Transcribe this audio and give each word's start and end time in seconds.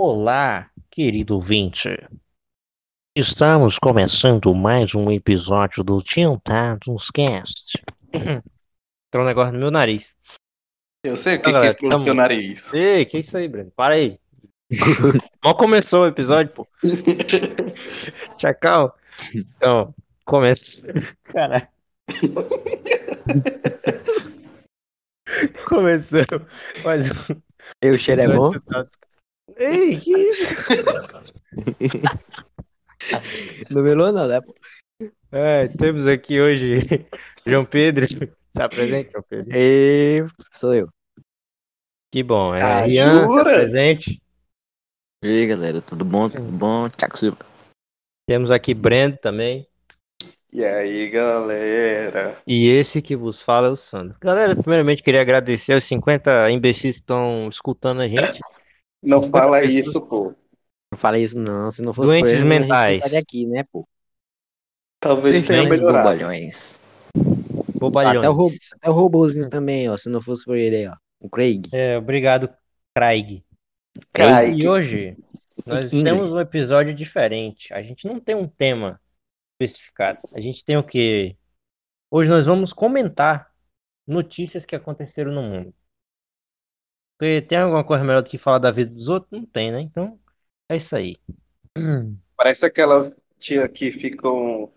Olá, 0.00 0.70
querido 0.88 1.34
ouvinte. 1.34 1.88
Estamos 3.16 3.80
começando 3.80 4.54
mais 4.54 4.94
um 4.94 5.10
episódio 5.10 5.82
do 5.82 6.00
Tintados 6.00 7.10
Cast. 7.10 7.82
Tem 8.12 8.40
um 9.20 9.24
negócio 9.24 9.54
no 9.54 9.58
meu 9.58 9.72
nariz. 9.72 10.14
Eu 11.02 11.16
sei 11.16 11.34
o 11.34 11.42
que, 11.42 11.50
galera, 11.50 11.74
que 11.74 11.84
entrou 11.84 11.90
tamo- 11.90 11.98
no 11.98 12.04
teu 12.04 12.14
nariz. 12.14 12.64
Ei, 12.72 13.04
que 13.04 13.18
isso 13.18 13.36
aí, 13.36 13.48
Breno? 13.48 13.72
Para 13.72 13.94
aí. 13.94 14.20
Mal 15.42 15.56
começou 15.56 16.04
o 16.04 16.06
episódio, 16.06 16.54
pô. 16.54 16.64
Chacal. 18.40 18.96
Então, 19.34 19.92
começa. 20.24 20.80
Caralho. 21.24 21.66
Começou. 25.66 26.24
Mais 26.84 27.10
um. 27.10 27.42
E 27.82 27.90
o 27.90 27.98
cheiro 27.98 28.22
é 28.22 28.28
bom? 28.28 28.52
Ei, 29.58 29.96
que 29.98 30.10
isso? 30.10 30.46
Não 33.70 33.82
melou 33.82 34.12
não, 34.12 34.26
né? 34.26 34.40
É, 35.30 35.68
temos 35.68 36.06
aqui 36.06 36.40
hoje 36.40 36.76
João 37.46 37.64
Pedro. 37.64 38.06
Se 38.08 38.62
apresente, 38.62 39.10
João 39.12 39.24
Pedro. 39.28 39.50
E 39.54 40.24
sou 40.54 40.74
eu. 40.74 40.88
Que 42.12 42.22
bom. 42.22 42.54
É, 42.54 42.62
Ah, 42.62 42.80
Rian, 42.82 43.28
se 43.28 43.38
apresente. 43.38 44.22
E 45.24 45.28
aí, 45.28 45.46
galera, 45.46 45.80
tudo 45.80 46.04
bom? 46.04 46.28
Tudo 46.28 46.50
bom? 46.50 46.88
Tiago 46.88 47.16
Silva. 47.18 47.38
Temos 48.28 48.50
aqui 48.50 48.74
Brendo 48.74 49.16
também. 49.18 49.66
E 50.52 50.64
aí, 50.64 51.10
galera? 51.10 52.40
E 52.46 52.68
esse 52.68 53.02
que 53.02 53.14
vos 53.14 53.40
fala 53.40 53.68
é 53.68 53.70
o 53.70 53.76
Sandro. 53.76 54.16
Galera, 54.20 54.56
primeiramente 54.56 55.02
queria 55.02 55.20
agradecer 55.20 55.74
aos 55.74 55.84
50 55.84 56.50
imbecis 56.50 56.96
que 56.96 57.02
estão 57.02 57.48
escutando 57.48 58.00
a 58.00 58.08
gente. 58.08 58.40
Não 59.02 59.22
fala 59.22 59.62
isso, 59.64 60.00
pô. 60.00 60.34
Não 60.90 60.98
fala 60.98 61.18
isso 61.18 61.38
não, 61.38 61.70
se 61.70 61.82
não 61.82 61.92
fosse 61.92 62.08
Doentes 62.08 62.32
por 62.32 62.38
ele, 62.38 62.48
a 62.48 62.52
gente 62.52 62.60
mentais. 62.60 62.88
não 62.88 62.96
estaria 62.96 63.18
aqui, 63.18 63.46
né, 63.46 63.64
pô? 63.64 63.86
Talvez 65.00 65.46
tenha 65.46 65.64
melhorado. 65.64 66.08
bobalhões. 66.08 66.80
Bobalhões. 67.78 68.18
Até 68.18 68.28
o, 68.28 68.32
robô, 68.32 68.54
até 68.74 68.90
o 68.90 68.92
robôzinho 68.92 69.50
também, 69.50 69.88
ó, 69.88 69.96
se 69.96 70.08
não 70.08 70.20
fosse 70.20 70.44
por 70.44 70.56
ele 70.56 70.76
aí, 70.76 70.88
ó. 70.88 70.96
O 71.20 71.28
Craig. 71.28 71.68
É, 71.72 71.98
obrigado, 71.98 72.48
Craig. 72.94 73.44
Craig. 74.12 74.60
E 74.60 74.68
hoje 74.68 75.16
nós 75.66 75.92
Inglês. 75.92 76.16
temos 76.16 76.34
um 76.34 76.40
episódio 76.40 76.94
diferente. 76.94 77.72
A 77.74 77.82
gente 77.82 78.06
não 78.06 78.20
tem 78.20 78.34
um 78.34 78.46
tema 78.46 79.00
especificado. 79.60 80.18
A 80.32 80.40
gente 80.40 80.64
tem 80.64 80.76
o 80.76 80.84
quê? 80.84 81.36
Hoje 82.10 82.30
nós 82.30 82.46
vamos 82.46 82.72
comentar 82.72 83.52
notícias 84.06 84.64
que 84.64 84.76
aconteceram 84.76 85.32
no 85.32 85.42
mundo. 85.42 85.74
Porque 87.18 87.42
tem 87.42 87.58
alguma 87.58 87.84
coisa 87.84 88.04
melhor 88.04 88.22
do 88.22 88.30
que 88.30 88.38
falar 88.38 88.58
da 88.58 88.70
vida 88.70 88.92
dos 88.94 89.08
outros? 89.08 89.30
Não 89.32 89.46
tem, 89.46 89.72
né? 89.72 89.80
Então, 89.80 90.18
é 90.68 90.76
isso 90.76 90.96
aí. 90.96 91.16
Parece 92.36 92.64
aquelas 92.64 93.12
tia 93.38 93.68
que 93.68 93.92
ficam 93.92 94.72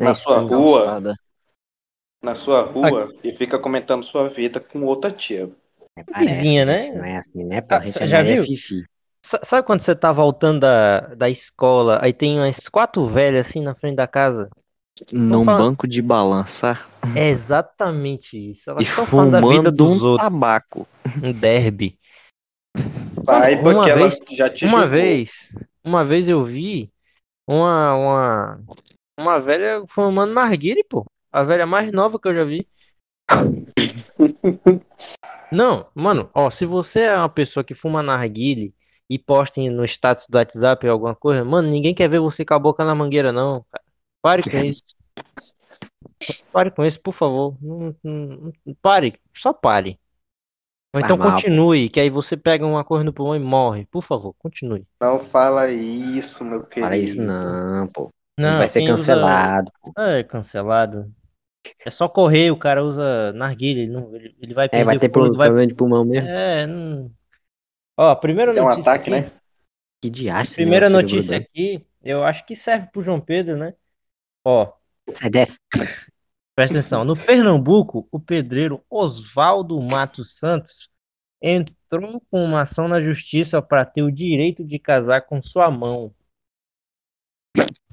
na 0.00 0.14
sua 0.14 0.40
rua, 0.40 1.00
Calçada. 1.00 1.14
na 2.22 2.34
sua 2.34 2.62
rua 2.62 3.12
e 3.22 3.32
fica 3.36 3.58
comentando 3.58 4.04
sua 4.04 4.28
vida 4.28 4.60
com 4.60 4.82
outra 4.84 5.10
tia. 5.12 5.50
É, 5.96 6.04
parece, 6.04 6.50
Vizinha, 6.52 6.64
né? 6.64 6.90
Não 6.92 7.04
é 7.04 7.16
assim, 7.18 7.44
né, 7.44 7.60
pô? 7.60 7.76
Ah, 7.76 7.82
A 7.82 7.84
gente 7.84 8.06
já 8.06 8.22
chamaria 8.22 8.22
viu? 8.22 8.44
Sabe 9.44 9.66
quando 9.66 9.82
você 9.82 9.94
tá 9.96 10.12
voltando 10.12 10.60
da, 10.60 11.00
da 11.14 11.30
escola, 11.30 11.98
aí 12.02 12.12
tem 12.12 12.38
umas 12.38 12.68
quatro 12.68 13.06
velhas 13.08 13.48
assim 13.48 13.62
na 13.62 13.74
frente 13.74 13.96
da 13.96 14.06
casa? 14.08 14.50
Num 15.12 15.44
falando- 15.44 15.58
banco 15.64 15.88
de 15.88 16.00
balançar 16.02 16.88
É 17.16 17.28
exatamente 17.28 18.36
isso. 18.50 18.70
Elas 18.70 18.82
e 18.82 18.86
fumando 18.86 19.46
um 19.46 19.92
outros. 19.92 20.16
tabaco. 20.16 20.86
Um 21.22 21.32
derby. 21.32 21.98
Pai, 23.24 23.56
Uma 23.60 23.88
ela 23.88 23.94
vez- 24.08 24.18
já 24.30 24.48
te 24.48 24.64
Uma 24.64 24.80
julgou. 24.82 24.88
vez, 24.88 25.54
uma 25.84 26.04
vez 26.04 26.28
eu 26.28 26.42
vi 26.44 26.90
uma, 27.48 27.94
uma, 27.96 28.60
uma 29.18 29.38
velha 29.38 29.84
fumando 29.88 30.32
narguile, 30.32 30.84
pô. 30.84 31.04
A 31.32 31.42
velha 31.42 31.66
mais 31.66 31.92
nova 31.92 32.18
que 32.18 32.28
eu 32.28 32.34
já 32.34 32.44
vi. 32.44 32.66
Não, 35.52 35.86
mano, 35.94 36.30
ó, 36.34 36.50
se 36.50 36.64
você 36.64 37.00
é 37.02 37.16
uma 37.16 37.28
pessoa 37.28 37.64
que 37.64 37.74
fuma 37.74 38.02
narguile 38.02 38.74
e 39.08 39.18
posta 39.18 39.60
no 39.60 39.84
status 39.84 40.26
do 40.28 40.38
WhatsApp 40.38 40.86
ou 40.86 40.92
alguma 40.92 41.14
coisa, 41.14 41.44
mano, 41.44 41.68
ninguém 41.68 41.94
quer 41.94 42.08
ver 42.08 42.20
você 42.20 42.44
com 42.44 42.54
a 42.54 42.58
boca 42.58 42.84
na 42.84 42.94
mangueira, 42.94 43.32
não, 43.32 43.64
cara. 43.70 43.84
Pare 44.22 44.44
com 44.44 44.62
isso. 44.64 44.82
Pare 46.52 46.70
com 46.70 46.84
isso, 46.84 47.00
por 47.00 47.12
favor. 47.12 47.56
Não- 47.60 47.94
não- 48.02 48.52
não- 48.66 48.74
pare, 48.82 49.14
só 49.34 49.52
pare. 49.52 49.98
Ou 50.94 51.00
então 51.00 51.18
mal, 51.18 51.42
pô. 51.44 51.52
continue, 51.58 51.88
que 51.90 52.00
aí 52.00 52.10
você 52.10 52.36
pega 52.36 52.66
uma 52.66 52.84
coisa 52.84 53.04
no 53.04 53.12
pulmão 53.12 53.36
e 53.36 53.40
morre. 53.40 53.86
Por 53.86 54.02
favor, 54.02 54.34
continue. 54.38 54.86
Não 55.00 55.18
fala 55.20 55.70
isso, 55.70 56.42
meu 56.44 56.64
querido. 56.64 56.80
Fala 56.86 56.96
isso 56.96 57.20
não, 57.20 57.86
pô. 57.88 58.10
Não, 58.38 58.56
vai 58.56 58.66
ser 58.66 58.82
quem 58.82 58.92
usa- 58.92 59.14
cancelado. 59.14 59.70
É, 59.98 60.24
cancelado. 60.24 61.12
É 61.84 61.90
só 61.90 62.08
correr, 62.08 62.50
o 62.50 62.58
cara 62.58 62.84
usa 62.84 63.32
narguilha, 63.34 63.80
ele, 63.82 63.92
não, 63.92 64.14
ele, 64.16 64.36
ele 64.40 64.54
vai 64.54 64.68
É, 64.70 64.84
perder 64.84 64.84
vai 64.84 64.96
o 64.96 65.00
ter 65.00 65.08
pro- 65.08 65.34
vai... 65.36 65.48
problema 65.48 65.66
de 65.66 65.74
pulmão 65.74 66.04
mesmo. 66.04 66.28
É, 66.28 66.66
não... 66.66 67.12
Ó, 67.98 68.10
a 68.10 68.16
primeira 68.16 68.52
Tem 68.52 68.62
um 68.62 68.68
notícia 68.68 68.68
ataque, 68.68 69.10
aqui, 69.10 69.10
né? 69.10 69.30
Que 70.00 70.10
diacho. 70.10 70.54
primeira 70.54 70.88
notícia 70.90 71.36
aqui, 71.38 71.86
eu 72.02 72.24
acho 72.24 72.44
que 72.46 72.56
serve 72.56 72.88
pro 72.92 73.02
João 73.02 73.20
Pedro, 73.20 73.56
né? 73.56 73.74
Ó, 74.44 74.72
Sai 75.14 75.30
dessa. 75.30 75.58
presta 76.54 76.78
atenção. 76.78 77.04
No 77.04 77.16
Pernambuco, 77.16 78.08
o 78.10 78.20
pedreiro 78.20 78.82
Oswaldo 78.88 79.80
Matos 79.80 80.38
Santos 80.38 80.88
entrou 81.42 82.22
com 82.30 82.44
uma 82.44 82.62
ação 82.62 82.86
na 82.86 83.00
justiça 83.00 83.60
para 83.62 83.84
ter 83.84 84.02
o 84.02 84.12
direito 84.12 84.64
de 84.64 84.78
casar 84.78 85.22
com 85.22 85.42
sua 85.42 85.70
mão. 85.70 86.14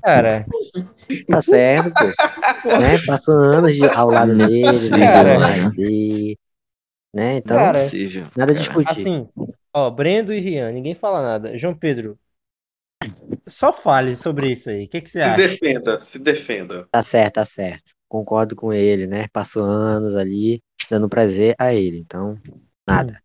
Cara, 0.03 0.45
Tá 1.29 1.41
certo, 1.41 1.91
pô. 1.93 2.05
né? 2.79 2.97
Passou 3.05 3.35
anos 3.35 3.73
de- 3.75 3.85
ao 3.85 4.09
lado 4.09 4.33
Não 4.35 4.45
é 4.45 4.47
dele, 4.49 4.89
né? 4.91 4.97
cara. 5.13 5.69
Dele, 5.71 6.37
Né? 7.13 7.37
Então, 7.37 7.57
Cara, 7.57 7.79
Possível, 7.79 8.23
nada 8.37 8.51
a 8.51 8.55
cara. 8.55 8.59
discutir. 8.59 8.91
Assim, 8.91 9.29
ó, 9.73 9.89
Brendo 9.89 10.33
e 10.33 10.39
Rian, 10.39 10.71
ninguém 10.71 10.93
fala 10.93 11.21
nada. 11.21 11.57
João 11.57 11.73
Pedro, 11.73 12.17
só 13.47 13.71
fale 13.71 14.15
sobre 14.15 14.51
isso 14.51 14.69
aí. 14.69 14.85
O 14.85 14.89
que, 14.89 15.01
que 15.01 15.09
você 15.09 15.19
Se 15.19 15.23
acha? 15.23 15.35
defenda, 15.47 16.01
se 16.01 16.19
defenda. 16.19 16.87
Tá 16.91 17.01
certo, 17.01 17.35
tá 17.35 17.45
certo. 17.45 17.91
Concordo 18.09 18.55
com 18.55 18.73
ele, 18.73 19.07
né? 19.07 19.27
Passou 19.31 19.63
anos 19.63 20.15
ali, 20.15 20.61
dando 20.89 21.09
prazer 21.09 21.55
a 21.57 21.73
ele. 21.73 21.99
Então, 21.99 22.37
nada. 22.87 23.19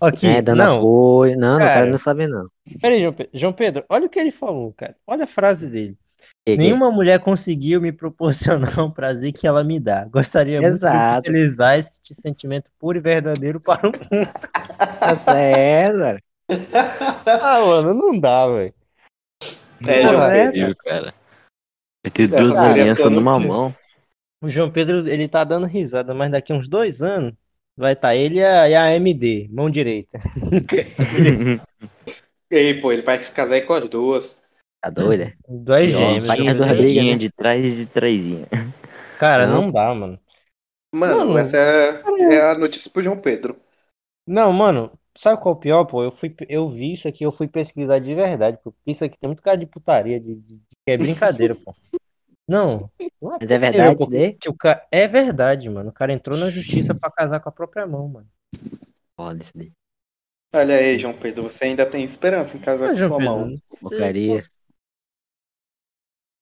Aqui, 0.00 0.26
né? 0.26 0.42
Dando 0.42 0.58
não, 0.58 0.76
apoio. 0.78 1.36
Não, 1.38 1.52
não 1.52 1.58
cara. 1.58 1.72
quero 1.74 1.86
nem 1.88 1.98
saber, 1.98 2.28
não. 2.28 2.46
peraí, 2.80 3.00
João 3.00 3.12
Pedro. 3.12 3.30
João 3.38 3.52
Pedro, 3.52 3.84
olha 3.88 4.06
o 4.06 4.08
que 4.08 4.18
ele 4.18 4.30
falou, 4.30 4.72
cara. 4.72 4.96
Olha 5.06 5.24
a 5.24 5.28
frase 5.28 5.68
dele. 5.68 5.96
Que- 6.44 6.52
que- 6.52 6.56
Nenhuma 6.56 6.90
mulher 6.90 7.20
conseguiu 7.20 7.80
me 7.80 7.92
proporcionar 7.92 8.78
um 8.80 8.90
prazer 8.90 9.32
que 9.32 9.46
ela 9.46 9.62
me 9.62 9.78
dá. 9.78 10.04
Gostaria 10.06 10.60
muito 10.60 10.72
de 10.72 10.76
Exato. 10.78 11.20
utilizar 11.20 11.78
este 11.78 12.14
sentimento 12.14 12.70
puro 12.78 12.98
e 12.98 13.00
verdadeiro 13.00 13.60
para 13.60 13.88
um. 13.88 13.92
Tá 13.92 15.16
certo, 15.24 15.98
cara. 15.98 16.18
Ah, 17.42 17.60
mano, 17.64 17.94
não 17.94 18.18
dá, 18.20 18.46
velho. 18.48 18.74
É, 19.86 20.02
João 20.02 20.24
é, 20.24 20.52
Pedro. 20.52 20.76
Cara. 20.76 21.14
Vai 22.04 22.10
ter 22.12 22.26
duas 22.26 22.48
seria 22.48 22.60
a 22.60 22.70
alianças 22.70 23.10
numa 23.10 23.38
mão. 23.38 23.74
O 24.42 24.48
João 24.48 24.70
Pedro, 24.70 25.08
ele 25.08 25.28
tá 25.28 25.44
dando 25.44 25.66
risada, 25.66 26.12
mas 26.12 26.30
daqui 26.30 26.52
uns 26.52 26.68
dois 26.68 27.00
anos 27.00 27.32
vai 27.76 27.92
estar 27.92 28.14
ele 28.14 28.40
e 28.40 28.44
a, 28.44 28.68
e 28.68 28.74
a 28.74 28.84
AMD, 28.86 29.48
mão 29.52 29.70
direita. 29.70 30.18
Ei, 32.50 32.80
pô, 32.80 32.92
ele 32.92 33.02
vai 33.02 33.22
se 33.22 33.30
casar 33.32 33.54
aí 33.54 33.62
com 33.62 33.72
as 33.72 33.88
duas. 33.88 34.42
Tá 34.82 34.90
doido, 34.90 35.22
é? 35.22 35.34
E, 35.48 36.42
resolver 36.42 36.74
Pedro. 36.74 36.82
briga, 36.82 37.00
Traidinha 37.00 37.12
né? 37.12 37.18
de 37.18 37.30
trás 37.30 37.76
de 37.76 37.86
traisinha. 37.86 38.48
Cara, 39.18 39.46
Não. 39.46 39.62
não 39.62 39.70
dá, 39.70 39.94
mano. 39.94 40.18
Mano, 40.94 41.16
Mano. 41.18 41.38
essa 41.38 41.56
é, 41.56 42.02
é 42.34 42.50
a 42.50 42.58
notícia 42.58 42.90
pro 42.90 43.02
João 43.02 43.16
Pedro. 43.16 43.56
Não, 44.26 44.52
mano, 44.52 44.92
sabe 45.16 45.40
qual 45.42 45.54
é 45.54 45.58
o 45.58 45.60
pior, 45.60 45.84
pô? 45.84 46.02
Eu 46.02 46.12
fui, 46.12 46.34
eu 46.48 46.68
vi 46.70 46.92
isso 46.94 47.08
aqui, 47.08 47.24
eu 47.24 47.32
fui 47.32 47.48
pesquisar 47.48 47.98
de 47.98 48.14
verdade, 48.14 48.58
pô. 48.62 48.74
Isso 48.86 49.04
aqui 49.04 49.18
tem 49.18 49.28
muito 49.28 49.42
cara 49.42 49.56
de 49.56 49.66
putaria, 49.66 50.20
de, 50.20 50.34
de- 50.34 50.56
de- 50.58 50.76
que 50.84 50.90
é 50.92 50.96
brincadeira, 50.96 51.54
pô. 51.54 51.74
Não, 52.48 52.90
não 53.20 53.34
é 53.34 53.38
Mas 53.38 53.50
é 53.50 53.58
possível, 53.58 53.70
verdade 53.72 53.96
pô, 53.96 54.02
isso 54.02 54.10
daí? 54.10 54.34
que 54.34 54.48
o 54.48 54.54
cara... 54.54 54.86
É 54.90 55.06
verdade, 55.08 55.70
mano. 55.70 55.90
O 55.90 55.92
cara 55.92 56.12
entrou 56.12 56.36
na 56.36 56.50
justiça 56.50 56.94
pra 56.94 57.10
casar 57.10 57.40
com 57.40 57.48
a 57.48 57.52
própria 57.52 57.86
mão, 57.86 58.08
mano. 58.08 58.28
Foda 59.16 59.42
isso 59.42 59.52
daí. 59.54 59.72
Olha 60.54 60.76
aí, 60.76 60.98
João 60.98 61.18
Pedro, 61.18 61.44
você 61.44 61.64
ainda 61.64 61.88
tem 61.88 62.04
esperança 62.04 62.56
em 62.56 62.60
casar 62.60 62.90
Ah, 62.90 62.92
com 62.92 62.96
João 62.98 63.10
sua 63.10 63.18
Pedro, 63.18 63.34
mão. 63.34 63.48
você- 63.80 63.80
Porcaria. 63.80 64.38
você- 64.38 64.56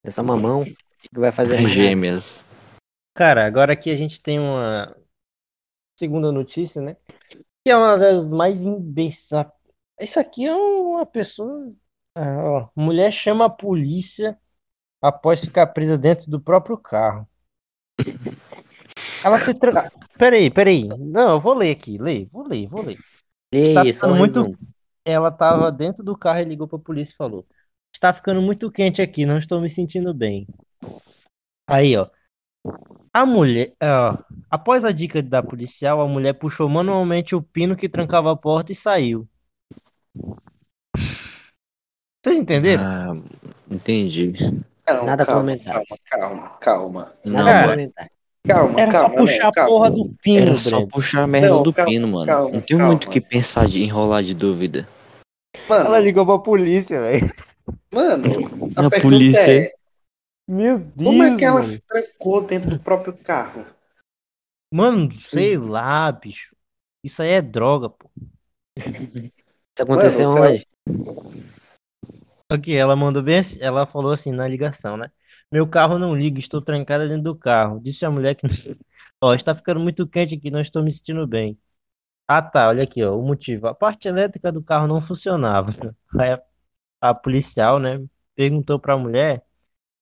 Essa 0.02 0.23
mamão, 0.23 0.62
o 0.62 0.64
que 0.64 1.19
vai 1.20 1.31
fazer? 1.31 1.69
Gêmeas. 1.69 2.44
Cara, 3.14 3.44
agora 3.46 3.73
aqui 3.73 3.90
a 3.90 3.96
gente 3.96 4.20
tem 4.20 4.38
uma 4.38 4.96
segunda 5.99 6.32
notícia, 6.32 6.81
né? 6.81 6.96
Que 7.64 7.70
é 7.70 7.76
uma 7.76 7.96
das 7.98 8.30
mais 8.30 8.62
imbecis. 8.62 9.30
Isso 10.00 10.18
aqui 10.18 10.46
é 10.46 10.54
uma 10.54 11.04
pessoa. 11.04 11.72
Ah, 12.14 12.68
mulher 12.74 13.12
chama 13.12 13.46
a 13.46 13.50
polícia 13.50 14.38
após 15.00 15.40
ficar 15.40 15.66
presa 15.68 15.96
dentro 15.98 16.30
do 16.30 16.40
próprio 16.40 16.76
carro. 16.76 17.28
Ela 19.24 19.38
se 19.38 19.54
tra... 19.54 19.90
Peraí, 20.18 20.50
peraí. 20.50 20.88
Não, 20.98 21.32
eu 21.32 21.40
vou 21.40 21.54
ler 21.54 21.70
aqui. 21.70 21.98
Lê, 21.98 22.26
vou 22.32 22.46
ler, 22.46 22.66
vou 22.68 22.82
ler. 22.82 22.96
Tá 23.74 23.82
um 23.82 23.92
ficando 23.92 24.16
muito- 24.16 24.42
resumo. 24.42 24.58
ela 25.04 25.30
tava 25.30 25.70
dentro 25.70 26.02
do 26.02 26.16
carro 26.16 26.40
e 26.40 26.44
ligou 26.44 26.66
pra 26.66 26.78
polícia 26.78 27.12
e 27.12 27.16
falou: 27.16 27.46
Está 27.94 28.12
ficando 28.12 28.40
muito 28.40 28.70
quente 28.70 29.02
aqui, 29.02 29.26
não 29.26 29.36
estou 29.38 29.60
me 29.60 29.68
sentindo 29.68 30.14
bem. 30.14 30.46
Aí, 31.68 31.96
ó. 31.96 32.08
A 33.12 33.26
mulher, 33.26 33.72
ó, 33.82 34.16
após 34.50 34.84
a 34.84 34.92
dica 34.92 35.20
da 35.20 35.42
policial, 35.42 36.00
a 36.00 36.06
mulher 36.06 36.32
puxou 36.34 36.68
manualmente 36.68 37.34
o 37.34 37.42
pino 37.42 37.74
que 37.74 37.88
trancava 37.88 38.30
a 38.32 38.36
porta 38.36 38.70
e 38.70 38.74
saiu. 38.74 39.26
Vocês 42.22 42.38
entenderam? 42.38 42.84
Ah, 42.84 43.16
entendi. 43.70 44.34
Não, 44.88 45.06
Nada 45.06 45.22
a 45.22 45.26
calma, 45.26 45.40
comentar. 45.40 45.72
calma, 45.74 45.98
calma, 46.10 46.48
calma. 46.60 47.12
Não, 47.24 47.32
Nada 47.44 47.60
a 47.64 47.68
comentar. 47.70 48.10
Calma, 48.46 48.80
Era 48.80 48.92
só 48.92 49.00
calma, 49.00 49.14
puxar 49.16 49.42
né? 49.42 49.48
a 49.48 49.52
calma. 49.52 49.70
porra 49.70 49.90
do 49.90 50.04
pino, 50.22 50.42
Era 50.46 50.56
só 50.56 50.70
Breno. 50.76 50.88
puxar 50.88 51.22
a 51.22 51.26
merda 51.26 51.48
Não, 51.48 51.62
do 51.62 51.72
calma, 51.72 51.90
pino, 51.90 52.08
mano. 52.08 52.26
calma, 52.26 52.50
não 52.52 52.60
tem 52.60 52.76
muito 52.78 53.06
o 53.06 53.10
que 53.10 53.20
pensar 53.20 53.66
de 53.66 53.82
enrolar 53.82 54.22
de 54.22 54.34
dúvida. 54.34 54.88
Mano, 55.68 55.86
Ela 55.86 55.98
ligou 55.98 56.24
pra 56.24 56.38
polícia, 56.38 57.00
velho. 57.00 57.30
mano, 57.92 58.24
a, 58.76 58.86
A 58.86 59.00
polícia- 59.00 59.64
é, 59.66 59.72
Meu 60.50 60.81
Deus, 60.81 61.05
como 61.05 61.23
é 61.23 61.37
que 61.37 61.44
ela 61.44 61.61
mano. 61.61 61.73
se 61.73 61.79
trancou 61.79 62.44
dentro 62.44 62.70
do 62.70 62.81
próprio 62.81 63.17
carro? 63.17 63.64
Mano, 64.69 65.12
sei 65.12 65.56
lá, 65.56 66.11
bicho. 66.11 66.56
Isso 67.05 67.23
aí 67.23 67.29
é 67.29 67.41
droga, 67.41 67.88
pô. 67.88 68.11
Isso 68.76 69.31
aconteceu 69.81 70.29
Mano, 70.29 70.50
onde? 70.50 70.67
Aqui, 72.49 72.75
ela 72.75 72.97
mandou 72.97 73.23
bem 73.23 73.38
assim, 73.38 73.61
ela 73.62 73.87
falou 73.87 74.11
assim 74.11 74.32
na 74.32 74.49
ligação, 74.49 74.97
né? 74.97 75.08
Meu 75.52 75.69
carro 75.69 76.00
não 76.00 76.17
liga, 76.17 76.41
estou 76.41 76.61
trancada 76.61 77.06
dentro 77.06 77.23
do 77.23 77.38
carro. 77.38 77.79
Disse 77.79 78.05
a 78.05 78.11
mulher 78.11 78.35
que. 78.35 78.44
Ó, 79.23 79.32
está 79.32 79.55
ficando 79.55 79.79
muito 79.79 80.05
quente 80.05 80.35
aqui, 80.35 80.50
não 80.50 80.61
estou 80.61 80.82
me 80.82 80.93
sentindo 80.93 81.29
bem. 81.29 81.56
Ah, 82.26 82.43
tá, 82.43 82.67
olha 82.69 82.82
aqui, 82.82 83.05
ó, 83.05 83.17
o 83.17 83.23
motivo. 83.23 83.69
A 83.69 83.75
parte 83.75 84.08
elétrica 84.08 84.50
do 84.50 84.64
carro 84.64 84.88
não 84.88 85.00
funcionava. 85.00 85.70
Aí 86.19 86.32
a, 86.32 86.43
a 87.00 87.14
policial, 87.14 87.79
né, 87.79 88.05
perguntou 88.35 88.81
pra 88.81 88.99
mulher 88.99 89.44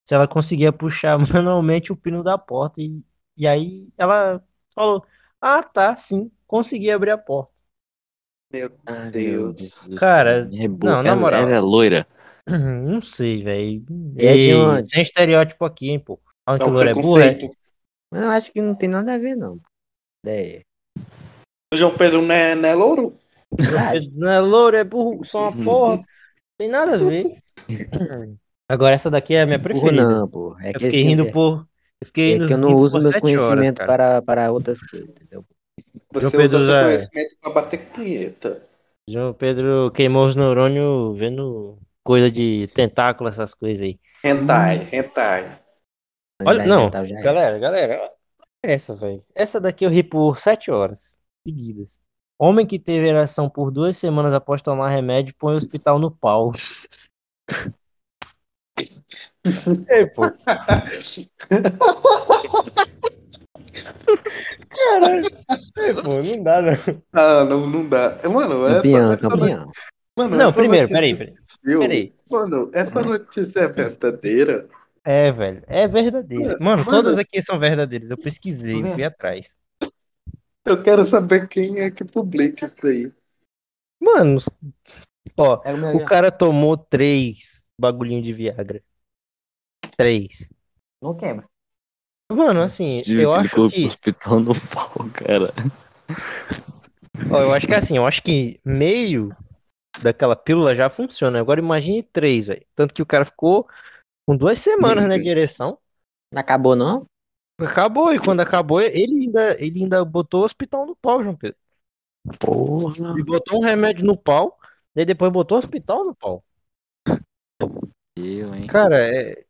se 0.09 0.15
ela 0.15 0.27
conseguia 0.27 0.73
puxar 0.73 1.19
manualmente 1.21 1.93
o 1.93 1.97
pino 1.97 2.25
da 2.25 2.39
porta. 2.39 2.81
E, 2.81 3.03
e 3.37 3.47
aí 3.47 3.87
ela 3.99 4.43
falou: 4.75 5.05
Ah, 5.39 5.63
tá, 5.63 5.95
sim, 5.95 6.31
consegui 6.47 6.91
abrir 6.91 7.11
a 7.11 7.19
porta. 7.19 7.53
Ai, 8.87 9.11
Deus. 9.11 9.55
do 9.87 9.97
Cara, 9.97 10.49
céu. 10.51 10.65
É 10.65 10.69
não, 10.69 11.03
na 11.03 11.11
ela, 11.11 11.17
moral. 11.17 11.43
ela 11.43 11.51
é 11.51 11.61
loira. 11.61 12.07
Não 12.47 13.03
sei, 13.03 13.43
velho. 13.43 13.85
E 14.17 14.27
é? 14.27 14.83
Tem 14.91 15.03
estereótipo 15.03 15.63
aqui, 15.67 15.91
hein, 15.91 16.01
pô. 16.01 16.19
Onde 16.49 16.63
É 16.63 16.65
que 16.65 16.71
um 16.71 16.73
loura 16.73 16.91
é 16.91 16.95
burra, 16.95 17.25
é? 17.27 17.39
Mas 18.11 18.23
eu 18.23 18.31
acho 18.31 18.51
que 18.51 18.63
não 18.63 18.75
tem 18.75 18.89
nada 18.89 19.13
a 19.13 19.19
ver, 19.19 19.37
não. 19.37 19.61
É. 20.25 20.63
O 21.71 21.77
João 21.77 21.95
Pedro 21.95 22.23
não 22.23 22.35
é, 22.35 22.55
não 22.55 22.67
é 22.67 22.75
louro? 22.75 23.15
Não 24.13 24.31
é 24.31 24.41
louro, 24.41 24.77
é 24.77 24.85
burro, 24.85 25.25
só 25.25 25.51
uma 25.51 25.53
porra. 25.65 26.03
Tem 26.57 26.69
nada 26.69 26.95
a 26.95 26.99
ver. 26.99 27.43
Agora 28.69 28.95
essa 28.95 29.11
daqui 29.11 29.35
é 29.35 29.43
a 29.43 29.47
minha 29.47 29.59
Burro 29.59 29.81
preferida. 29.81 30.05
não, 30.05 30.29
pô. 30.29 30.57
É 30.61 30.71
Eu 30.71 30.73
que, 30.75 30.85
fiquei 30.91 31.03
rindo 31.03 31.25
têm- 31.25 31.33
por. 31.33 31.67
Eu 32.01 32.07
fiquei 32.07 32.35
é 32.35 32.47
que 32.47 32.53
eu 32.53 32.59
não 32.59 32.77
uso 32.77 32.99
horas, 32.99 33.19
conhecimentos 33.21 33.79
cara. 33.79 33.87
para, 33.87 34.23
para 34.23 34.53
outras 34.53 34.81
coisas, 34.81 35.09
entendeu? 35.09 35.45
Você 36.13 36.21
João 36.21 36.31
Pedro 36.33 36.59
usa 36.59 36.67
seu 36.67 36.75
já- 36.75 36.85
conhecimento 36.85 37.37
pra 37.41 37.51
bater 37.51 37.87
punheta. 37.91 38.63
João 39.09 39.33
Pedro 39.35 39.91
queimou 39.91 40.27
os 40.27 40.37
neurônios 40.37 41.19
vendo 41.19 41.79
coisa 42.05 42.31
de 42.31 42.67
tentáculo, 42.69 43.29
essas 43.29 43.55
coisas 43.55 43.83
aí. 43.83 43.99
Hentai, 44.23 44.85
Hum. 44.85 44.89
hentai. 44.93 45.61
Olha, 46.45 46.67
não, 46.67 46.91
já 46.91 47.19
é. 47.19 47.23
galera, 47.23 47.59
galera, 47.59 48.13
essa, 48.63 48.95
velho. 48.95 49.25
Essa 49.35 49.61
daqui 49.61 49.85
eu 49.85 49.91
ri 49.91 50.03
por 50.03 50.39
sete 50.39 50.71
horas 50.71 51.19
seguidas. 51.47 51.99
Homem 52.39 52.65
que 52.67 52.79
teve 52.79 53.09
ereção 53.09 53.49
por 53.51 53.71
duas 53.73 53.97
semanas 53.97 54.35
após 54.35 54.63
tomar 54.63 54.91
remédio 54.91 55.35
põe 55.37 55.55
o 55.55 55.57
hospital 55.57 55.99
no 55.99 56.11
pau. 56.11 56.53
Ei, 59.89 60.07
pô. 60.07 60.23
Caralho. 64.69 65.25
Ei, 65.79 65.95
pô, 65.95 66.23
não 66.23 66.43
dá, 66.43 66.63
não. 66.63 67.03
Ah, 67.13 67.45
não, 67.45 67.67
não 67.67 67.89
dá. 67.89 68.19
Mano, 68.29 68.67
essa, 68.67 68.77
Campeão, 68.77 69.13
essa 69.13 69.29
campeão. 69.29 69.73
Mano, 70.17 70.37
Não, 70.37 70.53
primeiro, 70.53 70.89
peraí, 70.89 71.17
peraí. 71.17 71.35
Peraí. 71.65 72.15
Mano, 72.29 72.71
essa 72.75 73.03
notícia 73.03 73.61
é 73.61 73.69
verdadeira? 73.69 74.69
É, 75.05 75.31
velho, 75.31 75.63
é 75.67 75.87
verdadeiro. 75.87 76.57
Mano, 76.61 76.85
Mano. 76.85 76.91
todas 76.91 77.17
aqui 77.19 77.41
são 77.41 77.59
verdadeiras. 77.59 78.11
Eu 78.11 78.19
pesquisei, 78.19 78.83
fui 78.83 79.05
atrás. 79.05 79.57
Eu 80.65 80.83
quero 80.83 81.07
saber 81.07 81.49
quem 81.49 81.81
é 81.81 81.91
que 81.91 82.05
publica 82.05 82.67
isso 82.67 82.77
daí. 82.83 83.13
Mano, 84.01 84.39
ó, 85.37 85.57
Pega 85.57 85.87
o 85.87 85.97
o 85.97 86.05
cara 86.05 86.31
tomou 86.31 86.77
três 86.77 87.67
bagulhinhos 87.81 88.25
de 88.25 88.33
Viagra. 88.33 88.83
Três. 89.99 90.49
Não 91.03 91.17
quebra. 91.17 91.45
Mano, 92.31 92.63
assim, 92.63 92.87
Tive 92.89 93.23
eu 93.23 93.33
que 93.33 93.39
ele 93.39 93.49
acho 93.49 93.69
que. 93.71 93.87
hospital 93.87 94.41
no 94.41 94.53
pau, 94.55 95.11
cara. 95.13 95.53
Ó, 97.33 97.41
eu 97.41 97.53
acho 97.53 97.67
que 97.67 97.75
assim, 97.75 97.97
eu 97.97 98.07
acho 98.07 98.23
que 98.23 98.61
meio 98.65 99.31
daquela 100.01 100.37
pílula 100.37 100.75
já 100.75 100.89
funciona. 100.89 101.41
Agora 101.41 101.59
imagine 101.59 102.03
três, 102.03 102.47
velho. 102.47 102.65
Tanto 102.77 102.95
que 102.95 103.03
o 103.03 103.07
cara 103.07 103.25
ficou 103.25 103.67
com 104.25 104.37
duas 104.37 104.61
semanas, 104.61 105.09
de 105.21 105.29
ereção. 105.29 105.79
Não 106.33 106.41
acabou, 106.41 106.77
não? 106.77 107.05
Acabou, 107.61 108.15
e 108.15 108.21
quando 108.21 108.39
acabou, 108.39 108.81
ele 108.81 109.25
ainda, 109.25 109.57
ele 109.61 109.83
ainda 109.83 110.05
botou 110.05 110.43
o 110.43 110.45
hospital 110.45 110.87
no 110.87 110.95
pau, 110.95 111.25
João 111.25 111.35
Pedro. 111.35 111.59
Porra. 112.39 113.11
Ele 113.15 113.25
botou 113.25 113.59
um 113.59 113.65
remédio 113.65 114.05
no 114.05 114.17
pau, 114.17 114.57
daí 114.95 115.05
depois 115.05 115.33
botou 115.33 115.57
o 115.57 115.59
hospital 115.59 116.05
no 116.05 116.15
pau. 116.15 116.45
Eu, 118.15 118.55
hein? 118.55 118.67
Cara, 118.69 119.03
é. 119.03 119.48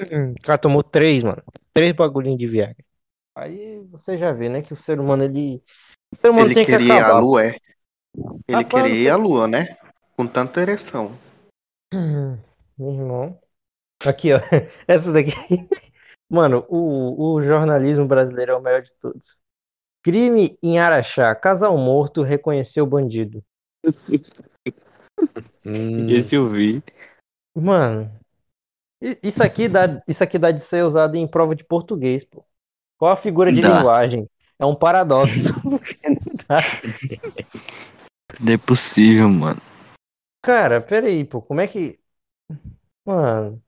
O 0.00 0.42
cara 0.42 0.58
tomou 0.58 0.82
três, 0.82 1.22
mano. 1.22 1.42
Três 1.72 1.92
bagulhinhos 1.92 2.38
de 2.38 2.46
Viagra. 2.46 2.84
Aí 3.34 3.82
você 3.90 4.16
já 4.16 4.32
vê, 4.32 4.48
né, 4.48 4.62
que 4.62 4.72
o 4.72 4.76
ser 4.76 5.00
humano, 5.00 5.24
ele. 5.24 5.62
O 6.12 6.16
ser 6.16 6.30
humano 6.30 6.46
Ele 6.46 6.54
tem 6.54 6.64
que 6.64 6.70
queria 6.70 6.94
ir 6.96 7.00
à 7.00 7.08
acabar. 7.08 7.20
lua, 7.20 7.44
é? 7.46 7.58
Ele 8.48 8.64
Rapaz, 8.64 8.68
queria 8.68 8.96
sei- 8.96 9.10
à 9.12 9.16
lua, 9.16 9.48
né? 9.48 9.76
Com 10.16 10.26
tanta 10.26 10.60
ereção. 10.60 11.12
Hum, 11.92 12.38
Meu 12.78 12.90
irmão. 12.92 13.38
Aqui, 14.06 14.32
ó. 14.32 14.40
Essa 14.88 15.12
daqui. 15.12 15.32
Mano, 16.30 16.64
o, 16.68 17.34
o 17.34 17.42
jornalismo 17.42 18.06
brasileiro 18.06 18.52
é 18.52 18.56
o 18.56 18.60
melhor 18.62 18.82
de 18.82 18.90
todos. 19.00 19.38
Crime 20.02 20.58
em 20.62 20.78
Araxá. 20.78 21.34
Casal 21.34 21.76
morto 21.78 22.22
reconheceu 22.22 22.86
bandido. 22.86 23.42
Hum, 25.64 26.08
Esse 26.08 26.34
eu 26.36 26.48
vi. 26.48 26.82
Mano, 27.54 28.10
isso 29.22 29.42
aqui 29.42 29.68
dá, 29.68 30.02
isso 30.06 30.22
aqui 30.22 30.38
dá 30.38 30.50
de 30.50 30.60
ser 30.60 30.84
usado 30.84 31.16
em 31.16 31.26
prova 31.26 31.54
de 31.54 31.64
português, 31.64 32.24
pô. 32.24 32.44
Qual 32.98 33.10
a 33.10 33.16
figura 33.16 33.52
de 33.52 33.60
Dá. 33.60 33.78
linguagem? 33.78 34.28
É 34.58 34.64
um 34.64 34.74
paradoxo. 34.74 35.52
Não 35.64 35.80
é 38.54 38.56
possível, 38.58 39.28
mano. 39.28 39.60
Cara, 40.40 40.80
peraí, 40.80 41.24
pô. 41.24 41.42
Como 41.42 41.60
é 41.60 41.66
que. 41.66 41.98
Mano. 43.04 43.62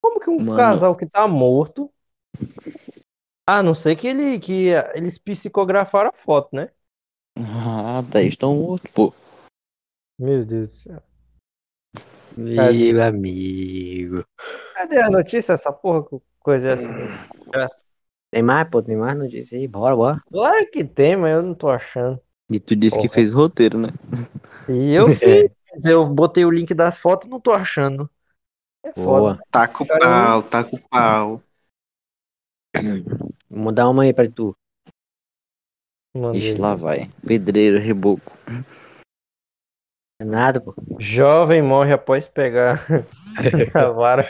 Como 0.00 0.18
que 0.20 0.30
um 0.30 0.38
Mano. 0.38 0.56
casal 0.56 0.96
que 0.96 1.06
tá 1.06 1.28
morto. 1.28 1.92
Ah, 3.46 3.62
não 3.62 3.74
sei 3.74 3.96
que 3.96 4.06
ele 4.06 4.38
que 4.38 4.68
eles 4.94 5.18
psicografaram 5.18 6.10
a 6.10 6.12
foto, 6.12 6.54
né? 6.54 6.70
Ah, 7.36 8.02
daí 8.10 8.26
estão 8.26 8.54
mortos, 8.54 8.90
pô. 8.92 9.12
Meu 10.18 10.44
Deus 10.44 10.70
do 10.70 10.76
céu. 10.76 11.09
Meu 12.40 13.02
amigo. 13.02 14.24
Cadê 14.74 14.98
a 14.98 15.10
notícia? 15.10 15.52
Essa 15.52 15.70
porra 15.70 16.04
coisa 16.40 16.74
assim. 16.74 16.88
Tem 18.30 18.42
mais, 18.42 18.68
pô? 18.68 18.82
Tem 18.82 18.96
mais 18.96 19.18
notícia 19.18 19.58
aí? 19.58 19.68
Bora, 19.68 19.94
bora. 19.94 20.22
Claro 20.30 20.70
que 20.70 20.82
tem, 20.84 21.16
mas 21.16 21.32
eu 21.32 21.42
não 21.42 21.54
tô 21.54 21.68
achando. 21.68 22.18
E 22.50 22.58
tu 22.58 22.74
disse 22.74 22.96
que 22.96 23.06
Porra. 23.06 23.14
fez 23.14 23.34
o 23.34 23.36
roteiro, 23.36 23.78
né? 23.78 23.88
E 24.68 24.94
eu 24.94 25.12
fiz. 25.14 25.50
Eu 25.84 26.08
botei 26.08 26.44
o 26.44 26.50
link 26.50 26.74
das 26.74 26.96
fotos 26.98 27.28
e 27.28 27.30
não 27.30 27.40
tô 27.40 27.52
achando. 27.52 28.10
É 28.82 28.92
foda. 28.92 29.20
Boa. 29.20 29.42
Tá 29.50 29.68
com 29.68 29.86
Cara, 29.86 30.00
pau, 30.00 30.42
tá 30.42 30.64
com 30.64 30.78
pau. 30.78 31.42
Vou 33.48 33.64
mandar 33.64 33.88
uma 33.88 34.04
aí 34.04 34.12
pra 34.12 34.28
tu. 34.30 34.56
Mandei. 36.14 36.40
Ixi, 36.40 36.60
lá 36.60 36.74
vai. 36.74 37.08
Pedreiro, 37.24 37.78
reboco. 37.78 38.32
É 40.20 40.24
nada, 40.24 40.60
pô. 40.60 40.74
Jovem 41.00 41.62
morre 41.62 41.94
após 41.94 42.28
pegar 42.28 42.86
a 43.74 43.88
vara. 43.88 44.26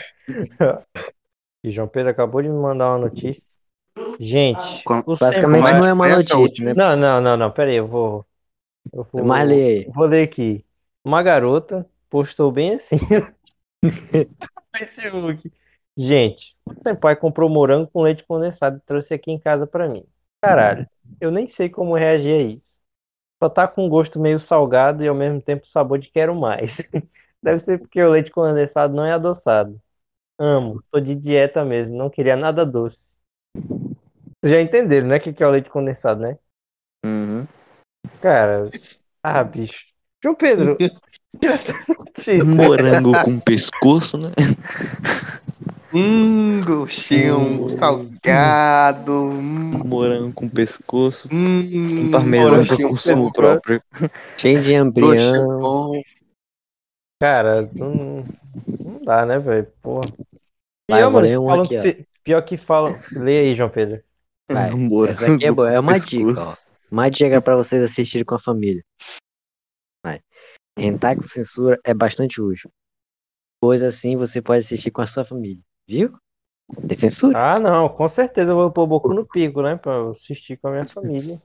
E 1.63 1.69
João 1.69 1.87
Pedro 1.87 2.09
acabou 2.11 2.41
de 2.41 2.49
me 2.49 2.55
mandar 2.55 2.89
uma 2.91 2.97
notícia. 3.09 3.53
Gente, 4.19 4.83
Com- 4.85 5.03
Basicamente 5.19 5.73
não 5.73 5.85
é 5.85 5.93
uma 5.93 6.07
notícia, 6.07 6.63
né? 6.65 6.73
Não, 6.75 6.95
não, 6.95 7.21
não, 7.21 7.37
não, 7.37 7.51
pera 7.51 7.69
aí, 7.71 7.77
eu 7.77 7.87
vou. 7.87 8.25
Eu 8.93 9.03
vou, 9.11 9.23
Mas 9.25 9.47
lê 9.47 9.63
aí. 9.79 9.91
vou 9.93 10.05
ler 10.05 10.23
aqui. 10.23 10.65
Uma 11.03 11.21
garota 11.21 11.87
postou 12.09 12.51
bem 12.51 12.75
assim 12.75 12.97
no 12.97 13.27
Facebook. 14.77 15.51
Gente, 15.97 16.55
o 16.65 16.73
Senpai 16.83 17.15
comprou 17.15 17.49
morango 17.49 17.89
com 17.91 18.01
leite 18.01 18.23
condensado 18.25 18.77
e 18.77 18.81
trouxe 18.81 19.13
aqui 19.13 19.31
em 19.31 19.39
casa 19.39 19.67
pra 19.67 19.87
mim. 19.87 20.05
Caralho, 20.41 20.87
eu 21.19 21.31
nem 21.31 21.47
sei 21.47 21.69
como 21.69 21.95
reagir 21.95 22.33
a 22.39 22.43
isso. 22.43 22.80
Só 23.41 23.49
tá 23.49 23.67
com 23.67 23.85
um 23.85 23.89
gosto 23.89 24.19
meio 24.19 24.39
salgado 24.39 25.03
e 25.03 25.07
ao 25.07 25.15
mesmo 25.15 25.41
tempo 25.41 25.67
sabor 25.67 25.97
de 25.97 26.09
quero 26.09 26.35
mais. 26.35 26.77
Deve 27.41 27.59
ser 27.59 27.79
porque 27.79 28.01
o 28.01 28.09
leite 28.09 28.29
condensado 28.29 28.93
não 28.93 29.03
é 29.03 29.13
adoçado. 29.13 29.81
Amo, 30.37 30.83
tô 30.91 30.99
de 30.99 31.15
dieta 31.15 31.65
mesmo, 31.65 31.97
não 31.97 32.09
queria 32.09 32.35
nada 32.35 32.63
doce. 32.63 33.15
Vocês 33.55 34.53
já 34.53 34.61
entenderam, 34.61 35.07
né? 35.07 35.17
O 35.17 35.19
que 35.19 35.33
que 35.33 35.43
é 35.43 35.47
o 35.47 35.51
leite 35.51 35.69
condensado, 35.69 36.21
né? 36.21 36.37
Uhum. 37.03 37.47
Cara, 38.21 38.69
ah, 39.23 39.43
bicho. 39.43 39.85
João 40.23 40.35
Pedro. 40.35 40.77
Morango 42.45 43.13
com 43.23 43.39
pescoço, 43.39 44.17
né? 44.17 44.31
Hum, 45.93 46.61
gostinho 46.61 47.39
Hum. 47.65 47.77
salgado. 47.77 49.11
Hum, 49.11 49.71
Morango 49.85 50.33
com 50.33 50.49
pescoço. 50.49 51.27
hum, 51.31 51.87
Sem 51.87 52.09
parmesão 52.09 52.65
para 52.65 52.77
consumo 52.77 53.25
pescoço. 53.25 53.31
próprio. 53.33 53.81
Cheio 54.37 54.55
de 54.55 54.73
Gostinho 54.73 54.85
embrião. 54.87 55.91
Cara, 57.21 57.61
não, 57.75 58.23
não 58.79 59.03
dá, 59.05 59.25
né, 59.25 59.37
velho? 59.39 59.67
Porra. 59.81 60.11
Vai, 60.89 60.99
Pior, 61.01 61.11
mano, 61.11 61.41
um 61.41 61.45
falam 61.45 61.65
aqui, 61.65 61.75
que 61.75 61.81
se- 61.81 62.07
Pior 62.23 62.41
que 62.43 62.57
falam. 62.57 62.95
Lê 63.15 63.39
aí, 63.39 63.55
João 63.55 63.69
Pedro. 63.69 64.03
Vai, 64.49 64.69
essa 65.09 65.33
aqui 65.33 65.45
é 65.45 65.51
boa. 65.51 65.71
É 65.71 65.79
uma 65.79 65.99
dica, 65.99 66.23
ó. 66.23 66.25
pescoço. 66.27 66.61
Uma 66.91 67.09
dica 67.09 67.41
pra 67.41 67.55
vocês 67.55 67.81
assistirem 67.83 68.25
com 68.25 68.35
a 68.35 68.39
família. 68.39 68.83
Vai. 70.05 70.19
Hentai 70.77 71.15
com 71.15 71.23
censura 71.23 71.79
é 71.85 71.93
bastante 71.93 72.41
útil. 72.41 72.69
Pois 73.61 73.81
assim 73.83 74.17
você 74.17 74.41
pode 74.41 74.61
assistir 74.61 74.91
com 74.91 75.01
a 75.01 75.07
sua 75.07 75.23
família. 75.23 75.61
Viu? 75.91 76.13
Tem 76.87 76.97
censura. 76.97 77.37
Ah, 77.37 77.59
não, 77.59 77.89
com 77.89 78.07
certeza 78.07 78.53
eu 78.53 78.55
vou 78.55 78.71
pôr 78.71 78.83
o 78.83 78.87
boco 78.87 79.13
no 79.13 79.25
pico, 79.25 79.61
né? 79.61 79.75
Pra 79.75 79.91
eu 79.91 80.11
assistir 80.11 80.55
com 80.55 80.69
a 80.69 80.71
minha 80.71 80.87
família. 80.87 81.41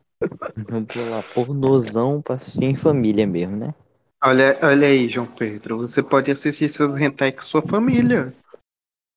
Vamos 0.69 0.87
pular 0.87 1.23
pornozão 1.35 2.23
pra 2.23 2.37
assistir 2.37 2.63
em 2.63 2.77
família 2.77 3.27
mesmo, 3.27 3.57
né? 3.57 3.75
Olha, 4.23 4.57
olha 4.63 4.87
aí, 4.87 5.09
João 5.09 5.27
Pedro. 5.27 5.79
Você 5.79 6.01
pode 6.01 6.31
assistir 6.31 6.69
seus 6.69 6.97
hentai 6.97 7.33
com 7.33 7.43
sua 7.43 7.61
família. 7.61 8.33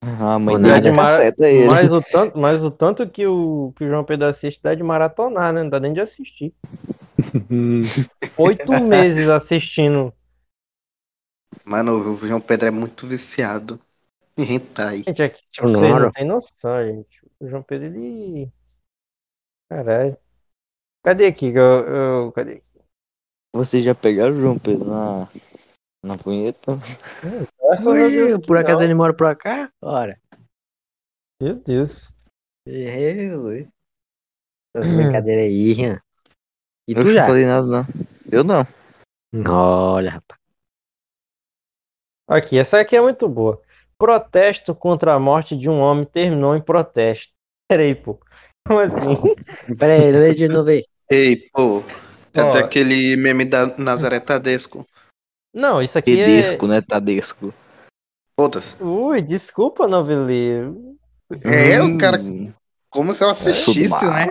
Ah, 0.03 0.33
a 0.33 0.39
mãe 0.39 0.55
Ou 0.55 0.62
dele 0.62 0.95
caceta 0.95 1.48
ele. 1.48 1.67
Mas 1.67 1.93
o 1.93 2.01
tanto, 2.01 2.38
mas 2.39 2.63
o 2.63 2.71
tanto 2.71 3.07
que, 3.07 3.27
o, 3.27 3.71
que 3.75 3.83
o 3.83 3.88
João 3.88 4.03
Pedro 4.03 4.27
assiste 4.27 4.59
dá 4.63 4.74
de 4.74 4.81
maratonar, 4.81 5.53
né? 5.53 5.62
Não 5.62 5.69
dá 5.69 5.79
nem 5.79 5.93
de 5.93 6.01
assistir. 6.01 6.55
Oito 8.36 8.83
meses 8.83 9.29
assistindo. 9.29 10.12
Mano, 11.63 12.15
o 12.15 12.27
João 12.27 12.41
Pedro 12.41 12.67
é 12.67 12.71
muito 12.71 13.05
viciado 13.05 13.79
hentai. 14.43 15.03
Gente, 15.03 15.22
é 15.24 15.29
que, 15.29 15.41
tipo, 15.51 15.67
Não, 15.67 15.79
vocês 15.79 16.01
não. 16.01 16.12
têm 16.12 16.25
noção, 16.25 16.86
gente. 16.86 17.22
O 17.39 17.48
João 17.48 17.63
Pedro, 17.63 17.88
ele. 17.88 18.51
Caralho. 19.69 20.17
Cadê 21.03 21.27
aqui? 21.27 21.51
que 21.51 21.58
Eu, 21.58 21.63
eu- 21.88 22.31
cadê 22.31 22.53
aqui? 22.53 22.69
Vocês 23.53 23.84
já 23.84 23.96
pegaram 23.96 24.34
o 24.36 24.39
João 24.39 24.60
Pedro 24.60 24.86
na, 24.86 25.27
na 26.03 26.17
punheta? 26.17 26.74
Ui, 26.74 28.41
por 28.46 28.58
acaso 28.58 28.79
não. 28.79 28.84
ele 28.84 28.93
mora 28.93 29.15
por 29.15 29.36
cá? 29.36 29.72
Ora. 29.81 30.19
Meu 31.41 31.55
Deus. 31.55 32.13
Eu, 32.65 33.51
Essas 34.75 34.91
brincadeiras 34.93 35.46
aí, 35.46 35.74
Rian. 35.74 36.01
E 36.88 36.91
eu 36.91 36.96
tu 37.03 37.05
não 37.05 37.13
já? 37.13 37.25
falei 37.25 37.46
nada, 37.46 37.65
não. 37.65 37.86
Eu 38.31 38.43
não. 38.43 38.63
Olha, 39.51 40.12
rapaz. 40.12 40.39
Aqui, 42.27 42.60
essa 42.60 42.79
aqui 42.79 42.96
é 42.96 43.01
muito 43.01 43.27
boa. 43.27 43.60
Protesto 44.00 44.74
contra 44.74 45.13
a 45.13 45.20
morte 45.20 45.58
de 45.58 45.70
um 45.70 45.79
homem 45.79 46.06
terminou 46.06 46.56
em 46.56 46.62
protesto. 46.62 47.34
Peraí, 47.68 47.94
pô. 47.94 48.18
Como 48.65 48.79
assim? 48.79 49.18
Pera 49.77 49.94
aí, 49.94 50.12
lê 50.12 50.34
de 50.34 50.48
novo 50.48 50.70
aí. 50.70 50.86
Ei, 51.10 51.50
pô. 51.51 51.84
É 52.34 52.41
Ó. 52.41 52.53
daquele 52.53 53.18
meme 53.18 53.44
da 53.44 53.68
Nazaré 53.77 54.20
Tadesco. 54.20 54.86
Não, 55.53 55.82
isso 55.82 55.98
aqui 55.98 56.20
é. 56.20 56.25
Tedesco, 56.25 56.68
né? 56.68 56.82
Tadesco. 56.82 57.53
Foda-se. 58.39 58.82
Ui, 58.82 59.22
desculpa, 59.22 59.88
noveleiro. 59.88 60.96
É, 61.44 61.82
o 61.82 61.98
cara. 61.98 62.20
Hum, 62.22 62.53
Como 62.89 63.13
se 63.13 63.24
eu 63.24 63.29
assistisse, 63.29 63.89
mal. 63.89 64.13
né? 64.13 64.27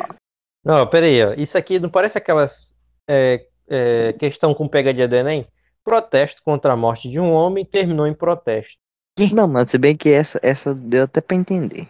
Não, 0.65 0.87
peraí, 0.87 1.23
ó. 1.23 1.35
Isso 1.37 1.59
aqui 1.59 1.79
não 1.79 1.91
parece 1.91 2.17
aquelas 2.17 2.75
é, 3.09 3.47
é, 3.69 4.13
questão 4.15 4.55
com 4.55 4.67
pegadinha 4.69 5.07
do 5.07 5.15
Enem? 5.15 5.47
Protesto 5.85 6.43
contra 6.43 6.73
a 6.73 6.77
morte 6.77 7.11
de 7.11 7.21
um 7.21 7.33
homem 7.33 7.65
terminou 7.65 8.07
em 8.07 8.15
protesto. 8.15 8.79
Não, 9.33 9.49
mas 9.49 9.71
se 9.71 9.79
bem 9.79 9.97
que 9.97 10.09
essa, 10.11 10.39
essa 10.43 10.75
deu 10.75 11.05
até 11.05 11.21
pra 11.21 11.37
entender. 11.37 11.89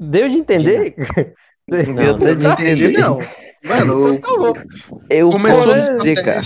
Deu 0.00 0.28
de 0.28 0.36
entender? 0.36 0.94
Deu 1.68 1.94
Não, 1.94 2.16
até 2.16 2.34
de 2.34 2.44
Não 2.44 2.52
entendi, 2.52 2.84
entender. 2.84 2.98
não. 3.00 3.18
Mano, 3.64 4.14
Então 4.14 4.20
tá 4.20 4.38
bom. 4.38 4.52
Eu 5.10 5.30
começou 5.30 5.64
posso 5.64 5.78
explicar. 5.78 6.42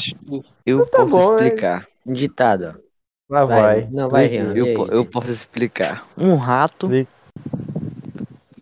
Eu 0.65 0.87
tá 0.87 0.99
posso 0.99 1.11
bom, 1.11 1.33
explicar. 1.35 1.87
Ditado, 2.07 2.75
ó. 2.77 2.91
Lá 3.31 3.45
Vai, 3.45 3.61
vai. 3.83 3.89
não, 3.93 4.09
vai. 4.09 4.27
Rian. 4.27 4.55
Eu, 4.57 4.75
po- 4.75 4.85
aí? 4.85 4.91
eu 4.93 5.05
posso 5.05 5.31
explicar. 5.31 6.05
Um 6.17 6.35
rato 6.37 6.89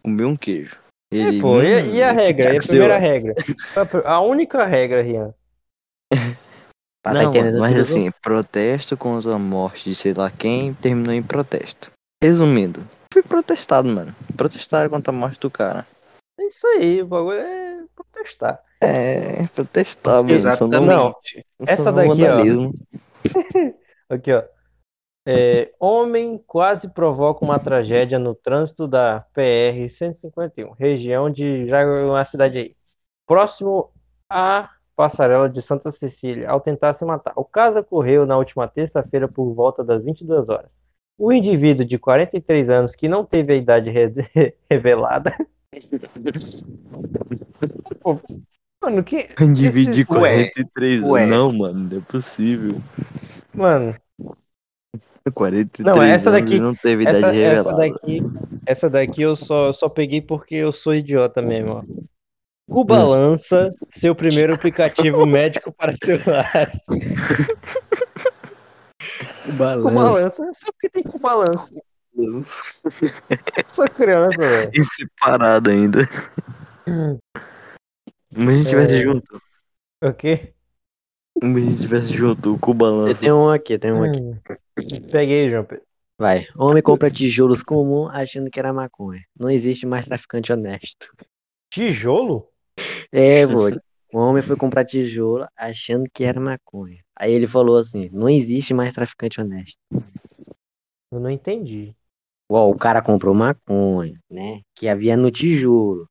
comeu 0.02 0.28
um 0.28 0.36
queijo. 0.36 0.76
É, 1.12 1.16
Ele, 1.16 1.40
pô, 1.40 1.62
e, 1.62 1.82
hum, 1.82 1.94
e 1.94 2.02
a 2.02 2.12
regra? 2.12 2.54
E 2.54 2.56
a 2.56 2.60
primeira 2.60 2.98
regra? 2.98 3.34
A 4.04 4.20
única 4.20 4.64
regra, 4.66 5.02
Rian. 5.02 5.32
Tá 7.12 7.22
Não, 7.22 7.30
entendendo 7.30 7.58
mas 7.58 7.72
tudo. 7.72 7.82
assim, 7.82 8.10
protesto 8.22 8.96
contra 8.96 9.34
a 9.34 9.38
morte 9.38 9.88
de 9.88 9.94
sei 9.94 10.12
lá 10.12 10.30
quem 10.30 10.74
terminou 10.74 11.14
em 11.14 11.22
protesto. 11.22 11.90
Resumindo, 12.22 12.84
fui 13.12 13.22
protestado, 13.22 13.88
mano. 13.88 14.14
Protestaram 14.36 14.90
contra 14.90 15.12
a 15.12 15.16
morte 15.16 15.38
do 15.40 15.50
cara. 15.50 15.86
É 16.38 16.46
isso 16.46 16.66
aí, 16.66 17.02
o 17.02 17.06
bagulho 17.06 17.38
é 17.38 17.84
protestar. 17.94 18.60
É, 18.82 19.46
protestar, 19.54 20.16
mano. 20.16 20.28
Não- 20.28 20.36
Exatamente. 20.38 21.46
Essa 21.66 21.90
não 21.90 22.00
é 22.00 22.08
daqui, 22.08 22.22
ó. 22.24 22.72
Aqui, 24.10 24.32
ó. 24.32 24.42
É, 25.26 25.72
homem 25.78 26.42
quase 26.46 26.88
provoca 26.88 27.44
uma 27.44 27.58
tragédia 27.58 28.18
no 28.18 28.34
trânsito 28.34 28.88
da 28.88 29.26
PR-151, 29.36 30.72
região 30.78 31.28
de 31.30 31.66
já 31.66 31.84
uma 31.84 32.24
cidade 32.24 32.58
aí, 32.58 32.76
próximo 33.26 33.90
à 34.30 34.70
passarela 34.98 35.48
de 35.48 35.62
Santa 35.62 35.92
Cecília, 35.92 36.50
ao 36.50 36.60
tentar 36.60 36.92
se 36.92 37.04
matar. 37.04 37.32
O 37.36 37.44
caso 37.44 37.78
ocorreu 37.78 38.26
na 38.26 38.36
última 38.36 38.66
terça-feira 38.66 39.28
por 39.28 39.54
volta 39.54 39.84
das 39.84 40.02
22 40.04 40.48
horas. 40.48 40.68
O 41.16 41.32
indivíduo 41.32 41.86
de 41.86 41.96
43 41.98 42.68
anos, 42.68 42.96
que 42.96 43.06
não 43.08 43.24
teve 43.24 43.52
a 43.52 43.56
idade 43.56 43.90
re- 43.90 44.10
revelada. 44.68 45.32
Pô, 48.00 48.18
Mano, 48.82 49.04
que. 49.04 49.16
Esses- 49.38 50.10
Ué, 50.10 50.50
43 50.50 51.02
ué. 51.04 51.26
Não, 51.26 51.52
mano, 51.52 51.88
não 51.90 51.98
é 51.98 52.00
possível. 52.00 52.80
Mano, 53.54 53.94
43 55.32 55.96
Não, 55.96 56.02
essa 56.02 56.32
daqui- 56.32 56.58
não 56.58 56.74
teve 56.74 57.04
essa, 57.06 57.18
idade 57.20 57.40
essa 57.40 57.70
revelada. 57.70 57.92
daqui, 58.00 58.20
essa 58.66 58.90
daqui 58.90 59.22
eu 59.22 59.36
só, 59.36 59.72
só 59.72 59.88
peguei 59.88 60.20
porque 60.20 60.56
eu 60.56 60.72
sou 60.72 60.92
idiota 60.92 61.40
mesmo, 61.40 61.70
ó. 61.70 61.82
Cubalança, 62.68 63.72
seu 63.90 64.14
primeiro 64.14 64.54
aplicativo 64.54 65.24
médico 65.26 65.72
para 65.72 65.94
celulares. 65.96 66.78
O 69.48 69.52
balanço. 69.52 69.88
Cubalança, 69.88 70.50
só 70.54 70.72
porque 70.72 70.90
tem 70.90 71.02
Cubalança. 71.02 71.74
Sou 73.72 73.88
criança, 73.90 74.36
velho. 74.36 74.70
E 74.74 74.84
separado 74.84 75.70
ainda. 75.70 76.00
Mas 78.36 78.48
a 78.48 78.52
gente 78.56 78.68
tivesse 78.68 78.94
É. 78.96 79.00
junto. 79.02 79.42
O 80.04 80.12
quê? 80.12 80.52
Mas 81.42 81.56
a 81.56 81.60
gente 81.70 81.80
tivesse 81.80 82.12
junto 82.12 82.50
o 82.52 82.54
Eu 82.56 82.58
Cubalança. 82.58 83.20
tenho 83.20 83.36
um 83.36 83.48
aqui, 83.50 83.78
tenho 83.78 83.96
um 83.96 84.02
aqui. 84.04 84.20
Hum. 84.20 84.38
Peguei, 85.10 85.48
João 85.50 85.64
Pedro. 85.64 85.84
Vai. 86.20 86.46
Homem 86.56 86.82
compra 86.82 87.10
tijolos 87.10 87.62
comum 87.62 88.08
achando 88.08 88.50
que 88.50 88.58
era 88.58 88.72
maconha. 88.72 89.22
Não 89.38 89.48
existe 89.48 89.86
mais 89.86 90.04
traficante 90.06 90.52
honesto. 90.52 91.08
Tijolo? 91.72 92.48
É, 93.12 93.46
pô. 93.46 93.68
O 94.12 94.18
homem 94.18 94.42
foi 94.42 94.56
comprar 94.56 94.84
tijolo 94.84 95.46
achando 95.56 96.08
que 96.12 96.24
era 96.24 96.40
maconha. 96.40 96.98
Aí 97.16 97.32
ele 97.32 97.46
falou 97.46 97.76
assim: 97.76 98.08
não 98.10 98.28
existe 98.28 98.72
mais 98.72 98.94
traficante 98.94 99.40
honesto. 99.40 99.78
Eu 101.10 101.20
não 101.20 101.30
entendi. 101.30 101.94
Ó, 102.50 102.70
o 102.70 102.78
cara 102.78 103.02
comprou 103.02 103.34
maconha, 103.34 104.18
né? 104.30 104.62
Que 104.74 104.88
havia 104.88 105.16
no 105.16 105.30
tijolo. 105.30 106.08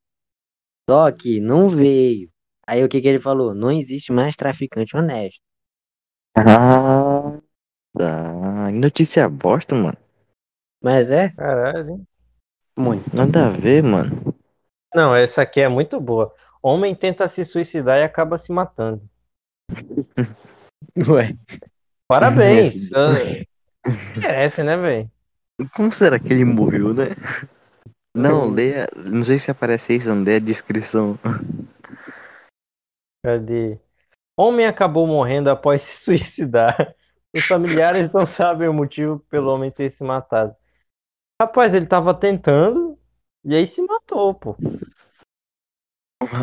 Só 0.90 1.10
que 1.12 1.40
não 1.40 1.68
veio. 1.68 2.30
Aí 2.66 2.84
o 2.84 2.88
que 2.88 3.00
que 3.00 3.08
ele 3.08 3.20
falou? 3.20 3.54
Não 3.54 3.70
existe 3.72 4.12
mais 4.12 4.36
traficante 4.36 4.96
honesto. 4.96 5.40
Ah, 6.34 7.38
tá. 7.98 8.70
Notícia 8.72 9.28
bosta, 9.28 9.74
mano. 9.74 9.98
Mas 10.82 11.10
é? 11.10 11.34
Caralho. 11.36 11.90
hein? 11.90 12.06
Muito. 12.78 13.14
Nada 13.14 13.48
a 13.48 13.50
ver, 13.50 13.82
mano. 13.82 14.34
Não, 14.94 15.14
essa 15.14 15.42
aqui 15.42 15.60
é 15.60 15.68
muito 15.68 16.00
boa. 16.00 16.34
Homem 16.62 16.94
tenta 16.94 17.28
se 17.28 17.44
suicidar 17.44 17.98
e 17.98 18.02
acaba 18.02 18.38
se 18.38 18.52
matando. 18.52 19.02
Ué. 21.08 21.36
Parabéns. 22.08 22.90
Ah, 22.92 23.10
Merece, 24.16 24.62
né, 24.62 24.76
velho? 24.76 25.10
Como 25.74 25.94
será 25.94 26.18
que 26.18 26.32
ele 26.32 26.44
morreu, 26.44 26.94
né? 26.94 27.08
Não, 28.16 28.48
leia. 28.48 28.88
Não 28.96 29.22
sei 29.22 29.38
se 29.38 29.50
aparece 29.50 29.94
isso, 29.94 30.08
não 30.08 30.22
lê 30.22 30.36
a 30.36 30.40
descrição. 30.40 31.18
Cadê? 33.24 33.78
Homem 34.36 34.66
acabou 34.66 35.06
morrendo 35.06 35.50
após 35.50 35.82
se 35.82 36.04
suicidar. 36.04 36.94
Os 37.36 37.44
familiares 37.44 38.12
não 38.12 38.26
sabem 38.26 38.68
o 38.68 38.72
motivo 38.72 39.20
pelo 39.28 39.52
homem 39.52 39.70
ter 39.70 39.90
se 39.90 40.02
matado. 40.02 40.54
Rapaz, 41.40 41.74
ele 41.74 41.86
tava 41.86 42.14
tentando 42.14 42.98
e 43.44 43.54
aí 43.54 43.66
se 43.66 43.82
matou, 43.82 44.34
pô. 44.34 44.56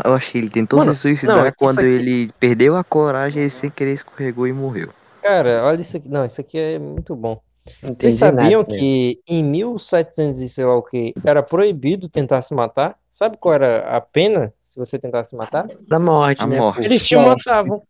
Eu 0.05 0.13
acho 0.13 0.31
que 0.31 0.37
ele 0.37 0.49
tentou 0.49 0.79
Mano, 0.79 0.93
se 0.93 0.99
suicidar 0.99 1.45
não, 1.45 1.51
quando 1.51 1.79
aqui- 1.79 1.87
ele 1.89 2.31
perdeu 2.39 2.77
a 2.77 2.83
coragem 2.83 3.43
e 3.43 3.49
sem 3.49 3.69
querer 3.69 3.93
escorregou 3.93 4.47
e 4.47 4.53
morreu. 4.53 4.89
Cara, 5.21 5.63
olha 5.65 5.81
isso 5.81 5.97
aqui. 5.97 6.07
Não, 6.07 6.25
isso 6.25 6.39
aqui 6.39 6.57
é 6.57 6.79
muito 6.79 7.15
bom. 7.15 7.41
Não 7.83 7.89
Vocês 7.89 8.15
entendi 8.15 8.17
sabiam 8.17 8.61
nada, 8.61 8.73
né? 8.73 8.79
que 8.79 9.21
em 9.27 9.43
1700 9.43 10.39
e 10.39 10.47
sei 10.47 10.65
lá 10.65 10.75
o 10.75 10.83
que 10.83 11.13
era 11.25 11.41
proibido 11.43 12.07
tentar 12.07 12.41
se 12.41 12.53
matar? 12.53 12.97
Sabe 13.11 13.37
qual 13.37 13.53
era 13.55 13.97
a 13.97 13.99
pena 14.01 14.53
se 14.61 14.77
você 14.79 14.99
tentasse 14.99 15.31
se 15.31 15.35
matar? 15.35 15.67
Da 15.87 15.99
morte, 15.99 16.43
A 16.43 16.47
né? 16.47 16.59
morte. 16.59 16.85
Eles 16.85 17.01
te 17.01 17.15
matavam. 17.15 17.81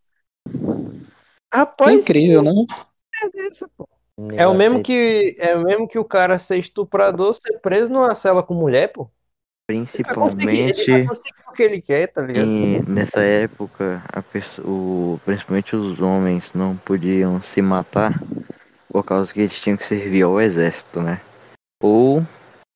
Que 0.47 1.53
Rapaz, 1.53 1.95
incrível, 1.95 2.41
né? 2.41 2.51
que 2.51 3.25
é 3.25 3.29
desse, 3.29 3.67
pô? 3.77 3.87
É 4.37 4.47
o 4.47 4.53
mesmo 4.53 4.81
que 4.81 5.35
é 5.39 5.55
o 5.55 5.63
mesmo 5.63 5.87
que 5.87 5.99
o 5.99 6.05
cara 6.05 6.39
ser 6.39 6.57
estuprador, 6.57 7.33
ser 7.33 7.59
preso 7.59 7.91
numa 7.91 8.15
cela 8.15 8.41
com 8.41 8.53
mulher, 8.53 8.91
pô. 8.93 9.09
Ele 9.67 9.79
ele 9.79 9.83
Principalmente 9.83 11.05
conseguir 11.07 11.43
o 11.47 11.51
que 11.51 11.63
ele 11.63 11.81
quer, 11.81 12.07
tá 12.07 12.21
ligado? 12.21 12.47
em- 12.47 12.81
nessa 12.87 13.21
época, 13.21 14.03
a 14.13 14.21
o- 14.63 15.19
principalmente 15.25 15.75
os 15.75 16.01
homens 16.01 16.53
não 16.53 16.77
podiam 16.77 17.41
se 17.41 17.61
matar 17.63 18.21
por 18.91 19.03
causa 19.03 19.33
que 19.33 19.39
eles 19.39 19.59
tinham 19.59 19.77
que 19.77 19.83
servir 19.83 20.21
ao 20.21 20.39
exército, 20.39 21.01
né? 21.01 21.19
Ou 21.81 22.21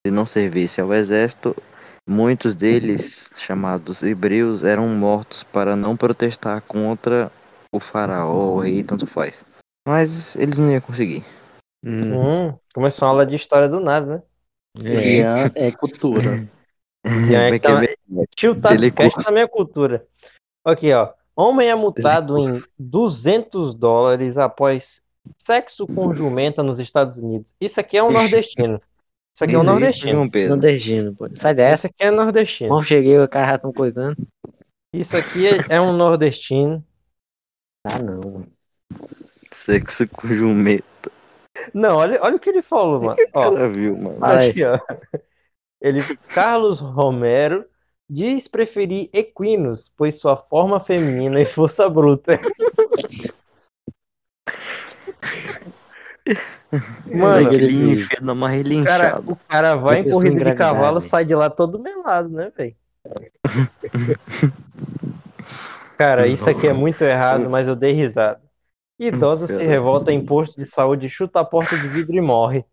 se 0.05 0.12
não 0.12 0.25
servisse 0.25 0.81
ao 0.81 0.91
exército, 0.93 1.55
muitos 2.08 2.55
deles, 2.55 3.29
chamados 3.36 4.01
hebreus, 4.01 4.63
eram 4.63 4.88
mortos 4.88 5.43
para 5.43 5.75
não 5.75 5.96
protestar 5.96 6.62
contra 6.62 7.31
o 7.72 7.79
faraó, 7.79 8.55
o 8.55 8.60
rei, 8.62 8.84
tanto 8.84 9.05
faz. 9.05 9.46
Mas 9.88 10.36
eles 10.36 10.58
não 10.58 10.72
iam 10.72 10.81
conseguir. 10.81 11.24
Hum, 11.86 12.58
começou 12.74 13.08
uma 13.08 13.12
aula 13.12 13.25
de 13.25 13.36
história 13.36 13.69
do 13.69 13.79
nada, 13.79 14.25
né? 14.84 14.91
Ian 14.91 15.51
é 15.55 15.72
cultura. 15.72 16.24
E 17.30 17.36
aí, 17.36 17.60
Como 17.60 17.80
é 17.80 17.88
que 17.88 17.94
é 17.94 18.24
Tio 18.36 18.56
Tados 18.56 18.78
Telecurso. 18.78 19.16
Cast 19.16 19.25
na 19.25 19.34
minha 19.34 19.48
cultura. 19.48 20.06
Aqui, 20.66 20.94
ó. 20.94 21.12
Homem 21.36 21.70
é 21.70 21.75
multado 21.75 22.38
em 22.38 22.51
200 22.78 23.74
dólares 23.74 24.38
após 24.38 25.01
sexo 25.38 25.88
com 25.88 26.13
jumenta 26.13 26.62
nos 26.62 26.80
Estados 26.80 27.18
Unidos. 27.18 27.54
Isso 27.62 27.80
aqui 27.80 27.98
é 27.98 28.04
um 28.04 28.12
nordestino. 28.12 28.82
Isso 29.34 29.44
aqui 29.44 29.56
é 29.56 29.58
um 29.58 29.62
Isso 29.62 29.70
nordestino. 29.70 30.30
Nordestino, 30.50 31.16
pô. 31.16 31.30
Sai 31.34 31.54
dessa. 31.54 31.74
Essa 31.74 31.88
aqui 31.88 32.04
é 32.04 32.12
nordestino. 32.12 32.70
Mal 32.72 32.84
cheguei, 32.84 33.18
o 33.18 33.28
cara 33.28 33.54
já 33.54 33.58
tão 33.58 33.72
coisando. 33.72 34.18
Isso 34.94 35.16
aqui 35.16 35.48
é, 35.48 35.75
é 35.75 35.82
um 35.82 35.94
nordestino. 35.94 36.84
Ah, 37.86 38.00
não. 38.00 38.46
Sexo 39.51 40.08
com 40.10 40.28
jumento. 40.28 41.12
Não, 41.74 41.98
olha, 41.98 42.20
olha 42.22 42.36
o 42.36 42.39
que 42.39 42.50
ele 42.50 42.62
falou, 42.62 43.01
mano. 43.01 43.18
Ó, 43.34 43.68
viu, 43.68 43.98
mano. 43.98 44.24
Aqui, 44.25 44.63
ó. 44.66 44.80
Ele, 45.81 46.00
Carlos 46.33 46.79
Romero, 46.79 47.65
diz 48.09 48.48
preferir 48.48 49.09
equinos, 49.13 49.91
pois 49.95 50.19
sua 50.19 50.36
forma 50.36 50.79
feminina 50.79 51.39
e 51.39 51.45
força 51.45 51.89
bruta. 51.89 52.39
Mano, 57.05 57.53
Ele 57.53 57.81
enfia 57.91 58.21
cara, 58.83 59.21
o 59.25 59.36
cara 59.36 59.75
vai 59.75 60.00
em 60.00 60.09
corrida 60.09 60.43
de 60.43 60.53
cavalo, 60.53 61.00
sai 61.00 61.25
de 61.25 61.33
lá 61.33 61.50
todo 61.50 61.79
melado, 61.79 62.29
né, 62.29 62.51
velho? 62.55 62.75
Cara, 65.98 66.27
isso 66.27 66.50
aqui 66.50 66.67
é 66.67 66.74
muito 66.74 67.03
errado, 67.03 67.50
mas 67.50 67.67
eu 67.67 67.75
dei 67.75 67.93
risada. 67.93 68.41
Idosa 69.00 69.48
se 69.48 69.63
revolta 69.63 70.12
em 70.12 70.25
posto 70.25 70.57
de 70.57 70.65
saúde, 70.65 71.09
chuta 71.09 71.39
a 71.39 71.45
porta 71.45 71.77
de 71.77 71.88
vidro 71.88 72.15
e 72.15 72.21
morre. 72.21 72.65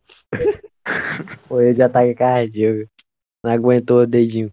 Foi 1.49 1.73
de 1.73 1.83
ataque 1.83 2.15
cardíaco. 2.15 2.91
Não 3.47 3.53
aguentou 3.53 4.01
o 4.01 4.07
dedinho. 4.09 4.51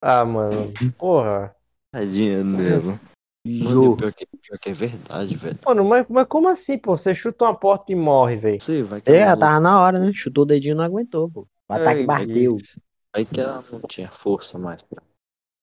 Ah, 0.00 0.24
mano, 0.24 0.72
porra. 0.96 1.52
Tadinha 1.90 2.44
dela. 2.44 3.00
Mano, 3.44 3.96
pior 3.96 4.12
que, 4.12 4.24
pior 4.40 4.58
que 4.60 4.70
é 4.70 4.72
verdade, 4.72 5.36
velho. 5.36 5.58
Mano, 5.66 5.84
mas, 5.84 6.06
mas 6.08 6.26
como 6.28 6.48
assim, 6.48 6.78
pô? 6.78 6.96
Você 6.96 7.12
chuta 7.12 7.44
uma 7.44 7.56
porta 7.56 7.90
e 7.90 7.96
morre, 7.96 8.36
velho. 8.36 8.60
Você 8.60 8.84
vai 8.84 9.00
que, 9.00 9.10
É, 9.10 9.22
ela, 9.22 9.36
tava 9.36 9.58
na 9.58 9.80
hora, 9.80 9.98
né? 9.98 10.12
Chutou 10.12 10.44
o 10.44 10.46
dedinho 10.46 10.74
e 10.74 10.76
não 10.76 10.84
aguentou, 10.84 11.28
pô. 11.28 11.48
O 11.68 11.72
ataque 11.72 12.00
Ai, 12.02 12.06
bateu. 12.06 12.56
vai 13.12 13.24
que 13.24 13.40
ela 13.40 13.64
não 13.72 13.80
tinha 13.80 14.08
força 14.08 14.56
mais. 14.60 14.80
pra- 14.82 15.02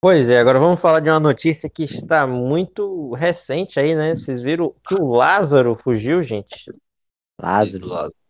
Pois 0.02 0.30
é, 0.30 0.38
agora 0.40 0.60
vamos 0.60 0.82
falar 0.82 1.00
de 1.00 1.10
uma 1.10 1.22
notícia 1.22 1.70
que 1.70 1.86
está 1.86 2.28
muito 2.28 3.14
recente 3.14 3.80
aí, 3.80 3.96
né? 3.96 4.14
Vocês 4.14 4.42
viram 4.42 4.76
que 4.86 4.96
o 4.96 5.14
Lázaro 5.16 5.78
fugiu, 5.82 6.22
gente? 6.22 6.70
Lázaro. 7.42 8.10
É. 8.10 8.23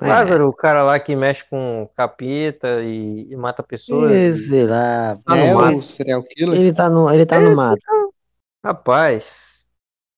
Lázaro, 0.00 0.48
o 0.48 0.52
cara 0.52 0.82
lá 0.82 0.98
que 1.00 1.16
mexe 1.16 1.44
com 1.44 1.88
capeta 1.96 2.82
e, 2.82 3.30
e 3.30 3.36
mata 3.36 3.62
pessoas. 3.62 4.12
É, 4.12 4.32
sei 4.32 4.66
lá. 4.66 5.16
Tá 5.16 5.36
no 5.36 5.42
é 5.42 5.54
mato. 5.54 5.78
o 5.78 5.82
serial 5.82 6.22
killer? 6.22 6.60
Ele 6.60 6.72
tá 6.72 6.88
no, 6.88 7.10
ele 7.10 7.26
tá 7.26 7.38
no 7.40 7.52
Esse 7.52 7.56
mato. 7.56 8.12
Rapaz, 8.64 9.68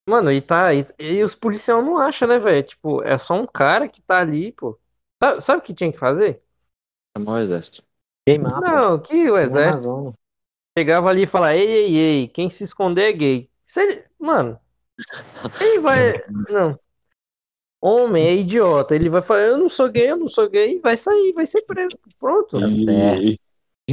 mano, 0.09 0.33
e 0.33 0.41
tá. 0.41 0.73
E, 0.75 0.87
e 0.99 1.23
os 1.23 1.35
policiais 1.35 1.85
não 1.85 1.99
acham, 1.99 2.27
né, 2.27 2.39
velho? 2.39 2.63
Tipo, 2.63 3.03
é 3.03 3.19
só 3.19 3.35
um 3.35 3.47
cara 3.47 3.89
que 3.89 4.01
tá 4.01 4.21
ali, 4.21 4.53
pô. 4.53 4.79
Sabe, 5.23 5.41
sabe 5.41 5.59
o 5.59 5.63
que 5.63 5.75
tinha 5.75 5.93
que 5.93 5.99
fazer? 5.99 6.43
Chamar 7.17 7.33
o 7.35 7.39
exército. 7.39 7.83
Queimar, 8.27 8.61
pô. 8.61 8.67
Não, 8.67 8.99
que 9.01 9.15
o 9.31 9.35
No 9.35 9.37
exército 9.39 10.15
chegava 10.77 11.11
ali 11.11 11.23
e 11.23 11.27
falava: 11.27 11.55
ei, 11.55 11.69
ei, 11.69 11.97
ei, 11.97 12.29
quem 12.29 12.49
se 12.49 12.65
esconder 12.65 13.11
é 13.11 13.13
gay. 13.13 13.51
Se 13.67 13.81
ele- 13.81 14.05
Mano, 14.19 14.59
ele 15.61 15.81
vai. 15.81 16.13
Não. 16.51 16.79
Homem 17.81 18.27
é 18.27 18.35
idiota. 18.35 18.95
Ele 18.95 19.09
vai 19.09 19.23
falar: 19.23 19.43
eu 19.43 19.59
não 19.59 19.69
sou 19.69 19.89
gay, 19.89 20.11
eu 20.11 20.17
não 20.17 20.29
sou 20.29 20.49
gay. 20.49 20.81
Vai 20.81 20.97
sair, 20.97 21.33
vai 21.33 21.47
ser 21.47 21.63
preso. 21.63 21.97
Pronto. 22.19 22.59
Tá 22.59 22.69
certo. 22.69 23.39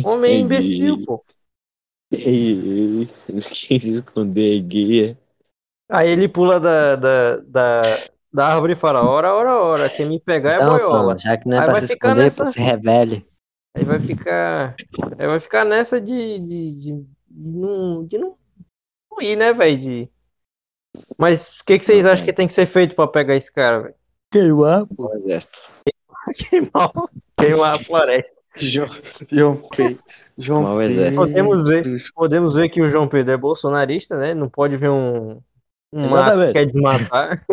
Homem 0.04 0.32
é 0.34 0.40
imbecil, 0.40 1.06
pô. 1.06 1.24
Ei, 2.12 3.02
ei, 3.02 3.08
quem 3.28 3.42
se 3.42 3.76
esconder 3.96 4.58
é 4.58 4.62
gay. 4.62 5.18
Aí 5.90 6.10
ele 6.10 6.28
pula 6.28 6.60
da, 6.60 6.96
da, 6.96 7.38
da, 7.38 8.10
da 8.34 8.48
árvore 8.48 8.74
e 8.74 8.76
fala: 8.76 9.04
ora, 9.04 9.34
ora, 9.34 9.56
ora. 9.56 9.90
Quem 9.90 10.08
me 10.08 10.20
pegar 10.20 10.54
é 10.54 10.56
Então, 10.56 10.78
boiola. 10.78 11.14
Sam, 11.14 11.20
já 11.20 11.38
que 11.38 11.48
não 11.48 11.58
é 11.58 11.62
Aí 11.62 11.66
pra 11.66 11.74
vai 11.74 11.82
se 11.82 11.94
ficar 11.94 12.10
esconder, 12.10 12.24
nessa- 12.24 12.46
pô, 12.46 12.52
se 12.52 12.60
revele. 12.60 13.26
Aí 13.76 13.84
vai 13.84 14.00
ficar. 14.00 14.76
Aí 15.20 15.28
vai 15.28 15.40
ficar 15.40 15.66
nessa 15.66 16.00
de, 16.02 16.40
de, 16.40 16.76
de, 16.76 16.92
de 17.02 17.06
não, 17.30 18.06
de 18.06 18.18
não 18.18 18.38
não 19.12 19.22
ir, 19.22 19.36
né, 19.38 19.54
velho? 19.54 19.80
De... 19.80 20.12
Mas 21.18 21.48
o 21.60 21.66
que, 21.66 21.80
que 21.80 21.86
vocês 21.86 22.06
acham 22.06 22.26
que 22.26 22.34
tem 22.34 22.48
que 22.48 22.54
ser 22.54 22.66
feito 22.66 22.96
pra 22.96 23.08
pegar 23.08 23.36
esse 23.36 23.52
cara, 23.52 23.80
velho? 23.82 23.96
Queimar, 24.32 24.86
O 24.98 25.14
exército. 25.16 25.62
Queimar, 26.36 26.92
queimar 27.38 27.76
a 27.76 27.84
floresta. 27.84 28.36
João, 28.58 28.90
João 29.32 29.70
Pedro. 29.76 30.04
João 30.38 30.64
Pedro. 30.78 30.82
exército. 30.94 31.16
Podemos 31.18 31.68
ver, 31.68 32.04
podemos 32.16 32.54
ver 32.54 32.70
que 32.70 32.82
o 32.82 32.90
João 32.90 33.08
Pedro 33.08 33.34
é 33.34 33.38
bolsonarista, 33.38 34.18
né? 34.18 34.34
Não 34.34 34.50
pode 34.50 34.76
ver 34.78 34.90
um, 34.90 35.42
um 35.94 36.10
mato 36.10 36.40
que 36.48 36.54
quer 36.54 36.66
desmatar. 36.66 37.46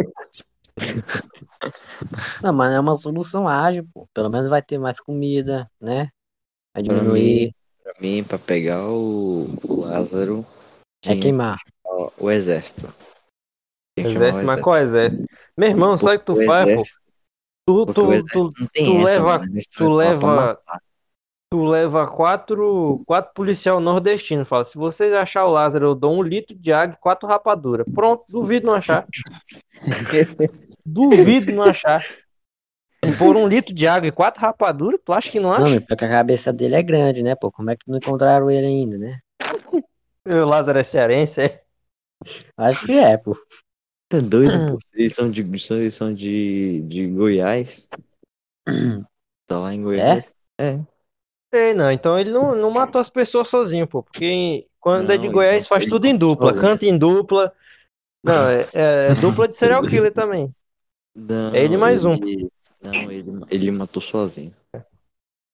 Não, 2.43 2.53
mas 2.53 2.73
é 2.75 2.81
uma 2.81 2.97
solução 2.97 3.47
ágil, 3.47 3.87
pô. 3.93 4.09
Pelo 4.13 4.29
menos 4.31 4.49
vai 4.49 4.63
ter 4.63 4.79
mais 4.79 4.99
comida, 5.01 5.71
né? 5.81 6.09
Vai 6.75 6.83
diminuir. 6.83 7.55
Pra 7.83 7.95
mim, 8.01 8.25
pra 8.25 8.39
pegar 8.39 8.85
o, 8.89 9.47
o 9.65 9.81
Lázaro, 9.83 10.45
É 11.05 11.15
queimar. 11.17 11.59
o 12.19 12.31
exército. 12.31 12.83
Tinha 12.83 12.91
que 12.91 12.91
chamar 12.91 12.91
o 12.91 13.82
Exército, 13.97 14.47
mas 14.47 14.61
qual 14.61 14.77
exército? 14.77 15.27
Meu 15.57 15.69
irmão, 15.69 15.99
sabe 15.99 16.17
o 16.17 16.21
que 16.21 16.27
tu 16.27 16.37
faz, 16.47 16.75
pô? 16.75 16.83
Tu, 17.65 17.87
tu, 17.87 17.93
tu, 17.95 18.49
não 18.59 18.69
tu 18.85 19.03
leva- 19.03 19.41
tu 19.71 19.85
pra 19.85 19.89
leva- 19.95 20.59
tu 21.51 21.65
leva 21.65 22.07
quatro, 22.09 22.99
quatro 23.07 23.33
policial 23.35 23.79
nordestinos. 23.79 24.49
Fala, 24.49 24.65
se 24.65 24.77
vocês 24.77 25.13
achar 25.13 25.45
o 25.45 25.51
Lázaro, 25.51 25.87
eu 25.87 25.95
dou 25.95 26.15
um 26.15 26.23
litro 26.23 26.57
de 26.57 26.73
água 26.73 26.97
e 26.97 27.01
quatro 27.01 27.29
rapaduras. 27.29 27.87
Pronto, 27.95 28.25
duvido 28.29 28.67
não 28.67 28.75
achar. 28.75 29.07
duvido 30.85 31.53
não 31.53 31.63
achar. 31.63 32.05
Por 33.19 33.37
um 33.37 33.47
litro 33.47 33.75
de 33.75 33.87
água 33.87 34.09
e 34.09 34.13
quatro 34.13 34.41
rapaduras, 34.41 35.01
tu 35.05 35.13
acha 35.13 35.31
que 35.31 35.39
não 35.39 35.53
Não, 35.53 35.67
acha? 35.67 35.81
porque 35.81 36.05
a 36.05 36.09
cabeça 36.09 36.53
dele 36.53 36.77
é 36.77 36.83
grande, 36.83 37.23
né, 37.23 37.35
pô? 37.35 37.51
Como 37.53 37.71
é 37.71 37.77
que 37.77 37.89
não 37.89 37.99
encontraram 37.99 38.51
ele 38.51 38.67
ainda, 38.67 38.97
né? 38.99 39.19
O 40.25 40.45
Lázaro 40.47 40.79
é 40.79 40.85
cearense, 40.85 41.41
é? 41.41 41.63
Acho 42.57 42.87
que 42.87 42.93
é, 42.93 43.17
pô. 43.17 43.37
Tá 44.13 44.21
doido, 44.21 44.63
pô? 44.63 44.79
Eles 44.95 45.15
são 45.15 45.31
de, 45.31 45.59
são- 45.59 45.79
eles 45.79 45.95
são 45.95 46.15
de, 46.15 46.83
de 46.83 47.07
Goiás. 47.09 47.89
Tá 49.47 49.59
lá 49.59 49.75
em 49.75 49.83
Goiás. 49.83 50.25
É? 50.59 50.85
Ei, 51.53 51.75
não, 51.75 51.91
então 51.93 52.19
ele 52.19 52.31
não, 52.31 52.55
não 52.55 52.71
matou 52.71 53.01
as 53.01 53.11
pessoas 53.11 53.49
sozinho, 53.49 53.87
pô. 53.87 54.03
Porque 54.03 54.67
quando 54.81 55.11
é 55.13 55.19
de 55.19 55.29
Não, 55.29 55.33
Goiás 55.33 55.67
ele- 55.67 55.67
faz 55.67 55.87
tudo 55.87 56.07
em 56.07 56.17
dupla, 56.17 56.55
sozinho. 56.55 56.55
canta 56.55 56.87
em 56.87 56.97
dupla. 56.97 57.53
Não, 58.25 58.49
é, 58.49 58.69
é 58.75 59.15
dupla 59.17 59.49
de 59.49 59.57
serial 59.57 59.85
killer 59.85 60.13
também. 60.13 60.55
Não, 61.15 61.55
É 61.55 61.63
ele 61.65 61.77
mais 61.77 62.05
um. 62.05 62.19
ele- 62.23 62.51
Não, 62.81 63.11
ele, 63.11 63.31
ele 63.51 63.71
matou 63.71 64.03
sozinho. 64.03 64.53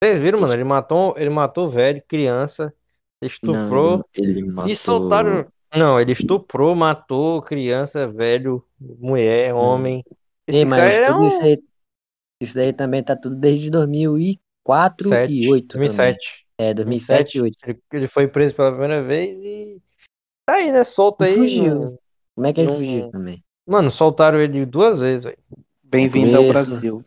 Vocês 0.03 0.21
viram, 0.21 0.41
mano? 0.41 0.53
Ele 0.53 0.65
matou, 0.65 1.15
ele 1.19 1.31
matou 1.31 1.69
velho, 1.69 2.03
criança, 2.07 2.73
estuprou. 3.21 4.01
Não, 4.01 4.05
ele, 4.15 4.41
ele 4.41 4.53
matou. 4.53 4.71
E 4.71 4.77
soltaram. 4.77 5.51
Não, 5.75 6.01
ele 6.01 6.13
estuprou, 6.13 6.75
matou 6.75 7.43
criança, 7.43 8.09
velho, 8.09 8.65
mulher, 8.81 9.55
homem. 9.55 10.03
Esse 10.47 10.59
Ei, 10.61 10.65
mas 10.65 10.79
cara 10.79 10.93
é 10.95 11.07
tudo 11.07 11.21
um 11.21 11.27
isso 11.27 11.43
aí, 11.43 11.63
isso 12.41 12.55
daí 12.55 12.73
também 12.73 13.03
tá 13.03 13.15
tudo 13.15 13.37
desde 13.37 13.69
2004 13.71 15.09
sete, 15.09 15.33
e 15.33 15.37
2008 15.41 15.69
também. 15.69 15.89
2007. 15.89 16.47
É, 16.57 16.75
2007 16.75 17.21
e 17.39 17.41
2008. 17.41 17.59
Ele, 17.69 17.83
ele 17.93 18.07
foi 18.07 18.27
preso 18.29 18.55
pela 18.55 18.71
primeira 18.71 19.03
vez 19.03 19.39
e 19.45 19.83
tá 20.47 20.55
aí, 20.55 20.73
né? 20.73 20.83
Solto 20.85 21.23
aí. 21.25 21.37
fugiu. 21.37 21.99
Como 22.35 22.47
é 22.47 22.53
que 22.53 22.61
ele 22.61 22.69
Não- 22.69 22.77
fugiu 22.77 23.11
também? 23.11 23.45
Mano, 23.67 23.91
soltaram 23.91 24.41
ele 24.41 24.65
duas 24.65 24.99
vezes, 24.99 25.25
velho. 25.25 25.39
Bem-vindo 25.83 26.37
ao 26.37 26.45
Isso. 26.45 26.53
Brasil. 26.53 27.05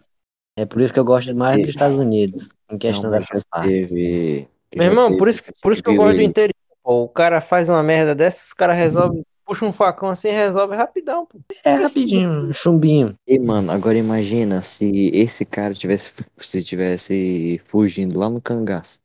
É 0.56 0.66
por 0.66 0.82
isso 0.82 0.94
que 0.94 1.00
eu 1.00 1.06
gosto 1.06 1.34
mais 1.36 1.60
dos 1.60 1.70
Estados 1.70 1.98
Unidos, 1.98 2.50
em 2.70 2.78
questão 2.78 3.10
Não, 3.10 3.12
dessas 3.12 3.40
já 3.40 3.46
partes. 3.50 3.90
teve. 3.90 4.48
Meu 4.76 4.84
já 4.84 4.90
irmão, 4.92 5.08
teve- 5.08 5.18
por 5.18 5.28
isso, 5.28 5.44
por 5.62 5.72
isso 5.72 5.82
que 5.82 5.90
eu 5.90 5.96
gosto 5.96 6.18
do 6.18 6.22
interior. 6.22 6.51
Pô. 6.84 7.04
O 7.04 7.10
cara 7.10 7.40
faz 7.42 7.70
uma 7.70 7.84
merda 7.84 8.14
dessa, 8.16 8.44
os 8.46 8.54
caras 8.54 8.76
resolvem, 8.76 9.24
puxa 9.46 9.66
um 9.66 9.72
facão 9.72 10.10
assim 10.10 10.30
e 10.30 10.32
resolve 10.32 10.76
rapidão, 10.76 11.26
pô. 11.26 11.40
É 11.64 11.74
rapidinho, 11.74 12.30
um 12.50 12.54
chumbinho. 12.54 13.16
E, 13.28 13.40
mano, 13.40 13.72
agora 13.72 13.98
imagina 13.98 14.62
se 14.62 15.12
esse 15.14 15.46
cara 15.46 15.74
tivesse, 15.74 16.12
se 16.40 16.64
tivesse 16.64 17.62
fugindo 17.68 18.18
lá 18.20 18.30
no 18.30 18.42
cangaço. 18.42 19.00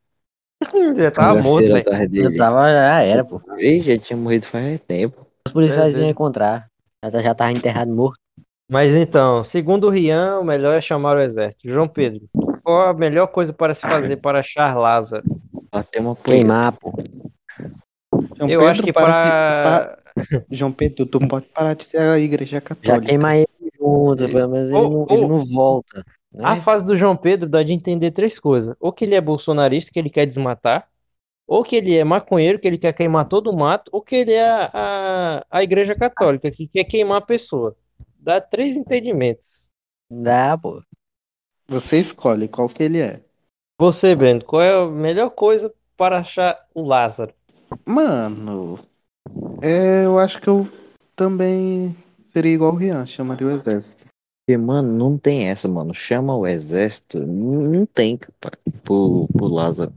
Já 0.96 1.10
tava 1.10 1.42
morto, 1.42 1.66
Cangaceiro 1.66 1.74
velho. 1.74 2.14
Eu 2.14 2.30
dele. 2.30 2.38
tava, 2.38 2.68
já 2.70 3.00
era, 3.02 3.24
pô. 3.24 3.40
Ele 3.58 3.80
já 3.80 3.98
tinha 3.98 4.16
morrido 4.16 4.46
faz 4.46 4.80
tempo. 4.80 5.26
Os 5.46 5.52
policiais 5.52 5.94
É, 5.94 5.98
iam 5.98 6.06
é. 6.06 6.10
encontrar. 6.10 6.68
Já, 7.04 7.10
tá- 7.10 7.22
já 7.22 7.34
tava 7.34 7.52
enterrado 7.52 7.90
morto. 7.94 8.18
Mas 8.68 8.92
então, 8.92 9.44
segundo 9.44 9.86
o 9.86 9.90
Rian, 9.90 10.40
o 10.40 10.44
melhor 10.44 10.72
é 10.74 10.80
chamar 10.80 11.16
o 11.16 11.20
exército. 11.20 11.68
João 11.68 11.86
Pedro, 11.86 12.28
qual 12.64 12.88
a 12.88 12.94
melhor 12.94 13.28
coisa 13.28 13.52
para 13.52 13.74
se 13.74 13.82
fazer 13.82 14.16
para 14.22 14.40
achar 14.40 14.76
Lázaro? 14.76 15.24
Até 15.72 16.00
uma 16.00 16.14
punheta. 16.16 16.24
Queimar, 16.24 16.72
pô. 16.78 16.92
João 18.36 18.50
Eu 18.50 18.60
Pedro, 18.60 18.66
acho 18.66 18.82
que 18.82 18.92
para 18.92 19.12
para. 19.12 19.98
João 20.50 20.72
Pedro, 20.72 21.06
tu 21.06 21.18
pode 21.28 21.46
parar 21.46 21.74
de 21.74 21.84
ser 21.84 22.00
a 22.00 22.18
igreja 22.18 22.56
Já 22.56 22.62
católica. 22.62 23.06
queima 23.06 23.36
ele 23.36 23.46
junto, 23.78 24.28
pelo 24.28 24.48
menos 24.50 24.70
ele, 24.70 24.78
Ô, 24.78 24.88
não, 24.88 25.02
ô. 25.02 25.06
ele 25.10 25.26
não 25.26 25.44
volta. 25.44 26.04
A 26.42 26.54
Né? 26.54 26.60
fase 26.62 26.84
do 26.84 26.96
João 26.96 27.16
Pedro 27.16 27.48
dá 27.48 27.62
de 27.62 27.72
entender 27.72 28.10
três 28.10 28.38
coisas. 28.38 28.74
Ou 28.80 28.92
que 28.92 29.04
ele 29.04 29.14
é 29.14 29.20
bolsonarista, 29.20 29.90
que 29.92 29.98
ele 29.98 30.10
quer 30.10 30.26
desmatar. 30.26 30.88
Ou 31.46 31.62
que 31.62 31.76
ele 31.76 31.96
é 31.96 32.04
maconheiro, 32.04 32.58
que 32.58 32.66
ele 32.66 32.78
quer 32.78 32.92
queimar 32.92 33.26
todo 33.28 33.50
o 33.50 33.56
mato. 33.56 33.90
Ou 33.92 34.02
que 34.02 34.16
ele 34.16 34.32
é 34.32 34.48
a, 34.48 34.70
a, 34.72 35.46
a 35.50 35.62
igreja 35.62 35.94
católica, 35.94 36.50
que 36.50 36.66
quer 36.66 36.84
queimar 36.84 37.18
a 37.18 37.26
pessoa. 37.26 37.76
Dá 38.18 38.40
três 38.40 38.76
entendimentos. 38.76 39.68
Dá, 40.10 40.56
pô. 40.58 40.82
Você 41.68 42.00
escolhe 42.00 42.48
qual 42.48 42.68
que 42.68 42.82
ele 42.82 43.00
é. 43.00 43.20
Você, 43.78 44.14
Brendo, 44.14 44.44
qual 44.44 44.62
é 44.62 44.72
a 44.74 44.86
melhor 44.86 45.30
coisa 45.30 45.72
para 45.96 46.18
achar 46.18 46.58
o 46.74 46.82
Lázaro? 46.82 47.32
Mano, 47.84 48.78
é, 49.62 50.04
eu 50.04 50.18
acho 50.18 50.40
que 50.40 50.48
eu 50.48 50.68
também 51.14 51.96
seria 52.32 52.54
igual 52.54 52.72
o 52.72 52.76
Rian, 52.76 53.06
chamaria 53.06 53.46
o 53.46 53.50
exército. 53.50 54.04
Porque, 54.46 54.56
mano, 54.56 54.92
não 54.92 55.18
tem 55.18 55.48
essa, 55.48 55.66
mano. 55.66 55.92
Chama 55.92 56.36
o 56.36 56.46
exército. 56.46 57.18
Não 57.18 57.84
tem 57.84 58.16
pro, 58.84 59.26
pro 59.26 59.46
Lázaro. 59.46 59.92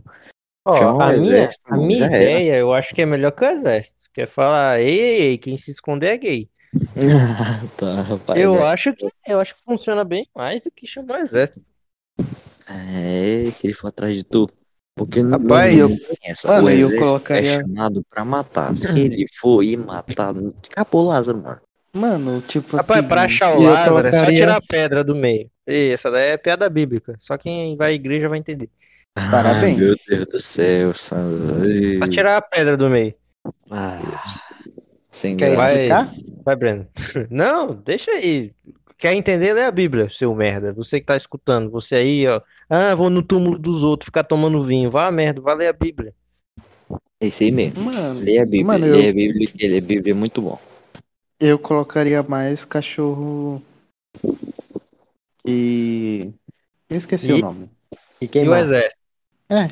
Ó, 0.66 0.76
Chama 0.76 0.98
o 0.98 1.02
a 1.02 1.08
minha, 1.10 1.18
exército, 1.18 1.68
a 1.68 1.72
mano, 1.72 1.86
minha 1.86 2.00
já 2.00 2.06
era. 2.06 2.24
ideia, 2.24 2.56
eu 2.58 2.74
acho 2.74 2.96
que 2.96 3.02
é 3.04 3.06
melhor 3.06 3.32
que 3.32 3.44
o 3.44 3.48
exército. 3.48 4.10
Que 4.12 4.22
é 4.22 4.28
falar, 4.28 4.80
ei, 4.80 5.00
ei, 5.00 5.22
ei, 5.22 5.38
quem 5.38 5.56
se 5.56 5.70
esconder 5.70 6.08
é 6.08 6.18
gay. 6.18 6.50
tá, 7.78 8.02
rapaz. 8.02 8.40
Eu 8.40 8.54
né? 8.54 8.62
acho 8.64 8.94
que 8.94 9.08
eu 9.28 9.40
acho 9.40 9.56
que 9.56 9.64
funciona 9.64 10.04
bem 10.04 10.28
mais 10.36 10.62
do 10.62 10.72
que 10.72 10.88
chamar 10.88 11.20
o 11.20 11.22
exército. 11.24 11.62
É, 12.68 13.50
se 13.52 13.68
ele 13.68 13.74
for 13.74 13.88
atrás 13.88 14.16
de 14.16 14.24
tu. 14.24 14.50
Porque 15.00 15.24
não, 15.24 15.40
Rapaz, 15.40 15.78
não 15.78 15.98
essa. 16.26 16.48
mano, 16.50 16.68
o 16.68 16.70
eu 16.72 16.98
colocaria- 17.00 17.52
é 17.52 17.56
chamado 17.56 18.06
pra 18.10 18.26
matar. 18.26 18.76
Se 18.76 19.00
ele 19.00 19.26
for 19.40 19.64
ir 19.64 19.78
matar, 19.78 20.36
acabou 20.70 21.08
Lázaro, 21.08 21.38
mano. 21.42 21.58
Mano, 21.94 22.42
tipo 22.42 22.76
Rapaz, 22.76 23.00
assim, 23.00 23.08
pra 23.08 23.22
achar 23.24 23.56
o 23.58 23.62
Lázaro 23.62 24.08
é 24.08 24.12
só 24.12 24.18
colocaria- 24.18 24.38
tirar 24.40 24.56
a 24.58 24.62
pedra 24.62 25.02
do 25.02 25.16
meio. 25.16 25.50
E 25.66 25.92
essa 25.94 26.12
daí 26.12 26.32
é 26.32 26.38
piada 26.38 26.70
bíblica. 26.70 27.16
Só 27.18 27.38
quem 27.38 27.78
vai 27.78 27.92
à 27.92 27.94
igreja 27.94 28.28
vai 28.28 28.40
entender. 28.40 28.70
Parabéns. 29.16 29.78
Ai, 29.80 29.86
meu 29.86 29.96
Deus 30.08 30.28
do 30.28 30.40
céu, 30.42 30.94
Sandro. 30.94 31.66
Só 32.00 32.08
tirar 32.10 32.36
a 32.38 32.42
pedra 32.42 32.76
do 32.76 32.90
meio. 32.90 33.14
Ah, 33.72 34.00
Sem 35.10 35.38
Quer 35.38 35.56
graça. 35.56 35.78
Vai, 35.78 36.10
vai, 36.44 36.56
Breno. 36.58 36.88
Não, 37.32 37.74
deixa 37.74 38.12
aí. 38.12 38.52
Quer 39.00 39.14
entender? 39.14 39.54
Lê 39.54 39.64
a 39.64 39.72
Bíblia, 39.72 40.10
seu 40.10 40.36
merda. 40.36 40.74
Você 40.74 41.00
que 41.00 41.06
tá 41.06 41.16
escutando. 41.16 41.72
Você 41.72 41.96
aí, 41.96 42.28
ó. 42.28 42.42
Ah, 42.70 42.94
vou 42.94 43.10
no 43.10 43.24
túmulo 43.24 43.58
dos 43.58 43.82
outros 43.82 44.08
ficar 44.08 44.26
tomando 44.26 44.62
vinho. 44.62 44.92
Vá, 44.92 45.10
merda, 45.10 45.40
vai 45.40 45.56
ler 45.56 45.68
a 45.70 45.74
Bíblia. 45.74 46.14
Esse 47.22 47.46
aí 47.46 47.52
mesmo. 47.52 47.82
Mano, 47.82 48.20
Lê 48.20 48.38
a 48.40 48.44
Bíblia. 48.44 48.66
Mano, 48.66 48.86
Lê 48.86 49.06
eu- 49.06 49.10
a 49.10 49.14
Bíblia, 49.14 49.48
que 49.48 49.66
ele- 49.66 49.78
a 49.78 49.82
Bíblia 49.82 50.12
é 50.12 50.16
muito 50.16 50.42
bom. 50.42 50.60
eu 51.40 51.58
colocaria 51.58 52.22
mais 52.22 52.66
cachorro 52.66 53.64
e 55.46 56.34
eu 56.90 56.98
esqueci 56.98 57.28
E- 57.28 57.34
o 57.34 57.38
nome. 57.38 57.70
e 58.22 58.26
E 58.26 58.50
o 58.50 58.54
exército. 58.54 58.98
É, 59.50 59.72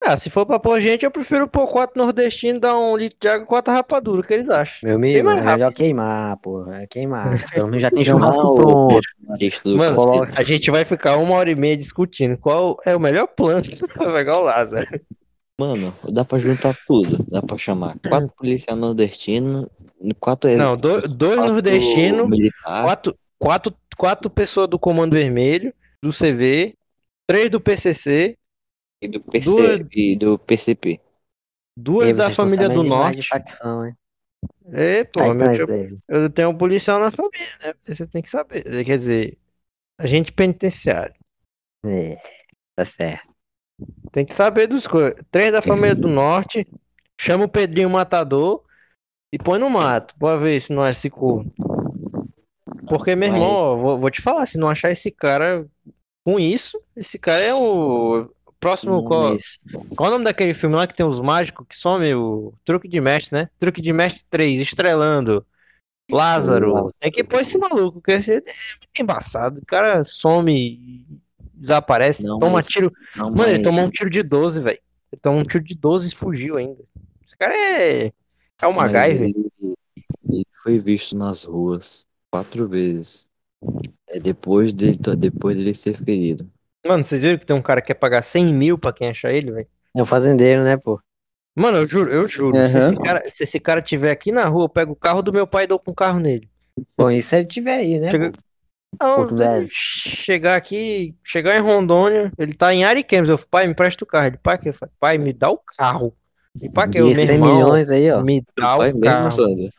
Ah, 0.00 0.16
se 0.16 0.30
for 0.30 0.46
pra 0.46 0.60
pôr 0.60 0.80
gente, 0.80 1.04
eu 1.04 1.10
prefiro 1.10 1.48
pôr 1.48 1.66
quatro 1.66 2.00
nordestinos, 2.00 2.60
dar 2.60 2.78
um 2.78 2.96
litro 2.96 3.18
de 3.20 3.28
água 3.28 3.42
e 3.42 3.46
quatro 3.46 3.72
rapaduras. 3.74 4.24
O 4.24 4.28
que 4.28 4.32
eles 4.34 4.48
acham? 4.48 4.86
Meu 4.86 4.96
amigo, 4.96 5.28
é 5.28 5.42
melhor 5.42 5.72
queimar, 5.72 6.36
pô. 6.38 6.70
É 6.72 6.86
queimar. 6.86 7.24
Pelo 7.52 7.66
menos 7.66 7.82
já 7.82 7.90
tem 7.90 8.04
churrasco 8.04 8.54
pronto. 8.54 9.00
Mano, 9.76 10.28
a 10.36 10.42
gente 10.44 10.70
vai 10.70 10.84
ficar 10.84 11.16
uma 11.16 11.34
hora 11.34 11.50
e 11.50 11.56
meia 11.56 11.76
discutindo 11.76 12.38
qual 12.38 12.78
é 12.86 12.94
o 12.94 13.00
melhor 13.00 13.26
plano 13.26 13.64
pra 13.92 14.12
pegar 14.12 14.38
o 14.38 14.42
Lázaro. 14.44 15.00
Mano, 15.60 15.92
dá 16.08 16.24
pra 16.24 16.38
juntar 16.38 16.76
tudo. 16.86 17.18
Dá 17.28 17.42
pra 17.42 17.58
chamar 17.58 17.96
quatro 18.08 18.30
policiais 18.36 18.78
nordestinos, 18.78 19.66
quatro 20.20 20.48
Não, 20.56 20.76
do- 20.76 21.08
dois 21.08 21.34
quatro 21.34 21.52
nordestinos, 21.52 22.28
quatro, 22.64 23.18
quatro, 23.36 23.74
quatro 23.96 24.30
pessoas 24.30 24.68
do 24.68 24.78
Comando 24.78 25.14
Vermelho, 25.14 25.74
do 26.00 26.12
CV, 26.12 26.74
três 27.26 27.50
do 27.50 27.60
PCC, 27.60 28.36
e 29.00 29.08
do, 29.08 29.20
PC, 29.20 29.40
duas- 29.44 29.80
e 29.92 30.16
do 30.16 30.38
PCP. 30.38 31.00
duas 31.76 32.16
da 32.16 32.30
família 32.30 32.68
do 32.68 32.82
Norte. 32.82 33.28
facção, 33.28 33.86
hein? 33.86 33.96
É, 34.72 35.04
pô, 35.04 35.20
Aí, 35.22 35.32
meu 35.34 35.46
tá, 35.46 35.52
tio- 35.52 35.68
eu 36.08 36.30
tenho 36.30 36.50
um 36.50 36.56
policial 36.58 37.00
na 37.00 37.10
família, 37.10 37.48
né? 37.60 37.74
Você 37.86 38.06
tem 38.06 38.22
que 38.22 38.30
saber. 38.30 38.62
Quer 38.84 38.98
dizer, 38.98 39.38
agente 39.98 40.32
penitenciário. 40.32 41.14
É, 41.84 42.16
tá 42.76 42.84
certo. 42.84 43.34
Tem 44.12 44.26
que 44.26 44.34
saber 44.34 44.66
dos 44.68 44.86
coisas. 44.86 45.14
Três 45.30 45.52
da 45.52 45.62
família 45.62 45.94
do 45.94 46.08
norte. 46.08 46.66
Chama 47.20 47.44
o 47.44 47.48
Pedrinho 47.48 47.90
Matador 47.90 48.64
e 49.32 49.38
põe 49.38 49.58
no 49.58 49.70
mato. 49.70 50.14
Pra 50.18 50.36
ver 50.36 50.60
se 50.60 50.72
não 50.72 50.86
é 50.86 50.90
esse 50.90 51.10
corno. 51.10 51.52
Porque, 52.88 53.14
meu 53.14 53.28
irmão, 53.28 53.48
ó, 53.48 53.76
vou, 53.76 54.00
vou 54.00 54.10
te 54.10 54.20
falar, 54.22 54.46
se 54.46 54.58
não 54.58 54.68
achar 54.68 54.90
esse 54.90 55.10
cara 55.10 55.66
com 56.24 56.38
isso, 56.40 56.80
esse 56.96 57.18
cara 57.18 57.42
é 57.42 57.54
o 57.54 58.30
próximo. 58.60 59.04
Qual, 59.04 59.36
qual 59.96 60.06
é 60.06 60.08
o 60.08 60.12
nome 60.12 60.24
daquele 60.24 60.54
filme 60.54 60.76
lá 60.76 60.86
que 60.86 60.94
tem 60.94 61.06
os 61.06 61.20
mágicos 61.20 61.66
que 61.68 61.76
some 61.76 62.12
o 62.14 62.52
Truque 62.64 62.88
de 62.88 63.00
Mestre, 63.00 63.34
né? 63.38 63.48
Truque 63.58 63.80
de 63.80 63.92
Mestre 63.92 64.24
3, 64.30 64.60
estrelando. 64.60 65.44
Lázaro. 66.10 66.72
Lázaro. 66.72 66.94
Tem 67.00 67.10
que 67.12 67.22
pôr 67.22 67.40
esse 67.40 67.58
maluco, 67.58 68.00
esse 68.08 68.32
é 68.32 68.34
muito 68.36 69.00
embaçado. 69.00 69.60
O 69.60 69.66
cara 69.66 70.04
some 70.04 70.52
e 70.54 71.06
desaparece, 71.54 72.22
Não, 72.24 72.38
toma 72.38 72.52
mas- 72.54 72.66
tiro. 72.66 72.92
não, 73.16 73.30
Mano, 73.30 73.44
ele 73.44 73.58
mas- 73.58 73.62
tomou 73.62 73.84
um 73.84 73.90
tiro 73.90 74.08
de 74.08 74.22
12, 74.22 74.62
velho. 74.62 74.80
Ele 75.12 75.20
tomou 75.20 75.40
um 75.40 75.42
tiro 75.42 75.62
de 75.64 75.74
12 75.74 76.08
e 76.08 76.14
fugiu 76.16 76.56
ainda. 76.56 76.82
Esse 77.26 77.36
cara 77.36 77.54
é. 77.54 78.12
É 78.60 78.66
o 78.66 78.72
MacGyver. 78.72 79.22
ele, 79.28 79.52
ele 80.30 80.46
foi 80.62 80.78
visto 80.78 81.16
nas 81.16 81.44
ruas 81.44 82.06
quatro 82.30 82.66
vezes. 82.68 83.26
É 84.08 84.18
depois 84.18 84.72
dele, 84.72 84.98
depois 85.16 85.56
dele 85.56 85.74
ser 85.74 85.94
ferido. 85.96 86.50
Mano, 86.86 87.04
vocês 87.04 87.20
viram 87.20 87.38
que 87.38 87.46
tem 87.46 87.56
um 87.56 87.62
cara 87.62 87.80
que 87.80 87.88
quer 87.88 87.94
pagar 87.94 88.22
100 88.22 88.52
mil 88.52 88.78
pra 88.78 88.92
quem 88.92 89.08
achar 89.08 89.32
ele, 89.32 89.50
velho? 89.50 89.68
É 89.94 90.02
um 90.02 90.06
fazendeiro, 90.06 90.62
né, 90.62 90.76
pô? 90.76 91.00
Mano, 91.56 91.78
eu 91.78 91.86
juro, 91.86 92.10
eu 92.10 92.26
juro. 92.28 92.54
Se, 92.54 92.76
Aham. 92.76 92.78
esse 92.78 92.96
cara, 92.96 93.30
se 93.30 93.42
esse 93.42 93.60
cara 93.60 93.82
tiver 93.82 94.10
aqui 94.10 94.30
na 94.30 94.46
rua, 94.46 94.64
eu 94.64 94.68
pego 94.68 94.92
o 94.92 94.96
carro 94.96 95.22
do 95.22 95.32
meu 95.32 95.46
pai 95.46 95.64
e 95.64 95.66
dou 95.66 95.78
com 95.78 95.90
o 95.90 95.94
carro 95.94 96.20
nele. 96.20 96.48
Bom, 96.96 97.10
e 97.10 97.20
se 97.20 97.36
ele 97.36 97.46
tiver 97.46 97.78
aí, 97.78 97.98
né? 97.98 98.10
Chega-? 98.10 98.32
Não, 99.00 99.28
chegar 99.70 100.56
aqui, 100.56 101.14
chegar 101.22 101.56
em 101.56 101.60
Rondônia, 101.60 102.32
ele 102.38 102.54
tá 102.54 102.72
em 102.72 102.84
Ariquemes. 102.84 103.28
Eu 103.28 103.36
falei, 103.36 103.50
pai, 103.50 103.66
me 103.68 103.74
presta 103.74 104.04
o 104.04 104.06
carro. 104.06 104.26
Ele, 104.26 104.38
pai, 104.38 104.58
que? 104.58 104.70
Pai, 104.98 105.18
me 105.18 105.32
dá 105.32 105.50
o 105.50 105.58
carro. 105.58 106.14
E 106.60 106.68
pai, 106.68 106.88
que? 106.88 106.98
E 106.98 107.02
meu 107.02 107.14
100 107.14 107.34
irmão, 107.34 107.54
milhões 107.54 107.90
aí, 107.90 108.10
ó. 108.10 108.22
me 108.22 108.42
dá 108.56 108.76
o 108.76 108.82
mesmo, 108.82 109.00
carro. 109.00 109.32
Sandro? 109.32 109.70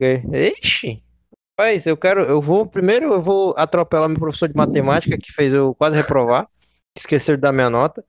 Ixi, 0.00 1.02
rapaz, 1.58 1.86
eu 1.86 1.96
quero, 1.96 2.22
eu 2.22 2.40
vou, 2.40 2.66
primeiro 2.66 3.12
eu 3.12 3.20
vou 3.20 3.54
atropelar 3.56 4.08
meu 4.08 4.18
professor 4.18 4.48
de 4.48 4.56
matemática 4.56 5.16
que 5.16 5.32
fez 5.32 5.54
eu 5.54 5.74
quase 5.74 5.96
reprovar, 5.96 6.48
esqueceram 6.96 7.36
de 7.36 7.42
dar 7.42 7.52
minha 7.52 7.70
nota, 7.70 8.04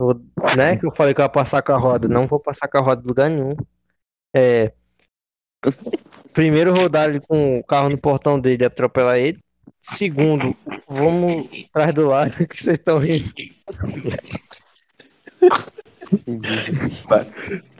Eu 0.00 0.06
vou- 0.06 0.22
né, 0.56 0.76
que 0.76 0.86
eu 0.86 0.94
falei 0.94 1.14
que 1.14 1.20
eu 1.20 1.24
ia 1.24 1.28
passar 1.28 1.62
com 1.62 1.72
a 1.72 1.78
roda, 1.78 2.08
não 2.08 2.26
vou 2.26 2.40
passar 2.40 2.68
com 2.68 2.78
a 2.78 2.80
roda 2.80 3.02
em 3.02 3.06
lugar 3.06 3.30
nenhum. 3.30 3.56
É, 4.34 4.72
primeiro 6.32 6.74
rodar 6.74 7.08
ele 7.08 7.20
com 7.20 7.58
o 7.58 7.64
carro 7.64 7.90
no 7.90 7.98
portão 7.98 8.38
dele 8.40 8.64
atropelar 8.64 9.18
ele. 9.18 9.38
Segundo, 9.80 10.56
vamos 10.88 11.48
atrás 11.68 11.94
do 11.94 12.08
lado 12.08 12.30
que 12.46 12.56
vocês 12.56 12.78
estão 12.78 12.98
rindo. 12.98 13.32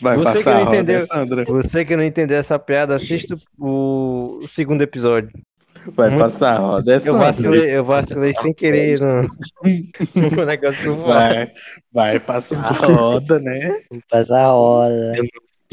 Vai 0.01 0.17
Você 0.17 0.39
que 0.39 0.45
passar 0.45 0.55
não 0.55 0.61
a 0.61 0.65
roda, 0.65 0.77
entendeu. 0.77 1.07
Sandra. 1.07 1.45
Você 1.45 1.85
que 1.85 1.97
não 1.97 2.05
entendeu 2.05 2.39
essa 2.39 2.59
piada, 2.59 2.95
assista 2.97 3.37
o, 3.59 4.41
o 4.43 4.49
segundo 4.49 4.83
episódio. 4.83 5.31
Vai 5.97 6.15
Hum? 6.15 6.19
passar 6.19 6.55
a 6.55 6.59
roda, 6.59 6.95
é 6.95 7.09
Eu 7.09 7.19
vacilei, 7.19 7.77
eu 7.77 7.85
vacilei 7.85 8.33
sem 8.35 8.55
querer 8.55 9.01
no, 9.01 9.23
no 10.37 10.45
negócio 10.45 10.85
do. 10.85 10.95
Vai, 11.03 11.53
vai 11.93 12.21
passar 12.21 12.65
a 12.67 12.73
roda, 12.73 13.41
né? 13.41 13.83
Passar 14.09 14.45
a 14.45 14.53
roda. 14.53 15.15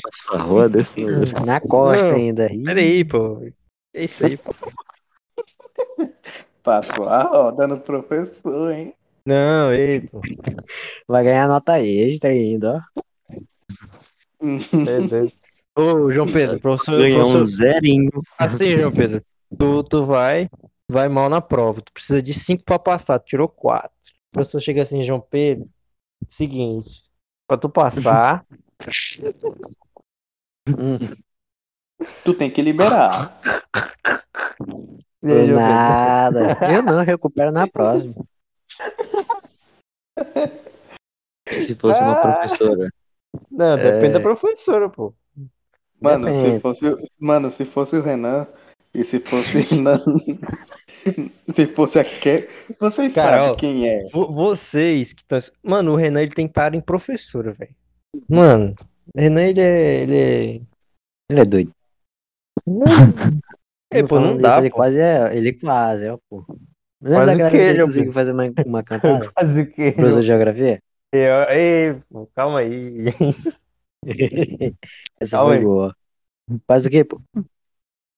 Passa 0.01 0.35
a 0.35 0.41
roda, 0.41 0.81
assim. 0.81 1.05
Na 1.45 1.59
costa 1.59 2.07
Não. 2.07 2.15
ainda. 2.15 2.49
Peraí, 2.65 3.03
pô. 3.05 3.39
É 3.93 4.05
isso 4.05 4.25
aí, 4.25 4.35
pô. 4.37 4.55
Passou 6.63 7.07
a 7.07 7.23
roda 7.23 7.67
no 7.67 7.79
professor, 7.79 8.71
hein? 8.73 8.93
Não, 9.29 9.71
ei, 9.71 10.01
pô. 10.01 10.21
Vai 11.07 11.23
ganhar 11.23 11.47
nota 11.47 11.79
extra 11.79 12.31
ainda, 12.31 12.83
ó. 12.97 13.03
É. 14.41 15.79
Ô, 15.79 16.11
João 16.11 16.25
Pedro, 16.25 16.59
professor, 16.59 16.97
Ganhar 16.97 17.25
um 17.25 17.29
professor- 17.29 17.43
zerinho. 17.43 18.09
Assim, 18.39 18.71
João 18.71 18.91
Pedro, 18.91 19.23
tu, 19.55 19.83
tu 19.83 20.03
vai, 20.03 20.49
vai 20.89 21.07
mal 21.07 21.29
na 21.29 21.39
prova. 21.41 21.79
Tu 21.79 21.93
precisa 21.93 22.23
de 22.23 22.33
5 22.33 22.63
pra 22.63 22.79
passar, 22.79 23.19
tu 23.19 23.27
tirou 23.27 23.47
4. 23.47 23.91
O 23.91 24.31
professor 24.33 24.59
chega 24.59 24.81
assim, 24.81 25.03
João 25.03 25.21
Pedro, 25.21 25.69
seguinte, 26.27 27.03
pra 27.47 27.55
tu 27.55 27.69
passar, 27.69 28.43
Tu 32.23 32.33
tem 32.33 32.49
que 32.49 32.63
liberar. 32.63 33.39
aí, 35.23 35.47
nada. 35.51 36.57
Eu 36.73 36.81
não, 36.81 37.03
recupero 37.03 37.51
na 37.51 37.67
próxima. 37.67 38.15
E 41.48 41.48
se 41.59 41.75
fosse 41.75 41.99
uma 41.99 42.13
Ah. 42.13 42.21
professora? 42.21 42.89
Não, 43.51 43.75
depende 43.77 44.05
É. 44.07 44.09
da 44.11 44.19
professora, 44.19 44.89
pô. 44.89 45.13
Mano, 46.01 46.27
se 46.33 46.59
fosse, 46.59 47.09
mano, 47.19 47.51
se 47.51 47.65
fosse 47.65 47.95
o 47.95 48.01
Renan 48.01 48.47
e 48.93 49.03
se 49.03 49.19
fosse 49.19 49.75
na- 49.75 49.99
se 51.55 51.67
fosse 51.75 51.99
a 51.99 52.03
Ke... 52.03 52.47
Vocês 52.79 53.13
Cara, 53.13 53.37
sabem 53.37 53.51
ó, 53.51 53.55
quem 53.55 53.87
é. 53.89 54.03
Vo- 54.11 54.31
Vocês 54.31 55.13
que 55.13 55.21
estão. 55.21 55.39
Mano, 55.63 55.91
o 55.91 55.95
Renan 55.95 56.21
ele 56.21 56.31
tem 56.31 56.47
cara 56.47 56.75
em 56.75 56.81
professora, 56.81 57.51
velho. 57.53 57.75
Mano, 58.29 58.75
o 59.15 59.19
Renan 59.19 59.43
ele 59.43 59.61
é. 59.61 60.01
Ele 60.03 60.17
é. 60.17 60.61
Ele 61.29 61.39
é 61.41 61.45
doido. 61.45 61.71
É, 63.91 64.03
pô, 64.03 64.19
não 64.19 64.37
dá. 64.37 64.51
isso, 64.51 64.59
Ele 64.59 64.69
pô. 64.69 64.75
quase 64.75 64.99
é. 64.99 65.35
Ele 65.35 65.51
quase 65.53 66.05
é, 66.05 66.15
pô. 66.29 66.45
Lembra 67.01 67.25
Quase 67.25 67.49
que 67.49 67.57
ele 67.57 67.75
João 67.75 67.87
conseguiu 67.87 68.13
fazer 68.13 68.31
uma, 68.33 68.43
uma 68.63 68.83
cantada? 68.85 69.31
Quase 69.31 69.61
o 69.63 69.71
quê? 69.71 69.91
Professor 69.93 70.21
de 70.21 70.27
geografia? 70.27 70.79
Eu- 71.11 71.49
Ei, 71.49 72.01
calma 72.35 72.59
aí. 72.59 73.05
Essa 75.19 75.37
Calma 75.37 75.51
foi 75.51 75.57
aí. 75.57 75.63
boa. 75.63 75.95
Faz 76.67 76.85
o 76.85 76.89
quê, 76.89 77.03
pô? 77.03 77.21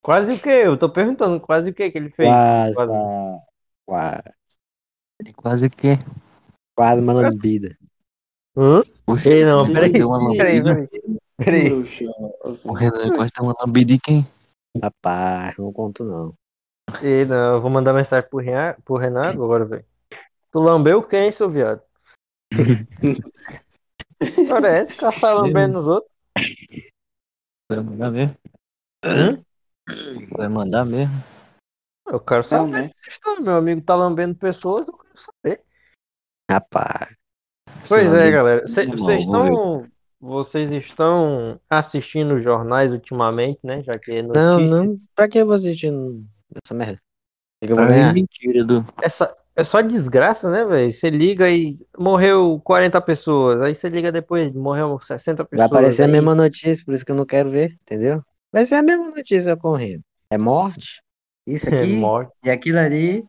Quase 0.01 0.31
o 0.33 0.39
quê? 0.41 0.49
Eu 0.65 0.77
tô 0.77 0.89
perguntando 0.91 1.39
quase 1.39 1.69
o 1.69 1.73
quê 1.73 1.91
que 1.91 1.97
ele 1.97 2.09
fez. 2.09 2.29
Quase, 2.29 2.73
Quase. 2.75 2.91
quase. 2.91 3.41
Quase. 3.85 4.23
Quase 5.35 5.65
o 5.65 5.69
quê? 5.69 5.97
Quase 6.75 7.01
uma 7.01 7.13
lambida. 7.13 7.77
Hã? 8.57 8.81
Oxe, 9.07 9.29
Ei, 9.29 9.45
não, 9.45 9.63
peraí. 9.65 9.91
deu 9.93 10.07
uma 10.09 10.17
Peraí, 10.37 10.61
lambida. 10.61 10.87
peraí. 11.37 11.71
O 12.65 12.73
Renan 12.73 13.11
quase 13.13 13.31
deu 13.35 13.45
uma 13.45 13.55
lambida 13.63 13.93
em 13.93 13.99
quem? 13.99 14.25
Rapaz, 14.81 15.57
não 15.57 15.71
conto 15.71 16.03
não. 16.03 16.33
Ei, 17.01 17.25
não, 17.25 17.55
eu 17.55 17.61
vou 17.61 17.69
mandar 17.69 17.93
mensagem 17.93 18.29
pro 18.29 18.39
Renan, 18.39 18.75
pro 18.83 18.95
Renan 18.97 19.29
agora, 19.29 19.65
velho. 19.65 19.85
Tu 20.51 20.59
lambeu 20.59 21.01
quem, 21.03 21.31
seu 21.31 21.49
viado? 21.49 21.81
Olha, 24.51 24.67
é 24.67 24.85
caçar 24.85 25.35
lambendo 25.35 25.75
nos 25.75 25.87
outros. 25.87 26.11
Vai 27.69 27.79
mandar 27.81 28.11
mesmo? 28.11 28.35
Hã? 29.03 29.43
Vai 30.37 30.47
mandar 30.47 30.85
mesmo? 30.85 31.13
Eu 32.07 32.19
quero 32.19 32.43
saber 32.43 32.71
dessa 32.89 33.09
história. 33.09 33.41
Meu 33.41 33.55
amigo 33.55 33.81
tá 33.81 33.95
lambendo 33.95 34.35
pessoas, 34.35 34.87
eu 34.87 34.97
quero 34.97 35.17
saber. 35.17 35.63
Rapaz. 36.49 37.15
Pois 37.87 38.13
é, 38.13 38.31
galera. 38.31 38.67
Cê- 38.67 38.85
Não, 38.85 38.97
Vocês 38.97 39.23
ver. 39.25 39.25
estão. 39.25 39.87
Vocês 40.19 40.71
estão 40.71 41.59
assistindo 41.67 42.35
os 42.35 42.43
jornais 42.43 42.91
ultimamente, 42.91 43.59
né? 43.63 43.81
Já 43.81 43.93
que 43.93 44.11
é 44.11 44.21
Não, 44.21 44.59
notícia. 44.59 44.75
não. 44.83 44.93
Pra 45.15 45.27
que 45.27 45.39
eu 45.39 45.45
vou 45.47 45.55
assistindo 45.55 46.23
essa 46.63 46.75
merda? 46.75 46.99
O 46.99 46.99
que 47.61 47.67
que 47.67 47.73
eu 47.73 47.77
vou 47.77 47.85
Ah, 47.85 47.91
é 47.95 48.13
mentira, 48.13 48.63
do. 48.63 48.85
Só, 49.09 49.35
é 49.55 49.63
só 49.63 49.81
desgraça, 49.81 50.49
né, 50.49 50.63
velho? 50.65 50.91
Você 50.91 51.09
liga 51.09 51.49
e 51.49 51.77
morreu 51.97 52.59
40 52.63 52.99
pessoas. 53.01 53.61
Aí 53.61 53.75
você 53.75 53.89
liga 53.89 54.11
depois, 54.11 54.51
morreu 54.51 54.99
60 54.99 55.43
Vai 55.43 55.49
pessoas. 55.49 55.71
aparecer 55.71 56.03
a 56.03 56.05
aí 56.05 56.11
mesma 56.11 56.33
notícia, 56.35 56.83
por 56.85 56.93
isso 56.93 57.05
que 57.05 57.11
eu 57.11 57.15
não 57.15 57.25
quero 57.25 57.49
ver, 57.49 57.77
entendeu? 57.81 58.23
Vai 58.51 58.65
ser 58.65 58.75
a 58.75 58.81
mesma 58.83 59.09
notícia 59.09 59.53
ocorrendo. 59.53 60.03
É 60.29 60.37
morte, 60.37 61.01
isso 61.45 61.69
é 61.69 61.79
aqui 61.81 61.93
morte. 61.93 62.31
e 62.43 62.49
aquilo 62.49 62.79
ali, 62.79 63.23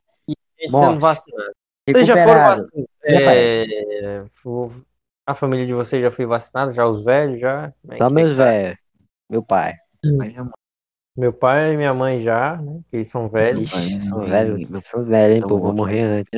Gente 0.58 0.70
Morte. 0.70 0.86
sendo 0.92 1.00
vacinado. 1.00 1.52
Vocês 1.88 2.06
já 2.06 2.24
foram 2.24 2.40
vacinados? 2.40 2.86
É, 3.04 4.24
a 5.26 5.34
família 5.34 5.66
de 5.66 5.74
vocês 5.74 6.00
já 6.00 6.10
foi 6.12 6.26
vacinada? 6.26 6.72
Já 6.72 6.86
os 6.86 7.02
velhos? 7.04 7.40
Já? 7.40 7.72
É 7.88 7.98
Só 7.98 8.08
meus 8.08 8.36
tá? 8.36 8.44
velhos, 8.44 8.76
meu 9.28 9.42
pai. 9.42 9.74
Meu 11.16 11.32
pai 11.32 11.74
e 11.74 11.76
minha 11.76 11.92
mãe 11.92 12.22
já, 12.22 12.56
né? 12.56 12.80
Que 12.90 12.96
eles 12.96 13.08
são 13.10 13.28
velhos. 13.28 13.64
Ixi, 13.72 14.00
são 14.06 14.20
velhos, 14.26 14.70
meu- 14.70 14.80
são 14.80 15.04
velhos, 15.04 15.34
hein, 15.34 15.40
meu 15.40 15.48
pô, 15.48 15.58
vou 15.58 15.74
morrer 15.74 16.00
antes. 16.02 16.32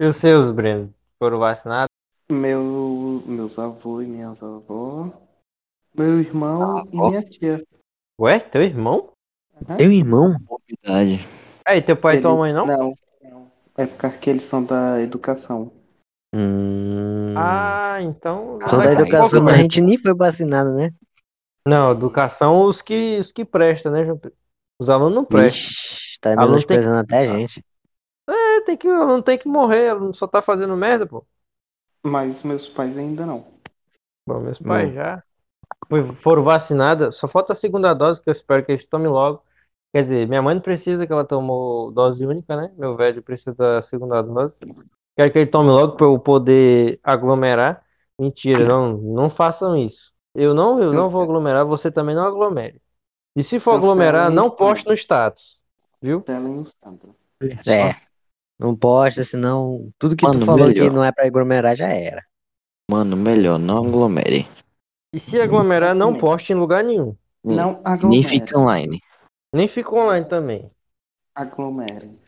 E 0.00 0.04
os 0.06 0.16
seus, 0.16 0.50
Breno? 0.50 0.92
Foram 1.18 1.38
vacinados? 1.38 1.88
Meu, 2.30 3.22
meus 3.26 3.58
avós 3.58 4.06
e 4.06 4.10
minhas 4.10 4.42
avós. 4.42 5.12
Meu 5.96 6.20
irmão 6.20 6.78
e 6.92 6.96
Avó? 6.98 7.08
minha 7.10 7.22
tia. 7.22 7.64
Ué, 8.20 8.40
teu 8.40 8.62
irmão? 8.62 9.10
Teu 9.76 9.92
irmão? 9.92 10.36
Novidade. 10.48 11.26
Aí, 11.66 11.82
teu 11.82 11.96
pai 11.96 12.16
e 12.16 12.20
tua 12.22 12.30
Ele- 12.30 12.38
mãe 12.38 12.52
não? 12.52 12.66
Não, 12.66 12.94
não. 13.22 13.50
É 13.76 13.86
porque 13.86 14.30
eles 14.30 14.48
são 14.48 14.64
da 14.64 15.00
educação. 15.00 15.70
Hum, 16.34 17.34
Ah, 17.36 17.98
então. 18.02 18.58
são 18.66 18.78
da 18.78 18.92
educação, 18.92 19.42
mas 19.42 19.54
a 19.54 19.58
gente 19.58 19.80
nem 19.80 19.98
foi 19.98 20.14
vacinado, 20.14 20.72
né? 20.74 20.92
Não, 21.66 21.92
educação 21.92 22.62
os 22.66 22.82
que, 22.82 23.18
os 23.20 23.32
que 23.32 23.44
prestam, 23.44 23.92
né, 23.92 24.04
João 24.04 24.18
Pedro? 24.18 24.36
Os 24.78 24.88
alunos 24.90 25.14
não 25.14 25.24
prestam. 25.24 25.70
Ixi, 25.70 26.18
tá 26.20 26.36
menosprezando 26.36 26.98
até 26.98 27.18
a 27.20 27.26
gente. 27.26 27.64
É, 28.28 28.60
tem 28.62 28.76
que, 28.76 28.88
o 28.88 28.94
aluno 28.94 29.22
tem 29.22 29.38
que 29.38 29.48
morrer, 29.48 29.88
o 29.88 29.96
aluno 29.96 30.14
só 30.14 30.26
tá 30.26 30.40
fazendo 30.42 30.76
merda, 30.76 31.06
pô. 31.06 31.26
Mas 32.04 32.42
meus 32.42 32.68
pais 32.68 32.94
ainda 32.98 33.24
não. 33.24 33.46
Bom, 34.26 34.40
meus 34.40 34.60
pais 34.60 34.94
já 34.94 35.22
foi- 35.88 36.14
foram 36.16 36.44
vacinados, 36.44 37.16
só 37.16 37.28
falta 37.28 37.52
a 37.52 37.56
segunda 37.56 37.94
dose, 37.94 38.22
que 38.22 38.28
eu 38.30 38.32
espero 38.32 38.64
que 38.64 38.72
eles 38.72 38.84
tomem 38.86 39.08
logo. 39.08 39.42
Quer 39.94 40.02
dizer, 40.04 40.28
minha 40.28 40.42
mãe 40.42 40.54
não 40.54 40.62
precisa, 40.62 41.06
que 41.06 41.12
ela 41.12 41.24
tomou 41.26 41.92
dose 41.92 42.26
única, 42.26 42.56
né? 42.56 42.72
Meu 42.78 42.96
velho 42.96 43.22
precisa 43.22 43.54
da 43.54 43.82
segunda 43.82 44.22
dose. 44.22 44.60
Quero 45.16 45.32
que 45.32 45.38
ele 45.40 45.50
tome 45.50 45.70
logo 45.70 45.96
para 45.96 46.06
eu 46.06 46.18
poder 46.18 47.00
aglomerar. 47.02 47.84
Mentira, 48.18 48.64
não, 48.66 48.96
não 48.98 49.30
façam 49.30 49.76
isso. 49.76 50.09
Eu 50.34 50.54
não, 50.54 50.80
eu 50.80 50.92
não 50.92 51.10
vou 51.10 51.22
aglomerar, 51.22 51.64
você 51.64 51.90
também 51.90 52.14
não 52.14 52.24
aglomere. 52.26 52.80
E 53.36 53.42
se 53.42 53.58
for 53.60 53.72
aglomerar, 53.76 54.30
não 54.30 54.50
poste 54.50 54.86
no 54.86 54.94
status, 54.94 55.60
viu? 56.00 56.24
Sandro. 56.82 57.16
É. 57.42 57.94
Não 58.58 58.76
posta, 58.76 59.24
senão 59.24 59.90
tudo 59.98 60.14
que 60.14 60.24
tu 60.26 60.32
Mano, 60.34 60.46
falou 60.46 60.66
melhor. 60.68 60.88
que 60.90 60.94
não 60.94 61.04
é 61.04 61.10
pra 61.10 61.26
aglomerar 61.26 61.74
já 61.74 61.88
era. 61.88 62.24
Mano, 62.90 63.16
melhor, 63.16 63.58
não 63.58 63.86
aglomere. 63.86 64.46
E 65.14 65.18
se 65.18 65.40
aglomerar, 65.40 65.94
não 65.94 66.16
poste 66.18 66.52
em 66.52 66.56
lugar 66.56 66.84
nenhum. 66.84 67.16
Não 67.42 67.72
Nem 67.74 67.80
aglomerem. 67.84 68.22
fique 68.22 68.56
online. 68.56 69.00
Nem 69.52 69.66
fica 69.66 69.94
online 69.94 70.26
também. 70.26 70.70
Aglomerem. 71.34 72.18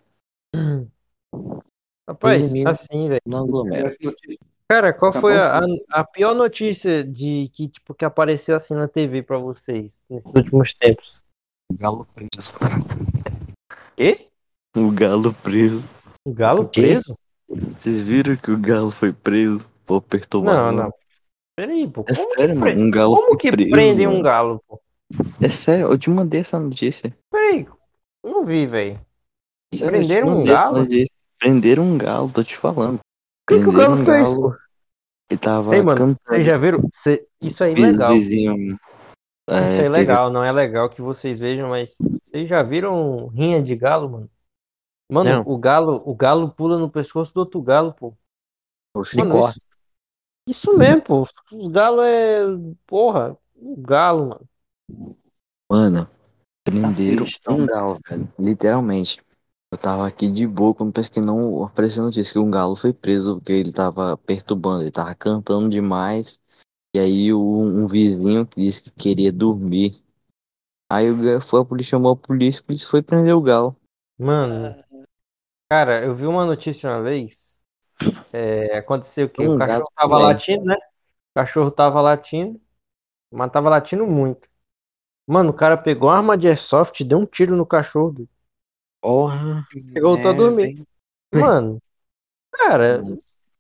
Rapaz, 2.09 2.41
Resumindo. 2.41 2.71
assim, 2.71 3.09
velho. 3.09 3.21
Não 3.27 3.45
aglomere. 3.45 3.97
Cara, 4.73 4.91
qual 4.91 5.13
Tá 5.13 5.21
foi 5.21 5.37
a, 5.37 5.61
a 5.91 6.03
pior 6.03 6.35
notícia 6.35 7.05
de 7.05 7.51
que, 7.53 7.69
tipo, 7.69 7.93
que 7.93 8.07
apareceu 8.07 8.57
assim 8.57 8.73
na 8.73 8.89
TV 8.89 9.23
pra 9.23 9.37
vocês 9.37 10.01
nesses 10.09 10.35
últimos 10.35 10.73
tempos? 10.73 11.23
Galo 11.75 12.07
preso. 12.15 12.55
Quê? 13.95 14.29
O 14.75 14.91
galo 14.91 15.35
preso. 15.35 15.87
O 16.27 16.33
galo 16.33 16.63
O 16.63 16.69
preso? 16.71 17.15
Vocês 17.47 18.01
viram 18.01 18.35
que 18.35 18.51
o 18.51 18.59
galo 18.59 18.91
foi 18.91 19.13
preso 19.13 19.69
por 19.85 19.97
Não, 19.97 20.09
perturbação? 20.09 20.73
não. 20.73 20.95
Peraí, 21.55 21.87
pô. 21.87 22.07
É 22.09 22.15
sério, 22.15 22.57
mano. 22.57 22.81
Um 22.81 22.91
galo 22.91 23.17
como 23.17 23.37
que 23.37 23.51
preso. 23.51 23.71
prendem 23.71 24.07
um 24.07 24.13
mano. 24.13 24.25
galo, 24.25 24.65
pô? 24.67 24.81
É 25.43 25.51
sério, 25.51 25.89
eu 25.89 25.99
te 25.99 26.09
mandei 26.09 26.41
essa 26.41 26.59
notícia. 26.59 27.15
Peraí, 27.31 27.67
eu 28.25 28.31
não 28.31 28.47
vi, 28.47 28.67
velho. 28.67 28.99
Prenderam 29.79 30.29
um 30.39 30.43
galo? 30.43 30.87
Prenderam 31.39 31.83
um 31.83 31.99
galo, 31.99 32.33
tô 32.33 32.43
te 32.43 32.57
falando. 32.57 33.01
O 33.01 33.55
que, 33.55 33.61
que 33.61 33.69
o 33.69 33.73
galo 33.73 33.97
um 33.97 34.05
fez, 34.07 34.29
galo. 34.29 34.41
pô? 34.41 34.62
Ele 35.33 35.39
tava 35.39 35.75
Ei, 35.75 35.81
mano, 35.83 35.97
cantando. 35.99 36.21
Vocês 36.27 36.45
já 36.47 36.59
viram? 36.59 36.81
Cê- 36.93 37.27
Isso 37.41 37.65
aí 37.65 37.73
é 37.73 37.77
legal. 37.77 38.13
vizinho, 38.13 38.55
Isso 38.75 38.79
é, 39.49 39.55
aí 39.59 39.75
é 39.75 39.77
teve- 39.77 39.89
legal, 39.91 40.31
não 40.31 40.45
é 40.45 40.53
legal 40.53 40.91
que 40.91 41.01
vocês 41.01 41.39
vejam, 41.39 41.71
mas 41.71 41.97
vocês 42.23 42.47
já 42.49 42.63
viram 42.63 43.29
rinha 43.29 43.63
de 43.63 43.75
galo, 43.75 44.11
mano? 44.11 44.31
Mano, 45.11 45.31
Não. 45.31 45.43
o 45.47 45.57
galo, 45.59 46.03
o 46.05 46.15
galo 46.15 46.51
pula 46.51 46.79
no 46.79 46.91
pescoço 46.91 47.33
do 47.33 47.41
outro 47.41 47.63
galo, 47.63 47.95
pô. 47.95 48.15
Mano, 49.17 49.39
isso, 49.39 49.61
Isso 50.47 50.77
mesmo, 50.77 51.01
pô. 51.03 51.27
Os 51.51 51.69
galos 51.69 52.05
é. 52.05 52.43
Porra, 52.87 53.37
o 53.57 53.77
galo, 53.77 54.29
mano. 54.29 55.17
Mano, 55.71 56.11
prenderam 56.63 57.25
Assistam. 57.25 57.53
um 57.55 57.67
galo, 57.67 57.99
velho. 58.07 58.33
Literalmente. 58.39 59.23
Eu 59.73 59.77
tava 59.79 60.07
aqui 60.07 60.31
de 60.31 60.47
boa 60.47 60.73
quando 60.75 60.93
parece 60.93 61.11
que 61.11 61.21
não 61.21 61.65
apareceu 61.65 62.05
notícia 62.05 62.33
que 62.35 62.39
um 62.39 62.49
galo 62.51 62.77
foi 62.77 62.93
preso 62.93 63.37
porque 63.37 63.53
ele 63.53 63.73
tava 63.73 64.17
perturbando, 64.19 64.83
ele 64.83 64.93
tava 64.93 65.15
cantando 65.17 65.69
demais. 65.69 66.39
E 66.95 66.99
aí 67.01 67.33
o- 67.33 67.41
um 67.63 67.87
vizinho 67.87 68.47
que 68.47 68.61
disse 68.61 68.83
que 68.85 68.91
queria 68.93 69.33
dormir. 69.33 70.03
Aí 70.91 71.11
o 71.11 71.41
foi 71.41 71.61
a 71.63 71.65
polícia, 71.65 71.93
chamou 71.93 72.13
a 72.13 72.17
polícia, 72.17 72.61
a 72.63 72.65
polícia 72.65 72.89
foi 72.89 73.03
prender 73.03 73.35
o 73.37 73.43
galo. 73.43 73.77
Mano, 74.19 74.83
cara, 75.71 76.05
eu 76.05 76.15
vi 76.17 76.27
uma 76.27 76.47
notícia 76.47 76.91
uma 76.91 77.03
vez. 77.03 77.61
É, 78.33 78.79
aconteceu 78.79 79.29
que 79.31 79.47
Um 79.47 79.49
o 79.49 79.53
cachorro 79.53 79.91
tava 79.97 80.19
latindo, 80.19 80.65
né? 80.65 80.75
O 80.77 81.35
cachorro 81.41 81.71
tava 81.71 82.01
latindo, 82.03 82.61
mas 83.31 83.51
tava 83.53 83.71
latindo 83.71 84.07
muito. 84.07 84.49
Mano, 85.27 85.51
o 85.51 85.55
cara 85.55 85.77
pegou 85.79 86.09
uma 86.11 86.17
arma 86.19 86.39
de 86.39 86.49
airsoft 86.49 87.01
e 87.01 87.05
deu 87.05 87.19
um 87.19 87.27
tiro 87.27 87.57
no 87.57 87.67
cachorro. 87.67 88.29
Porra. 89.03 89.67
E 89.75 90.01
voltou 90.01 90.31
a 90.31 90.33
É, 90.33 90.37
dormir. 90.37 90.75
bem- 91.33 91.41
Mano, 91.43 91.79
cara, 92.53 93.03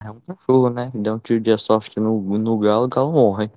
É 0.03 0.11
um 0.11 0.21
cachorro, 0.21 0.71
né? 0.71 0.91
Dá 0.95 1.15
um 1.15 1.19
tiro 1.19 1.41
de 1.41 1.51
airsoft 1.51 1.97
no, 1.99 2.21
no 2.39 2.59
galo, 2.59 2.85
o 2.87 2.89
galo 2.89 3.13
morre. 3.13 3.51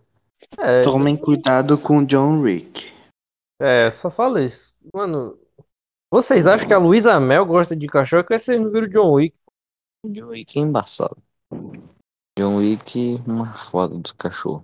é, 0.60 0.84
Tomem 0.84 1.16
cuidado 1.18 1.78
com 1.78 2.00
o 2.00 2.06
John 2.06 2.42
Wick. 2.42 2.92
é, 3.60 3.90
só 3.92 4.10
falo 4.12 4.40
isso. 4.40 4.74
Mano, 4.94 5.40
vocês 6.12 6.46
acham 6.48 6.68
que 6.68 6.74
a 6.74 6.78
Luísa 6.78 7.20
Mel 7.20 7.46
gosta 7.46 7.76
de 7.76 7.88
cachorro? 7.88 8.24
Que 8.24 8.38
vocês 8.38 8.60
não 8.60 8.70
viram 8.70 8.88
o 8.88 8.90
John 8.90 9.12
Wick? 9.14 9.36
John 10.08 10.28
Wick 10.28 10.58
é 10.60 10.62
embaçado. 10.62 11.18
John 12.38 12.58
Wick, 12.58 13.22
uma 13.28 13.52
foda 13.54 13.98
dos 13.98 14.12
cachorros. 14.12 14.64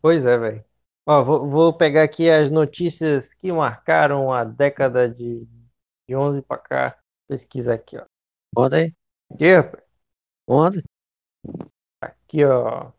Pois 0.00 0.24
é, 0.26 0.36
velho. 0.38 0.64
Ó, 1.08 1.22
vou, 1.22 1.48
vou 1.48 1.72
pegar 1.72 2.02
aqui 2.02 2.28
as 2.28 2.50
notícias 2.50 3.32
que 3.34 3.52
marcaram 3.52 4.32
a 4.32 4.42
década 4.44 5.08
de, 5.08 5.46
de 6.08 6.16
11 6.16 6.42
pra 6.42 6.58
cá. 6.58 6.98
Pesquisa 7.28 7.74
aqui, 7.74 7.96
ó. 7.96 8.04
Conta 8.54 8.76
aí. 8.76 8.92
Aqui, 9.32 9.54
rapaz. 9.54 9.82
Conta. 10.48 10.82
Aqui, 12.02 12.44
ó. 12.44 12.90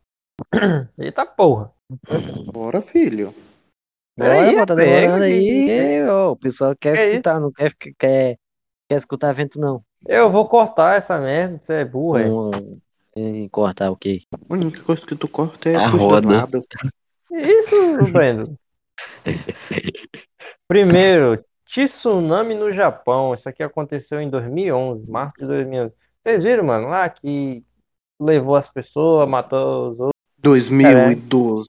Eita 0.98 1.26
porra. 1.26 1.72
Bora, 2.52 2.82
filho. 2.82 3.34
Bora, 4.17 4.65
demorando 4.65 5.24
é 5.24 5.28
aí. 5.28 5.65
que- 5.65 5.72
É, 5.72 6.12
ó, 6.12 6.32
o 6.32 6.36
pessoal 6.36 6.76
quer 6.80 6.96
Que 6.96 7.04
escutar, 7.04 7.39
não 7.39 7.52
quer, 7.52 7.74
quer, 7.76 8.38
quer 8.89 8.96
escutar 8.96 9.34
vento, 9.34 9.60
não. 9.60 9.84
Eu 10.06 10.32
vou 10.32 10.48
cortar 10.48 10.96
essa 10.96 11.20
merda, 11.20 11.60
você 11.62 11.74
é 11.74 11.86
burro, 11.86 12.17
é. 12.17 12.30
Um, 13.20 13.50
cortar 13.50 13.89
o 13.91 13.98
quê? 13.98 14.22
A 14.34 14.54
única 14.54 14.82
coisa 14.84 15.06
que 15.06 15.15
tu 15.15 15.28
corta 15.28 15.70
é 15.70 15.76
A 15.76 15.88
roda. 15.88 16.48
Isso, 17.32 18.12
Brendo. 18.12 18.58
Primeiro, 20.68 21.44
tsunami 21.66 22.56
no 22.56 22.72
Japão. 22.72 23.34
Isso 23.34 23.48
aqui 23.48 23.63
aconteceu 23.63 24.20
em 24.22 24.30
2011, 24.30 25.10
março 25.10 25.34
de 25.40 25.46
2011. 25.46 25.94
Vocês 26.24 26.44
viram, 26.44 26.63
mano, 26.63 26.88
lá 26.90 27.10
que 27.10 27.63
levou 28.20 28.56
as 28.56 28.68
pessoas, 28.70 29.28
matou 29.28 29.92
os 29.92 30.00
outros. 30.00 30.12
2012. 30.40 31.68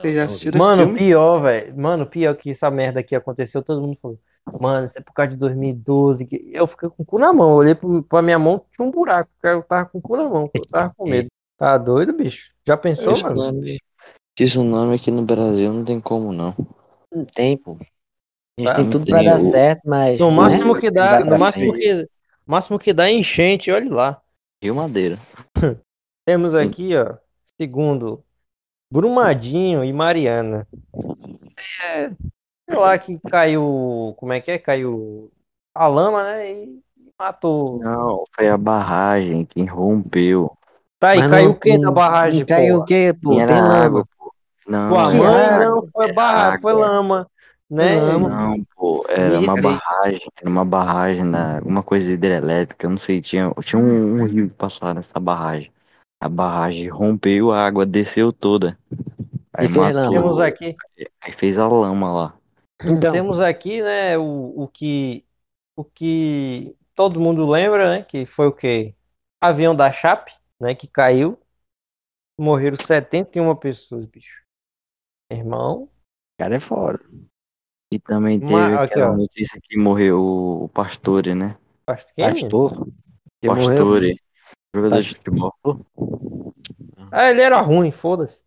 Vocês 0.00 0.14
já 0.14 0.24
assistiram 0.24 0.50
esse 0.50 0.58
Mano, 0.58 0.94
pior, 0.94 1.40
velho. 1.42 1.76
Mano, 1.76 2.06
pior 2.06 2.36
que 2.36 2.50
essa 2.50 2.70
merda 2.70 3.00
aqui 3.00 3.14
aconteceu, 3.14 3.62
todo 3.62 3.80
mundo 3.80 3.96
falou. 4.00 4.18
Mano, 4.60 4.86
isso 4.86 4.98
é 4.98 5.00
por 5.00 5.12
causa 5.12 5.32
de 5.32 5.38
2012. 5.38 6.26
que- 6.26 6.50
Eu 6.52 6.66
fiquei 6.66 6.88
com 6.88 7.02
o 7.02 7.06
cu 7.06 7.18
na 7.18 7.32
mão. 7.32 7.50
Eu 7.50 7.56
olhei 7.56 7.76
pra 8.08 8.20
minha 8.20 8.38
mão, 8.38 8.64
tinha 8.74 8.86
um 8.86 8.90
buraco. 8.90 9.30
Eu 9.42 9.62
tava 9.62 9.88
com 9.88 9.98
o 9.98 10.02
cu 10.02 10.16
na 10.16 10.28
mão. 10.28 10.50
Eu 10.52 10.66
tava 10.66 10.92
com 10.96 11.08
medo. 11.08 11.28
Tá 11.56 11.78
doido, 11.78 12.12
bicho? 12.12 12.50
Já 12.66 12.76
pensou, 12.76 13.12
mano? 13.22 13.34
Tsunami, 13.34 13.78
tsunami 14.34 14.94
aqui 14.96 15.10
no 15.10 15.22
Brasil 15.22 15.72
não 15.72 15.84
tem 15.84 16.00
como 16.00 16.32
não. 16.32 16.54
Não 17.10 17.24
tem, 17.24 17.56
pô. 17.56 17.76
A 18.58 18.60
gente 18.60 18.70
Ah, 18.70 18.74
tem 18.74 18.90
tudo 18.90 19.04
tem 19.04 19.14
pra 19.14 19.22
dar 19.22 19.38
o- 19.38 19.50
certo, 19.50 19.82
mas. 19.86 20.20
No 20.20 20.30
né, 20.30 20.34
máximo 20.36 20.76
que 20.76 20.90
dá, 20.90 21.24
no 21.24 21.36
máximo 21.36 21.72
frente. 21.72 21.78
que, 21.78 22.08
máximo 22.46 22.78
que 22.78 22.92
dá 22.92 23.08
é 23.08 23.12
enchente, 23.12 23.70
olha 23.70 23.92
lá. 23.92 24.22
Rio 24.62 24.74
Madeira. 24.74 25.18
Temos 26.24 26.54
aqui, 26.54 26.96
ó, 26.96 27.16
segundo 27.60 28.24
Brumadinho 28.90 29.84
e 29.84 29.92
Mariana. 29.92 30.66
É, 31.82 32.08
sei 32.10 32.78
lá 32.78 32.98
que 32.98 33.18
caiu, 33.20 34.14
como 34.18 34.32
é 34.32 34.40
que 34.40 34.50
é? 34.50 34.58
Caiu 34.58 35.32
a 35.74 35.86
lama, 35.88 36.24
né? 36.24 36.52
E 36.64 36.82
matou. 37.18 37.80
Não, 37.80 38.24
foi 38.34 38.48
a 38.48 38.56
barragem 38.56 39.44
que 39.46 39.64
rompeu. 39.64 40.56
Tá, 40.98 41.16
e 41.16 41.20
Mas 41.20 41.30
caiu 41.30 41.50
não- 41.50 41.52
o 41.52 41.58
que 41.58 41.76
na 41.78 41.90
barragem, 41.90 42.44
Caiu 42.46 42.78
o 42.78 42.84
quê, 42.84 43.12
pô? 43.20 43.30
Tem 43.34 43.58
água, 43.60 44.04
pô. 44.18 44.21
Não, 44.66 44.88
Pô, 44.88 44.98
a 44.98 45.10
Que 45.10 45.18
mãe 45.18 45.66
não 45.66 45.88
foi 45.92 46.12
barra, 46.12 46.58
foi 46.60 46.72
lama, 46.72 47.30
né? 47.68 47.94
Lama. 47.96 48.28
Não, 48.28 48.64
pô, 48.76 49.04
era 49.08 49.38
uma 49.40 49.56
barragem, 49.56 50.28
era 50.36 50.48
uma 50.48 50.64
barragem 50.64 51.24
na 51.24 51.56
alguma 51.56 51.82
coisa 51.82 52.12
hidrelétrica, 52.12 52.86
eu 52.86 52.90
não 52.90 52.98
sei, 52.98 53.20
tinha, 53.20 53.52
tinha 53.62 53.80
um, 53.80 54.20
um 54.20 54.24
rio 54.24 54.48
que 54.48 54.54
passava 54.56 54.94
nessa 54.94 55.18
barragem. 55.18 55.72
A 56.20 56.28
barragem 56.28 56.88
rompeu, 56.88 57.50
a 57.50 57.64
água 57.66 57.84
desceu 57.84 58.32
toda. 58.32 58.78
Aí 59.54 59.66
E 59.66 59.68
fez 59.68 59.92
lama. 59.92 60.10
Temos 60.10 60.38
matou, 60.38 60.42
aqui, 60.44 60.76
aí 61.20 61.32
fez 61.32 61.58
a 61.58 61.66
lama 61.66 62.12
lá. 62.12 62.34
Então, 62.84 63.12
temos 63.12 63.40
aqui, 63.40 63.82
né, 63.82 64.18
o, 64.18 64.62
o 64.62 64.68
que 64.68 65.24
o 65.76 65.84
que 65.84 66.76
todo 66.94 67.20
mundo 67.20 67.46
lembra, 67.48 67.98
né, 67.98 68.02
que 68.04 68.26
foi 68.26 68.46
o 68.46 68.52
quê? 68.52 68.94
Avião 69.40 69.74
da 69.74 69.90
Chape, 69.90 70.32
né, 70.60 70.74
que 70.74 70.86
caiu. 70.86 71.38
Morreram 72.38 72.76
71 72.76 73.54
pessoas, 73.56 74.06
bicho. 74.06 74.41
Irmão, 75.32 75.84
o 75.84 75.90
cara 76.38 76.56
é 76.56 76.60
foda. 76.60 77.00
E 77.92 77.98
também 77.98 78.40
teve 78.40 78.52
Uma- 78.54 78.82
aquela 78.82 79.12
ó. 79.12 79.16
notícia 79.16 79.58
que 79.62 79.76
morreu 79.76 80.18
o 80.64 80.68
Pastore, 80.68 81.34
né? 81.34 81.56
pastor, 81.86 82.12
quem? 82.14 82.30
Pastor. 82.32 82.86
Que 83.40 83.48
morreu. 83.48 83.66
Pastore, 83.68 84.16
jogador 84.74 85.02
de 85.02 85.08
Pastor. 85.08 85.18
futebol. 85.18 85.86
Ah, 87.10 87.30
ele 87.30 87.42
era 87.42 87.60
ruim, 87.60 87.90
foda-se. 87.90 88.42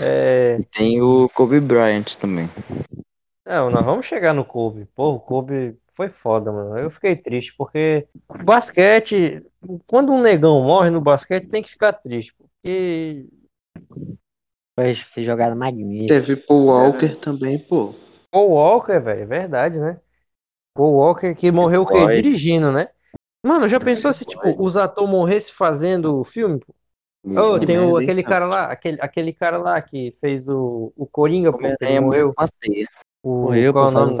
É, 0.00 0.58
E 0.58 0.64
tem 0.64 1.00
o 1.02 1.28
Kobe 1.30 1.60
Bryant 1.60 2.16
também. 2.16 2.46
não, 3.44 3.70
nós 3.70 3.84
vamos 3.84 4.06
chegar 4.06 4.32
no 4.34 4.44
Kobe. 4.44 4.86
Pô, 4.94 5.14
o 5.14 5.20
Kobe 5.20 5.76
foi 5.94 6.08
foda, 6.08 6.52
mano. 6.52 6.78
Eu 6.78 6.90
fiquei 6.90 7.16
triste 7.16 7.54
porque 7.56 8.06
o 8.28 8.42
basquete, 8.44 9.42
quando 9.86 10.12
um 10.12 10.20
negão 10.20 10.62
morre 10.62 10.90
no 10.90 11.00
basquete, 11.00 11.48
tem 11.48 11.62
que 11.62 11.70
ficar 11.70 11.92
triste, 11.92 12.34
porque 12.34 13.26
Foi, 14.78 14.94
fez 14.94 15.26
jogada 15.26 15.56
magnífica. 15.56 16.14
Teve 16.20 16.36
Paul 16.36 16.66
Walker 16.66 17.16
também, 17.16 17.58
pô. 17.58 17.96
Paul 18.30 18.50
Walker, 18.50 19.00
velho, 19.00 19.22
é 19.22 19.26
verdade, 19.26 19.76
né? 19.76 19.98
Paul 20.72 20.94
Walker 20.94 21.34
que 21.34 21.50
morreu 21.50 21.82
o 21.82 21.86
quê? 21.86 21.98
Boy. 21.98 22.22
Dirigindo, 22.22 22.70
né? 22.70 22.86
Mano, 23.44 23.66
já 23.66 23.80
pensou 23.80 24.12
se, 24.12 24.24
tipo, 24.24 24.62
os 24.62 24.76
atores 24.76 25.10
morressem 25.10 25.52
fazendo 25.52 26.20
o 26.20 26.22
filme? 26.22 26.60
Ô, 27.26 27.58
Que 27.58 27.66
tem 27.66 27.76
o, 27.80 27.96
aquele 27.96 28.22
cara? 28.22 28.46
lá, 28.46 28.66
aquele, 28.66 28.98
aquele 29.00 29.32
cara 29.32 29.58
lá 29.58 29.82
que 29.82 30.16
fez 30.20 30.48
o, 30.48 30.92
o 30.96 31.06
Coringa, 31.06 31.50
pô, 31.50 31.58
que 31.58 31.84
ele 31.84 31.98
morreu. 31.98 32.32
O, 33.20 33.42
Morreu 33.42 33.72
qual, 33.72 33.88
é 33.88 33.90
nome, 33.90 34.16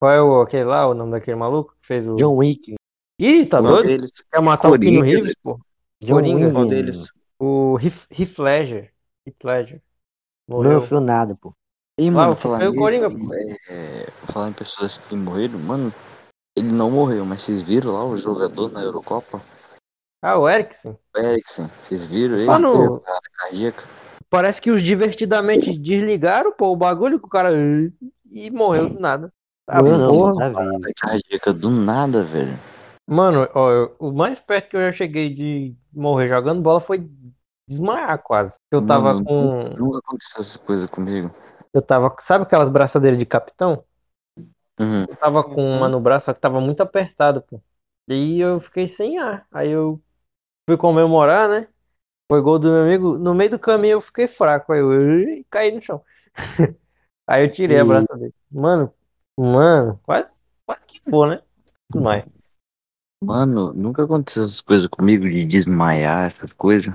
qual 0.00 0.12
é 0.12 0.22
o, 0.22 0.40
aquele 0.40 0.64
lá, 0.64 0.88
o 0.88 0.94
nome 0.94 1.10
daquele 1.10 1.36
maluco 1.36 1.76
que 1.78 1.86
fez 1.86 2.08
o... 2.08 2.14
John 2.16 2.36
Wick. 2.36 2.74
Ih, 3.20 3.44
tá 3.44 3.60
doido? 3.60 3.86
deles? 3.86 4.10
Quer 4.32 4.40
matar 4.40 4.68
o 4.68 4.78
Keanu 4.78 5.00
Coringa, 5.00 5.04
Reeves, 5.04 5.34
pô? 5.42 5.60
John 6.02 6.14
Coringa. 6.14 6.64
Deles? 6.64 7.04
O 7.38 7.78
Heath 7.78 8.06
Heath 8.10 8.38
Ledger. 8.38 8.93
Heath 9.26 9.42
Ledger. 9.44 9.82
Não 10.48 10.56
Morreu. 10.56 10.80
viu 10.80 11.00
nada, 11.00 11.34
pô. 11.34 11.54
E, 11.98 12.10
mano, 12.10 12.32
o- 12.32 12.36
falar 12.36 12.58
nisso, 12.60 12.76
Coringa, 12.76 13.08
é, 13.70 14.10
falar 14.32 14.48
em 14.48 14.52
pessoas 14.52 14.98
que 14.98 15.14
morreram, 15.16 15.58
mano, 15.60 15.92
ele 16.56 16.70
não 16.72 16.90
morreu, 16.90 17.24
mas 17.24 17.42
vocês 17.42 17.62
viram 17.62 17.92
lá 17.92 18.04
o 18.04 18.16
jogador 18.16 18.70
na 18.72 18.82
Eurocopa? 18.82 19.40
Ah, 20.20 20.38
o 20.38 20.48
Eriksen. 20.48 20.98
O 21.14 21.18
Eriksen, 21.18 21.66
vocês 21.68 22.04
viram 22.04 22.36
ele? 22.36 22.46
Mano, 22.46 23.00
cardíaca. 23.36 23.82
Parece 24.28 24.60
que 24.60 24.70
os 24.70 24.82
divertidamente 24.82 25.76
desligaram, 25.78 26.52
pô, 26.52 26.72
o 26.72 26.76
bagulho 26.76 27.20
que 27.20 27.26
o 27.26 27.30
cara. 27.30 27.50
E 28.26 28.50
morreu 28.50 28.88
do 28.88 28.98
nada. 28.98 29.32
Tá 29.66 29.76
Morreu 29.76 29.98
não, 29.98 30.08
porra. 30.08 30.32
pô, 30.32 30.38
tá 30.40 30.92
cardíaca 30.96 31.52
do 31.52 31.70
nada, 31.70 32.24
velho. 32.24 32.52
Mano, 33.06 33.48
ó, 33.54 33.70
eu- 33.70 33.96
o 33.98 34.12
mais 34.12 34.40
perto 34.40 34.70
que 34.70 34.76
eu 34.76 34.80
já 34.80 34.92
cheguei 34.92 35.32
de 35.32 35.76
morrer 35.92 36.26
jogando 36.28 36.62
bola 36.62 36.80
foi 36.80 37.08
desmaiar 37.68 38.22
quase. 38.22 38.58
Eu 38.70 38.82
tava 38.82 39.14
Mano, 39.14 39.24
com. 39.24 39.78
Nunca 39.78 39.98
aconteceu 39.98 40.40
essa 40.42 40.58
coisa 40.58 40.86
comigo. 40.88 41.30
Eu 41.72 41.82
tava. 41.82 42.14
Sabe 42.20 42.44
aquelas 42.44 42.68
braçadeiras 42.70 43.18
de 43.18 43.26
capitão? 43.26 43.84
Uhum. 44.80 45.06
Eu 45.06 45.16
tava 45.16 45.44
com 45.44 45.62
uma 45.62 45.88
no 45.88 46.00
braço, 46.00 46.26
só 46.26 46.34
que 46.34 46.40
tava 46.40 46.60
muito 46.60 46.80
apertado, 46.82 47.42
pô. 47.42 47.62
E 48.08 48.40
eu 48.40 48.60
fiquei 48.60 48.88
sem 48.88 49.18
ar. 49.18 49.46
Aí 49.52 49.70
eu 49.70 50.02
fui 50.68 50.78
comemorar, 50.78 51.48
né? 51.48 51.68
Foi 52.30 52.42
gol 52.42 52.58
do 52.58 52.68
meu 52.70 52.82
amigo. 52.84 53.18
No 53.18 53.34
meio 53.34 53.50
do 53.52 53.58
caminho 53.60 53.94
eu 53.94 54.02
fiquei 54.02 54.28
fraco. 54.28 54.72
Aí 54.72 54.80
eu 54.80 54.88
ui, 54.88 55.46
caí 55.50 55.72
no 55.72 55.82
chão. 55.82 56.04
Aí 57.26 57.44
eu 57.44 57.52
tirei 57.52 57.78
a 57.78 57.84
E- 57.84 57.84
braçadeira. 57.84 58.34
Mano, 58.50 58.92
mano, 59.38 60.00
quase, 60.04 60.38
quase 60.66 60.86
que 60.86 61.00
vou, 61.10 61.26
né? 61.28 61.42
Mas. 61.94 62.24
Mano, 63.20 63.72
nunca 63.72 64.04
aconteceu 64.04 64.42
essas 64.44 64.60
coisas 64.60 64.86
comigo 64.86 65.28
de 65.28 65.44
desmaiar, 65.44 66.26
essas 66.26 66.52
coisas. 66.52 66.94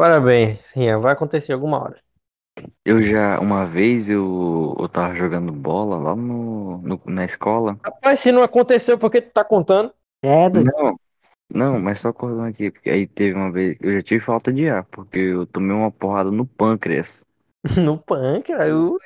Parabéns, 0.00 0.72
Rian, 0.74 0.98
vai 1.00 1.12
acontecer 1.12 1.52
alguma 1.52 1.78
hora. 1.82 2.02
Eu 2.84 3.02
já, 3.02 3.38
uma 3.40 3.64
vez, 3.64 4.08
eu, 4.08 4.76
eu 4.78 4.88
tava 4.88 5.14
jogando 5.14 5.52
bola 5.52 5.96
lá 5.98 6.16
no, 6.16 6.78
no- 6.78 7.02
na 7.06 7.24
escola. 7.24 7.78
Rapaz, 7.84 8.20
se 8.20 8.32
não 8.32 8.42
aconteceu, 8.42 8.98
por 8.98 9.10
que 9.10 9.20
tu 9.22 9.32
tá 9.32 9.44
contando? 9.44 9.92
É, 10.22 10.48
doido. 10.50 10.72
Não, 10.74 10.98
não, 11.50 11.80
mas 11.80 12.00
só 12.00 12.08
acordando 12.10 12.48
aqui, 12.48 12.70
porque 12.70 12.90
aí 12.90 13.06
teve 13.06 13.34
uma 13.36 13.52
vez, 13.52 13.76
eu 13.80 13.94
já 13.94 14.02
tive 14.02 14.20
falta 14.24 14.52
de 14.52 14.68
ar, 14.68 14.84
porque 14.86 15.18
eu 15.18 15.46
tomei 15.46 15.76
uma 15.76 15.92
porrada 15.92 16.30
no 16.30 16.46
pâncreas. 16.46 17.24
No 17.84 17.98
pâncreas, 17.98 18.72
ui, 18.72 18.98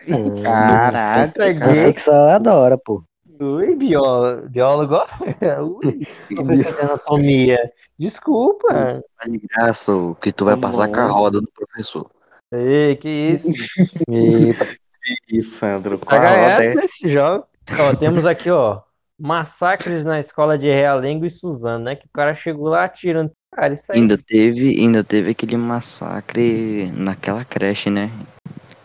Caraca, 0.42 1.50
É 1.50 1.54
cara. 1.54 1.92
Que 1.92 2.00
só 2.00 2.12
adora, 2.30 2.78
pô. 2.78 3.04
Ui, 3.44 3.74
biólogo, 3.74 4.48
biólogo, 4.48 4.96
ui, 5.84 6.06
professor 6.34 6.72
de 6.74 6.80
anatomia. 6.80 7.72
Desculpa. 7.98 9.02
Tá 9.18 9.28
de 9.28 9.38
graça, 9.38 9.92
o 9.92 10.14
que 10.16 10.32
tu 10.32 10.44
vai 10.44 10.56
passar 10.56 10.90
com 10.90 11.00
a 11.00 11.06
roda 11.06 11.40
do 11.40 11.48
professor. 11.52 12.10
Ei, 12.52 12.96
que 12.96 13.08
isso? 13.08 13.48
Ih, 15.30 15.42
Sandro, 15.58 15.98
Tá 15.98 16.16
a 16.16 16.18
roda 16.18 16.56
ganhando 16.56 16.78
é... 16.78 16.82
nesse 16.82 17.12
jogo. 17.12 17.46
Ó, 17.78 17.94
temos 17.94 18.24
aqui, 18.26 18.50
ó, 18.50 18.80
massacres 19.18 20.04
na 20.04 20.20
escola 20.20 20.58
de 20.58 20.70
Realengo 20.70 21.26
e 21.26 21.30
Suzano, 21.30 21.84
né? 21.84 21.96
Que 21.96 22.06
o 22.06 22.10
cara 22.12 22.34
chegou 22.34 22.68
lá 22.68 22.84
atirando. 22.84 23.30
Cara, 23.54 23.74
isso 23.74 23.92
aí. 23.92 24.00
Ainda 24.00 24.18
teve, 24.18 24.70
ainda 24.80 25.04
teve 25.04 25.30
aquele 25.30 25.56
massacre 25.56 26.90
naquela 26.96 27.44
creche, 27.44 27.90
né? 27.90 28.10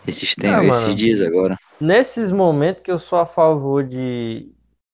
Esses, 0.07 0.36
tem, 0.36 0.53
Ah, 0.53 0.64
esses 0.64 0.95
dias 0.95 1.22
agora. 1.22 1.57
Nesses 1.80 2.32
momentos 2.32 2.84
que 2.84 2.92
eu 2.92 3.00
sou 3.00 3.20
a 3.20 3.26
favor 3.26 3.86
de, 3.88 4.54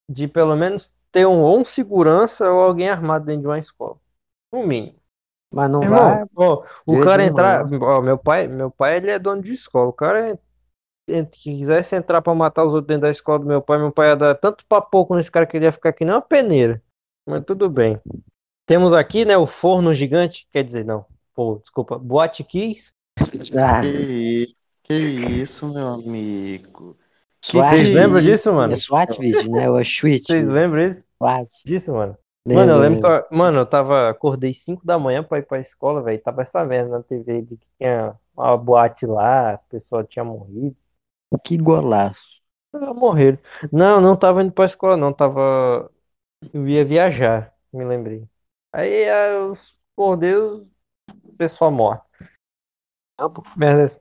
de 0.09 0.27
pelo 0.27 0.55
menos 0.55 0.91
ter 1.11 1.25
um, 1.25 1.41
ou 1.41 1.59
um 1.59 1.65
segurança 1.65 2.51
ou 2.51 2.61
alguém 2.61 2.89
armado 2.89 3.25
dentro 3.25 3.41
de 3.43 3.47
uma 3.47 3.59
escola. 3.59 3.97
No 4.51 4.65
mínimo. 4.67 4.99
Mas 5.51 5.69
não 5.71 5.85
Irmão, 5.85 5.87
vai. 5.87 6.25
ó, 6.35 6.65
o 6.85 6.97
cara 6.97 7.25
entrar. 7.25 7.65
Ó, 7.81 8.01
meu 8.01 8.17
pai, 8.17 8.47
meu 8.47 8.71
pai 8.71 8.97
ele 8.97 9.11
é 9.11 9.19
dono 9.19 9.41
de 9.41 9.53
escola. 9.53 9.89
O 9.89 9.93
cara 9.93 10.31
é- 10.31 10.39
que 11.25 11.55
quisesse 11.57 11.95
entrar 11.95 12.21
pra 12.21 12.35
matar 12.35 12.65
os 12.65 12.73
outros 12.73 12.87
dentro 12.87 13.03
da 13.03 13.11
escola 13.11 13.39
do 13.39 13.45
meu 13.45 13.61
pai, 13.61 13.77
meu 13.79 13.91
pai 13.91 14.09
ia 14.09 14.15
dar 14.15 14.35
tanto 14.35 14.65
papoco 14.67 15.15
nesse 15.15 15.31
cara 15.31 15.45
que 15.47 15.57
ele 15.57 15.65
ia 15.65 15.71
ficar 15.71 15.93
que 15.93 16.05
nem 16.05 16.13
uma 16.15 16.21
peneira. 16.21 16.81
Mas 17.25 17.43
tudo 17.45 17.69
bem. 17.69 17.99
Temos 18.65 18.93
aqui, 18.93 19.25
né, 19.25 19.37
o 19.37 19.47
forno 19.47 19.93
gigante. 19.95 20.47
Quer 20.51 20.63
dizer, 20.63 20.85
não. 20.85 21.05
Pô, 21.35 21.57
desculpa. 21.59 21.97
Boate 21.99 22.43
Kiss. 22.43 22.93
Ah, 23.57 23.91
que 24.85 24.93
isso, 24.93 25.67
meu 25.67 25.87
amigo? 25.87 26.97
SWAT. 27.43 27.75
Vocês 27.75 27.95
lembram 27.95 28.19
isso? 28.19 28.31
disso, 28.31 28.53
mano? 28.53 28.73
é 28.73 28.75
SWAT 28.77 29.19
vídeo, 29.19 29.51
né? 29.51 29.69
O 29.69 29.83
Switch. 29.83 30.25
Vocês 30.25 30.47
lembram 30.47 30.89
disso? 30.89 31.05
SWAT. 31.17 31.49
disso, 31.65 31.93
mano? 31.93 32.17
Mano, 32.47 32.73
eu 32.73 32.77
Lembro, 32.77 33.01
que 33.01 33.07
eu, 33.07 33.37
mano, 33.37 33.59
eu 33.59 33.65
tava, 33.65 34.09
acordei 34.09 34.53
5 34.53 34.85
da 34.85 34.99
manhã 34.99 35.23
pra 35.23 35.39
ir 35.39 35.47
pra 35.47 35.59
escola, 35.59 36.03
velho. 36.03 36.21
Tava 36.21 36.43
essa 36.43 36.63
merda 36.63 36.97
na 36.97 37.03
TV 37.03 37.41
de 37.41 37.57
que 37.57 37.67
tinha 37.79 38.15
uma 38.37 38.55
boate 38.55 39.07
lá, 39.07 39.55
o 39.55 39.69
pessoal 39.69 40.03
tinha 40.03 40.23
morrido. 40.23 40.75
Que 41.43 41.57
golaço. 41.57 42.41
Ah, 42.71 42.93
Morreram. 42.93 43.39
Não, 43.71 43.99
não 43.99 44.15
tava 44.15 44.43
indo 44.43 44.51
pra 44.51 44.65
escola, 44.65 44.95
não. 44.95 45.11
Tava. 45.11 45.89
Eu 46.53 46.67
ia 46.67 46.85
viajar, 46.85 47.51
me 47.73 47.83
lembrei. 47.83 48.27
Aí, 48.71 49.09
aí 49.09 49.33
eu 49.33 49.57
acordei, 49.93 50.35
o 50.35 50.67
pessoal 51.37 51.71
morre. 51.71 51.99
Não, 53.19 53.31
pô. 53.31 53.43
Merda. 53.57 53.99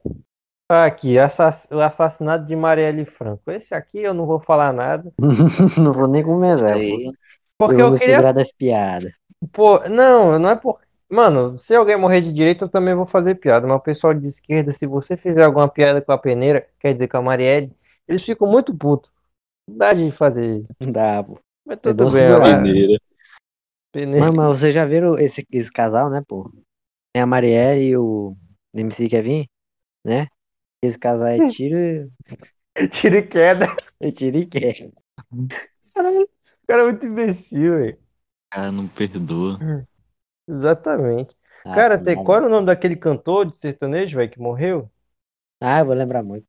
Aqui, 0.69 1.17
assass- 1.19 1.67
o 1.71 1.79
assassinato 1.81 2.45
de 2.45 2.55
Marielle 2.55 3.05
Franco. 3.05 3.49
Esse 3.51 3.73
aqui 3.75 3.99
eu 3.99 4.13
não 4.13 4.25
vou 4.25 4.39
falar 4.39 4.73
nada. 4.73 5.11
não 5.77 5.91
vou 5.91 6.07
nem 6.07 6.23
começar. 6.23 6.73
Aí, 6.73 7.11
Porque 7.57 7.81
eu 7.81 7.83
eu 7.83 7.91
vou 7.91 7.97
queria 7.97 8.21
segurar 8.21 8.33
das 8.33 8.51
piadas. 8.51 9.13
Pô, 9.51 9.79
não, 9.89 10.37
não 10.39 10.49
é 10.49 10.55
por. 10.55 10.79
Mano, 11.09 11.57
se 11.57 11.75
alguém 11.75 11.97
morrer 11.97 12.21
de 12.21 12.31
direita, 12.33 12.65
eu 12.65 12.69
também 12.69 12.95
vou 12.95 13.05
fazer 13.05 13.35
piada. 13.35 13.67
Mas 13.67 13.77
o 13.77 13.79
pessoal 13.79 14.13
de 14.13 14.27
esquerda, 14.27 14.71
se 14.71 14.87
você 14.87 15.15
fizer 15.15 15.43
alguma 15.45 15.67
piada 15.69 16.01
com 16.01 16.11
a 16.11 16.17
peneira, 16.17 16.67
quer 16.79 16.93
dizer, 16.93 17.07
com 17.07 17.17
a 17.17 17.21
Marielle, 17.21 17.71
eles 18.07 18.23
ficam 18.23 18.47
muito 18.49 18.75
putos. 18.75 19.11
Não 19.67 19.77
dá 19.77 19.93
de 19.93 20.11
fazer 20.11 20.59
isso. 20.61 20.69
Não 20.79 20.91
dá, 20.91 21.23
pô. 21.23 21.39
Mas 21.65 21.79
É 21.85 21.93
tudo 21.93 22.09
bem, 22.11 22.39
peneira. 22.41 22.97
peneira. 23.91 24.27
Mas, 24.27 24.33
mas 24.33 24.47
vocês 24.59 24.73
já 24.73 24.85
viram 24.85 25.17
esse, 25.19 25.45
esse 25.51 25.71
casal, 25.71 26.09
né, 26.09 26.21
pô? 26.27 26.51
Tem 27.13 27.23
a 27.23 27.27
Marielle 27.27 27.83
e 27.89 27.97
o 27.97 28.37
MC 28.73 29.09
Kevin, 29.09 29.47
né? 30.05 30.27
Esse 30.81 30.97
casal 30.99 31.27
é 31.27 31.41
tiro 31.41 31.77
e 31.77 32.09
Tiro 32.91 33.17
e 33.17 33.23
queda. 33.23 33.67
é 33.99 34.11
tiro 34.11 34.37
e 34.37 34.45
queda. 34.45 34.91
Caralho, 35.93 36.23
o 36.23 36.67
cara 36.67 36.81
é 36.83 36.85
muito 36.85 37.05
imbecil, 37.05 37.77
velho. 37.79 37.99
Cara, 38.49 38.71
não 38.71 38.87
perdoa. 38.87 39.61
Exatamente. 40.47 41.35
Ah, 41.63 41.83
Cara, 41.83 41.97
tem, 41.99 42.17
qual 42.17 42.37
era 42.39 42.47
o 42.47 42.49
nome 42.49 42.67
daquele 42.67 42.95
cantor 42.95 43.45
de 43.51 43.57
sertanejo, 43.59 44.17
velho, 44.17 44.31
que 44.31 44.39
morreu? 44.39 44.89
Ah, 45.61 45.79
eu 45.79 45.85
vou 45.85 45.95
lembrar 45.95 46.23
muito. 46.23 46.47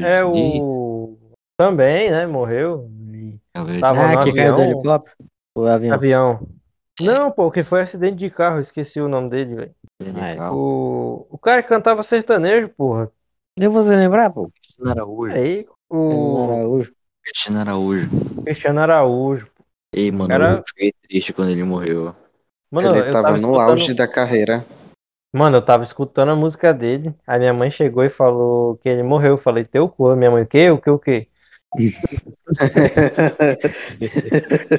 É 0.00 0.24
Diniz, 0.32 0.80
o. 1.04 1.18
Também, 1.56 2.10
né? 2.10 2.26
Morreu. 2.26 2.90
E- 3.14 3.40
Tava 3.78 4.08
Ah, 4.08 4.08
no 4.08 4.18
que 4.18 4.32
caiu 4.32 4.52
do 4.54 4.62
avião. 4.62 4.62
helicóptero? 4.62 5.16
O 5.56 5.66
avião. 5.66 6.04
Avião. 6.04 6.48
Não, 7.00 7.30
pô, 7.32 7.50
que 7.50 7.64
foi 7.64 7.82
acidente 7.82 8.16
de 8.18 8.30
carro, 8.30 8.60
esqueci 8.60 9.00
o 9.00 9.08
nome 9.08 9.30
dele, 9.30 9.54
velho. 9.56 9.76
Ah, 10.14 10.28
é. 10.30 10.44
O, 10.50 11.26
o 11.30 11.38
cara 11.38 11.62
que 11.62 11.68
cantava 11.68 12.02
sertanejo, 12.02 12.68
porra. 12.70 13.12
Eu 13.58 13.70
vou 13.70 13.82
você 13.82 13.96
lembrar, 13.96 14.30
pô? 14.30 14.50
Cristiano 14.50 14.90
Araújo. 14.90 15.32
Aí, 15.34 15.66
o 15.88 16.42
Araújo. 16.44 16.92
Cristiano 17.24 17.60
Araújo. 17.60 18.10
Cristiano 18.44 18.80
Araújo. 18.80 19.48
Ei, 19.94 20.10
mano, 20.12 20.28
Cara- 20.28 20.56
eu 20.58 20.64
fiquei 20.68 20.92
triste 21.08 21.32
quando 21.32 21.50
ele 21.52 21.64
morreu. 21.64 22.14
Mano, 22.70 22.90
Ele 22.90 22.98
eu 22.98 23.12
tava 23.12 23.22
tava 23.28 23.30
no 23.38 23.48
escutando. 23.48 23.70
auge 23.70 23.94
da 23.94 24.06
carreira. 24.06 24.66
Mano, 25.32 25.56
eu 25.56 25.62
tava 25.62 25.84
escutando 25.84 26.30
a 26.32 26.36
música 26.36 26.74
dele. 26.74 27.14
Aí 27.26 27.38
minha 27.38 27.54
mãe 27.54 27.70
chegou 27.70 28.04
e 28.04 28.10
falou 28.10 28.76
que 28.76 28.88
ele 28.88 29.02
morreu. 29.02 29.32
Eu 29.34 29.38
falei, 29.38 29.64
teu 29.64 29.88
cu. 29.88 30.14
Minha 30.16 30.30
mãe, 30.30 30.42
o 30.42 30.46
quê? 30.46 30.70
O 30.70 30.78
quê? 30.78 30.90
O 30.90 30.98
quê? 30.98 31.28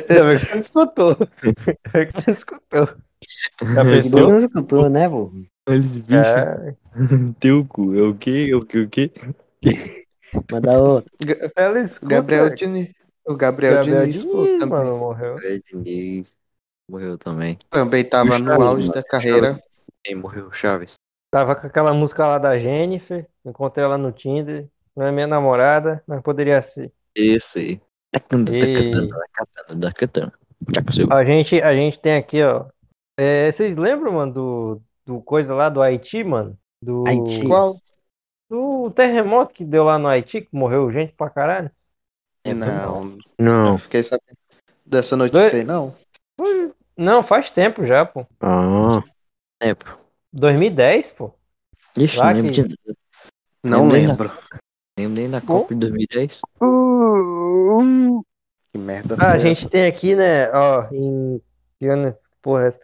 Ainda 0.10 0.38
que 0.38 0.46
você 0.46 0.60
escutou. 0.60 1.18
Ainda 1.44 1.96
bem 1.96 2.08
que 2.08 2.22
você 2.22 2.32
escutou. 2.32 2.86
Já 2.86 3.84
Que 3.84 3.92
pensou? 4.02 4.30
Não 4.30 4.38
escutou, 4.40 4.90
né, 4.90 5.10
pô? 5.10 5.32
É, 5.68 6.74
Teu 7.40 7.66
cu, 7.66 7.94
é 7.94 8.02
o 8.02 8.16
quê? 8.16 8.50
É 8.52 8.56
o 8.56 8.66
quê? 8.66 8.80
O 8.80 8.90
quê? 8.90 9.12
Manda 10.52 10.80
outro. 10.82 11.12
ela 11.56 11.80
escuta. 11.80 12.16
Gabriel 12.16 12.56
Diniz. 12.56 12.90
O 13.26 13.36
Gabriel, 13.36 13.74
Gabriel 13.74 14.06
Diniz, 14.08 14.24
pô, 14.24 14.44
Diniz, 14.44 14.60
também, 14.60 14.70
mano, 14.70 14.98
morreu. 14.98 15.34
Gabriel 15.36 15.62
Diniz. 15.70 16.38
Morreu 16.90 17.18
também. 17.18 17.58
também 17.70 18.06
tava 18.06 18.36
o 18.36 18.40
no 18.40 18.50
Chaves, 18.50 18.66
auge 18.66 18.82
mano? 18.88 18.94
da 18.94 19.04
carreira. 19.04 19.48
Chaves. 19.48 19.64
Quem 20.04 20.16
morreu? 20.16 20.52
Chaves. 20.54 20.94
Tava 21.30 21.56
com 21.56 21.68
aquela 21.68 21.94
música 21.94 22.26
lá 22.26 22.38
da 22.38 22.58
Jennifer. 22.58 23.28
Encontrei 23.46 23.84
ela 23.84 23.98
no 23.98 24.14
Tinder. 24.14 24.70
Não 24.96 25.06
é 25.06 25.12
minha 25.12 25.28
namorada, 25.28 26.02
mas 26.08 26.22
poderia 26.22 26.62
ser. 26.62 26.92
Esse 27.14 27.60
aí. 27.60 27.82
Tacanda, 28.12 28.56
E- 28.56 28.90
seu. 30.92 31.12
A 31.12 31.26
gente, 31.26 31.62
a 31.62 31.74
gente 31.74 32.00
tem 32.00 32.16
aqui, 32.16 32.42
ó. 32.42 32.66
É, 33.20 33.52
vocês 33.52 33.76
lembram, 33.76 34.14
mano, 34.14 34.34
do, 34.34 34.82
do 35.08 35.22
coisa 35.22 35.56
lá 35.56 35.70
do 35.70 35.82
Haiti, 35.82 36.24
mano? 36.24 36.56
Do, 36.82 37.08
Haiti. 37.08 37.48
Qual? 37.48 37.78
Do 38.50 38.92
terremoto 38.92 39.54
que 39.54 39.66
deu 39.66 39.84
lá 39.86 39.98
no 39.98 40.08
Haiti, 40.08 40.42
que 40.42 40.50
morreu 40.56 40.92
gente 40.92 41.14
pra 41.14 41.30
caralho. 41.30 41.72
É, 42.44 42.54
não, 42.54 43.18
Não. 43.40 43.64
não 43.72 43.78
fiquei 43.80 44.04
sabendo 44.04 44.38
dessa 44.86 45.16
notícia 45.18 45.54
aí, 45.58 45.64
não. 45.64 45.96
Não, 46.96 47.24
faz 47.24 47.50
tempo 47.50 47.86
já, 47.86 48.06
pô. 48.06 48.26
Ah. 48.40 49.02
Pô. 49.60 49.98
2010, 50.32 51.12
pô. 51.12 51.34
Ixi, 51.98 52.18
Lá 52.18 52.34
não 52.34 52.42
lembro 52.42 52.54
que- 52.54 52.64
de. 52.68 52.78
Não 53.64 53.88
lembro. 53.88 54.32
Lembro 55.00 55.16
nem 55.16 55.30
da. 55.30 55.42
Copa 55.42 55.74
de 55.74 55.80
2010. 55.80 56.42
Que 58.72 58.78
merda. 58.78 59.16
Ah, 59.20 59.32
a 59.32 59.38
gente 59.38 59.68
tem 59.68 59.86
aqui, 59.86 60.16
né, 60.16 60.50
ó, 60.52 60.88
em. 60.92 61.42
Que 61.80 61.88
ano, 61.88 62.16
porra, 62.42 62.66
é 62.66 62.68
essa? 62.70 62.80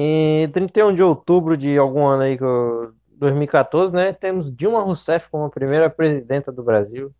Em 0.00 0.48
31 0.50 0.94
de 0.94 1.02
outubro 1.02 1.56
de 1.56 1.76
algum 1.76 2.06
ano 2.06 2.22
aí, 2.22 2.38
que 2.38 2.44
eu- 2.44 2.94
2014, 3.10 3.92
né? 3.92 4.12
Temos 4.12 4.54
Dilma 4.54 4.80
Rousseff 4.80 5.28
como 5.28 5.44
a 5.44 5.50
primeira 5.50 5.90
presidenta 5.90 6.52
do 6.52 6.62
Brasil. 6.62 7.12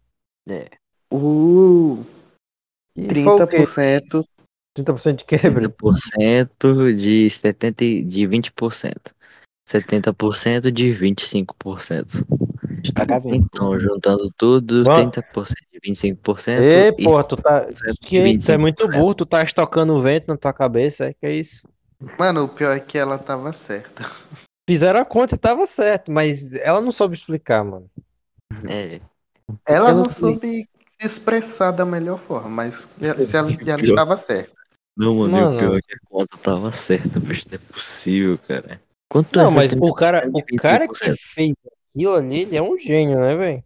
essa? 0.47 0.69
Uh, 1.13 2.05
E 2.95 3.09
foi 3.25 3.35
o 3.35 3.47
quê? 3.49 3.67
30%. 3.67 4.25
30% 4.77 5.19
de 5.19 5.25
quebra. 5.25 5.69
30% 5.69 6.95
de 6.95 7.29
70 7.29 7.85
e- 7.85 8.05
de 8.05 8.27
20%. 8.29 9.13
70% 9.69 10.71
de 10.71 10.93
25%. 10.93 12.25
Tá 12.95 13.05
cabendo. 13.05 13.35
Então, 13.37 13.79
juntando 13.81 14.31
tudo, 14.37 14.85
Bom. 14.85 14.93
30% 14.93 15.57
de 15.73 15.81
25%. 15.83 16.63
Ei, 16.63 16.89
e 16.97 17.05
porra, 17.05 17.25
tu 17.25 17.37
tá. 17.37 17.67
100% 17.67 17.95
de 18.01 18.07
Que, 18.07 18.39
tu 18.39 18.53
é 18.53 18.57
muito 18.57 18.85
25%. 18.87 19.01
burro, 19.01 19.15
tu 19.15 19.27
tá 19.27 19.43
estocando 19.43 19.95
o 19.95 20.01
vento 20.01 20.29
na 20.29 20.37
tua 20.37 20.53
cabeça, 20.53 21.07
é 21.07 21.13
que 21.13 21.27
é 21.27 21.35
isso. 21.35 21.67
Mano, 22.19 22.45
o 22.45 22.49
pior 22.49 22.77
é 22.77 22.81
que 22.81 22.97
ela 22.97 23.19
tava 23.19 23.53
certa. 23.53 24.05
Fizeram 24.69 25.01
a 25.01 25.05
conta 25.05 25.35
e 25.35 25.39
tava 25.39 25.67
certo, 25.67 26.13
mas 26.13 26.53
ela 26.55 26.81
não 26.81 26.93
soube 26.93 27.15
explicar, 27.15 27.65
mano. 27.65 27.91
É, 28.69 29.01
Ela 29.67 29.93
não 29.93 30.11
soube 30.11 30.69
se 31.01 31.07
expressar 31.07 31.71
da 31.73 31.85
melhor 31.85 32.19
forma, 32.19 32.49
mas 32.49 32.87
se 33.27 33.37
ela 33.37 33.51
já 33.51 33.77
Pior. 33.77 33.91
estava 33.91 34.17
certa. 34.17 34.53
Não, 34.97 35.15
mano, 35.15 35.37
e 35.37 35.41
Mano. 35.41 35.57
o 35.57 35.59
pior 35.59 35.77
é 35.79 35.81
que 35.83 35.95
a 35.95 35.99
conta 36.09 36.37
tava 36.39 36.73
certa, 36.73 37.21
bicho, 37.21 37.47
não 37.51 37.55
é 37.57 37.73
possível, 37.73 38.37
cara. 38.39 38.81
Quanto 39.09 39.39
é 39.39 39.45
Não, 39.45 39.53
mas 39.53 39.71
70% 39.73 39.89
o 39.91 39.95
cara, 39.95 40.29
o 40.29 40.57
cara 40.57 40.89
que 40.89 40.95
25%? 40.95 41.17
fez 41.35 41.55
aquilo 41.95 42.15
ali, 42.15 42.41
ele 42.41 42.57
é 42.57 42.63
um 42.63 42.79
gênio, 42.79 43.21
né, 43.21 43.37
velho? 43.37 43.65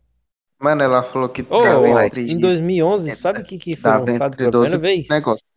Mano, 0.60 0.82
ela 0.82 1.02
falou 1.02 1.28
que 1.28 1.42
ô, 1.50 1.86
entre, 2.02 2.30
em 2.30 2.38
2011, 2.38 3.16
sabe 3.16 3.40
o 3.40 3.44
que, 3.44 3.58
que 3.58 3.74
foi 3.74 3.90
lançado 3.90 4.36
pela 4.36 4.50
12 4.50 4.76
primeira 4.76 4.78
vez? 4.78 5.08
negócios. 5.08 5.48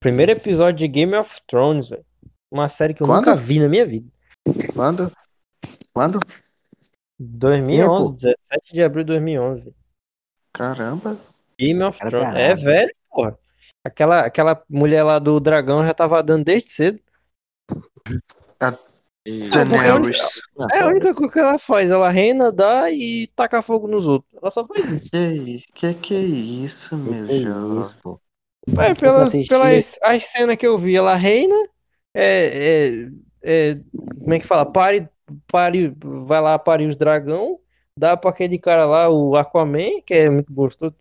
Primeiro 0.00 0.32
episódio 0.32 0.78
de 0.78 0.88
Game 0.88 1.14
of 1.14 1.40
Thrones, 1.46 1.88
velho. 1.90 2.04
Uma 2.50 2.68
série 2.68 2.94
que 2.94 3.02
eu 3.02 3.06
Quando? 3.06 3.26
nunca 3.26 3.36
vi 3.36 3.60
na 3.60 3.68
minha 3.68 3.86
vida. 3.86 4.08
Quando? 4.74 5.12
Quando? 5.92 6.20
2011, 7.18 8.14
17 8.14 8.72
de 8.72 8.82
abril 8.82 9.04
de 9.04 9.08
2011. 9.08 9.60
velho. 9.62 9.74
Caramba. 10.52 11.18
Game 11.58 11.82
of 11.82 11.98
Thrones. 11.98 12.18
caralho. 12.20 12.38
É 12.38 12.54
velho, 12.54 12.94
porra. 13.10 13.38
Aquela, 13.84 14.20
aquela 14.20 14.62
mulher 14.68 15.02
lá 15.02 15.18
do 15.18 15.38
dragão 15.40 15.84
já 15.84 15.92
tava 15.94 16.22
dando 16.22 16.44
desde 16.44 16.70
cedo. 16.70 17.00
E- 19.26 19.50
Daenerys. 19.50 20.16
É 20.72 20.80
a 20.80 20.86
única 20.86 21.12
coisa 21.14 21.32
que 21.32 21.38
ela 21.38 21.58
faz. 21.58 21.90
Ela 21.90 22.08
reina, 22.08 22.50
dá 22.50 22.90
e 22.90 23.26
taca 23.36 23.60
fogo 23.60 23.86
nos 23.86 24.06
outros. 24.06 24.32
Ela 24.40 24.50
só 24.50 24.66
faz 24.66 24.90
isso. 24.90 25.10
Que, 25.10 25.64
que 25.74 25.94
que 25.94 26.14
é 26.14 26.20
isso, 26.20 26.96
meu 26.96 27.24
Que 27.24 27.34
isso, 27.80 27.96
pô. 28.02 28.18
É, 28.78 28.94
pelas, 28.94 29.28
assisti. 29.28 29.48
pelas 29.48 29.98
as 30.02 30.24
cenas 30.24 30.56
que 30.56 30.66
eu 30.66 30.78
vi, 30.78 30.96
ela 30.96 31.14
reina, 31.14 31.54
é, 32.14 32.88
é, 33.02 33.08
é, 33.42 33.78
como 34.20 34.34
é 34.34 34.38
que 34.38 34.46
fala? 34.46 34.66
Pare, 34.66 35.08
pare, 35.46 35.94
vai 35.98 36.40
lá 36.40 36.58
parir 36.58 36.86
os 36.88 36.96
dragão, 36.96 37.58
dá 37.96 38.16
pra 38.16 38.30
aquele 38.30 38.58
cara 38.58 38.84
lá, 38.86 39.08
o 39.08 39.36
Aquaman, 39.36 40.00
que 40.04 40.14
é 40.14 40.30
muito 40.30 40.52
gostoso, 40.52 40.94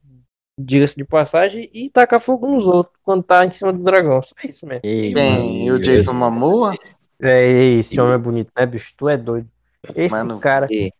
diga-se 0.59 0.95
de 0.95 1.05
passagem, 1.05 1.69
e 1.73 1.89
taca 1.89 2.19
fogo 2.19 2.47
nos 2.47 2.65
outros 2.67 2.95
quando 3.03 3.23
tá 3.23 3.45
em 3.45 3.51
cima 3.51 3.71
do 3.71 3.83
dragão. 3.83 4.21
Só 4.23 4.35
isso 4.43 4.65
mesmo. 4.65 4.81
Ei, 4.83 5.13
mano. 5.13 5.75
O 5.75 5.79
Jason 5.79 6.13
Momoa? 6.13 6.73
É, 7.21 7.47
esse 7.49 7.99
homem 7.99 8.13
é 8.15 8.17
bonito, 8.17 8.51
né, 8.57 8.65
bicho? 8.65 8.93
Tu 8.95 9.09
é 9.09 9.17
doido. 9.17 9.49
Esse 9.95 10.13
Mano, 10.13 10.39
cara. 10.39 10.67
E 10.69 10.91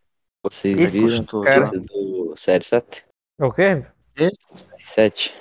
vocês 0.44 0.80
Esse 0.80 1.06
viram 1.06 1.26
cara- 1.44 1.70
do 1.70 2.34
Série 2.36 2.64
7? 2.64 3.06
É 3.40 3.46
o 3.46 3.52
quê? 3.52 3.84
Série 4.54 4.86
7? 4.86 5.34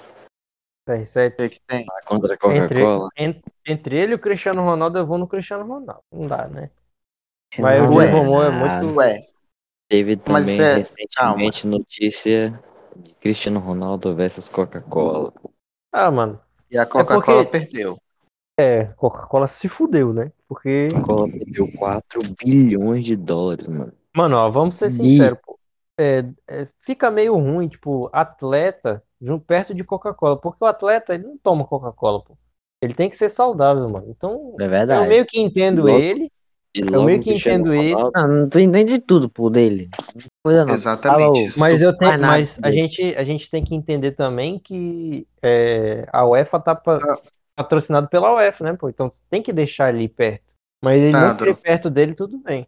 CR7. 0.86 1.32
O 1.34 1.36
que 1.36 1.48
que 1.50 1.60
tem? 1.66 1.84
Contra 2.06 2.32
a 2.34 2.54
Entre, 2.56 2.80
Coca-Cola? 2.80 3.08
en- 3.16 3.42
entre 3.66 3.98
ele 3.98 4.12
e 4.12 4.14
o 4.14 4.18
Cristiano 4.18 4.62
Ronaldo, 4.62 4.98
eu 4.98 5.06
vou 5.06 5.18
no 5.18 5.26
Cristiano 5.26 5.64
Ronaldo. 5.66 6.02
Não 6.12 6.26
dá, 6.26 6.46
né? 6.46 6.70
Mas 7.58 7.80
o 7.88 7.94
Ué. 7.94 8.06
Jason 8.06 8.16
Momoa 8.24 8.46
é 8.46 8.50
muito. 8.50 8.96
Ué, 8.96 9.26
Teve 9.88 10.20
Mas 10.28 10.44
também 10.44 10.60
é- 10.60 10.74
recentemente 10.74 11.66
notícia 11.66 12.60
de 12.96 13.14
Cristiano 13.14 13.60
Ronaldo 13.60 14.14
versus 14.14 14.48
Coca-Cola. 14.48 15.32
Ah, 15.92 16.10
mano. 16.10 16.40
e 16.70 16.76
a 16.76 16.84
Coca-Cola 16.84 17.44
porque- 17.44 17.58
perdeu. 17.58 17.96
É, 18.58 18.86
Coca-Cola 18.96 19.46
se 19.46 19.68
fudeu, 19.68 20.12
né? 20.12 20.32
Porque. 20.48 20.88
A 20.90 20.94
Coca-Cola 20.94 21.28
perdeu 21.30 21.70
4 21.76 22.20
bilhões 22.44 23.04
de 23.04 23.14
dólares, 23.14 23.66
mano. 23.68 23.92
Mano, 24.16 24.36
ó, 24.36 24.50
vamos 24.50 24.74
ser 24.76 24.90
sinceros, 24.90 25.38
pô. 25.44 25.56
É, 25.98 26.24
é, 26.48 26.66
fica 26.80 27.10
meio 27.10 27.34
ruim, 27.36 27.68
tipo, 27.68 28.10
atleta 28.12 29.02
junto 29.20 29.44
perto 29.44 29.74
de 29.74 29.82
Coca-Cola. 29.84 30.36
Porque 30.36 30.62
o 30.64 30.66
atleta, 30.66 31.14
ele 31.14 31.24
não 31.24 31.36
toma 31.38 31.64
Coca-Cola, 31.64 32.22
pô. 32.22 32.36
Ele 32.82 32.94
tem 32.94 33.08
que 33.08 33.16
ser 33.16 33.30
saudável, 33.30 33.88
mano. 33.88 34.06
Então, 34.10 34.54
É 34.60 34.64
eu 34.64 34.68
verdade. 34.68 35.08
meio 35.08 35.24
que 35.26 35.40
entendo 35.40 35.82
Logo- 35.82 35.98
ele. 35.98 36.30
Eu 36.74 37.04
meio 37.04 37.18
que 37.20 37.32
entendo 37.32 37.72
ele. 37.72 37.94
Ronaldo- 37.94 38.12
Não, 38.14 38.28
não 38.28 38.48
tu 38.50 38.60
entende 38.60 38.92
de 38.92 38.98
tudo, 38.98 39.30
pô, 39.30 39.48
dele. 39.48 39.88
Coisa 40.44 40.62
não. 40.66 40.74
Exatamente. 40.74 41.46
Isso. 41.46 41.58
Mas 41.58 41.80
eu 41.80 41.96
tenho, 41.96 42.20
mas 42.20 42.58
a 42.62 42.70
gente, 42.70 43.14
a 43.16 43.24
gente 43.24 43.48
tem 43.48 43.64
que 43.64 43.74
entender 43.74 44.12
também 44.12 44.58
que 44.58 45.26
é, 45.42 46.06
a 46.12 46.26
UEFA 46.26 46.60
tá 46.60 46.74
pa- 46.74 46.98
Ah. 47.02 47.16
patrocinado 47.56 48.08
pela 48.08 48.34
UEFA, 48.34 48.64
né, 48.64 48.72
pô? 48.74 48.90
Então 48.90 49.10
tem 49.30 49.40
que 49.42 49.54
deixar 49.54 49.94
ele 49.94 50.06
perto. 50.06 50.54
Mas 50.84 51.00
ele 51.00 51.12
não 51.12 51.20
Sandro. 51.20 51.38
querer 51.38 51.54
perto 51.56 51.88
dele, 51.88 52.14
tudo 52.14 52.36
bem. 52.36 52.66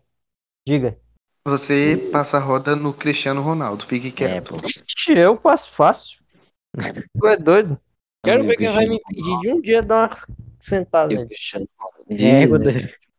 Diga. 0.66 0.96
Você 1.46 2.08
passa 2.10 2.38
a 2.38 2.40
roda 2.40 2.74
no 2.74 2.94
Cristiano 2.94 3.42
Ronaldo. 3.42 3.84
Fique 3.86 4.08
É, 4.08 4.10
quieto. 4.10 4.54
pô. 4.54 4.66
Ixi, 4.66 5.18
eu 5.18 5.36
passo 5.36 5.70
fácil. 5.70 6.18
Tu 7.18 7.26
é 7.26 7.36
doido? 7.36 7.78
Quero 8.24 8.44
o 8.44 8.46
ver 8.46 8.56
quem 8.56 8.68
vai 8.68 8.86
me 8.86 8.96
impedir 8.96 9.40
de 9.40 9.52
um 9.52 9.60
dia 9.60 9.82
dar 9.82 10.08
uma 10.08 10.16
sentada 10.60 11.12
E 11.12 11.16
o 11.16 11.18
nele. 11.18 11.28
Cristiano. 11.28 11.68
É, 12.10 12.46
né? 12.46 12.72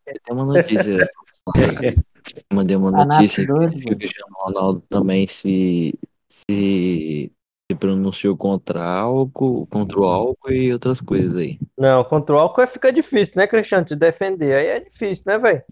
Tem 0.06 0.36
uma 0.36 0.46
notícia. 0.46 0.98
Mandei 2.54 2.76
uma 2.76 2.92
Tá 2.92 3.06
notícia 3.06 3.46
que 3.46 3.52
o 3.52 3.98
Cristiano 3.98 4.34
Ronaldo 4.40 4.84
também 4.90 5.26
se, 5.26 5.94
se, 6.30 7.32
se 7.72 7.78
pronunciou 7.80 8.36
contra 8.38 8.84
álcool, 8.84 9.66
contra 9.68 10.00
o 10.00 10.04
álcool 10.04 10.52
e 10.52 10.72
outras 10.72 11.02
coisas 11.02 11.36
aí. 11.36 11.60
Não, 11.78 12.04
contra 12.04 12.36
o 12.36 12.40
álcool 12.40 12.62
é- 12.62 12.68
fica 12.68 12.92
difícil, 12.92 13.34
né, 13.38 13.48
Cristiano? 13.48 13.86
Te 13.86 13.96
defender. 13.96 14.54
Aí 14.56 14.68
é 14.68 14.80
difícil, 14.80 15.24
né, 15.26 15.38
velho? 15.38 15.64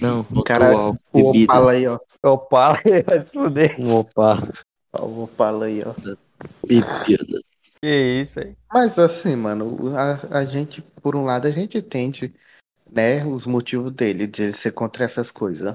Não, 0.00 0.24
contra 0.24 0.42
cara- 0.44 0.76
o 0.76 0.94
O. 1.12 1.30
Opala 1.30 1.72
aí, 1.72 1.86
ó. 1.86 1.98
Opa, 2.22 2.80
ele 2.84 3.02
vai 3.02 3.22
se 3.22 3.32
fuder. 3.32 3.76
Opa. 3.80 4.48
Ó, 4.92 5.06
O 5.06 5.22
Opala 5.24 5.66
aí, 5.66 5.82
ó. 5.84 5.94
Bebida. 6.66 7.40
Que 7.80 8.20
isso 8.22 8.40
aí. 8.40 8.56
Mas 8.72 8.98
assim, 8.98 9.36
mano, 9.36 9.96
a, 9.96 10.38
a 10.38 10.44
gente, 10.44 10.80
por 11.02 11.16
um 11.16 11.24
lado, 11.24 11.46
a 11.46 11.50
gente 11.50 11.78
entende, 11.78 12.34
né, 12.90 13.24
os 13.26 13.46
motivos 13.46 13.92
dele, 13.92 14.26
de 14.26 14.42
ele 14.44 14.52
ser 14.52 14.72
contra 14.72 15.04
essas 15.04 15.30
coisas. 15.30 15.74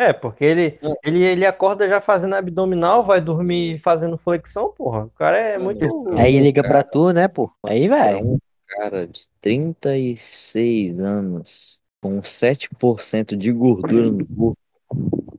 É, 0.00 0.12
porque 0.12 0.44
ele, 0.44 0.78
ele, 1.04 1.24
ele 1.24 1.44
acorda 1.44 1.88
já 1.88 2.00
fazendo 2.00 2.36
abdominal, 2.36 3.02
vai 3.02 3.20
dormir 3.20 3.78
fazendo 3.80 4.16
flexão, 4.16 4.72
porra. 4.72 5.06
O 5.06 5.10
cara 5.10 5.36
é 5.36 5.58
muito. 5.58 5.84
Aí 6.16 6.38
liga 6.38 6.62
pra 6.62 6.84
tu, 6.84 7.12
né, 7.12 7.26
pô? 7.26 7.50
Aí 7.64 7.86
É 7.86 7.88
vai. 7.88 8.22
um 8.22 8.38
cara 8.68 9.06
de 9.08 9.26
36 9.40 10.98
anos 11.00 11.82
com 12.00 12.22
7% 12.22 13.36
de 13.36 13.50
gordura 13.50 14.10
no 14.10 14.26
corpo. 14.26 14.58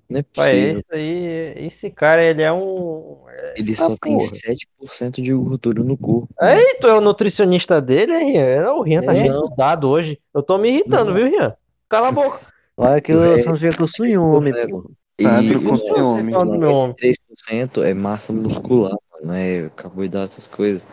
Não 0.10 0.20
é 0.20 0.24
Pai, 0.24 0.52
possível. 0.52 0.72
esse 0.74 0.86
aí, 0.92 1.66
esse 1.68 1.90
cara, 1.92 2.24
ele 2.24 2.42
é 2.42 2.52
um. 2.52 3.18
Ele 3.56 3.74
Ah, 3.74 3.76
só 3.76 3.96
tem 4.02 4.18
porra. 4.18 4.32
7% 4.34 5.22
de 5.22 5.32
gordura 5.34 5.84
no 5.84 5.96
corpo. 5.98 6.28
Ei, 6.42 6.76
tu 6.82 6.88
é 6.88 6.94
o 6.96 7.02
nutricionista 7.02 7.80
dele, 7.80 8.14
hein, 8.14 8.32
Rian? 8.34 8.72
O 8.74 8.82
Rian 8.82 9.04
tá 9.04 9.14
É. 9.14 9.18
cheio 9.18 9.48
de 9.50 9.56
dado 9.56 9.88
hoje. 9.88 10.20
Eu 10.34 10.42
tô 10.42 10.58
me 10.58 10.70
irritando, 10.70 11.12
Não. 11.12 11.14
viu, 11.14 11.28
Rian? 11.28 11.56
Cala 11.88 12.08
a 12.08 12.12
boca. 12.12 12.40
Olha 12.76 13.00
que 13.02 13.14
o 13.14 13.20
Véi, 13.20 13.44
Sandro 13.44 13.60
fica 13.60 13.78
com 13.78 13.88
ciúme, 13.88 14.52
7%. 14.52 14.70
pô. 14.70 14.92
E 15.20 15.24
com 15.60 15.74
o 15.74 15.78
ciúme. 15.78 16.32
Fala 16.32 16.46
do 16.46 16.58
meu 16.60 16.72
homem. 16.72 16.96
3% 16.96 17.84
é 17.84 17.94
massa 17.94 18.32
muscular, 18.34 18.96
mano. 19.14 19.34
É 19.34 19.70
carboidrato, 19.76 20.32
essas 20.32 20.48
coisas. 20.48 20.84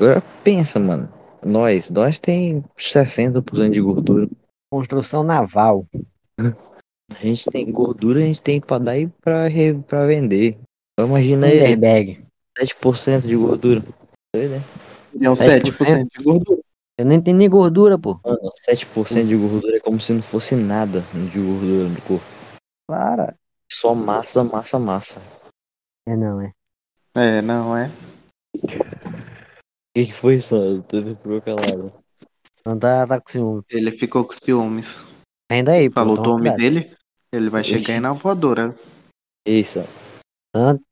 Agora 0.00 0.22
pensa, 0.44 0.78
mano. 0.78 1.08
Nós, 1.44 1.90
nós 1.90 2.18
tem 2.20 2.64
60% 2.78 3.70
de 3.70 3.80
gordura. 3.80 4.28
Construção 4.70 5.22
naval. 5.24 5.84
A 7.18 7.22
gente 7.26 7.50
tem 7.50 7.70
gordura, 7.70 8.20
a 8.20 8.22
gente 8.22 8.42
tem 8.42 8.60
pra 8.60 8.78
dar 8.78 8.98
e 8.98 9.06
pra, 9.08 9.46
re- 9.48 9.74
pra 9.74 10.06
vender. 10.06 10.58
Então, 10.92 11.08
imagina 11.08 11.46
aí, 11.46 11.72
Hindenburg. 11.72 12.24
7% 12.58 13.26
de 13.26 13.36
gordura. 13.36 13.82
Doido, 14.34 14.50
né? 14.52 14.60
É 15.20 15.30
um 15.30 15.36
7% 15.36 15.72
7% 15.72 16.08
de 16.18 16.24
gordura. 16.24 16.60
Eu 16.98 17.06
nem 17.06 17.20
tenho 17.20 17.36
nem 17.36 17.48
gordura, 17.48 17.98
pô. 17.98 18.20
Mano, 18.24 18.52
7% 18.60 19.26
de 19.26 19.36
gordura 19.36 19.76
é 19.76 19.80
como 19.80 20.00
se 20.00 20.12
não 20.12 20.22
fosse 20.22 20.54
nada 20.54 21.00
de 21.32 21.38
gordura 21.40 21.88
no 21.88 22.00
corpo. 22.02 22.24
Para. 22.86 23.34
Só 23.70 23.94
massa, 23.94 24.44
massa, 24.44 24.78
massa. 24.78 25.22
É 26.06 26.14
não, 26.16 26.40
é. 26.40 26.52
É, 27.14 27.40
não 27.42 27.76
é? 27.76 27.90
O 28.54 29.94
que, 29.94 30.06
que 30.06 30.12
foi, 30.12 30.40
Sandro? 30.40 30.82
Tu 30.88 31.04
ficou 31.16 31.40
calado. 31.40 31.92
Não 32.66 32.78
tá, 32.78 33.06
tá 33.06 33.20
com 33.20 33.30
ciúme. 33.30 33.62
Ele 33.70 33.90
ficou 33.92 34.24
com 34.24 34.34
ciúmes. 34.34 34.86
Ainda 35.50 35.72
aí, 35.72 35.88
pô. 35.88 35.94
Falou 35.94 36.18
o 36.18 36.22
nome 36.22 36.50
dele, 36.56 36.96
ele 37.32 37.48
vai 37.50 37.64
chegar 37.64 37.94
aí 37.94 38.00
na 38.00 38.12
voadora. 38.12 38.74
Isso. 39.46 39.80
Tanto- 40.54 40.84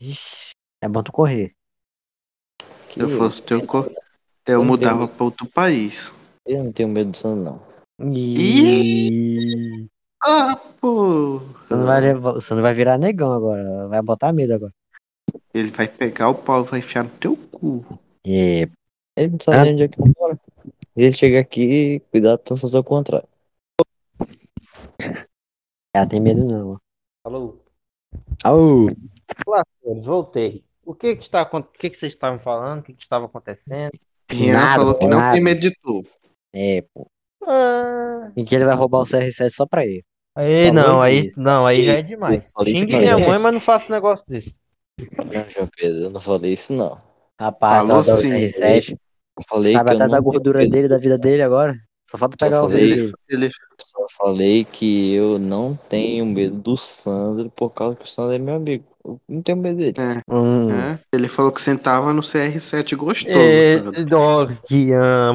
Ixi, 0.00 0.50
É 0.82 0.88
bom 0.88 1.02
tu 1.02 1.12
correr. 1.12 1.52
Se 2.90 3.00
eu 3.00 3.08
fosse 3.16 3.42
teu 3.42 3.64
cor, 3.66 3.90
eu 4.46 4.58
Como 4.58 4.72
mudava 4.72 5.06
tem- 5.06 5.16
pra 5.16 5.24
outro 5.24 5.46
país. 5.48 6.10
Eu 6.46 6.64
não 6.64 6.72
tenho 6.72 6.88
medo 6.88 7.10
do 7.10 7.16
Sandro, 7.16 7.42
não. 7.98 8.12
Ih. 8.12 9.88
Ah, 10.22 10.56
pô! 10.80 11.38
Você 11.40 11.74
não 11.74 11.86
vai, 11.86 12.00
levar- 12.00 12.32
você 12.32 12.54
não 12.54 12.62
vai 12.62 12.74
virar 12.74 12.98
negão 12.98 13.32
agora. 13.32 13.88
Vai 13.88 14.02
botar 14.02 14.32
medo 14.32 14.54
agora. 14.54 14.72
Ele 15.52 15.70
vai 15.70 15.88
pegar 15.88 16.28
o 16.28 16.34
pau 16.34 16.64
e 16.64 16.68
vai 16.68 16.80
enfiar 16.80 17.04
no 17.04 17.10
teu 17.10 17.36
cu. 17.36 17.98
É, 18.26 18.68
Ele 19.16 19.30
não 19.32 19.38
sabe 19.40 19.68
Ah. 19.68 19.72
onde 19.72 19.82
é 19.84 19.88
que 19.88 20.00
eu 20.00 20.12
moro. 20.18 20.40
Ele 20.96 21.12
chega 21.12 21.40
aqui, 21.40 22.00
cuidado 22.10 22.38
pra 22.40 22.56
fazer 22.56 22.78
o 22.78 22.84
contrário. 22.84 23.28
Ela 25.94 26.06
tem 26.06 26.20
medo 26.20 26.44
não. 26.44 26.78
Falou. 27.22 27.64
Au. 28.42 28.86
Olá, 29.46 29.62
senhores, 29.82 30.04
voltei. 30.04 30.64
O 30.84 30.94
que 30.94 31.16
que 31.16 31.22
está, 31.22 31.42
o 31.50 31.62
que 31.62 31.90
que 31.90 31.96
vocês 31.96 32.12
estavam 32.12 32.38
falando? 32.38 32.80
O 32.80 32.82
que 32.82 32.92
que 32.92 33.02
estava 33.02 33.24
acontecendo? 33.26 33.92
Rian 34.30 34.52
Nada, 34.54 34.80
falou 34.80 34.98
que 34.98 35.06
não 35.06 35.18
nada. 35.18 35.32
tem 35.32 35.42
medo 35.42 35.60
de 35.60 35.70
tu. 35.82 36.04
É, 36.52 36.82
pô. 36.92 37.06
Ah, 37.46 38.30
E 38.36 38.44
que 38.44 38.54
ele 38.54 38.64
vai 38.64 38.74
roubar 38.74 39.00
o 39.00 39.04
CR7 39.04 39.50
só 39.50 39.66
pra 39.66 39.84
ele. 39.84 40.04
aí 40.34 40.68
Falou 40.68 40.82
não, 40.82 41.02
aí 41.02 41.26
isso. 41.28 41.40
não, 41.40 41.66
aí 41.66 41.82
já 41.84 41.94
é 41.94 41.98
Eu 42.00 42.02
demais. 42.02 42.50
falei 42.52 42.74
Xingue 42.74 42.86
demais, 42.86 43.14
minha 43.16 43.28
mãe, 43.28 43.38
mas 43.38 43.52
não 43.52 43.60
faça 43.60 43.90
um 43.92 43.94
negócio 43.94 44.24
desse. 44.28 44.56
Não, 44.98 45.50
João 45.50 45.68
Pedro, 45.76 45.98
eu 46.02 46.10
não 46.10 46.20
falei 46.20 46.52
isso, 46.52 46.72
não. 46.72 47.00
Rapaz, 47.40 47.86
Falou 47.86 48.02
tu 48.02 48.06
dá 48.06 48.14
o 48.14 48.18
sim. 48.18 48.30
CR7. 48.30 48.96
Eu 49.36 49.44
falei 49.48 49.72
Sabe 49.72 49.90
que 49.90 49.96
eu 49.96 49.96
até 49.96 49.98
da 49.98 50.06
não 50.06 50.22
tenho 50.22 50.22
gordura 50.22 50.68
dele, 50.68 50.88
da 50.88 50.98
vida 50.98 51.18
dele 51.18 51.42
agora. 51.42 51.74
Só 52.10 52.18
falta 52.18 52.36
pegar 52.36 52.64
o 52.64 52.68
falei. 52.68 53.12
Ele, 53.28 53.50
Só 53.80 54.06
falei 54.10 54.64
que 54.64 55.14
eu 55.14 55.38
não 55.38 55.74
tenho 55.88 56.26
medo 56.26 56.56
do 56.56 56.76
Sandro 56.76 57.50
por 57.50 57.70
causa 57.70 57.96
que 57.96 58.04
o 58.04 58.08
Sandro 58.08 58.34
é 58.34 58.38
meu 58.38 58.54
amigo. 58.54 58.84
Eu 59.04 59.20
não 59.28 59.42
tenho 59.42 59.58
medo 59.58 59.78
dele. 59.78 59.94
Hum, 60.30 60.68
né? 60.68 61.00
ele 61.12 61.28
falou 61.28 61.52
que 61.52 61.60
sentava 61.60 62.12
no 62.12 62.22
CR7 62.22 62.96
gostoso. 62.96 63.38
É, 63.38 63.78
dog, 64.04 64.56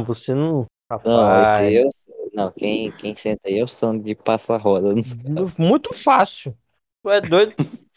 você 0.05 0.33
não. 0.33 0.65
Não, 1.05 1.41
esse 1.43 1.51
Rapaz, 1.51 1.53
aí 1.53 1.75
é 1.75 1.83
o... 1.83 1.89
Não, 2.33 2.51
quem, 2.51 2.91
quem 2.91 3.15
senta 3.15 3.41
aí 3.45 3.59
é 3.59 3.63
o 3.63 3.67
Sandro 3.67 4.03
de 4.03 4.15
passa 4.15 4.57
roda. 4.57 4.93
Não 4.93 5.03
sei. 5.03 5.19
muito 5.57 5.93
fácil. 5.93 6.55
Tu 7.03 7.09
é 7.11 7.21
doido? 7.21 7.53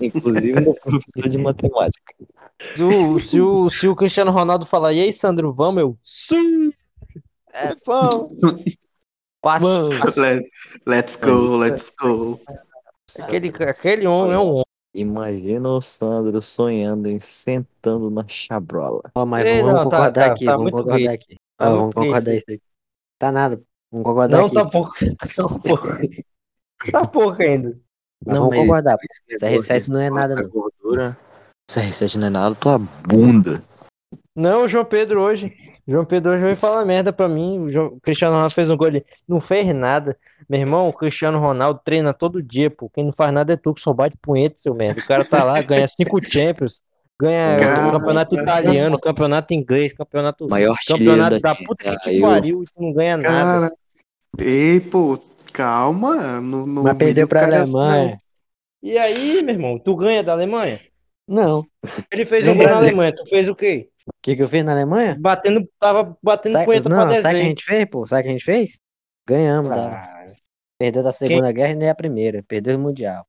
Inclusive 0.00 0.60
meu 0.60 0.74
professor 0.74 1.28
de 1.28 1.38
matemática. 1.38 2.14
Se 2.74 2.82
o, 2.82 3.20
se, 3.20 3.40
o, 3.40 3.70
se 3.70 3.88
o 3.88 3.96
Cristiano 3.96 4.30
Ronaldo 4.30 4.64
falar, 4.64 4.92
e 4.92 5.02
aí, 5.02 5.12
Sandro, 5.12 5.52
vamos, 5.52 5.82
eu? 5.82 5.98
Sim! 6.02 6.72
É, 7.52 7.74
vamos! 7.86 8.38
Fácil. 9.44 9.88
Let, 10.16 10.44
let's 10.86 11.16
go, 11.16 11.56
let's 11.56 11.92
go. 12.00 12.40
Aquele, 13.22 13.48
aquele 13.64 14.06
homem 14.06 14.34
é 14.34 14.38
um 14.38 14.50
homem. 14.52 14.64
Imagina 14.94 15.68
o 15.68 15.80
Sandro 15.80 16.40
sonhando 16.42 17.08
em 17.08 17.18
sentando 17.18 18.10
na 18.10 18.24
chabrola. 18.28 19.02
Ó, 19.14 19.24
mas 19.26 19.46
Ei, 19.46 19.60
vamos 19.62 19.72
não, 19.74 19.88
tá- 19.88 19.96
concordar 19.96 20.12
tá- 20.26 20.32
aqui, 20.32 20.44
tá 20.44 20.56
vamos 20.56 20.70
concordar 20.70 21.12
aqui. 21.12 21.36
Tá 21.56 21.70
vamos 21.70 21.94
concordar 21.94 22.34
isso 22.34 22.44
aí. 22.48 22.60
Tá 23.18 23.32
nada. 23.32 23.62
Vamos 23.90 24.04
concordar 24.06 24.36
Não, 24.38 24.46
aqui. 24.46 24.54
tá 24.54 24.64
pouco. 24.66 24.92
Tá 25.18 25.26
só 25.26 25.46
um 25.46 25.58
pouco. 25.58 25.88
Tá 26.90 27.06
pouco 27.06 27.42
ainda. 27.42 27.78
Mas 28.24 28.38
vamos 28.38 28.50
mas 28.50 28.60
concordar. 28.60 28.98
esse 29.30 29.44
CR7 29.44 29.88
não 29.88 30.00
é 30.00 30.10
nada, 30.10 30.34
da 30.36 30.42
não. 30.42 30.48
Gordura. 30.50 31.18
CR7 31.70 32.16
não 32.16 32.26
é 32.26 32.30
nada, 32.30 32.54
tua 32.54 32.78
bunda. 32.78 33.64
Não, 34.34 34.64
o 34.64 34.68
João 34.68 34.84
Pedro 34.84 35.20
hoje. 35.20 35.52
João 35.86 36.04
Pedro 36.04 36.32
hoje 36.32 36.42
veio 36.42 36.56
falar 36.56 36.84
merda 36.84 37.12
pra 37.12 37.28
mim. 37.28 37.58
O, 37.58 37.70
João- 37.72 37.88
o 37.88 38.00
Cristiano 38.00 38.34
Ronaldo 38.34 38.54
fez 38.54 38.70
um 38.70 38.76
gol 38.76 38.86
ali. 38.88 39.04
Não 39.28 39.40
fez 39.40 39.72
nada. 39.74 40.16
Meu 40.48 40.60
irmão, 40.60 40.88
o 40.88 40.92
Cristiano 40.92 41.38
Ronaldo 41.38 41.80
treina 41.84 42.12
todo 42.14 42.42
dia, 42.42 42.70
pô. 42.70 42.88
Quem 42.88 43.04
não 43.04 43.12
faz 43.12 43.32
nada 43.32 43.52
é 43.52 43.56
tu 43.56 43.74
que 43.74 43.80
só 43.80 43.92
bate 43.92 44.16
punheta, 44.20 44.56
seu 44.58 44.74
merda. 44.74 45.00
O 45.00 45.06
cara 45.06 45.24
tá 45.24 45.44
lá, 45.44 45.60
ganha 45.62 45.86
cinco 45.86 46.22
Champions, 46.22 46.82
ganha 47.20 47.58
Cara. 47.58 47.90
campeonato 47.92 48.34
italiano, 48.40 48.98
campeonato 48.98 49.54
inglês, 49.54 49.92
campeonato, 49.92 50.48
Maior 50.48 50.76
campeonato 50.86 51.40
da 51.40 51.52
da 51.52 51.54
puta 51.54 51.90
que 51.98 52.10
te 52.10 52.20
pariu 52.20 52.62
e 52.62 52.66
tu 52.66 52.72
não 52.82 52.92
ganha 52.92 53.16
nada. 53.16 53.68
Cara, 53.68 53.72
ei, 54.38 54.80
pô, 54.80 55.18
calma. 55.52 56.40
No, 56.40 56.66
no 56.66 56.82
Mas 56.84 56.96
perdeu 56.96 57.28
pra 57.28 57.40
cara, 57.40 57.60
Alemanha. 57.62 58.18
E 58.82 58.98
aí, 58.98 59.42
meu 59.42 59.54
irmão, 59.54 59.78
tu 59.78 59.94
ganha 59.94 60.22
da 60.24 60.32
Alemanha? 60.32 60.80
Não. 61.28 61.60
O 61.60 61.66
Ele 62.12 62.26
fez 62.26 62.48
um 62.48 62.56
gol 62.56 62.66
na 62.66 62.76
Alemanha, 62.76 63.14
tu 63.14 63.24
fez 63.28 63.48
o 63.48 63.54
quê? 63.54 63.88
Que, 64.22 64.36
que 64.36 64.42
eu 64.42 64.48
fiz 64.48 64.64
na 64.64 64.72
Alemanha? 64.72 65.22
Batendo, 65.22 65.66
tava 65.78 66.16
batendo 66.22 66.58
Sabe, 66.58 66.64
punheta 66.64 66.90
pra 66.90 67.06
não, 67.06 67.16
sabe 67.16 67.34
o 67.34 67.38
que 67.38 67.42
a 67.44 67.46
desenho. 67.46 67.48
gente 67.48 67.64
fez, 67.64 67.86
pô? 67.90 68.06
Sabe 68.06 68.20
o 68.20 68.24
que 68.24 68.28
a 68.28 68.32
gente 68.32 68.44
fez? 68.44 68.78
Ganhamos, 69.26 69.72
tá? 69.74 70.00
Ah, 70.00 70.24
Perdeu 70.78 71.02
da 71.02 71.12
Segunda 71.12 71.52
Guerra 71.52 71.72
e 71.72 71.76
nem 71.76 71.88
a 71.90 71.94
Primeira. 71.94 72.42
Perdeu 72.42 72.76
o 72.76 72.80
Mundial. 72.80 73.26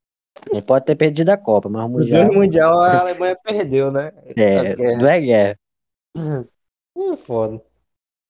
Não 0.52 0.62
pode 0.62 0.86
ter 0.86 0.96
perdido 0.96 1.30
a 1.30 1.38
Copa, 1.38 1.70
mas 1.70 1.84
o 1.84 1.86
o 1.86 1.90
Mundial. 1.90 2.30
Deus 2.30 2.36
Mundial 2.36 2.80
a 2.80 3.00
Alemanha 3.00 3.36
perdeu, 3.44 3.92
né? 3.92 4.12
É, 4.36 4.98
não 4.98 5.08
é 5.08 5.20
guerra. 5.22 5.60
Hum, 6.96 7.16
foda. 7.18 7.62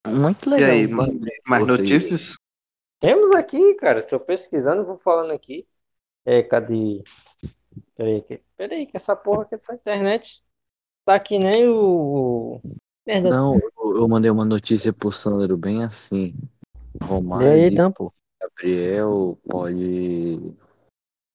Muito 0.07 0.49
E 0.49 0.49
legal. 0.49 0.69
aí, 0.71 0.85
um 0.87 0.95
bagulho 0.97 1.31
Mais 1.47 1.65
notícias? 1.65 2.35
Temos 2.99 3.31
aqui, 3.31 3.75
cara, 3.75 4.01
tô 4.01 4.19
pesquisando, 4.19 4.85
vou 4.85 4.97
falando 4.97 5.31
aqui. 5.33 5.67
É, 6.25 6.43
cadê? 6.43 7.03
Peraí, 7.95 8.21
que, 8.21 8.41
peraí, 8.57 8.85
que 8.87 8.97
essa 8.97 9.15
porra 9.15 9.43
aqui 9.43 9.55
dessa 9.57 9.73
internet 9.75 10.43
tá 11.05 11.19
que 11.19 11.37
nem 11.39 11.67
o. 11.67 12.61
Merda. 13.05 13.29
Não, 13.29 13.55
eu, 13.55 13.97
eu 13.97 14.07
mandei 14.07 14.31
uma 14.31 14.45
notícia 14.45 14.93
pro 14.93 15.11
Sandro 15.11 15.57
bem 15.57 15.83
assim. 15.83 16.35
E 17.01 17.03
Romário 17.03 17.49
aí, 17.49 17.65
então, 17.65 17.91
pô. 17.91 18.13
Gabriel 18.41 19.37
pode 19.49 20.39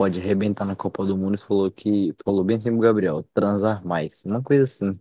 pode 0.01 0.21
arrebentar 0.21 0.65
na 0.65 0.77
Copa 0.77 1.05
do 1.05 1.17
Mundo 1.17 1.35
e 1.35 1.39
falou 1.39 1.71
que 1.71 2.15
falou 2.25 2.45
bem 2.45 2.57
assim 2.57 2.71
pro 2.71 2.81
Gabriel, 2.81 3.25
transar 3.35 3.85
mais, 3.85 4.25
uma 4.25 4.43
coisa 4.43 4.63
assim. 4.63 4.99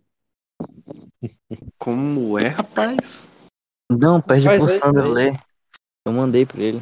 Como 1.78 2.38
é, 2.38 2.48
rapaz? 2.48 3.26
Não, 3.90 4.20
pede 4.20 4.46
Mas 4.46 4.58
pro 4.58 4.68
é 4.68 4.72
Sandro 4.72 5.04
aí. 5.04 5.12
ler. 5.12 5.40
Eu 6.04 6.12
mandei 6.12 6.44
pra 6.44 6.60
ele. 6.60 6.80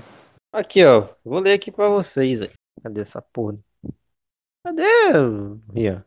Aqui, 0.52 0.84
ó. 0.84 1.08
Vou 1.24 1.40
ler 1.40 1.52
aqui 1.52 1.70
pra 1.70 1.88
vocês 1.88 2.40
aí. 2.40 2.50
Cadê 2.82 3.00
essa 3.02 3.20
porra? 3.20 3.58
Cadê, 4.64 5.12
Rian? 5.72 6.04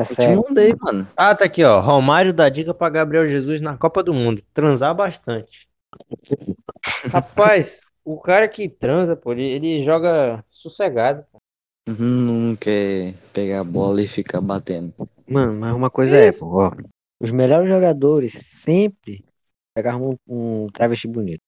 É 0.00 0.12
Eu 0.12 0.16
te 0.16 0.48
mandei, 0.48 0.74
mano. 0.80 1.06
Ah, 1.16 1.34
tá 1.34 1.44
aqui, 1.44 1.62
ó. 1.62 1.80
Romário 1.80 2.32
dá 2.32 2.48
dica 2.48 2.72
pra 2.72 2.88
Gabriel 2.88 3.26
Jesus 3.26 3.60
na 3.60 3.76
Copa 3.76 4.02
do 4.02 4.14
Mundo. 4.14 4.42
Transar 4.54 4.94
bastante. 4.94 5.68
Rapaz, 7.12 7.80
o 8.04 8.18
cara 8.18 8.48
que 8.48 8.68
transa, 8.68 9.14
pô, 9.16 9.32
ele, 9.32 9.48
ele 9.50 9.84
joga 9.84 10.44
sossegado. 10.50 11.24
Não 11.88 12.54
quer 12.56 13.14
pegar 13.32 13.60
a 13.60 13.64
bola 13.64 14.00
e 14.02 14.06
ficar 14.06 14.40
batendo. 14.40 14.94
Mano, 15.28 15.52
mas 15.54 15.74
uma 15.74 15.90
coisa 15.90 16.16
é, 16.16 16.28
Isso. 16.28 16.40
pô, 16.40 16.62
ó. 16.62 16.72
Os 17.20 17.30
melhores 17.30 17.68
jogadores 17.68 18.32
sempre 18.32 19.24
pegavam 19.74 20.16
um, 20.26 20.64
um 20.64 20.66
travesti 20.68 21.08
bonito. 21.08 21.40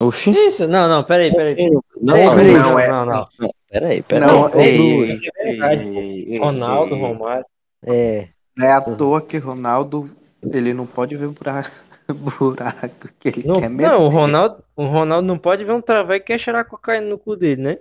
Oxi. 0.00 0.30
Isso, 0.30 0.68
não, 0.68 0.88
não, 0.88 1.02
peraí, 1.02 1.34
peraí. 1.34 1.56
Não, 2.00 2.14
Peraí, 2.14 2.26
não, 2.26 2.36
peraí, 2.36 2.52
não, 2.52 2.62
não, 2.62 2.78
é- 2.78 2.88
não, 2.88 3.06
não. 3.06 3.28
Peraí, 3.68 4.02
peraí. 4.02 4.28
Não, 4.28 4.48
não, 4.48 4.60
ei, 4.60 5.18
é 5.34 5.74
ei, 5.74 6.24
ei, 6.34 6.38
Ronaldo, 6.38 6.94
ei. 6.94 7.00
Romário. 7.00 7.44
É, 7.82 8.28
Não 8.56 8.66
é 8.66 8.72
à 8.72 8.80
toa 8.80 9.20
que 9.20 9.38
Ronaldo, 9.38 10.10
ele 10.42 10.74
não 10.74 10.86
pode 10.86 11.16
ver 11.16 11.28
buraco, 11.28 11.70
buraco 12.12 13.08
que 13.20 13.28
ele 13.28 13.42
Não, 13.44 13.60
quer 13.60 13.70
meter. 13.70 13.90
não, 13.90 14.04
o 14.04 14.08
Ronaldo, 14.08 14.64
o 14.76 14.84
Ronaldo 14.84 15.26
não 15.26 15.38
pode 15.38 15.64
ver 15.64 15.72
um 15.72 15.80
traveco 15.80 16.26
que 16.26 16.32
quer 16.32 16.38
cheirar 16.38 16.64
cocaína 16.64 17.06
no 17.06 17.18
cu 17.18 17.36
dele, 17.36 17.62
né? 17.62 17.78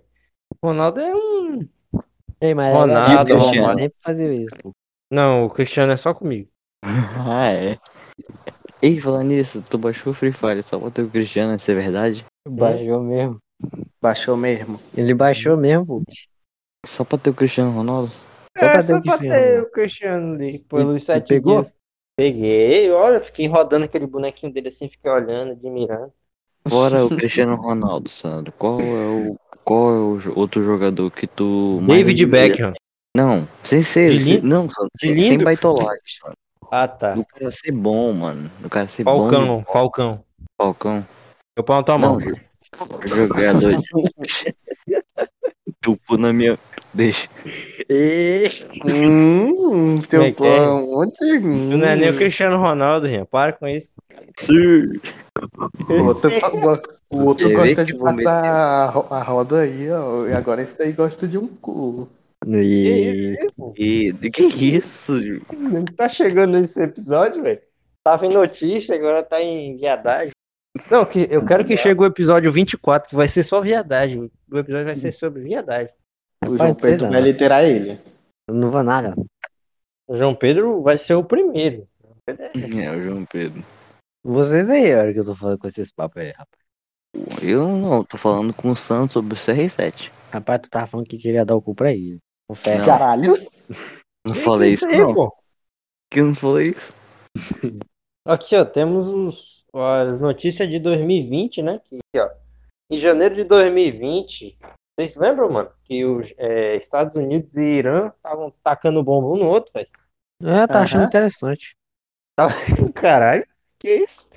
O 0.62 0.68
Ronaldo 0.68 1.00
é 1.00 1.16
um. 1.16 1.68
Ei, 2.40 2.54
mas 2.54 2.74
Ronaldo, 2.74 3.36
o 3.36 3.42
sempre 3.42 3.96
fazia 4.04 4.34
isso, 4.34 4.56
pô. 4.62 4.72
Não, 5.12 5.46
o 5.46 5.50
Cristiano 5.50 5.92
é 5.92 5.98
só 5.98 6.14
comigo. 6.14 6.50
Ah, 7.30 7.52
é. 7.52 7.78
Ei, 8.82 9.00
falando 9.00 9.30
nisso, 9.30 9.64
tu 9.64 9.78
baixou 9.78 10.12
o 10.12 10.16
Free 10.16 10.32
Fire 10.32 10.62
só 10.62 10.80
pra 10.80 10.92
ter 10.92 11.02
o 11.02 11.10
Cristiano, 11.10 11.56
isso 11.56 11.70
é 11.72 11.74
verdade? 11.74 12.24
Baixou 12.48 13.02
mesmo. 13.02 13.40
Baixou 14.02 14.38
mesmo. 14.38 14.80
Ele 14.96 15.14
baixou 15.14 15.58
mesmo, 15.58 15.86
pô. 15.86 16.04
Só 16.86 17.04
pra 17.04 17.18
ter 17.18 17.32
o 17.32 17.34
Cristiano 17.34 17.72
Ronaldo? 17.72 18.12
Só 18.60 18.66
é, 18.66 18.70
pra 18.72 18.80
ter 18.80 18.84
só 18.84 18.98
o 18.98 19.02
pra 19.02 19.18
Cristiano, 19.18 19.36
ter 19.36 19.54
né? 19.54 19.62
o 19.62 19.72
Cristiano 19.72 20.36
ali, 20.36 20.60
pelos 20.60 21.02
e 21.02 21.06
sete 21.06 21.28
pegou? 21.30 21.62
dias. 21.62 21.76
Peguei, 22.16 22.92
olha, 22.92 23.22
fiquei 23.22 23.48
rodando 23.48 23.86
aquele 23.86 24.08
bonequinho 24.08 24.52
dele 24.52 24.70
assim, 24.70 24.90
fiquei 24.90 25.12
olhando, 25.12 25.52
admirando. 25.52 26.12
Fora 26.68 27.06
o 27.06 27.10
Cristiano 27.10 27.56
Ronaldo, 27.56 28.10
Sandro, 28.10 28.52
qual 28.58 28.80
é 28.80 29.08
o 29.08 29.36
qual 29.64 29.94
é 29.94 30.00
o 30.00 30.40
outro 30.40 30.64
jogador 30.64 31.12
que 31.12 31.28
tu 31.28 31.80
David? 31.86 32.26
Beckham. 32.26 32.74
Não, 33.16 33.48
sem 33.64 33.84
ser, 33.84 34.20
sem- 34.22 34.42
não, 34.42 34.70
Sandro, 34.70 34.90
sem, 35.00 35.38
baitolagem, 35.38 36.02
Sandro. 36.06 36.38
Ah, 36.72 36.88
tá. 36.88 37.14
Do 37.14 37.26
cara 37.26 37.52
ser 37.52 37.72
bom, 37.72 38.14
mano. 38.14 38.50
Do 38.60 38.70
cara 38.70 38.88
ser 38.88 39.04
bom. 39.04 39.20
Falcão, 39.20 39.64
Falcão. 39.72 40.26
Falcão. 40.60 41.06
Eu 41.56 41.64
pau 41.64 41.78
na 41.78 41.84
tua 41.84 41.98
mão. 41.98 42.18
Jogador 43.06 43.82
de... 45.92 45.98
Tupo 45.98 46.18
na 46.18 46.34
minha. 46.34 46.58
Deixa. 46.94 47.28
Hum, 48.86 49.54
Como 49.56 50.04
é 50.04 50.08
teu 50.08 50.22
que 50.34 50.44
é? 50.44 50.58
pão, 50.58 50.90
onde? 50.94 51.12
Tu 51.18 51.40
não 51.78 51.88
é 51.88 51.96
nem 51.96 52.10
o 52.10 52.16
Cristiano 52.16 52.58
Ronaldo, 52.58 53.08
Rian. 53.08 53.26
Para 53.26 53.54
com 53.54 53.68
isso. 53.68 53.94
Sim. 54.38 55.00
O 55.90 56.04
outro, 56.06 56.32
o 57.12 57.24
outro 57.26 57.52
gosta 57.54 57.86
de 57.86 57.94
vou 57.94 58.06
passar 58.16 58.44
a 58.44 58.86
ro- 58.88 59.08
a 59.10 59.22
roda 59.22 59.62
aí, 59.62 59.90
ó. 59.92 60.28
E 60.28 60.34
agora 60.34 60.62
esse 60.62 60.82
aí 60.82 60.92
gosta 60.92 61.28
de 61.28 61.38
um 61.38 61.48
cu. 61.48 62.08
E... 62.46 63.38
E 63.78 64.14
que 64.32 64.44
isso? 64.76 65.14
Tá 65.96 66.08
chegando 66.10 66.60
nesse 66.60 66.82
episódio, 66.82 67.44
velho? 67.44 67.60
Tava 68.04 68.26
em 68.26 68.34
notícia, 68.34 68.96
agora 68.96 69.22
tá 69.22 69.42
em 69.42 69.78
viadagem. 69.78 70.32
Não, 70.90 71.04
que 71.06 71.28
eu 71.30 71.46
quero 71.46 71.66
que 71.66 71.76
chegue 71.76 72.02
o 72.02 72.06
episódio 72.06 72.52
24, 72.52 73.10
que 73.10 73.16
vai 73.16 73.28
ser 73.28 73.44
só 73.44 73.60
viadagem. 73.62 74.32
O 74.50 74.58
episódio 74.58 74.86
vai 74.86 74.96
ser 74.96 75.12
sobre 75.12 75.44
viadagem. 75.44 75.94
O 76.44 76.48
Pode 76.48 76.58
João 76.58 76.74
ser, 76.74 76.82
Pedro 76.82 77.06
não. 77.06 77.12
vai 77.12 77.22
literar 77.22 77.64
ele. 77.64 78.00
Eu 78.48 78.56
não 78.56 78.72
vou 78.72 78.84
nada. 78.84 79.14
O 80.08 80.18
João 80.18 80.34
Pedro 80.34 80.82
vai 80.82 80.98
ser 80.98 81.16
o 81.16 81.24
primeiro. 81.24 81.88
É, 82.28 82.92
o 82.92 83.02
João 83.02 83.26
Pedro. 83.26 83.64
Vocês 84.24 84.70
aí, 84.70 84.94
a 84.94 85.00
hora 85.00 85.14
que 85.14 85.20
eu 85.20 85.26
tô 85.26 85.36
falando 85.36 85.58
com 85.58 85.68
esses 85.68 85.92
papos 85.92 86.22
aí, 86.22 86.32
rapaz. 86.32 86.68
Eu 87.42 87.68
não, 87.68 88.04
tô 88.04 88.18
falando 88.18 88.54
com 88.54 88.70
o 88.70 88.76
Santos 88.76 89.14
sobre 89.14 89.34
o 89.34 89.38
CR7. 89.38 90.12
Rapaz, 90.32 90.62
tu 90.62 90.70
tava 90.70 90.86
falando 90.86 91.08
que 91.08 91.18
queria 91.18 91.46
dar 91.46 91.56
o 91.56 91.62
cu 91.62 91.74
pra 91.74 91.92
ele. 91.92 92.20
Confere. 92.48 92.80
Não. 92.80 92.86
Caralho. 92.86 93.34
Não 94.26 94.34
falei 94.34 94.74
isso, 94.74 94.88
aí, 94.88 94.98
não. 94.98 95.14
pô. 95.14 95.34
Que 96.12 96.20
eu 96.20 96.26
não 96.26 96.36
falei 96.36 96.70
isso. 96.70 96.94
Aqui, 98.26 98.56
ó, 98.56 98.66
temos 98.66 99.08
os, 99.08 99.66
as 99.74 100.20
notícias 100.20 100.70
de 100.70 100.80
2020, 100.80 101.62
né? 101.62 101.80
Que, 101.86 102.00
aqui, 102.14 102.20
ó, 102.20 102.30
em 102.90 102.98
janeiro 102.98 103.36
de 103.36 103.44
2020, 103.44 104.58
vocês 104.98 105.16
lembram, 105.16 105.50
mano, 105.50 105.70
que 105.84 106.06
os 106.06 106.34
é, 106.38 106.76
Estados 106.78 107.16
Unidos 107.16 107.56
e 107.56 107.62
Irã 107.62 108.12
estavam 108.16 108.54
tacando 108.64 109.04
bomba 109.04 109.28
um 109.28 109.38
no 109.38 109.50
outro, 109.50 109.72
velho? 109.74 109.88
É, 110.42 110.68
tá 110.68 110.82
achando 110.82 111.02
Aham. 111.02 111.08
interessante. 111.08 111.76
Caralho. 112.96 113.46
Que 113.80 113.96
isso? 113.96 114.30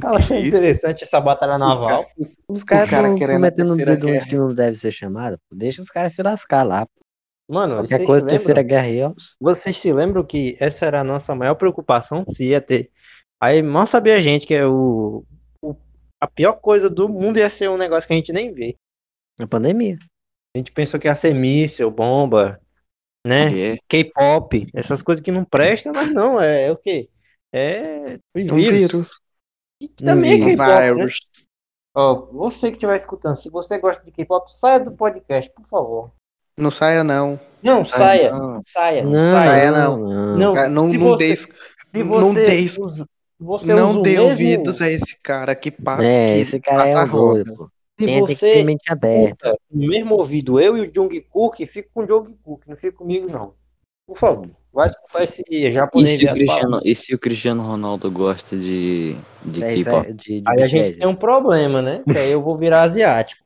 Tava 0.00 0.18
achando 0.18 0.38
isso? 0.38 0.48
interessante 0.56 1.04
essa 1.04 1.20
batalha 1.20 1.58
naval. 1.58 2.06
Os 2.48 2.62
caras 2.62 2.88
cara 2.90 3.08
estão 3.08 3.18
querendo 3.18 3.36
a 3.36 3.40
metendo 3.40 3.72
o 3.72 3.76
terceira 3.76 3.96
dedo 3.96 4.08
onde 4.08 4.36
não 4.36 4.54
deve 4.54 4.78
ser 4.78 4.92
chamado. 4.92 5.38
Deixa 5.50 5.82
os 5.82 5.88
caras 5.88 6.12
se 6.12 6.22
lascar 6.22 6.62
lá. 6.62 6.86
Mano, 7.50 7.76
Qualquer 7.76 7.96
vocês 7.96 8.06
coisa, 8.06 8.26
terceira 8.26 8.62
guerra 8.62 8.86
aí, 8.86 9.02
ó. 9.02 9.12
Vocês 9.40 9.76
se 9.76 9.92
lembram 9.92 10.22
que 10.24 10.56
essa 10.60 10.84
era 10.86 11.00
a 11.00 11.04
nossa 11.04 11.34
maior 11.34 11.54
preocupação, 11.54 12.24
se 12.28 12.48
ia 12.50 12.60
ter. 12.60 12.90
Aí 13.40 13.62
mal 13.62 13.86
sabia 13.86 14.16
a 14.16 14.20
gente 14.20 14.46
que 14.46 14.54
é 14.54 14.66
o- 14.66 15.24
a 16.20 16.26
pior 16.26 16.54
coisa 16.54 16.88
do 16.90 17.08
mundo 17.08 17.38
ia 17.38 17.48
ser 17.50 17.68
um 17.70 17.76
negócio 17.76 18.06
que 18.06 18.12
a 18.12 18.16
gente 18.16 18.32
nem 18.32 18.52
vê. 18.52 18.76
Na 19.38 19.46
pandemia. 19.46 19.96
A 20.54 20.58
gente 20.58 20.72
pensou 20.72 20.98
que 20.98 21.06
ia 21.06 21.14
ser 21.14 21.34
míssil, 21.34 21.90
bomba, 21.90 22.60
né? 23.26 23.72
É, 23.74 23.78
K-pop, 23.88 24.68
essas 24.74 25.02
coisas 25.02 25.22
que 25.22 25.30
não 25.30 25.44
prestam, 25.44 25.92
mas 25.94 26.12
não, 26.12 26.40
é, 26.40 26.64
é 26.64 26.72
o 26.72 26.76
quê? 26.76 27.08
É 27.52 28.18
Um 28.34 28.56
vírus. 28.56 28.68
vírus. 28.92 29.20
Que 29.80 29.88
também 29.88 30.32
é 30.32 30.44
Um 30.44 30.56
K-pop, 30.56 30.94
né? 31.04 31.12
Ó, 31.94 32.14
você 32.32 32.68
que 32.68 32.74
estiver 32.74 32.96
escutando, 32.96 33.36
se 33.36 33.50
você 33.50 33.78
gosta 33.78 34.04
de 34.04 34.10
K-pop, 34.12 34.52
saia 34.54 34.80
do 34.80 34.92
podcast, 34.92 35.50
por 35.52 35.66
favor. 35.68 36.12
Não 36.56 36.70
saia, 36.70 37.04
não. 37.04 37.38
Não, 37.62 37.84
saia, 37.84 38.32
não. 38.32 38.60
saia, 38.64 39.02
Não, 39.04 39.12
saia. 39.12 39.50
saia, 39.50 39.70
não, 39.70 39.96
não. 39.98 40.36
não. 40.36 40.54
Não, 40.54 40.68
Não, 40.70 40.90
se 40.90 40.98
não 40.98 41.06
você, 41.06 41.28
dê, 41.28 41.36
se 41.36 42.04
não 42.04 42.32
você 42.32 42.46
dê- 42.46 42.80
usa- 42.80 43.06
você 43.38 43.74
não 43.74 44.00
o 44.00 44.02
dê 44.02 44.10
mesmo- 44.16 44.28
ouvidos 44.30 44.80
a 44.80 44.90
esse 44.90 45.16
cara 45.22 45.54
que 45.54 45.70
passa. 45.70 46.04
É, 46.04 46.38
esse 46.38 46.58
cara 46.60 46.86
é 46.86 47.04
um 47.04 47.08
doido, 47.08 47.56
pô. 47.56 47.70
Se 47.98 48.06
Tem, 48.06 48.20
você 48.20 48.62
mente 48.62 48.92
aberta. 48.92 49.58
no 49.70 49.88
mesmo 49.88 50.14
ouvido 50.14 50.60
eu 50.60 50.76
e 50.76 50.82
o 50.82 50.92
Jungkook, 50.94 51.66
fica 51.66 51.88
com 51.92 52.04
o 52.04 52.06
Jungkook, 52.06 52.68
não 52.68 52.76
fica 52.76 52.92
comigo 52.92 53.28
não. 53.30 53.54
Por 54.06 54.16
favor, 54.16 54.48
vai 54.72 54.86
escutar 54.86 55.24
esse 55.24 55.42
E 55.50 55.70
japonês 55.70 56.16
se, 56.16 56.24
o 56.24 56.32
Cristiano, 56.32 56.80
e 56.84 56.94
se 56.94 57.14
o 57.14 57.18
Cristiano 57.18 57.62
Ronaldo 57.62 58.10
gosta 58.10 58.56
de, 58.56 59.16
de 59.44 59.62
É, 59.64 59.74
K-pop? 59.74 60.06
é 60.08 60.42
Aí 60.46 60.62
a 60.62 60.66
gente 60.66 60.92
tem 60.92 61.08
um 61.08 61.14
problema, 61.14 61.82
né? 61.82 62.02
Que 62.10 62.16
aí 62.16 62.30
eu 62.30 62.40
vou 62.40 62.56
virar 62.56 62.82
asiático. 62.82 63.42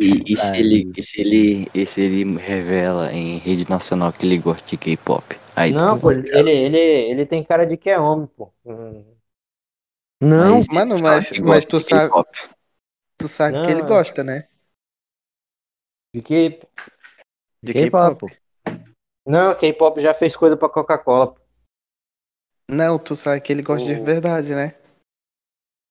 E, 0.00 0.32
e 0.32 0.36
se 0.36 0.56
ele, 0.56 0.92
e 0.96 1.02
se 1.02 1.20
ele, 1.20 1.68
e 1.74 1.86
se 1.86 2.00
ele 2.00 2.36
revela 2.38 3.12
em 3.12 3.38
rede 3.38 3.68
nacional 3.70 4.12
que 4.12 4.26
ele 4.26 4.38
gosta 4.38 4.68
de 4.68 4.76
K-pop? 4.76 5.22
Aí 5.54 5.72
não, 5.72 5.98
pô, 5.98 6.10
ele, 6.10 6.50
ele, 6.50 6.78
ele 6.78 7.26
tem 7.26 7.44
cara 7.44 7.64
de 7.64 7.76
que 7.76 7.90
é 7.90 7.98
homem, 7.98 8.26
pô. 8.26 8.52
Não, 10.20 10.56
Mas 10.56 10.68
mano, 10.68 10.94
mas- 11.00 11.30
mas 11.40 11.64
tu 11.64 11.80
sabe-. 11.80 12.12
Tu 13.18 13.28
sabe 13.28 13.58
Não. 13.58 13.64
que 13.66 13.70
ele 13.70 13.82
gosta, 13.82 14.24
né? 14.24 14.48
De 16.14 16.22
que... 16.22 16.60
De 17.62 17.72
K-pop. 17.72 18.36
Não, 19.26 19.54
K-pop 19.54 20.00
já 20.00 20.12
fez 20.12 20.36
coisa 20.36 20.56
pra 20.56 20.68
Coca-Cola. 20.68 21.36
Não, 22.68 22.98
tu 22.98 23.14
sabe 23.14 23.40
que 23.40 23.52
ele 23.52 23.62
gosta 23.62 23.86
de 23.86 24.00
verdade, 24.00 24.54
né? 24.54 24.74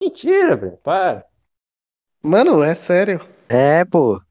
Mentira, 0.02 0.56
velho, 0.56 0.78
para. 0.78 1.31
Mano, 2.24 2.64
é 2.64 2.76
sério. 2.76 3.20
É, 3.50 3.84
pô. 3.86 4.22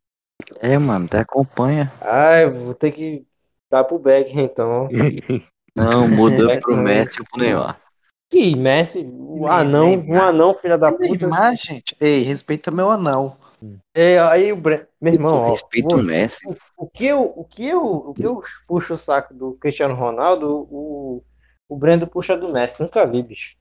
É, 0.61 0.78
mano, 0.78 1.07
até 1.07 1.20
acompanha. 1.20 1.91
Ai, 2.01 2.49
vou 2.49 2.74
ter 2.74 2.93
que 2.93 3.26
dar 3.70 3.84
pro 3.84 3.99
Beck, 3.99 4.32
então. 4.32 4.88
Não, 5.76 6.09
muda 6.09 6.53
É, 6.53 6.61
pro. 6.61 6.76
Messi 6.76 7.20
ou 7.20 7.26
pro 7.26 7.41
Neymar. 7.41 7.80
Que 8.28 8.55
Messi, 8.55 9.05
um 9.05 9.47
anão, 9.47 10.05
um 10.07 10.20
anão, 10.20 10.55
filha 10.55 10.78
da 10.78 10.91
puta. 10.91 11.26
Neymar, 11.26 11.57
gente. 11.57 11.97
Ei, 12.01 12.22
respeita 12.22 12.70
meu 12.70 12.91
anão. 12.91 13.36
É, 13.95 14.18
aí 14.20 14.53
o 14.53 14.57
Bre... 14.57 14.86
Meu 15.01 15.12
irmão, 15.14 15.34
ó, 15.34 15.49
Respeita 15.51 15.88
vou- 15.88 15.99
o 16.01 16.03
Messi. 16.05 16.41
o 16.76 16.88
que 16.88 17.07
eu, 17.07 17.22
o 17.36 17.45
que 17.45 17.66
eu, 17.66 17.82
o 17.84 18.14
que 18.14 18.22
eu 18.24 18.41
puxo 18.66 18.95
o 18.95 18.99
saco 18.99 19.34
do 19.34 19.55
Cristiano 19.55 19.95
Ronaldo, 19.95 20.66
o, 20.70 21.22
o 21.68 21.76
Brendo 21.76 22.07
puxa 22.07 22.36
do 22.36 22.53
Messi. 22.53 22.80
Nunca 22.80 23.05
vi, 23.07 23.22
bicho. 23.22 23.57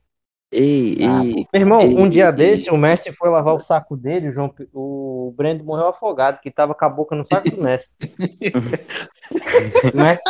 Ei, 0.52 0.96
Ah, 1.04 1.24
ei, 1.24 1.46
Meu 1.52 1.62
irmão, 1.62 1.80
um 1.80 2.04
Ei, 2.04 2.10
dia 2.10 2.26
ei. 2.26 2.32
desse, 2.32 2.70
o 2.70 2.76
Messi 2.76 3.12
foi 3.12 3.30
lavar 3.30 3.54
o 3.54 3.60
saco 3.60 3.96
dele, 3.96 4.28
o, 4.28 4.32
João, 4.32 4.52
o 4.74 5.32
Brendo 5.36 5.62
morreu 5.64 5.86
afogado, 5.86 6.40
que 6.40 6.50
tava 6.50 6.74
com 6.74 6.84
a 6.84 6.88
boca 6.88 7.14
no 7.14 7.24
saco 7.24 7.50
do 7.50 7.62
Messi. 7.62 7.94
o, 9.94 9.96
Messi 9.96 10.24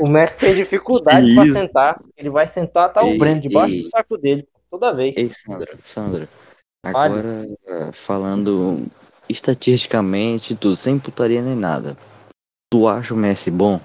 o 0.00 0.08
Messi 0.08 0.38
tem 0.38 0.54
dificuldade 0.54 1.26
isso? 1.26 1.52
sentar. 1.52 2.00
Ele 2.16 2.30
vai 2.30 2.46
sentar, 2.46 2.90
tá 2.90 3.02
o 3.02 3.18
Brendo 3.18 3.42
debaixo 3.42 3.76
do 3.76 3.88
saco 3.88 4.16
dele, 4.16 4.48
toda 4.70 4.94
vez. 4.94 5.16
ei, 5.16 5.28
Sandra, 5.28 5.76
Sandra. 5.84 6.28
Agora, 6.82 7.44
falando 7.92 8.86
estatisticamente, 9.28 10.56
tudo, 10.56 10.76
sem 10.76 10.98
putaria 10.98 11.42
nem 11.42 11.54
nada. 11.54 11.94
Tu 12.72 12.88
acha 12.88 13.12
o 13.12 13.16
Messi 13.16 13.50
bom? 13.50 13.78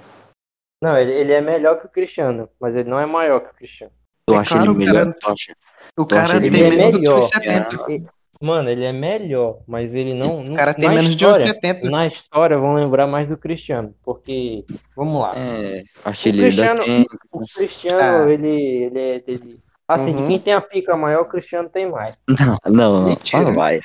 Não, 0.81 0.97
ele, 0.97 1.11
ele 1.11 1.33
é 1.33 1.41
melhor 1.41 1.79
que 1.79 1.87
o 1.87 1.89
Cristiano, 1.89 2.49
mas 2.59 2.75
ele 2.75 2.89
não 2.89 2.99
é 2.99 3.05
maior 3.05 3.41
que 3.41 3.51
o 3.51 3.55
Cristiano. 3.55 3.93
Tu 4.27 4.33
É 4.33 4.37
acha 4.37 4.55
claro, 4.55 4.71
ele 4.71 4.79
melhor? 4.79 4.93
cara. 5.05 5.15
Tu 5.19 5.29
acha? 5.29 5.55
O 5.97 6.01
acha 6.03 6.15
cara 6.33 6.37
ele 6.45 6.51
tem 6.51 6.69
melhor? 6.69 6.91
do 6.91 6.97
que 6.97 7.01
Melhor. 7.03 7.19
os 7.23 7.29
70. 7.29 8.15
Mano, 8.41 8.69
ele 8.69 8.83
é 8.83 8.91
melhor, 8.91 9.59
mas 9.65 9.95
ele 9.95 10.13
não. 10.13 10.41
O 10.43 10.55
cara 10.55 10.73
tem 10.73 10.89
menos 10.89 11.05
de 11.07 11.13
história, 11.23 11.47
70. 11.47 11.89
Na 11.89 12.05
história 12.05 12.57
vão 12.57 12.73
lembrar 12.73 13.07
mais 13.07 13.27
do 13.27 13.37
Cristiano, 13.37 13.93
porque, 14.03 14.65
vamos 14.95 15.21
lá, 15.21 15.31
É, 15.35 15.83
da 16.03 16.11
Cristiano- 16.11 16.83
o 17.31 17.39
Cristiano, 17.55 18.25
Ah. 18.25 18.31
ele, 18.33 18.47
ele 18.49 18.99
é. 18.99 19.23
Ele, 19.25 19.59
assim, 19.87 20.13
de 20.13 20.21
Uhum. 20.21 20.27
quem 20.27 20.39
tem 20.39 20.53
a 20.53 20.59
pica 20.61 20.97
maior, 20.97 21.21
o 21.21 21.25
Cristiano 21.29 21.69
tem 21.69 21.89
mais. 21.89 22.15
Não, 22.27 22.57
não, 22.65 22.99
não. 23.01 23.09
Mentira. 23.09 23.51
Vai. 23.53 23.79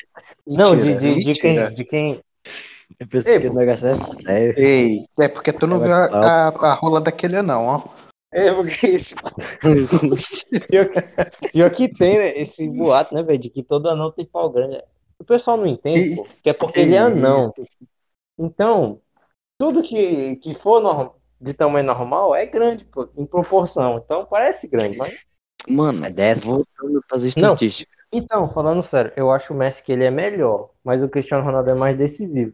Não, 0.47 0.74
de, 0.76 0.95
de, 0.95 1.22
de 1.24 1.34
quem. 1.34 1.72
De 1.72 1.84
quem. 1.84 2.20
Eu 2.99 3.07
Ei, 3.24 3.41
que 3.41 3.47
o 3.47 3.55
negócio 3.55 3.86
é 3.86 3.95
sério. 3.95 4.55
Ei, 4.59 5.07
é 5.20 5.28
porque 5.28 5.53
tu 5.53 5.66
não 5.66 5.78
viu 5.80 5.95
a, 5.95 6.07
é 6.07 6.11
a, 6.12 6.49
a 6.49 6.74
rola 6.74 7.01
daquele 7.01 7.36
anão, 7.36 7.64
ó. 7.64 7.82
É, 8.32 8.52
porque 8.52 8.86
isso. 8.88 9.14
Pior 10.68 10.88
que, 10.88 11.02
pior 11.52 11.70
que 11.70 11.88
tem, 11.88 12.18
né, 12.18 12.38
esse 12.38 12.68
boato, 12.68 13.14
né, 13.14 13.22
velho, 13.22 13.38
de 13.38 13.50
que 13.50 13.62
todo 13.62 13.88
anão 13.88 14.12
tem 14.12 14.24
pau 14.24 14.50
grande. 14.50 14.82
O 15.18 15.24
pessoal 15.24 15.56
não 15.56 15.66
entende, 15.66 16.14
pô, 16.14 16.26
que 16.42 16.48
é 16.50 16.52
porque 16.52 16.80
ele 16.80 16.94
é 16.94 16.98
anão. 16.98 17.52
Então, 18.38 19.00
tudo 19.58 19.82
que, 19.82 20.36
que 20.36 20.54
for 20.54 20.80
norm- 20.80 21.10
de 21.40 21.54
tamanho 21.54 21.86
normal 21.86 22.34
é 22.34 22.46
grande, 22.46 22.84
pô, 22.84 23.08
em 23.16 23.26
proporção. 23.26 23.98
Então, 23.98 24.26
parece 24.26 24.68
grande, 24.68 24.96
mas... 24.96 25.14
Mano, 25.68 26.04
É 26.06 26.10
dessa. 26.10 26.46
voltando 26.46 27.02
para 27.06 27.18
as 27.18 27.36
Não. 27.36 27.56
Então, 28.12 28.50
falando 28.50 28.82
sério, 28.82 29.12
eu 29.16 29.30
acho 29.30 29.52
o 29.52 29.56
Messi 29.56 29.82
que 29.82 29.92
ele 29.92 30.04
é 30.04 30.10
melhor, 30.10 30.70
mas 30.82 31.02
o 31.02 31.08
Cristiano 31.08 31.44
Ronaldo 31.44 31.70
é 31.70 31.74
mais 31.74 31.96
decisivo. 31.96 32.52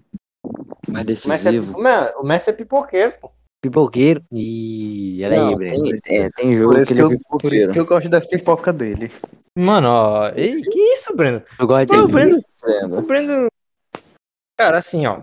Mais 0.88 1.04
O 1.24 1.28
Messi 1.28 1.48
é, 1.48 1.52
decisivo. 1.52 1.78
o 2.18 2.22
Messi 2.24 2.50
é 2.50 2.52
pipoqueiro, 2.52 3.14
pô. 3.20 3.30
Pipoqueiro. 3.70 4.22
E 4.32 5.20
olha 5.24 5.36
Não, 5.36 5.48
aí, 5.48 5.56
Breno. 5.56 6.00
tem, 6.02 6.18
é, 6.18 6.30
tem 6.30 6.56
jogo 6.56 6.74
Por 6.74 6.76
que 6.76 6.82
isso 6.82 6.92
ele 6.92 7.08
que, 7.08 7.12
é 7.12 7.16
eu, 7.16 7.38
por 7.38 7.52
isso 7.52 7.68
que 7.70 7.78
eu 7.80 7.86
gosto 7.86 8.08
das 8.08 8.26
pipocas 8.26 8.74
dele. 8.74 9.10
Mano, 9.56 9.88
ó, 9.88 10.28
ei, 10.34 10.60
que 10.62 10.78
isso, 10.92 11.16
Breno? 11.16 11.42
Eu 11.58 11.66
gosto 11.66 11.86
Pô, 11.88 11.94
o 11.94 12.08
dele. 12.08 12.12
Breno, 12.60 12.98
o 12.98 13.02
Breno... 13.02 13.48
Cara, 14.56 14.78
assim, 14.78 15.06
ó. 15.06 15.22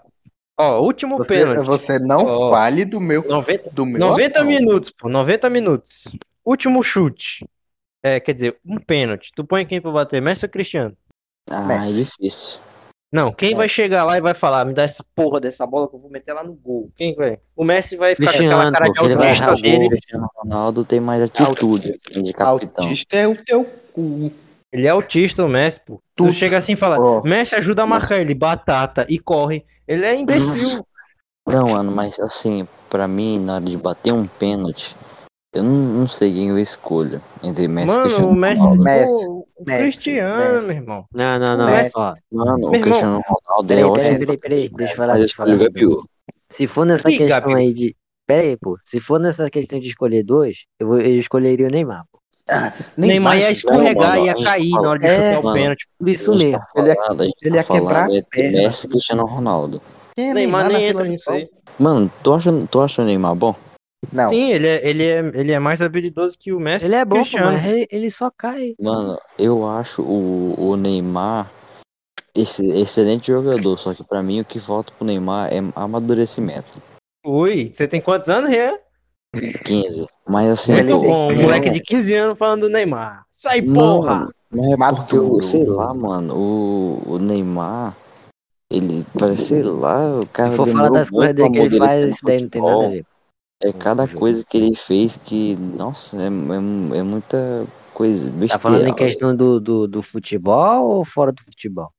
Ó, 0.59 0.81
último 0.81 1.17
Você, 1.17 1.39
pênalti. 1.39 1.65
você 1.65 1.99
não 1.99 2.25
Ó. 2.25 2.51
fale 2.51 2.85
do 2.85 2.99
meu, 2.99 3.27
90, 3.27 3.69
do 3.71 3.85
meu 3.85 3.99
90 3.99 4.39
anão. 4.39 4.51
minutos, 4.51 4.89
pô, 4.91 5.09
90 5.09 5.49
minutos. 5.49 6.03
Último 6.45 6.83
chute. 6.83 7.45
É, 8.03 8.19
quer 8.19 8.33
dizer, 8.33 8.57
um 8.65 8.77
pênalti. 8.77 9.31
Tu 9.33 9.43
põe 9.45 9.65
quem 9.65 9.81
pra 9.81 9.91
bater? 9.91 10.21
Messi 10.21 10.45
ou 10.45 10.51
Cristiano? 10.51 10.95
Ah, 11.49 11.63
é 11.73 11.79
Messi. 11.79 11.93
difícil. 11.93 12.59
Não, 13.13 13.31
quem 13.31 13.53
É. 13.53 13.55
vai 13.55 13.69
chegar 13.69 14.03
lá 14.03 14.17
e 14.17 14.21
vai 14.21 14.33
falar, 14.33 14.65
me 14.65 14.73
dá 14.73 14.81
essa 14.81 15.05
porra 15.15 15.39
dessa 15.39 15.67
bola 15.67 15.87
que 15.87 15.95
eu 15.95 15.99
vou 15.99 16.09
meter 16.09 16.33
lá 16.33 16.43
no 16.43 16.53
gol? 16.53 16.89
Quem 16.97 17.13
vai? 17.13 17.37
O 17.55 17.63
Messi 17.63 17.95
vai 17.95 18.15
ficar 18.15 18.31
com 18.31 18.37
aquela 18.39 18.71
cara 18.71 18.89
de 18.89 18.99
autista 18.99 19.53
dele. 19.61 19.85
O 19.85 19.89
Cristiano 19.89 20.27
Ronaldo 20.35 20.83
tem 20.83 20.99
mais 20.99 21.21
atitude 21.21 21.99
de 22.11 22.33
capitão. 22.33 22.85
Autista 22.85 23.15
é 23.15 23.27
o 23.27 23.35
teu 23.35 23.65
cu. 23.93 24.31
Ele 24.71 24.87
é 24.87 24.89
autista, 24.89 25.45
o 25.45 25.47
Messi, 25.47 25.79
pô. 25.85 26.01
Tu, 26.15 26.25
Tu- 26.25 26.33
chega 26.33 26.57
assim 26.57 26.73
e 26.73 26.75
fala, 26.75 26.99
Ó. 26.99 27.21
Messi 27.21 27.53
ajuda 27.53 27.83
a 27.83 27.85
marcar 27.85 28.17
ele, 28.17 28.33
batata, 28.33 29.05
e 29.07 29.19
corre. 29.19 29.63
Ele 29.87 30.03
é 30.03 30.15
imbecil. 30.15 30.83
Não, 31.47 31.69
mano, 31.69 31.91
mas 31.91 32.19
assim, 32.19 32.67
pra 32.89 33.07
mim, 33.07 33.37
na 33.37 33.55
hora 33.55 33.63
de 33.65 33.77
bater 33.77 34.11
um 34.11 34.25
pênalti, 34.25 34.95
eu 35.53 35.61
não, 35.61 35.71
não 35.71 36.07
sei 36.07 36.33
quem 36.33 36.49
eu 36.49 36.57
escolho 36.57 37.21
entre 37.43 37.67
Messi 37.67 37.85
e 37.85 37.91
Mano, 37.91 38.03
Cristiano 38.05 38.31
o 38.31 38.35
Messi, 38.35 38.61
Ronaldo. 38.61 38.83
Messi, 38.83 39.42
o 39.63 39.65
Messi, 39.65 39.81
Cristiano, 39.81 40.53
Messi. 40.53 40.67
meu 40.67 40.75
irmão. 40.75 41.05
Não, 41.13 41.39
não, 41.39 41.57
não. 41.57 41.65
Messi. 41.65 41.91
Ó, 41.95 42.13
Mano, 42.31 42.57
Meu 42.57 42.69
o 42.69 42.75
irmão, 42.75 42.81
Cristiano 42.81 43.21
Ronaldo 43.27 43.73
é 43.73 43.75
peraí, 43.75 43.83
ótimo. 43.83 44.03
peraí, 44.03 44.19
peraí, 44.25 44.37
peraí. 44.37 44.69
Deixa 44.69 44.93
eu 44.93 44.97
falar. 44.97 45.13
Deixa 45.13 45.33
eu 45.33 45.37
falar. 45.37 45.55
Gabiru. 45.57 46.03
Se 46.51 46.67
for 46.67 46.85
nessa 46.85 47.03
questão 47.03 47.27
Gabi. 47.27 47.55
aí 47.55 47.73
de. 47.73 47.95
Pera 48.25 48.41
aí, 48.43 48.55
pô. 48.57 48.77
Se 48.85 48.99
for 48.99 49.19
nessa 49.19 49.49
questão 49.49 49.79
de 49.79 49.87
escolher 49.89 50.23
dois, 50.23 50.65
eu, 50.79 50.87
vou, 50.87 50.99
eu 50.99 51.19
escolheria 51.19 51.67
o 51.67 51.69
Neymar, 51.69 52.03
pô. 52.11 52.19
Ah, 52.49 52.71
Neymar 52.97 53.37
ia 53.37 53.43
mais, 53.45 53.57
escorregar, 53.57 54.09
mano, 54.15 54.25
ia 54.25 54.33
cair 54.43 54.69
fala- 54.71 54.83
na 54.83 54.89
hora 54.89 54.99
de 54.99 55.05
É, 55.05 55.09
chutar 55.33 55.49
o 55.49 55.53
pênalti. 55.53 55.87
Por 55.97 56.09
isso 56.09 56.31
mesmo. 56.31 56.51
tá 56.51 56.67
Ele 56.75 56.87
ia- 56.89 56.95
falando, 56.95 57.23
ele 57.23 57.33
tá 57.41 57.55
ia 57.55 57.63
quebrar 57.63 58.05
a 58.05 58.09
perna. 58.29 58.61
Messi 58.61 58.87
Cristiano 58.87 59.25
Ronaldo. 59.25 59.81
Quem 60.15 60.29
é 60.29 60.33
Neymar 60.33 60.63
na 60.63 60.69
nem 60.77 60.87
entra 60.87 61.03
nisso 61.05 61.29
aí. 61.31 61.49
Mano, 61.79 62.11
tu 62.21 62.33
acha, 62.33 62.51
tu 62.69 62.81
acha 62.81 63.01
o 63.01 63.05
Neymar 63.05 63.33
bom? 63.35 63.55
Não. 64.11 64.29
Sim, 64.29 64.51
ele 64.51 64.67
é, 64.67 64.89
ele, 64.89 65.03
é, 65.03 65.19
ele 65.33 65.51
é 65.51 65.59
mais 65.59 65.81
habilidoso 65.81 66.37
que 66.37 66.51
o 66.51 66.59
Messi 66.59 66.85
Ele 66.85 66.95
é 66.95 67.05
bom, 67.05 67.23
pô, 67.23 67.37
mas 67.37 67.65
ele, 67.65 67.87
ele 67.91 68.11
só 68.11 68.29
cai. 68.29 68.75
Mano, 68.79 69.17
eu 69.39 69.67
acho 69.67 70.01
o, 70.01 70.55
o 70.57 70.75
Neymar 70.75 71.49
esse 72.35 72.67
excelente 72.71 73.27
jogador, 73.27 73.77
só 73.77 73.93
que 73.93 74.03
pra 74.03 74.23
mim 74.23 74.41
o 74.41 74.45
que 74.45 74.59
falta 74.59 74.91
pro 74.97 75.05
Neymar 75.05 75.53
é 75.53 75.59
amadurecimento. 75.75 76.81
Ui, 77.25 77.71
você 77.73 77.87
tem 77.87 78.01
quantos 78.01 78.27
anos, 78.29 78.49
Rian? 78.49 78.77
15. 79.63 80.07
Mas 80.27 80.49
assim, 80.49 80.73
Muito 80.73 80.95
pô, 80.95 81.01
bom, 81.01 81.31
um 81.31 81.41
moleque 81.41 81.69
de 81.69 81.79
15 81.81 82.13
anos 82.15 82.37
falando 82.37 82.61
do 82.61 82.69
Neymar. 82.69 83.25
Sai, 83.31 83.61
Não, 83.61 84.01
porra! 84.01 84.29
mas 84.51 84.65
é 84.71 84.77
porque, 84.77 85.17
o- 85.17 85.41
sei 85.41 85.65
lá, 85.65 85.93
mano, 85.93 86.35
o, 86.35 87.13
o 87.13 87.19
Neymar, 87.19 87.95
ele 88.69 89.05
parece, 89.17 89.43
sei 89.45 89.63
lá, 89.63 90.19
o 90.19 90.27
cara 90.27 90.51
Se 90.51 90.57
for 90.57 90.67
falar 90.67 90.89
das 90.89 91.09
coisas 91.09 91.35
dele 91.35 91.49
que 91.51 91.59
ele 91.59 91.77
faz, 91.77 92.05
isso 92.05 92.25
daí 92.25 92.41
não 92.41 92.49
tem 92.49 92.61
nada 92.61 92.85
a 92.85 92.89
ver. 92.89 93.05
É 93.61 93.71
cada 93.71 94.07
coisa 94.07 94.43
que 94.43 94.57
ele 94.57 94.75
fez 94.75 95.17
que, 95.17 95.55
nossa, 95.55 96.17
é, 96.17 96.25
é, 96.25 96.99
é 96.99 97.03
muita 97.03 97.65
coisa 97.93 98.29
Tá 98.29 98.37
besteira. 98.37 98.59
falando 98.59 98.87
em 98.87 98.93
questão 98.93 99.35
do, 99.35 99.59
do, 99.59 99.87
do 99.87 100.01
futebol 100.01 100.85
ou 100.89 101.05
fora 101.05 101.31
do 101.31 101.41
futebol? 101.43 101.91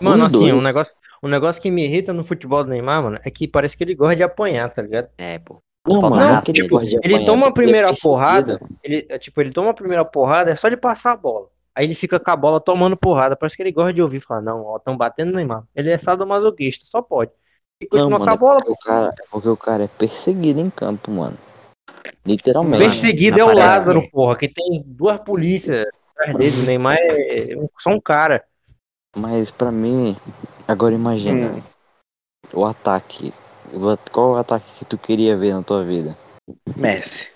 Mano, 0.00 0.26
Os 0.26 0.34
assim, 0.34 0.52
um 0.52 0.60
negócio, 0.60 0.94
um 1.22 1.28
negócio 1.28 1.60
que 1.62 1.70
me 1.70 1.84
irrita 1.84 2.12
no 2.12 2.24
futebol 2.24 2.64
do 2.64 2.70
Neymar, 2.70 3.02
mano, 3.02 3.18
é 3.24 3.30
que 3.30 3.46
parece 3.48 3.76
que 3.76 3.84
ele 3.84 3.94
gosta 3.94 4.16
de 4.16 4.22
apanhar, 4.22 4.72
tá 4.72 4.82
ligado? 4.82 5.08
É, 5.16 5.38
pô. 5.38 5.62
Não, 5.86 6.02
mano, 6.02 6.34
é 6.34 6.40
que 6.40 6.50
ele 6.50 6.62
nele. 6.62 6.68
gosta 6.68 6.86
de 6.88 6.96
Ele 7.02 7.14
apanhar, 7.14 7.26
toma 7.26 7.46
a 7.46 7.50
ele 7.50 7.50
é 7.50 7.52
primeira 7.52 7.94
porrada, 7.94 8.62
ele, 8.82 9.06
é, 9.08 9.18
tipo, 9.18 9.40
ele 9.40 9.52
toma 9.52 9.70
a 9.70 9.74
primeira 9.74 10.04
porrada, 10.04 10.50
é 10.50 10.54
só 10.54 10.68
de 10.68 10.76
passar 10.76 11.12
a 11.12 11.16
bola. 11.16 11.48
Aí 11.74 11.86
ele 11.86 11.94
fica 11.94 12.20
com 12.20 12.30
a 12.30 12.36
bola 12.36 12.60
tomando 12.60 12.96
porrada. 12.96 13.36
Parece 13.36 13.56
que 13.56 13.62
ele 13.62 13.72
gosta 13.72 13.92
de 13.92 14.00
ouvir 14.02 14.20
falar, 14.20 14.40
não, 14.42 14.64
ó, 14.64 14.78
tão 14.78 14.96
batendo 14.96 15.30
no 15.30 15.36
Neymar. 15.36 15.64
Ele 15.74 15.90
é 15.90 15.98
sadomasoquista, 15.98 16.84
só 16.86 17.02
pode. 17.02 17.32
E 17.82 17.88
Não, 17.92 18.10
mano, 18.10 18.30
a 18.30 18.34
é 18.34 18.36
bola, 18.36 18.58
porque, 18.64 18.70
o 18.72 18.76
cara, 18.76 19.08
é 19.08 19.26
porque 19.30 19.48
o 19.48 19.56
cara 19.56 19.84
é 19.84 19.88
perseguido 19.88 20.60
em 20.60 20.70
campo, 20.70 21.10
mano. 21.10 21.36
Literalmente. 22.24 22.84
Perseguido 22.84 23.40
é 23.40 23.44
o. 23.44 23.52
Lázaro, 23.52 24.08
porra, 24.10 24.36
que 24.36 24.48
tem 24.48 24.82
duas 24.86 25.18
polícias 25.20 25.86
atrás 26.10 26.36
dele. 26.36 26.60
O 26.62 26.64
Neymar 26.64 26.96
é 26.98 27.56
um- 27.56 27.68
só 27.78 27.90
um 27.90 28.00
cara. 28.00 28.44
Mas 29.16 29.50
pra 29.50 29.70
mim, 29.70 30.16
agora 30.66 30.94
imagina, 30.94 31.48
Hum. 31.52 31.62
o 32.52 32.64
ataque. 32.64 33.32
O- 33.72 34.10
Qual 34.10 34.32
o 34.32 34.36
ataque 34.36 34.66
que 34.78 34.84
tu 34.84 34.96
queria 34.96 35.36
ver 35.36 35.52
na 35.54 35.62
tua 35.62 35.82
vida? 35.82 36.16
Messi. 36.76 37.28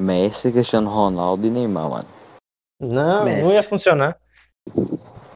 Messi, 0.00 0.50
Cristiano 0.50 0.90
Ronaldo 0.90 1.46
e 1.46 1.50
Neymar, 1.50 1.88
mano. 1.88 2.08
Não, 2.80 3.24
Messi. 3.24 3.42
não 3.42 3.52
ia 3.52 3.62
funcionar. 3.62 4.16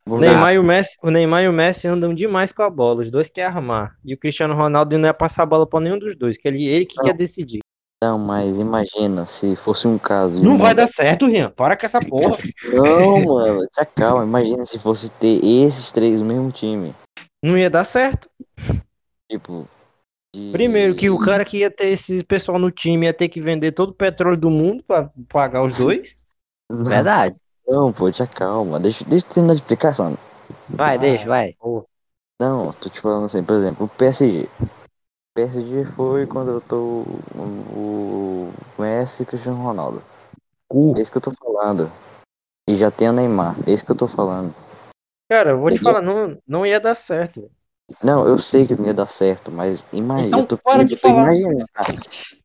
Vou. 0.08 0.20
Neymar, 0.20 0.54
e 0.54 0.58
o, 0.58 0.62
Messi, 0.62 0.96
o 1.02 1.10
Neymar 1.10 1.42
e 1.42 1.48
o 1.48 1.52
Messi 1.52 1.88
andam 1.88 2.14
demais 2.14 2.52
com 2.52 2.62
a 2.62 2.70
bola. 2.70 3.02
Os 3.02 3.10
dois 3.10 3.28
querem 3.28 3.50
armar. 3.56 3.96
E 4.04 4.14
o 4.14 4.18
Cristiano 4.18 4.54
Ronaldo 4.54 4.96
não 4.96 5.08
ia 5.08 5.14
passar 5.14 5.42
a 5.42 5.46
bola 5.46 5.66
pra 5.66 5.80
nenhum 5.80 5.98
dos 5.98 6.16
dois. 6.16 6.36
Que 6.38 6.46
ele, 6.46 6.64
ele 6.64 6.86
que 6.86 6.96
Não. 6.96 7.04
quer 7.04 7.14
decidir. 7.14 7.58
Não, 8.04 8.18
mas 8.18 8.56
imagina 8.56 9.26
se 9.26 9.56
fosse 9.56 9.88
um 9.88 9.98
caso. 9.98 10.44
Não 10.44 10.58
vai 10.58 10.74
dar 10.74 10.86
certo, 10.86 11.26
Rian. 11.26 11.50
Para 11.50 11.76
com 11.76 11.86
essa 11.86 11.98
porra. 11.98 12.36
Não, 12.72 13.24
mano, 13.24 13.66
te 13.66 13.84
calma. 13.96 14.22
Imagina 14.22 14.64
se 14.64 14.78
fosse 14.78 15.10
ter 15.10 15.44
esses 15.44 15.90
três 15.90 16.20
no 16.20 16.26
mesmo 16.26 16.52
time. 16.52 16.94
Não 17.42 17.56
ia 17.58 17.70
dar 17.70 17.84
certo. 17.84 18.28
Tipo. 19.30 19.66
de- 20.34 20.52
Primeiro, 20.52 20.94
que 20.94 21.10
o 21.10 21.18
cara 21.18 21.44
que 21.44 21.58
ia 21.58 21.70
ter 21.70 21.88
esse 21.88 22.22
pessoal 22.22 22.58
no 22.58 22.70
time 22.70 23.06
ia 23.06 23.14
ter 23.14 23.28
que 23.28 23.40
vender 23.40 23.72
todo 23.72 23.90
o 23.90 23.94
petróleo 23.94 24.36
do 24.36 24.50
mundo 24.50 24.84
pra 24.86 25.10
pagar 25.28 25.64
os 25.64 25.76
dois. 25.76 26.14
Não, 26.70 26.84
Verdade. 26.84 27.34
Não, 27.66 27.92
pô, 27.92 28.10
te 28.10 28.26
calma. 28.26 28.78
Deixa, 28.78 29.04
deixa 29.04 29.26
eu 29.26 29.32
terminar 29.34 29.54
de 29.54 29.60
explicar, 29.60 29.94
Sandro. 29.94 30.18
Vai, 30.68 30.98
deixa, 30.98 31.26
vai. 31.28 31.56
Não, 32.40 32.72
tô 32.72 32.88
te 32.88 33.00
falando 33.00 33.26
assim, 33.26 33.42
por 33.42 33.56
exemplo, 33.56 33.86
o 33.86 33.88
PSG. 33.88 34.48
O 34.60 34.68
PSG 35.34 35.84
foi 35.84 36.26
quando 36.26 36.50
eu 36.50 36.60
tô 36.60 37.04
o 37.34 38.26
o 38.78 38.82
Messi 38.82 39.22
e 39.22 39.24
o 39.24 39.26
Cristiano 39.26 39.62
Ronaldo. 39.62 40.02
É 40.96 41.00
isso 41.00 41.10
que 41.10 41.18
eu 41.18 41.22
tô 41.22 41.32
falando. 41.32 41.90
E 42.68 42.74
já 42.74 42.90
tem 42.90 43.08
o 43.08 43.12
Neymar. 43.12 43.56
É 43.66 43.72
isso 43.72 43.84
que 43.84 43.92
eu 43.92 43.96
tô 43.96 44.08
falando. 44.08 44.52
Cara, 45.28 45.50
eu 45.50 45.58
vou 45.58 45.70
te 45.70 45.74
Entendeu? 45.74 45.94
falar, 45.94 46.02
não, 46.02 46.38
não 46.46 46.66
ia 46.66 46.80
dar 46.80 46.94
certo. 46.94 47.50
Não, 48.02 48.26
eu 48.26 48.38
sei 48.38 48.66
que 48.66 48.74
não 48.74 48.86
ia 48.86 48.94
dar 48.94 49.08
certo, 49.08 49.50
mas 49.50 49.86
imagina, 49.92 50.28
Então 50.28 50.40
eu 50.40 50.46
tô 50.46 50.58
para 50.58 50.82
pedindo 50.82 50.88
de 50.88 50.96
pra 51.00 51.10
tu 51.10 51.16
imaginar. 51.16 51.66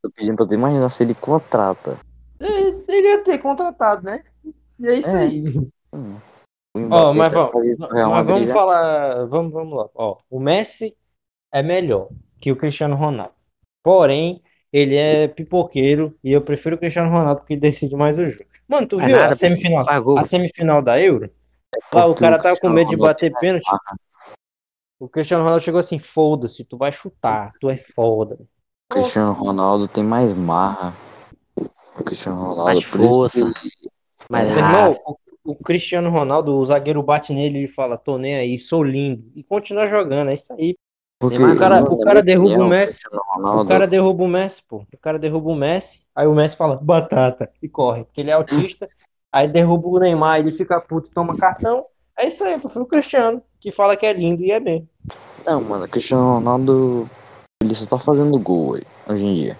Tô 0.01 0.11
pedindo 0.11 0.35
pra 0.37 0.45
tu 0.47 0.53
imaginar 0.53 0.89
se 0.89 1.03
ele 1.03 1.15
contrata. 1.15 1.97
Ele 2.39 2.85
ele 2.87 3.07
ia 3.07 3.23
ter 3.23 3.37
contratado, 3.39 4.03
né? 4.03 4.23
E 4.81 4.87
é 4.87 4.95
isso 4.95 5.09
É. 5.09 5.21
aí. 5.21 5.47
Hum. 5.93 6.17
Ó, 6.89 7.13
Mbappé 7.13 7.17
mas, 7.17 7.33
vamos, 7.33 7.51
mas 7.89 8.25
vamos 8.25 8.49
falar. 8.49 9.25
Vamos, 9.27 9.51
vamos 9.53 9.77
lá. 9.77 9.89
Ó, 9.93 10.17
o 10.29 10.39
Messi 10.39 10.95
é 11.51 11.61
melhor 11.61 12.09
que 12.39 12.51
o 12.51 12.55
Cristiano 12.55 12.95
Ronaldo. 12.95 13.33
Porém, 13.83 14.41
ele 14.71 14.95
é 14.95 15.27
pipoqueiro 15.27 16.17
e 16.23 16.31
eu 16.31 16.41
prefiro 16.41 16.75
o 16.75 16.79
Cristiano 16.79 17.11
Ronaldo 17.11 17.41
porque 17.41 17.53
ele 17.53 17.61
decide 17.61 17.95
mais 17.95 18.17
o 18.17 18.27
jogo. 18.29 18.45
Mano, 18.67 18.87
tu 18.87 18.97
Faz 18.97 19.07
viu 19.07 19.17
a 19.17 19.19
nada, 19.19 19.33
pô. 19.33 19.35
semifinal? 19.35 19.85
A 20.17 20.23
semifinal 20.23 20.81
da 20.81 20.99
Euro? 20.99 21.29
Lá 21.93 22.05
o 22.05 22.15
cara 22.15 22.41
tava 22.41 22.55
com 22.59 22.69
medo 22.69 22.89
de 22.89 22.97
bater 22.97 23.31
mais 23.31 23.41
pênalti. 23.41 23.65
O 24.99 25.09
Cristiano 25.09 25.43
Ronaldo 25.43 25.63
chegou 25.63 25.79
assim: 25.79 25.99
foda-se, 25.99 26.63
tu 26.63 26.77
vai 26.77 26.91
chutar, 26.91 27.51
tu 27.59 27.69
é 27.69 27.75
foda. 27.77 28.35
O 28.89 28.93
Cristiano 28.93 29.33
Ronaldo 29.33 29.87
tem 29.87 30.03
mais 30.03 30.33
marra. 30.33 30.93
O 31.99 32.03
Cristiano 32.03 32.39
Ronaldo, 32.39 32.63
Mais 32.63 32.85
por 32.85 33.01
isso 33.01 33.15
força. 33.15 33.53
que 33.53 33.89
Mas 34.29 34.47
Meu 34.47 34.57
irmão, 34.57 34.91
o, 35.05 35.51
o 35.51 35.55
Cristiano 35.55 36.09
Ronaldo, 36.09 36.55
o 36.55 36.65
zagueiro 36.65 37.01
bate 37.01 37.33
nele 37.33 37.63
e 37.63 37.67
fala: 37.67 37.97
tô 37.97 38.17
nem 38.17 38.35
aí, 38.35 38.59
sou 38.59 38.83
lindo. 38.83 39.31
E 39.35 39.43
continua 39.43 39.87
jogando, 39.87 40.29
é 40.29 40.33
isso 40.33 40.53
aí. 40.53 40.75
Porque, 41.19 41.37
O 41.37 41.57
cara, 41.57 41.83
o 41.83 41.97
na 41.97 42.03
cara 42.03 42.23
derruba 42.23 42.63
o 42.63 42.67
Messi. 42.67 43.01
O 43.37 43.65
cara 43.65 43.85
derruba 43.85 44.23
o 44.23 44.27
Messi, 44.27 44.63
pô. 44.67 44.77
O 44.91 44.97
cara 44.97 45.19
derruba 45.19 45.51
o 45.51 45.55
Messi, 45.55 46.01
aí 46.15 46.25
o 46.25 46.33
Messi 46.33 46.57
fala, 46.57 46.79
batata, 46.81 47.51
e 47.61 47.69
corre, 47.69 48.03
porque 48.05 48.21
ele 48.21 48.31
é 48.31 48.33
autista. 48.33 48.89
Aí 49.31 49.47
derruba 49.47 49.87
o 49.87 49.99
Neymar, 49.99 50.39
ele 50.39 50.51
fica 50.51 50.81
puto, 50.81 51.11
toma 51.11 51.37
cartão. 51.37 51.85
É 52.17 52.27
isso 52.27 52.43
aí, 52.43 52.59
prefiro 52.59 52.83
o 52.83 52.87
Cristiano, 52.87 53.41
que 53.59 53.71
fala 53.71 53.95
que 53.95 54.05
é 54.05 54.13
lindo 54.13 54.43
e 54.43 54.51
é 54.51 54.59
bem. 54.59 54.89
Não, 55.45 55.61
mano, 55.61 55.85
o 55.85 55.87
Cristiano 55.87 56.35
Ronaldo, 56.35 57.07
ele 57.63 57.73
só 57.75 57.85
tá 57.85 58.03
fazendo 58.03 58.37
gol 58.39 58.75
aí, 58.75 58.83
hoje 59.07 59.25
em 59.25 59.35
dia. 59.35 59.57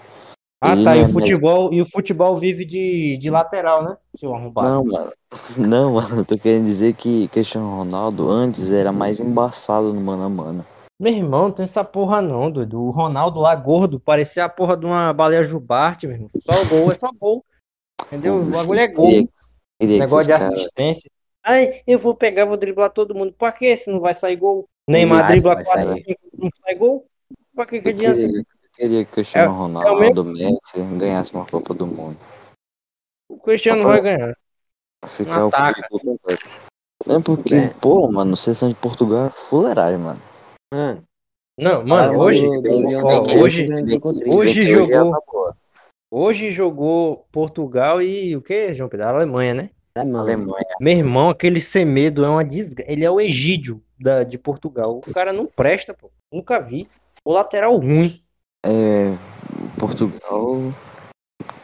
Ah, 0.64 0.76
tá, 0.84 0.96
e 0.96 1.02
o 1.02 1.10
futebol, 1.10 1.74
e 1.74 1.82
o 1.82 1.90
futebol 1.90 2.38
vive 2.38 2.64
de, 2.64 3.18
de 3.18 3.32
lateral, 3.32 3.84
né? 3.84 3.98
Seu 4.16 4.36
arrombado. 4.36 4.68
Não, 4.68 4.86
mano. 4.86 5.12
Não, 5.58 5.94
mano, 5.94 6.18
eu 6.18 6.26
tô 6.26 6.38
querendo 6.38 6.66
dizer 6.66 6.94
que 6.94 7.28
Cristiano 7.30 7.76
Ronaldo 7.76 8.30
antes 8.30 8.72
era 8.72 8.92
mais 8.92 9.20
embaçado 9.20 9.92
no 9.92 10.00
mano 10.00 10.24
a 10.24 10.30
mano. 10.30 10.66
Meu 11.00 11.14
irmão, 11.14 11.46
não 11.46 11.52
tem 11.52 11.64
essa 11.64 11.84
porra 11.84 12.22
não, 12.22 12.52
doido. 12.52 12.80
O 12.80 12.92
Ronaldo 12.92 13.40
lá 13.40 13.56
gordo, 13.56 14.00
parecia 14.00 14.46
a 14.46 14.50
porra 14.50 14.78
de 14.78 14.86
uma 14.86 15.12
baleia 15.12 15.42
jubarte, 15.42 16.06
meu 16.06 16.16
irmão. 16.16 16.30
Só 16.44 16.54
gol, 16.66 16.92
é 16.92 16.96
só 16.96 17.12
gol. 17.12 17.44
Entendeu? 18.06 18.36
O 18.36 18.52
bagulho 18.52 18.80
é 18.80 18.88
gol. 18.88 19.08
Queria, 19.08 19.28
queria 19.80 19.96
que 19.96 20.00
Negócio 20.00 20.26
de 20.28 20.34
assistência. 20.34 21.10
Ai, 21.44 21.82
eu 21.88 21.98
vou 21.98 22.14
pegar, 22.14 22.46
vou 22.46 22.56
driblar 22.56 22.92
todo 22.92 23.16
mundo. 23.16 23.34
Pra 23.36 23.52
quê? 23.52 23.76
Se 23.76 23.90
não 23.90 24.00
vai 24.00 24.14
sair 24.14 24.36
gol? 24.36 24.70
Neymar 24.88 25.26
dribla 25.26 25.56
vai 25.56 25.64
quatro, 25.64 25.88
sair. 25.88 26.04
cinco, 26.04 26.20
não 26.38 26.50
sai 26.64 26.76
gol? 26.76 27.08
Pra 27.56 27.66
que 27.66 27.82
que 27.82 27.90
adianta? 27.90 28.16
queria, 28.16 28.44
queria 28.82 29.06
que 29.06 29.12
o 29.12 29.14
Cristiano 29.14 29.46
É- 29.46 29.50
é 29.50 29.54
o 29.54 29.58
Ronaldo, 29.58 30.26
Messi, 30.26 30.98
ganhasse 30.98 31.34
uma 31.34 31.46
Copa 31.46 31.74
do 31.74 31.86
Mundo. 31.86 32.18
O 33.30 33.38
Cristiano 33.38 33.84
vai 33.84 34.02
ganhar. 34.02 34.36
Ficar 35.08 35.46
o 35.46 35.52
completo. 36.00 36.50
Não 37.06 37.18
é 37.18 37.22
porque, 37.22 37.56
É. 37.56 37.70
pô, 37.82 38.12
mano, 38.12 38.36
seleção 38.36 38.70
de 38.70 38.76
Portugal 38.76 39.28
é 39.28 39.30
fuleiragem, 39.30 40.00
mano. 40.00 40.20
Mano, 40.74 41.04
Não, 41.60 41.86
mano, 41.86 42.14
Fala 42.14 42.26
hoje, 42.26 42.48
ó, 42.50 43.40
hoje, 43.40 43.68
Hoje- 44.34 44.66
jogou, 44.66 45.12
tá 45.12 45.20
boa. 45.32 45.56
hoje 46.10 46.52
jogou 46.52 47.28
Portugal 47.32 48.02
e 48.02 48.36
o 48.36 48.42
que, 48.42 48.74
João 48.74 48.90
Pedro? 48.90 49.06
A 49.06 49.10
Alemanha, 49.10 49.54
né? 49.54 49.70
é, 49.96 50.04
mano. 50.04 50.20
Alemanha. 50.20 50.76
Meu 50.80 50.98
irmão, 50.98 51.30
aquele 51.30 51.60
Semedo 51.60 52.24
é 52.24 52.30
uma 52.30 52.44
desgraça. 52.46 52.92
Ele 52.92 53.04
é 53.04 53.12
o 53.12 53.20
Egídio 53.20 53.84
da, 54.00 54.24
de 54.24 54.38
Portugal. 54.38 54.98
O 55.06 55.14
cara 55.14 55.34
não 55.34 55.46
presta, 55.46 55.94
pô. 55.94 56.10
Nunca 56.34 56.60
vi. 56.60 56.88
O 57.26 57.34
lateral 57.34 57.76
ruim. 57.76 58.21
É, 58.64 59.12
Portugal 59.80 60.72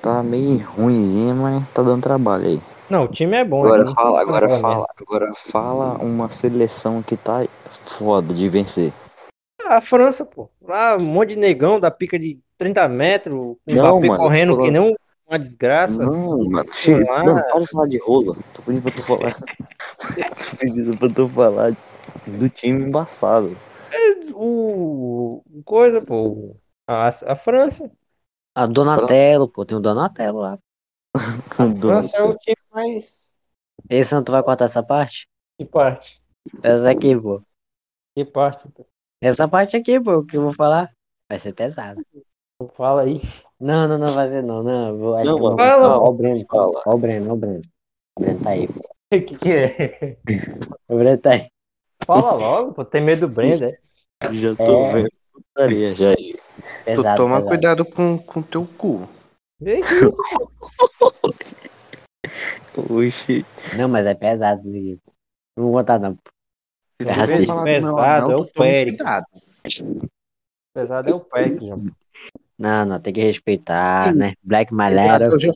tá 0.01 0.23
meio 0.23 0.57
ruimzinha, 0.57 1.35
mas 1.35 1.71
tá 1.71 1.83
dando 1.83 2.01
trabalho 2.01 2.45
aí. 2.45 2.61
Não, 2.89 3.03
o 3.03 3.07
time 3.07 3.35
é 3.35 3.43
bom. 3.43 3.65
Agora 3.65 3.83
né? 3.83 3.91
fala, 3.93 4.21
agora 4.21 4.49
Fala 4.49 4.61
fala, 4.61 4.85
agora 4.99 5.33
fala 5.35 6.03
uma 6.03 6.29
seleção 6.29 7.03
que 7.03 7.15
tá 7.15 7.45
foda 7.85 8.33
de 8.33 8.49
vencer. 8.49 8.91
A 9.65 9.81
França, 9.81 10.25
pô. 10.25 10.49
Lá, 10.61 10.95
um 10.95 11.03
monte 11.03 11.29
de 11.29 11.35
negão 11.35 11.79
da 11.79 11.91
pica 11.91 12.17
de 12.17 12.39
30 12.57 12.87
metros, 12.87 13.57
Não, 13.67 13.99
mano, 14.01 14.17
correndo 14.17 14.55
tô 14.55 14.63
que 14.63 14.71
nem 14.71 14.95
uma 15.27 15.37
desgraça. 15.37 16.03
Não, 16.03 16.49
mano, 16.49 16.69
chega, 16.73 17.05
lá. 17.11 17.23
não, 17.23 17.35
para 17.35 17.59
de 17.59 17.67
falar 17.67 17.87
de 17.87 17.97
rola. 17.99 18.35
Tô 18.53 18.61
pedindo 18.63 18.81
pra 18.81 18.91
tu 18.91 19.03
falar. 19.03 19.33
Tô 19.33 20.57
pedindo 20.57 20.97
pra 20.97 21.09
tu 21.09 21.29
falar 21.29 21.75
do 22.25 22.49
time 22.49 22.85
embaçado. 22.85 23.55
O, 24.33 25.43
o 25.45 25.63
coisa, 25.63 26.01
pô. 26.01 26.55
A, 26.87 27.07
a 27.07 27.35
França. 27.35 27.91
A 28.55 28.65
Donatello, 28.67 29.47
pô, 29.47 29.65
tem 29.65 29.77
um 29.77 29.81
Donatello 29.81 30.39
lá. 30.39 30.59
A 31.59 31.71
França 31.79 32.17
é 32.17 32.23
o 32.23 32.35
time 32.37 32.55
mais. 32.71 33.37
Esse 33.89 34.15
não 34.15 34.23
tu 34.23 34.31
vai 34.31 34.41
cortar 34.43 34.65
essa 34.65 34.81
parte? 34.81 35.27
Que 35.57 35.65
parte? 35.65 36.19
Essa 36.63 36.89
aqui, 36.91 37.15
pô. 37.19 37.41
Que 38.13 38.25
parte? 38.25 38.67
pô? 38.69 38.85
Essa 39.21 39.47
parte 39.47 39.75
aqui, 39.77 39.99
pô, 39.99 40.23
que 40.25 40.37
eu 40.37 40.41
vou 40.43 40.53
falar. 40.53 40.91
Vai 41.29 41.39
ser 41.39 41.53
pesado. 41.53 42.01
Fala 42.75 43.03
aí. 43.03 43.21
Não, 43.59 43.87
não, 43.87 43.97
não 43.97 44.13
vai 44.15 44.29
ser 44.29 44.43
não, 44.43 44.63
não. 44.63 44.97
Vou, 44.97 45.15
acho 45.15 45.29
Não, 45.29 45.35
que 45.35 45.41
mano, 45.41 45.57
fala, 45.57 45.99
Ó 45.99 46.09
o 46.09 46.13
Breno, 46.13 46.45
fala. 46.51 46.81
ó 46.85 46.93
o 46.93 46.97
Breno, 46.97 47.31
ó 47.31 47.33
o 47.33 47.37
Breno. 47.37 47.61
O 48.17 48.21
Breno 48.21 48.39
tá 48.43 48.49
aí, 48.51 48.67
pô. 48.67 48.79
O 48.79 48.87
que, 49.11 49.37
que 49.37 49.49
é? 49.51 50.17
O 50.87 50.97
Breno 50.97 51.17
tá 51.21 51.31
aí. 51.31 51.49
Fala 52.05 52.33
logo, 52.33 52.73
pô. 52.73 52.85
Tem 52.85 53.01
medo 53.01 53.27
do 53.27 53.33
Brenda. 53.33 53.69
é? 54.21 54.33
Já 54.33 54.55
tô 54.55 54.63
É. 54.63 54.93
vendo 54.93 55.09
putaria 55.31 55.95
já 55.95 56.09
aí. 56.11 56.35
Tu 56.57 56.83
Pesado, 56.85 57.17
toma 57.17 57.35
pesado. 57.35 57.47
cuidado 57.47 57.85
com, 57.85 58.17
com 58.17 58.41
teu 58.41 58.65
cu. 58.77 59.07
Que 59.63 59.75
isso. 59.79 60.09
Oxi. 62.89 63.45
Não, 63.77 63.87
mas 63.89 64.05
é 64.05 64.13
pesado 64.13 64.59
isso 64.61 64.69
aqui. 64.69 64.99
Não 65.55 65.65
vou 65.65 65.73
botar 65.73 65.99
não. 65.99 66.17
Se 67.01 67.07
É 67.09 67.13
tu 67.13 67.19
racista. 67.19 67.63
Pesado 67.63 68.31
é 68.31 68.35
o 68.35 68.45
tu 68.45 68.53
cuidado. 68.53 69.25
Pesado 70.73 71.09
é 71.09 71.13
o 71.13 71.19
pack, 71.19 71.59
João. 71.65 71.85
Não, 72.57 72.85
não, 72.85 72.99
tem 72.99 73.13
que 73.13 73.21
respeitar, 73.21 74.11
Sim. 74.11 74.17
né? 74.17 74.33
Black 74.43 74.73
Malera. 74.73 75.29
Black 75.29 75.53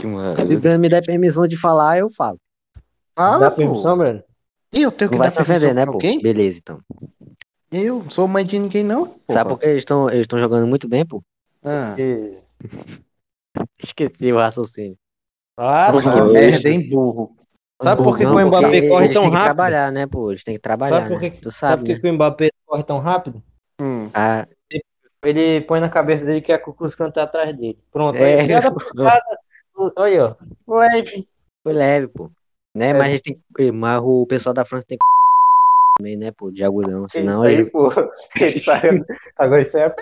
Se 0.00 0.06
o 0.06 0.10
maravilha. 0.10 0.60
Breno 0.60 0.78
me 0.78 0.88
der 0.88 1.04
permissão 1.04 1.46
de 1.46 1.56
falar, 1.56 1.98
eu 1.98 2.10
falo. 2.10 2.38
Fala, 3.14 3.38
Dá 3.38 3.50
pô. 3.50 3.56
permissão, 3.56 3.98
Breno? 3.98 4.22
E 4.72 4.82
eu 4.82 4.92
tenho 4.92 5.10
que 5.10 5.16
Não 5.16 5.22
vai 5.22 5.30
se 5.30 5.40
ofender, 5.40 5.74
né, 5.74 5.86
pô? 5.86 5.98
Beleza, 5.98 6.58
então. 6.58 6.80
Eu 7.70 8.02
não 8.02 8.10
sou 8.10 8.26
mãe 8.26 8.44
de 8.44 8.58
ninguém, 8.58 8.82
não. 8.84 9.06
Porra. 9.06 9.20
Sabe 9.32 9.50
por 9.50 9.58
que 9.58 9.66
eles 9.66 9.78
estão 9.78 10.08
eles 10.08 10.22
estão 10.22 10.38
jogando 10.38 10.66
muito 10.66 10.88
bem, 10.88 11.04
pô? 11.06 11.22
Ah, 11.62 11.94
Porque... 11.96 12.38
Esqueci 13.82 14.32
o 14.32 14.36
raciocínio. 14.38 14.96
Ah, 15.56 15.90
tá. 15.92 16.24
merda, 16.24 16.68
hein, 16.68 16.88
burro. 16.88 17.36
Sabe 17.82 18.02
por 18.02 18.16
que, 18.16 18.24
Não, 18.24 18.36
que 18.36 18.42
o 18.42 18.46
Mbappé 18.46 18.88
corre 18.88 19.04
eles 19.04 19.14
tão 19.14 19.22
têm 19.24 19.30
que 19.30 19.36
rápido? 19.36 19.44
trabalhar, 19.44 19.92
né, 19.92 20.06
pô? 20.06 20.30
Eles 20.30 20.42
têm 20.44 20.54
que 20.54 20.60
trabalhar, 20.60 20.96
Sabe 20.96 21.08
por 21.08 21.20
né? 21.20 21.30
que, 21.30 21.40
Tu 21.40 21.50
sabe 21.50 21.54
sabe, 21.54 21.82
por 21.82 21.86
que 21.86 21.92
né? 21.94 22.00
que 22.00 22.08
o 22.08 22.12
Mbappé 22.14 22.50
corre 22.66 22.82
tão 22.82 22.98
rápido? 22.98 23.42
Hum. 23.80 24.10
Ah, 24.14 24.46
Ele 25.22 25.60
põe 25.62 25.80
na 25.80 25.88
cabeça 25.88 26.24
dele 26.24 26.40
que 26.40 26.52
a 26.52 26.58
Cucuz 26.58 26.94
canta 26.94 27.22
atrás 27.22 27.52
dele. 27.52 27.78
Pronto, 27.92 28.16
É. 28.16 28.40
aí, 28.40 28.46
piada. 28.46 28.74
Olha, 29.96 30.36
ó. 30.66 30.76
Leve. 30.78 31.28
foi 31.62 31.72
leve, 31.72 32.08
pô. 32.08 32.30
Né? 32.74 32.90
É. 32.90 32.92
Mas 32.92 33.02
a 33.02 33.08
gente 33.10 33.22
tem 33.22 33.40
que- 33.56 33.72
mas 33.72 34.00
o 34.02 34.26
pessoal 34.26 34.52
da 34.54 34.64
França 34.64 34.86
tem 34.88 34.98
que 34.98 35.04
também, 35.98 36.16
né, 36.16 36.30
pô, 36.30 36.50
de 36.50 36.64
agudão, 36.64 37.06
senão 37.08 37.32
isso 37.32 37.42
aí, 37.42 37.54
ele... 37.54 37.64
pô. 37.66 37.90
Ele 38.40 38.60
tá- 38.60 38.80
Agora 39.36 39.60
isso 39.60 39.76
aí 39.76 39.82
é 39.82 39.90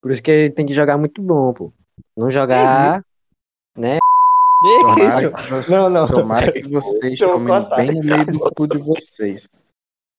por 0.00 0.10
isso 0.10 0.22
que 0.22 0.30
ele 0.30 0.50
tem 0.50 0.64
que 0.64 0.72
jogar 0.72 0.96
muito 0.96 1.20
bom, 1.20 1.52
pô. 1.52 1.70
Não 2.16 2.30
jogar, 2.30 3.04
né? 3.76 3.98
Que 4.62 4.68
isso? 4.68 4.80
Tomara 4.80 5.30
que, 5.30 5.50
vocês, 5.50 5.68
Não, 5.68 5.90
não. 5.90 6.08
tomara 6.08 6.52
que 6.52 6.68
vocês 6.68 7.20
eu 7.20 7.32
comem 7.32 7.48
contar. 7.48 7.76
bem 7.76 7.92
no 7.92 8.02
meio 8.02 8.24
do 8.26 8.38
cu 8.54 8.66
de 8.66 8.78
vocês. 8.78 9.46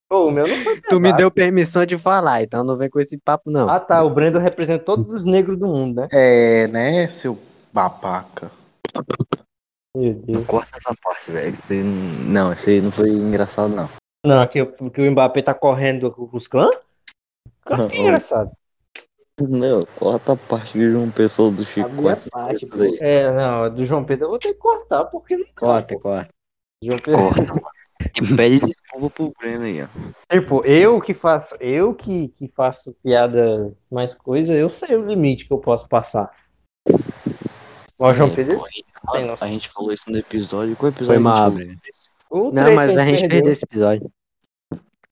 Pô, 0.07 0.27
o 0.27 0.31
meu 0.31 0.47
não 0.47 0.55
foi 0.57 0.79
Tu 0.81 0.99
me 0.99 1.11
deu 1.13 1.31
permissão 1.31 1.85
de 1.85 1.97
falar, 1.97 2.41
então 2.43 2.63
não 2.63 2.77
vem 2.77 2.89
com 2.89 2.99
esse 2.99 3.17
papo 3.17 3.49
não. 3.51 3.69
Ah, 3.69 3.79
tá. 3.79 4.03
O 4.03 4.09
Brendo 4.09 4.39
representa 4.39 4.83
todos 4.83 5.09
os 5.09 5.23
negros 5.23 5.57
do 5.59 5.67
mundo, 5.67 6.01
né? 6.01 6.07
É, 6.11 6.67
né, 6.67 7.07
seu 7.09 7.37
babaca. 7.73 8.51
Meu 9.99 10.13
Deus. 10.13 10.45
Corta 10.47 10.77
essa 10.77 10.95
parte, 11.03 11.31
velho. 11.31 11.57
Não- 11.69 12.45
Não, 12.45 12.53
isso 12.53 12.69
aí 12.69 12.81
não 12.81 12.91
foi 12.91 13.09
engraçado, 13.09 13.69
não. 13.75 13.89
Não, 14.25 14.45
que, 14.47 14.61
o- 14.61 14.89
que 14.89 15.01
o 15.01 15.11
Mbappé 15.11 15.41
tá 15.41 15.53
correndo 15.53 16.11
com 16.11 16.29
os 16.31 16.47
clãs? 16.47 16.75
Que 17.65 17.73
é 17.73 17.77
Não. 17.77 17.91
engraçado. 17.93 18.51
Não, 19.41 19.85
corta 19.97 20.33
a 20.33 20.35
parte 20.35 20.77
de 20.77 20.91
João 20.91 21.09
Pessoa 21.09 21.49
do 21.51 21.63
A 21.63 21.65
Chico. 21.65 21.89
minha 21.89 22.13
corta 22.15 22.29
parte, 22.29 22.67
aí. 22.73 22.97
É, 22.99 23.31
não, 23.31 23.73
do 23.73 23.85
João 23.85 24.03
Pedro 24.03 24.25
eu 24.25 24.29
vou 24.31 24.39
ter 24.39 24.49
que 24.53 24.59
cortar, 24.59 25.05
porque 25.05 25.37
não 25.37 25.45
dá, 25.45 25.51
Corta, 25.55 25.93
pô. 25.95 25.99
corta. 26.01 26.29
João 26.83 26.99
Pedro. 26.99 27.21
Corta, 27.21 27.43
mano. 27.43 27.61
E 28.21 28.35
pede 28.35 28.59
desculpa 28.59 29.09
pro 29.09 29.31
Breno 29.39 29.63
aí, 29.65 29.81
ó. 29.83 29.87
Tipo, 30.31 30.65
eu 30.65 30.99
que 31.01 31.13
faço, 31.13 31.55
eu 31.59 31.93
que, 31.93 32.29
que 32.29 32.47
faço 32.49 32.93
piada 33.03 33.73
mais 33.91 34.13
coisa, 34.13 34.53
eu 34.53 34.67
sei 34.69 34.95
o 34.97 35.05
limite 35.05 35.45
que 35.45 35.53
eu 35.53 35.57
posso 35.57 35.87
passar. 35.87 36.29
Mas 37.99 38.11
o 38.11 38.13
João 38.13 38.33
Pedro. 38.33 38.57
pô, 38.57 39.11
tem 39.11 39.29
a, 39.39 39.47
gente 39.47 39.69
falou 39.69 39.91
isso 39.91 40.09
no 40.09 40.17
episódio. 40.17 40.75
Qual 40.75 40.89
episódio? 40.89 41.21
Foi 41.21 41.23
mal, 41.23 41.51
Breno. 41.51 41.77
O 42.29 42.51
Não, 42.51 42.73
mas 42.73 42.97
a 42.97 43.05
gente 43.05 43.19
perdeu 43.19 43.29
perdeu 43.29 43.51
esse 43.51 43.65
episódio. 43.65 44.11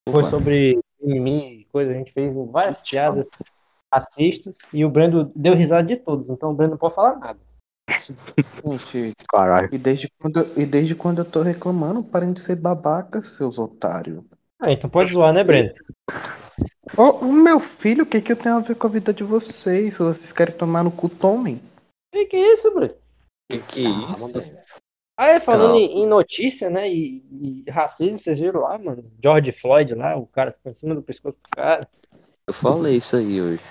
Foi 0.10 0.24
sobre 0.30 0.80
mimimi, 1.02 1.68
coisa, 1.72 1.92
a 1.92 1.96
gente 1.96 2.14
fez 2.14 2.34
várias 2.52 2.80
piadas 2.82 3.28
racistas 3.94 4.60
e 4.74 4.86
o 4.86 4.90
Brendo 4.90 5.32
deu 5.36 5.56
risada 5.56 5.88
de 5.88 5.98
todos, 5.98 6.30
então 6.30 6.52
o 6.52 6.54
Brendo 6.54 6.72
não 6.72 6.78
pode 6.78 6.96
falar 6.96 7.18
nada. 7.18 7.40
Gente, 8.66 9.14
Caralho. 9.30 9.70
e 9.72 9.78
desde 9.78 10.12
quando, 10.20 10.60
e 10.60 10.66
desde 10.66 10.96
quando 10.96 11.20
eu 11.20 11.26
tô 11.26 11.42
reclamando, 11.42 12.04
parem 12.04 12.34
de 12.34 12.42
ser 12.42 12.56
babaca, 12.56 13.22
seus 13.22 13.58
otários. 13.58 14.24
Ah, 14.60 14.72
então 14.72 14.90
pode 14.90 15.12
zoar, 15.12 15.34
né, 15.34 15.44
Brendo? 15.44 15.72
Ô, 16.98 17.26
o 17.26 17.32
meu 17.32 17.60
filho, 17.60 18.04
o 18.04 18.08
que 18.08 18.22
que 18.22 18.32
eu 18.32 18.36
tenho 18.36 18.56
a 18.56 18.60
ver 18.60 18.76
com 18.76 18.88
a 18.88 18.90
vida 18.90 19.14
de 19.14 19.24
vocês? 19.24 19.94
Se 19.94 20.00
vocês 20.00 20.32
querem 20.32 20.56
tomar 20.56 20.84
no 20.84 20.92
cu, 20.92 21.08
tomem. 21.08 21.62
Que 22.18 22.26
que 22.26 22.36
é 22.38 22.54
isso, 22.54 22.74
Brendo? 22.74 22.96
Que 23.52 23.60
que 23.60 23.86
é 23.86 23.90
isso? 23.90 24.32
Ah, 25.20 25.28
é, 25.30 25.40
falando 25.40 25.72
Calma. 25.72 25.80
em, 25.80 26.04
em 26.04 26.08
notícia, 26.08 26.70
né, 26.70 26.88
e, 26.90 27.64
e 27.66 27.72
racismo, 27.72 28.20
vocês 28.20 28.38
viram 28.40 28.62
lá, 28.62 28.78
mano? 28.78 29.04
George 29.24 29.52
Floyd 29.52 29.94
lá, 29.96 30.16
o 30.16 30.28
cara 30.28 30.52
ficou 30.52 30.72
em 30.72 30.76
cima 30.76 30.94
do 30.96 31.02
pescoço 31.02 31.36
do 31.44 31.50
cara. 31.56 31.88
Eu 32.48 32.54
falei 32.54 32.98
isso 32.98 33.16
aí 33.16 33.42
hoje. 33.42 33.62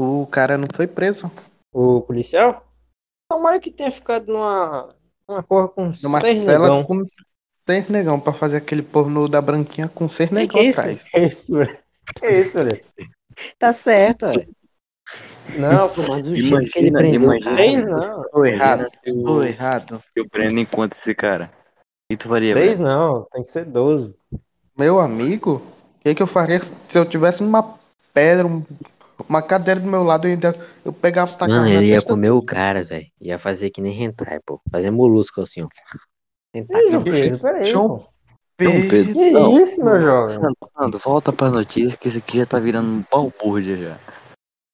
O 0.00 0.26
cara 0.26 0.56
não 0.58 0.66
foi 0.74 0.86
preso. 0.86 1.30
O 1.72 2.00
policial? 2.00 2.66
Tomara 3.28 3.60
que 3.60 3.70
tenha 3.70 3.90
ficado 3.90 4.32
numa, 4.32 4.94
numa 5.28 5.42
porra 5.42 5.68
com 5.68 5.92
Numa 6.02 6.20
seis 6.20 6.42
negão. 6.42 6.84
com 6.84 7.04
seis 7.68 7.88
negão 7.88 8.18
pra 8.18 8.32
fazer 8.32 8.56
aquele 8.56 8.82
pornô 8.82 9.28
da 9.28 9.40
branquinha 9.40 9.88
com 9.88 10.08
seis 10.08 10.28
Que 10.28 10.34
negão 10.34 10.60
que 10.60 10.66
é 10.66 10.70
isso? 10.70 11.04
Que 11.10 11.18
isso, 11.20 11.56
velho? 11.56 11.78
Que 12.18 12.28
isso, 12.28 12.52
velho? 12.54 12.84
Tá 13.58 13.72
certo, 13.72 14.26
velho. 14.26 14.48
Não, 15.56 15.88
pô, 15.88 16.02
Mas 16.08 16.22
o 16.28 16.34
jeito 16.34 16.70
que 16.70 16.78
ele 16.78 16.88
Imagina, 16.88 16.98
prendeu 16.98 17.22
imagina. 17.22 17.56
seis 17.56 17.84
não. 17.86 18.24
Tô 18.30 18.44
errado, 18.44 18.86
o, 19.06 19.42
errado. 19.42 20.02
se 20.12 20.20
o 20.20 20.28
Breno 20.30 20.58
encontra 20.60 20.98
esse 20.98 21.14
cara. 21.14 21.50
Que 22.08 22.16
tu 22.16 22.28
faria, 22.28 22.52
Seis 22.52 22.78
Breno? 22.78 22.92
não, 22.92 23.26
tem 23.32 23.42
que 23.44 23.50
ser 23.50 23.64
doze. 23.64 24.14
Meu 24.76 25.00
amigo, 25.00 25.56
o 25.56 26.02
que 26.02 26.14
que 26.14 26.22
eu 26.22 26.26
faria 26.26 26.60
se 26.62 26.96
eu 26.98 27.04
tivesse 27.04 27.42
uma 27.42 27.74
pedra, 28.14 28.46
um- 28.46 28.64
uma 29.28 29.42
cadeira 29.42 29.80
do 29.80 29.86
meu 29.86 30.02
lado 30.02 30.26
e 30.26 30.32
ainda 30.32 30.54
eu 30.84 30.92
pegava 30.92 31.30
Mano, 31.40 31.64
na 31.64 31.70
ele 31.70 31.86
ia 31.86 31.96
testa 31.96 32.10
comer 32.10 32.30
o 32.30 32.42
cara, 32.42 32.84
velho. 32.84 33.06
Ia 33.20 33.38
fazer 33.38 33.70
que 33.70 33.80
nem 33.80 34.02
hentai, 34.02 34.40
pô. 34.44 34.60
Fazer 34.70 34.90
molusco 34.90 35.40
assim, 35.42 35.62
ó. 35.62 35.68
Tentar 36.52 36.78
Pedro, 36.78 37.38
peraí, 37.38 37.70
João 37.70 37.88
pô. 37.88 38.04
João 38.60 38.88
Pedro. 38.88 39.12
Que 39.12 39.30
Não. 39.30 39.50
isso, 39.62 39.84
meu 39.84 40.00
jovem? 40.00 40.28
Sandro, 40.76 40.98
volta 40.98 41.32
pras 41.32 41.52
notícias 41.52 41.96
que 41.96 42.08
esse 42.08 42.18
aqui 42.18 42.38
já 42.38 42.46
tá 42.46 42.58
virando 42.58 42.88
um 42.88 43.04
balbúrdia 43.10 43.76
já. 43.76 43.96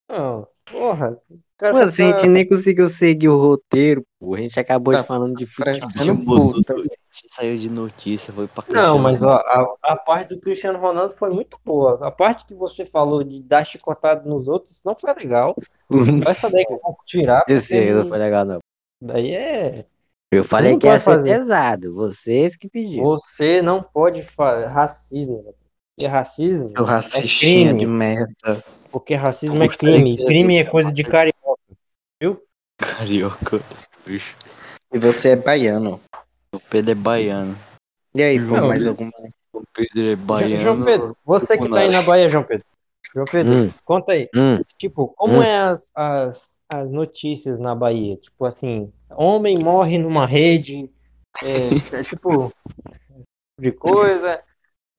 Não, 0.09 0.47
porra. 0.65 1.17
o 1.29 1.63
Mano, 1.73 1.79
tá- 1.85 1.91
se 1.91 2.01
a 2.03 2.11
gente 2.11 2.27
nem 2.29 2.47
conseguiu 2.47 2.87
seguir 2.87 3.29
o 3.29 3.37
roteiro, 3.37 4.03
pô. 4.19 4.35
A 4.35 4.39
gente 4.39 4.59
acabou 4.59 4.93
Tá 4.93 5.01
de 5.01 5.07
falando 5.07 5.35
de 5.35 5.45
futebol. 5.45 6.53
puta. 6.53 6.73
A 6.73 6.77
gente 6.77 7.33
saiu 7.33 7.57
de 7.57 7.69
notícia, 7.69 8.31
foi 8.31 8.47
pra 8.47 8.63
Não, 8.69 8.73
Cristiano 8.73 8.99
mas 8.99 9.23
ó, 9.23 9.33
a, 9.37 9.75
a 9.83 9.95
parte 9.95 10.35
do 10.35 10.39
Cristiano 10.39 10.77
Ronaldo 10.79 11.13
foi 11.15 11.29
muito 11.31 11.57
boa. 11.65 11.97
A 12.07 12.11
parte 12.11 12.45
que 12.45 12.53
você 12.53 12.85
falou 12.85 13.23
de 13.23 13.41
dar 13.41 13.65
chicotada 13.65 14.27
nos 14.29 14.47
outros 14.47 14.81
não 14.85 14.95
foi 14.95 15.13
legal. 15.15 15.55
Essa 16.29 16.49
daí 16.49 16.63
que 16.65 16.73
eu 16.73 16.79
vou 16.83 16.95
tirar. 17.05 17.39
Eu 17.39 17.55
porque 17.55 17.59
sei, 17.61 17.93
não 17.93 18.05
foi 18.05 18.17
legal, 18.19 18.45
não. 18.45 18.59
Daí 19.01 19.31
é. 19.33 19.85
Eu 20.31 20.43
falei 20.43 20.73
não 20.73 20.79
que 20.79 20.85
ia 20.87 20.99
ser 20.99 21.11
fazer. 21.11 21.29
pesado. 21.37 21.93
Vocês 21.95 22.55
que 22.55 22.69
pediram. 22.69 23.03
Você 23.05 23.61
não 23.61 23.81
pode 23.81 24.21
fazer 24.23 24.65
racismo. 24.67 25.43
Porque 25.95 26.07
racismo 26.07 26.69
Seu 26.69 26.85
é 26.85 26.89
racistinha 26.89 27.69
crime. 27.69 27.79
de 27.79 27.87
merda. 27.87 28.63
Porque 28.99 29.13
racismo 29.13 29.61
é 29.63 29.67
crime. 29.67 30.17
que- 30.17 30.25
Crime 30.25 30.57
é 30.57 30.63
coisa 30.65 30.91
de 30.91 31.03
carioca. 31.03 31.35
Carioca. 32.77 33.61
Bicho. 34.03 34.35
E 34.91 34.97
você 34.97 35.29
é 35.29 35.35
baiano. 35.35 36.01
O 36.51 36.59
Pedro 36.59 36.91
é 36.91 36.95
baiano. 36.95 37.55
E 38.15 38.23
aí, 38.23 38.39
pô, 38.39 38.55
Não, 38.57 38.67
mais 38.67 38.81
isso- 38.81 38.89
alguma? 38.89 39.11
O 39.53 39.61
Pedro 39.71 40.11
é 40.11 40.15
baiano. 40.15 40.63
João 40.63 40.83
Pedro, 40.83 41.17
você 41.23 41.57
que 41.59 41.69
tá 41.69 41.79
aí 41.79 41.91
na 41.91 42.01
Bahia, 42.01 42.27
João 42.29 42.43
Pedro. 42.43 42.65
João 43.13 43.25
Pedro, 43.25 43.53
Hum, 43.53 43.71
conta 43.85 44.13
aí. 44.13 44.29
hum. 44.35 44.59
Tipo, 44.79 45.07
como 45.09 45.35
Hum. 45.37 45.43
é 45.43 45.57
as, 45.59 45.91
as, 45.95 46.61
as 46.67 46.91
notícias 46.91 47.59
na 47.59 47.75
Bahia? 47.75 48.17
Tipo 48.17 48.45
assim, 48.45 48.91
homem 49.11 49.57
morre 49.59 49.97
numa 49.99 50.25
rede, 50.25 50.91
é, 51.43 51.67
é 51.67 51.69
tipo, 51.69 51.95
esse 51.95 52.09
tipo 52.09 52.51
de 53.59 53.71
coisa. 53.71 54.41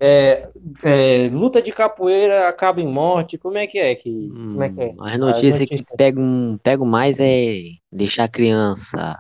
É, 0.01 0.49
é, 0.85 1.29
luta 1.29 1.61
de 1.61 1.73
capoeira 1.73 2.49
acaba 2.49 2.81
em 2.81 2.87
morte. 2.87 3.37
Como 3.37 3.59
é 3.59 3.67
que 3.67 3.79
é? 3.79 3.95
Que, 3.95 4.29
como 4.29 4.63
é 4.63 4.69
que 4.69 4.81
é? 4.81 4.89
Hum, 4.91 5.03
As 5.05 5.19
notícias 5.19 5.59
que 5.69 5.75
notícias. 5.77 5.97
pegam, 5.97 6.61
pegam 6.63 6.87
mais 6.87 7.19
é 7.19 7.55
deixar 7.93 8.25
a 8.25 8.29
criança 8.29 9.19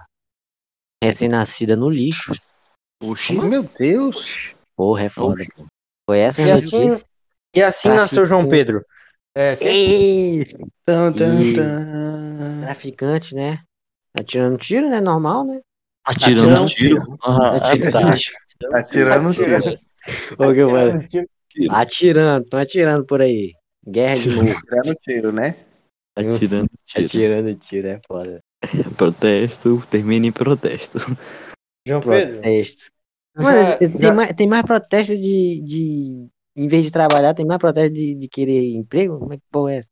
recém-nascida 1.02 1.76
no 1.76 1.90
lixo. 1.90 2.32
Oxi. 3.02 3.38
Meu 3.40 3.62
Deus. 3.62 4.54
Porra, 4.76 5.04
é 5.04 5.08
foda. 5.08 5.42
Foi 6.08 6.20
essa 6.20 6.46
E 6.46 6.50
assim, 6.50 6.88
notícia. 6.88 7.06
e 7.54 7.62
assim 7.62 7.88
nasceu 7.88 8.24
João 8.24 8.48
Pedro. 8.48 8.84
É, 9.34 9.56
que- 9.56 10.46
tan, 10.84 11.12
E- 11.12 11.54
tan. 11.54 12.60
traficante, 12.64 13.34
né? 13.34 13.60
Atirando 14.18 14.58
tiro, 14.58 14.88
né? 14.88 15.00
Normal, 15.00 15.44
né? 15.44 15.60
Atirando 16.04 16.44
Atirando 16.44 16.62
um 16.62 16.66
tiro. 16.66 17.18
Aham, 17.24 17.56
Atirando. 17.56 17.92
tá. 17.92 18.78
Atirando 18.78 19.34
tiro. 19.34 19.78
O 20.38 20.54
que 20.54 20.60
eu 20.60 20.70
falei? 20.70 20.98
Tipo, 21.06 21.28
Atirando, 21.74 22.44
estão 22.44 22.60
atirando 22.60 23.04
por 23.06 23.20
aí. 23.20 23.54
Guerra 23.86 24.16
de 24.16 24.30
novo. 24.30 24.48
Atirando 24.50 24.94
tiro, 25.00 25.32
né? 25.32 25.56
Atirando 26.16 26.68
tiro. 26.84 27.06
Atirando 27.06 27.54
tiro, 27.56 27.88
é 27.88 28.00
foda. 28.06 28.40
Protesto, 28.96 29.82
termina 29.90 30.26
em 30.26 30.32
protesto. 30.32 30.98
João 31.86 32.00
Pedro. 32.00 32.34
Protesto. 32.40 32.84
já- 33.36 33.42
Mano, 33.42 33.78
tem, 33.78 34.00
já- 34.00 34.14
mais, 34.14 34.32
tem 34.36 34.46
mais 34.48 34.62
protesto 34.64 35.16
de, 35.16 35.62
de. 35.64 36.28
Em 36.56 36.66
vez 36.66 36.84
de 36.84 36.90
trabalhar, 36.90 37.34
tem 37.34 37.46
mais 37.46 37.60
protesto 37.60 37.94
de, 37.94 38.14
de 38.16 38.28
querer 38.28 38.74
emprego? 38.74 39.18
Como 39.18 39.32
é 39.32 39.36
que 39.36 39.44
porra 39.50 39.74
é 39.74 39.76
essa? 39.78 39.88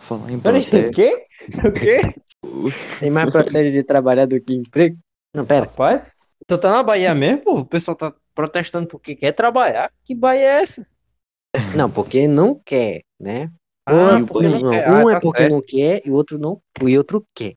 falar 0.00 0.30
em 0.30 0.38
Peraí, 0.38 0.62
o 0.62 0.64
protesto. 0.70 0.92
quê? 0.92 1.26
O 1.66 1.72
quê? 1.72 2.22
Tem 3.00 3.10
mais 3.10 3.30
protesto 3.30 3.70
de 3.70 3.82
trabalhar 3.82 4.26
do 4.26 4.40
que 4.40 4.54
emprego? 4.54 4.96
Não, 5.34 5.46
pera. 5.46 5.64
Rapaz, 5.66 6.14
tu 6.46 6.58
tá 6.58 6.70
na 6.70 6.82
Bahia 6.82 7.14
mesmo, 7.14 7.42
pô? 7.42 7.58
O 7.60 7.64
pessoal 7.66 7.96
tá 7.96 8.12
protestando 8.34 8.86
porque 8.86 9.14
quer 9.14 9.32
trabalhar. 9.32 9.90
Que 10.04 10.14
Bahia 10.14 10.40
é 10.40 10.62
essa? 10.62 10.86
Não, 11.76 11.90
porque 11.90 12.26
não 12.26 12.54
quer, 12.54 13.02
né? 13.20 13.50
Ah, 13.86 14.14
um, 14.16 14.26
porque 14.26 14.48
não 14.48 14.60
não, 14.60 14.70
quer. 14.70 14.90
um 14.90 15.08
Ah, 15.08 15.10
é 15.10 15.14
tá 15.14 15.20
porque 15.20 15.38
certo. 15.42 15.52
não 15.52 15.60
quer 15.62 16.02
e 16.06 16.10
o 16.10 16.14
outro 16.14 16.38
não, 16.38 16.60
e 16.82 16.96
outro 16.96 17.26
quer. 17.34 17.54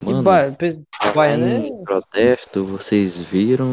Que 0.00 0.06
Mano, 0.06 0.22
ba... 0.22 0.42
Bahia, 1.14 1.36
né? 1.36 1.68
protesto, 1.84 2.64
vocês 2.64 3.18
viram 3.18 3.66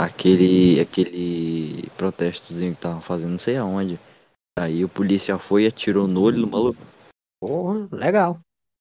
aquele 0.00 0.80
aquele 0.80 1.88
protestozinho 1.96 2.74
que 2.74 2.80
tava 2.80 3.00
fazendo 3.00 3.32
não 3.32 3.38
sei 3.38 3.56
aonde. 3.56 3.98
Aí 4.58 4.84
o 4.84 4.88
policial 4.88 5.38
foi 5.38 5.64
e 5.64 5.66
atirou 5.66 6.06
no 6.06 6.22
olho 6.22 6.42
do 6.42 6.46
maluco. 6.46 6.78
Porra, 7.40 7.88
legal. 7.90 8.38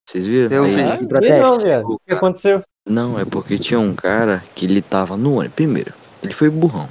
Vocês 0.08 0.28
viram? 0.28 0.52
Eu 0.56 0.64
Aí- 0.66 0.76
vi. 0.76 0.82
Ah, 0.84 1.08
protesto. 1.08 1.68
não. 1.68 1.86
O 1.86 2.00
que 2.00 2.14
aconteceu? 2.14 2.62
Não, 2.88 3.18
é 3.20 3.24
porque 3.26 3.58
tinha 3.58 3.80
um 3.80 3.96
cara 3.96 4.44
que 4.56 4.66
ele 4.66 4.82
tava 4.82 5.16
no 5.16 5.36
ônibus. 5.36 5.56
Primeiro, 5.56 5.94
ele 6.22 6.34
foi 6.34 6.50
burrão. 6.50 6.88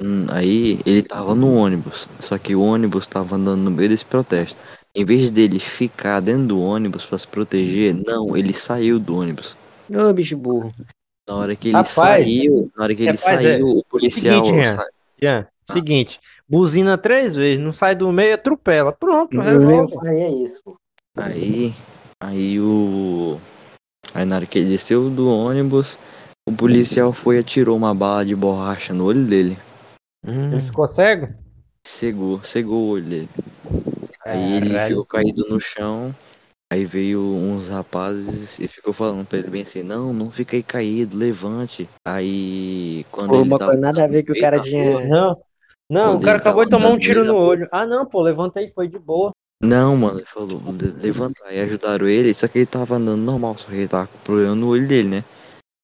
Hum, 0.00 0.26
Aí 0.30 0.80
ele 0.84 1.02
tava 1.02 1.34
no 1.34 1.54
ônibus. 1.54 2.08
Só 2.20 2.36
que 2.38 2.54
o 2.54 2.62
ônibus 2.62 3.06
tava 3.06 3.36
andando 3.36 3.62
no 3.62 3.70
meio 3.70 3.88
desse 3.88 4.04
protesto. 4.04 4.56
Em 4.94 5.04
vez 5.04 5.30
dele 5.30 5.58
ficar 5.58 6.20
dentro 6.20 6.48
do 6.48 6.60
ônibus 6.60 7.04
pra 7.04 7.18
se 7.18 7.26
proteger, 7.26 7.94
não, 8.06 8.36
ele 8.36 8.52
saiu 8.52 8.98
do 8.98 9.16
ônibus. 9.16 9.56
Ô, 9.90 10.12
bicho 10.12 10.36
burro. 10.36 10.72
Na 11.28 11.36
hora 11.36 11.56
que 11.56 11.68
ele 11.68 11.76
Rapaz, 11.76 11.94
saiu, 11.94 12.70
na 12.76 12.84
hora 12.84 12.94
que 12.94 13.02
ele 13.02 13.16
rapaz, 13.16 13.40
é- 13.40 13.52
saiu, 13.54 13.66
o 13.68 13.84
policial. 13.86 14.44
Seguinte, 14.44 14.66
Jean, 15.20 15.46
seguinte. 15.64 16.20
Buzina 16.46 16.98
três 16.98 17.34
vezes, 17.34 17.64
não 17.64 17.72
sai 17.72 17.94
do 17.96 18.12
meio, 18.12 18.34
atropela. 18.34 18.92
Pronto, 18.92 19.40
resolve. 19.40 19.94
faria 19.94 20.28
isso, 20.44 20.60
pô. 20.62 20.76
Aí, 21.16 21.72
aí 22.20 22.60
o. 22.60 23.40
Aí 24.12 24.24
na 24.24 24.36
hora 24.36 24.46
que 24.46 24.58
ele 24.58 24.68
desceu 24.68 25.08
do 25.08 25.28
ônibus, 25.28 25.98
o 26.48 26.52
policial 26.52 27.12
foi 27.12 27.36
e 27.36 27.38
atirou 27.38 27.76
uma 27.76 27.94
bala 27.94 28.24
de 28.24 28.36
borracha 28.36 28.92
no 28.92 29.04
olho 29.04 29.24
dele. 29.24 29.56
Ele 30.26 30.60
ficou 30.60 30.86
cego? 30.86 31.32
Cegou, 31.86 32.42
cegou 32.42 32.84
o 32.84 32.88
olho 32.90 33.04
dele. 33.04 33.28
Aí 34.24 34.52
ele 34.52 34.78
ficou 34.80 35.04
caído 35.06 35.46
no 35.48 35.60
chão. 35.60 36.14
Aí 36.72 36.84
veio 36.84 37.20
uns 37.20 37.68
rapazes 37.68 38.58
e 38.58 38.66
ficou 38.66 38.92
falando 38.92 39.24
pra 39.26 39.38
ele 39.38 39.48
bem 39.48 39.62
assim, 39.62 39.82
não, 39.82 40.12
não 40.12 40.30
fica 40.30 40.56
aí 40.56 40.62
caído, 40.62 41.16
levante. 41.16 41.88
Aí 42.06 43.04
quando 43.12 43.28
Pô, 43.28 43.40
ele 43.40 43.48
uma 43.48 43.58
tava 43.58 43.76
nada 43.76 44.04
a 44.04 44.06
ver 44.06 44.22
que 44.22 44.32
o 44.32 44.40
cara 44.40 44.56
da 44.56 44.62
rua- 44.62 44.68
tinha. 44.68 45.08
Não. 45.08 45.42
Não, 45.88 46.12
Quando 46.12 46.22
o 46.22 46.24
cara 46.24 46.38
acabou 46.38 46.64
de 46.64 46.70
tomar 46.70 46.88
um 46.88 46.98
tiro 46.98 47.24
no 47.24 47.36
olho. 47.36 47.68
Ah, 47.70 47.86
não, 47.86 48.06
pô, 48.06 48.22
levanta 48.22 48.58
aí, 48.58 48.72
foi 48.74 48.88
de 48.88 48.98
boa. 48.98 49.30
Não, 49.62 49.96
mano, 49.96 50.18
ele 50.18 50.26
falou, 50.26 50.60
"Le- 50.72 50.90
levantar. 51.02 51.52
E 51.52 51.60
ajudaram 51.60 52.08
ele, 52.08 52.34
só 52.34 52.48
que 52.48 52.58
ele 52.58 52.66
tava 52.66 52.96
andando 52.96 53.20
normal, 53.22 53.56
só 53.56 53.68
que 53.68 53.74
ele 53.74 53.88
tava 53.88 54.06
com 54.08 54.18
problema 54.18 54.54
no 54.54 54.68
olho 54.68 54.88
dele, 54.88 55.08
né? 55.08 55.24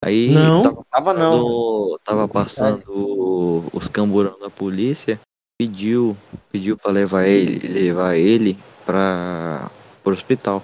Aí 0.03 0.31
Não, 0.31 0.63
tava 0.63 0.85
tava 0.91 1.13
não. 1.15 1.31
passando, 1.45 1.99
tava 2.05 2.29
passando 2.29 3.71
os 3.73 3.89
camburão 3.89 4.39
da 4.39 4.49
polícia, 4.49 5.21
pediu, 5.59 6.17
pediu 6.51 6.79
pra 6.79 6.91
levar 6.91 7.25
ele, 7.27 7.59
levar 7.69 8.17
ele 8.17 8.57
pra, 8.87 9.71
pro 10.03 10.13
hospital. 10.15 10.63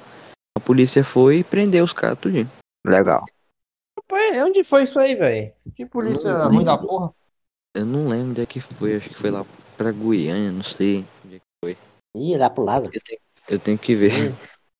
A 0.56 0.60
polícia 0.60 1.04
foi 1.04 1.40
e 1.40 1.44
prendeu 1.44 1.84
os 1.84 1.92
caras 1.92 2.18
tudinho. 2.18 2.50
Legal. 2.86 3.22
Rapaz, 3.98 4.42
onde 4.42 4.64
foi 4.64 4.84
isso 4.84 4.98
aí, 4.98 5.14
velho? 5.14 5.52
Que 5.74 5.84
polícia 5.84 6.32
Não 6.32 6.48
ruim 6.50 6.64
da 6.64 6.78
porra. 6.78 7.12
Eu 7.74 7.84
não 7.84 8.08
lembro 8.08 8.30
onde 8.30 8.40
é 8.40 8.46
que 8.46 8.58
foi, 8.60 8.96
acho 8.96 9.10
que 9.10 9.14
foi 9.16 9.30
lá 9.30 9.44
pra 9.76 9.92
Goiânia, 9.92 10.50
não 10.50 10.62
sei. 10.62 11.04
onde 11.26 11.36
é 11.36 11.40
que- 11.40 11.76
Ih, 12.16 12.38
lá 12.38 12.48
pro 12.48 12.64
Lázaro. 12.64 12.90
Eu 12.94 13.00
tenho, 13.02 13.20
eu 13.50 13.58
tenho 13.60 13.78
que 13.78 13.94
ver. 13.94 14.34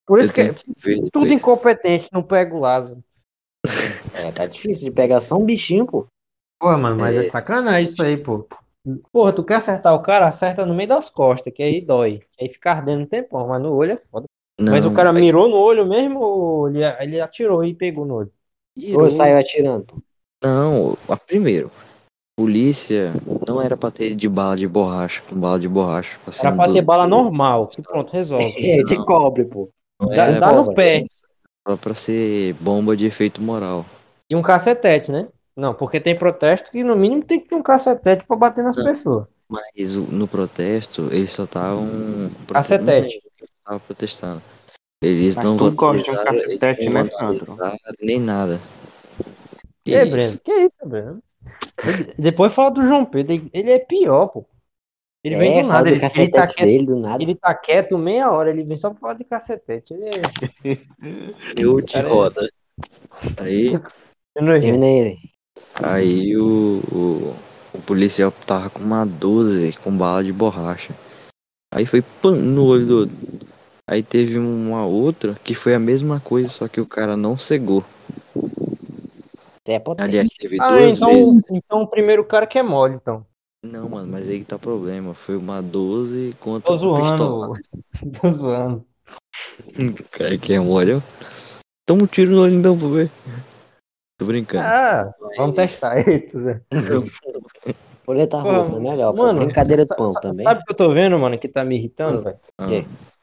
Por 0.06 0.18
Eu 0.18 0.24
isso 0.24 0.32
que 0.32 0.40
tenho 0.42 0.54
que 0.54 0.72
ver 0.78 0.96
tudo 1.10 1.24
depois. 1.26 1.32
incompetente, 1.32 2.08
não 2.10 2.22
pega 2.22 2.54
o 2.54 2.60
Lázaro. 2.60 3.04
É, 4.16 4.32
tá 4.32 4.46
difícil 4.46 4.88
de 4.88 4.94
pegar 4.94 5.20
só 5.20 5.36
um 5.36 5.44
bichinho, 5.44 5.86
pô. 5.86 6.06
Porra, 6.58 6.78
mano, 6.78 6.96
mas 6.98 7.16
é, 7.16 7.22
É. 7.26 7.30
sacanagem 7.30 7.82
isso 7.84 8.02
aí, 8.02 8.16
pô. 8.16 8.46
Porra, 9.12 9.32
tu 9.32 9.44
quer 9.44 9.56
acertar 9.56 9.94
o 9.94 10.02
cara, 10.02 10.28
acerta 10.28 10.64
no 10.64 10.74
meio 10.74 10.88
das 10.88 11.10
costas, 11.10 11.52
que 11.52 11.62
aí 11.62 11.80
dói. 11.80 12.20
Aí 12.40 12.48
fica 12.48 12.70
ardendo 12.72 13.02
um 13.02 13.06
tempão, 13.06 13.48
mas 13.48 13.60
no 13.62 13.74
olho 13.74 13.92
é 13.92 13.96
foda. 14.10 14.26
mas 14.70 14.84
o 14.84 14.90
Não, 14.90 14.94
cara 14.94 15.12
mas 15.12 15.22
mirou 15.22 15.48
no 15.48 15.56
olho 15.56 15.86
mesmo 15.86 16.20
ou 16.20 16.68
ele, 16.68 16.80
ele 17.00 17.20
atirou 17.20 17.64
e 17.64 17.74
pegou 17.74 18.06
no 18.06 18.14
olho? 18.14 18.32
Ou 18.94 19.10
saiu 19.10 19.38
atirando. 19.38 19.84
pô. 19.86 19.96
Não, 20.42 20.96
a 21.08 21.16
primeiro, 21.16 21.70
polícia 22.38 23.12
não 23.48 23.60
era 23.60 23.76
pra 23.76 23.90
ter 23.90 24.14
de 24.14 24.28
bala 24.28 24.56
de 24.56 24.68
borracha, 24.68 25.22
com 25.22 25.34
bala 25.38 25.58
de 25.58 25.68
borracha. 25.68 26.18
pra 26.24 26.32
Era 26.38 26.52
pra 26.52 26.66
do- 26.66 26.72
ter 26.74 26.82
bala 26.82 27.06
normal, 27.06 27.68
que 27.68 27.82
pronto, 27.82 28.12
resolve. 28.12 28.70
É, 28.70 28.82
de 28.82 28.96
Não. 28.96 29.06
cobre, 29.06 29.44
pô. 29.44 29.70
Não 30.00 30.12
Dá, 30.12 30.26
era 30.26 30.40
dá 30.40 30.52
no 30.52 30.74
pé. 30.74 31.02
Só 31.66 31.76
pra 31.76 31.94
ser 31.94 32.54
bomba 32.54 32.96
de 32.96 33.06
efeito 33.06 33.40
moral. 33.40 33.84
E 34.28 34.34
um 34.36 34.42
cacetete, 34.42 35.12
né? 35.12 35.28
Não, 35.56 35.72
porque 35.74 36.00
tem 36.00 36.16
protesto 36.18 36.70
que 36.70 36.84
no 36.84 36.96
mínimo 36.96 37.24
tem 37.24 37.40
que 37.40 37.48
ter 37.48 37.54
um 37.54 37.62
cacetete 37.62 38.24
pra 38.26 38.36
bater 38.36 38.62
nas 38.64 38.76
Não. 38.76 38.84
pessoas. 38.84 39.26
Mas 39.48 39.94
no 39.94 40.26
protesto, 40.26 41.08
eles 41.12 41.32
só 41.32 41.44
estavam. 41.44 41.88
Cacetete. 42.52 43.22
Estavam 43.40 43.80
protestando. 43.80 44.42
Eles 45.02 45.36
Mas 45.36 45.44
não 45.44 45.56
tu 45.56 45.70
gosta 45.72 46.02
de 46.02 46.10
um 46.10 46.24
cacetete, 46.24 46.86
não 46.88 47.04
né, 47.04 47.10
Sandro? 47.10 47.56
Nem 48.00 48.18
nada. 48.18 48.60
E 49.86 49.94
aí, 49.94 50.02
Isso. 50.02 50.10
Breno? 50.10 50.40
Que 50.42 50.52
isso, 50.52 50.86
Breno? 50.88 51.22
Depois 52.18 52.52
fala 52.52 52.70
do 52.70 52.82
João 52.84 53.04
Pedro, 53.04 53.48
ele- 53.52 53.70
é 53.70 53.78
pior, 53.78 54.26
pô. 54.28 54.44
Ele 55.22 55.36
vem 55.36 55.52
É, 55.58 55.62
do 55.62 55.68
fala 55.68 55.72
nada, 55.78 55.90
do 55.90 55.96
ele, 55.96 56.06
ele 56.16 56.30
tá 56.30 56.46
quieto, 56.46 56.68
dele, 56.68 56.86
do 56.86 56.96
nada. 56.96 57.22
ele 57.22 57.34
tá 57.34 57.54
quieto 57.54 57.98
meia 57.98 58.30
hora, 58.30 58.50
ele 58.50 58.64
vem 58.64 58.76
só 58.76 58.90
pra 58.90 58.98
falar 59.00 59.14
de 59.14 59.24
cacetete. 59.24 59.94
Ele 59.94 60.04
é... 60.08 60.22
Eu 61.56 61.78
é- 61.80 62.00
roda. 62.00 62.48
Aí, 63.38 63.72
Errei. 64.36 64.60
Termina 64.60 64.86
aí. 64.86 66.36
o, 66.36 66.80
o, 66.92 67.36
o 67.74 67.82
policial 67.82 68.30
tava 68.46 68.68
com 68.70 68.80
uma 68.80 69.04
12 69.04 69.72
com 69.82 69.96
bala 69.96 70.22
de 70.22 70.32
borracha. 70.32 70.94
Aí 71.74 71.86
foi 71.86 72.02
pam, 72.02 72.36
no 72.36 72.64
olho 72.64 72.86
do 72.86 72.98
outro. 73.00 73.16
Aí 73.88 74.02
teve 74.02 74.38
uma 74.38 74.84
outra 74.84 75.34
que 75.44 75.54
foi 75.54 75.74
a 75.74 75.78
mesma 75.78 76.20
coisa, 76.20 76.48
só 76.48 76.68
que 76.68 76.80
o 76.80 76.86
cara 76.86 77.16
não 77.16 77.38
cegou. 77.38 77.84
É. 79.68 79.82
Aliás, 79.98 80.28
teve 80.38 80.58
Ah, 80.60 80.70
duas 80.70 80.96
então, 80.96 81.10
vezes. 81.10 81.44
então 81.50 81.82
o 81.82 81.86
primeiro 81.86 82.24
cara 82.24 82.46
que 82.46 82.58
é 82.58 82.62
mole, 82.62 82.94
então. 82.94 83.26
Não, 83.64 83.88
mano, 83.88 84.10
mas 84.10 84.28
aí 84.28 84.40
que 84.40 84.44
tá 84.44 84.56
o 84.56 84.60
problema. 84.60 85.12
Foi 85.12 85.36
uma 85.36 85.60
12 85.60 86.34
contra 86.38 86.76
Tô 86.76 86.88
uma 86.88 87.00
pistola. 87.00 87.46
zoando. 87.46 87.60
Tô 88.20 88.30
zoando. 88.30 88.86
Cara, 90.12 90.38
que 90.38 90.52
é 90.52 90.60
mole, 90.60 90.94
ó. 90.94 91.00
Toma 91.86 92.04
um 92.04 92.06
tiro 92.06 92.32
no 92.32 92.42
olho 92.42 92.54
então, 92.54 92.78
pra 92.78 92.88
ver. 92.88 93.10
Tô 94.18 94.24
brincando. 94.24 94.64
Ah, 94.64 95.14
vamos 95.36 95.56
testar. 95.56 95.96
Eita, 96.08 96.38
Zé. 96.38 96.60
Roleta 98.06 98.40
Porra, 98.40 98.58
russa, 98.58 98.80
melhor. 98.80 99.14
mano, 99.14 99.44
Brincadeira 99.44 99.82
de 99.82 99.88
Sa- 99.88 99.96
pão 99.96 100.12
também. 100.14 100.44
Sabe 100.44 100.60
o 100.60 100.64
que 100.64 100.72
eu 100.72 100.76
tô 100.76 100.90
vendo, 100.90 101.18
mano, 101.18 101.38
que 101.38 101.48
tá 101.48 101.64
me 101.64 101.76
irritando, 101.76 102.22
velho? 102.22 102.38
Ah? 102.58 102.66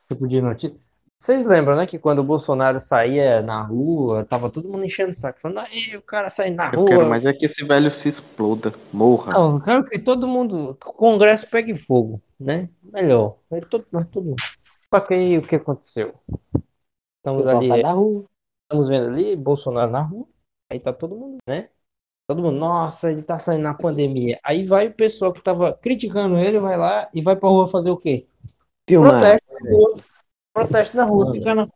Tipo 0.08 0.28
de 0.28 0.42
notícia. 0.42 0.76
Vocês 1.18 1.46
lembram, 1.46 1.78
né, 1.78 1.86
que 1.86 1.98
quando 1.98 2.20
o 2.20 2.24
Bolsonaro 2.24 2.82
saía 2.82 3.42
na 3.42 3.62
rua, 3.64 4.26
tava 4.26 4.50
todo 4.50 4.68
mundo 4.68 4.84
enchendo 4.84 5.12
o 5.12 5.14
saco, 5.14 5.40
falando, 5.40 5.60
aí 5.60 5.96
o 5.96 6.02
cara 6.02 6.30
sai 6.30 6.50
na 6.52 6.70
Eu 6.70 6.80
rua. 6.80 6.86
quero 6.90 7.10
mais 7.10 7.26
é 7.26 7.32
que 7.32 7.46
esse 7.46 7.64
velho 7.64 7.90
se 7.92 8.10
exploda, 8.10 8.74
morra. 8.92 9.32
Não, 9.34 9.54
eu 9.56 9.62
quero 9.62 9.86
que 9.86 9.98
todo 9.98 10.28
mundo, 10.28 10.76
que 10.76 10.90
o 10.90 10.92
Congresso 10.92 11.50
pegue 11.50 11.74
fogo, 11.76 12.22
né? 12.38 12.68
Melhor. 12.84 13.38
Aí 13.50 13.62
todo, 13.62 13.86
mas 13.90 14.06
todo 14.10 14.26
mundo. 14.26 14.36
Só 14.94 15.00
que 15.00 15.14
aí 15.14 15.38
o 15.38 15.42
que 15.42 15.56
aconteceu? 15.56 16.14
Estamos 17.20 17.48
ali, 17.48 17.68
sai 17.70 17.82
da 17.84 17.94
rua. 17.94 18.26
estamos 18.64 18.90
vendo 18.90 19.08
ali, 19.08 19.34
Bolsonaro 19.38 19.92
na 19.92 20.02
rua, 20.02 20.28
aí 20.74 20.80
tá 20.80 20.92
todo 20.92 21.16
mundo, 21.16 21.38
né? 21.48 21.70
Todo 22.28 22.42
mundo, 22.42 22.58
nossa, 22.58 23.12
ele 23.12 23.24
tá 23.24 23.38
saindo 23.38 23.64
na 23.64 23.74
pandemia. 23.74 24.40
Aí 24.44 24.66
vai 24.66 24.88
o 24.88 24.94
pessoal 24.94 25.32
que 25.32 25.42
tava 25.42 25.74
criticando 25.74 26.38
ele, 26.38 26.60
vai 26.60 26.78
lá 26.78 27.10
e 27.14 27.22
vai 27.22 27.36
pra 27.36 27.50
rua 27.50 27.68
fazer 27.68 27.92
o 27.92 27.98
quê? 27.98 28.26
Filmar. 28.88 29.20
Protesto 29.20 29.54
na 29.54 29.70
rua. 29.70 30.00
Protesto 30.54 30.98
na 30.98 31.04
rua, 31.04 31.34
ficar 31.34 31.56
na 31.56 31.68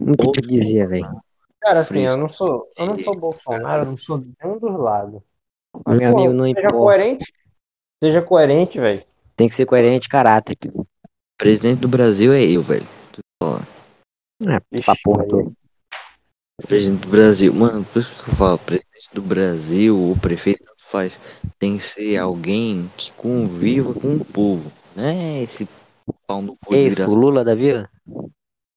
Muita 0.00 0.24
hipocrisia, 0.24 0.86
velho. 0.88 1.20
Cara, 1.60 1.80
assim, 1.80 2.00
eu 2.00 2.16
não 2.16 2.28
sou, 2.28 2.68
eu 2.76 2.86
não 2.86 2.98
sou 2.98 3.16
Bolsonaro, 3.16 3.82
eu 3.82 3.86
não 3.86 3.96
sou 3.96 4.18
de 4.18 4.32
nenhum 4.42 4.58
dos 4.58 4.78
lados. 4.78 5.20
Meu 5.86 6.16
amigo, 6.16 6.32
não 6.32 6.44
seja 6.44 6.58
importa. 6.60 6.76
coerente. 6.76 7.34
Seja 8.02 8.22
coerente, 8.22 8.80
velho. 8.80 9.04
Tem 9.34 9.48
que 9.48 9.54
ser 9.54 9.66
coerente, 9.66 10.08
caráter. 10.08 10.56
Presidente 11.36 11.80
do 11.80 11.88
Brasil 11.88 12.32
é 12.32 12.42
eu, 12.42 12.62
velho. 12.62 12.86
É, 14.42 14.60
Ixi, 14.72 15.02
porra 15.02 15.22
aí. 15.22 15.28
toda. 15.28 15.52
Presidente 16.62 17.02
do 17.02 17.08
Brasil. 17.08 17.52
Mano, 17.52 17.84
por 17.84 18.00
isso 18.00 18.24
que 18.24 18.30
eu 18.30 18.34
falo, 18.34 18.58
presidente 18.58 19.08
do 19.12 19.20
Brasil, 19.22 19.94
o 20.12 20.18
prefeito 20.18 20.64
tanto 20.64 20.82
faz. 20.84 21.20
Tem 21.58 21.76
que 21.76 21.82
ser 21.82 22.18
alguém 22.18 22.90
que 22.96 23.12
conviva 23.12 23.92
com 23.92 24.14
o 24.16 24.24
povo. 24.24 24.72
Não 24.94 25.04
é 25.04 25.42
esse 25.42 25.68
pau 26.26 26.40
no 26.40 26.56
cu 26.64 26.74
o 26.74 26.76
desgraçado. 26.76 27.18
Lula 27.18 27.44
da 27.44 27.54
vila? 27.54 27.88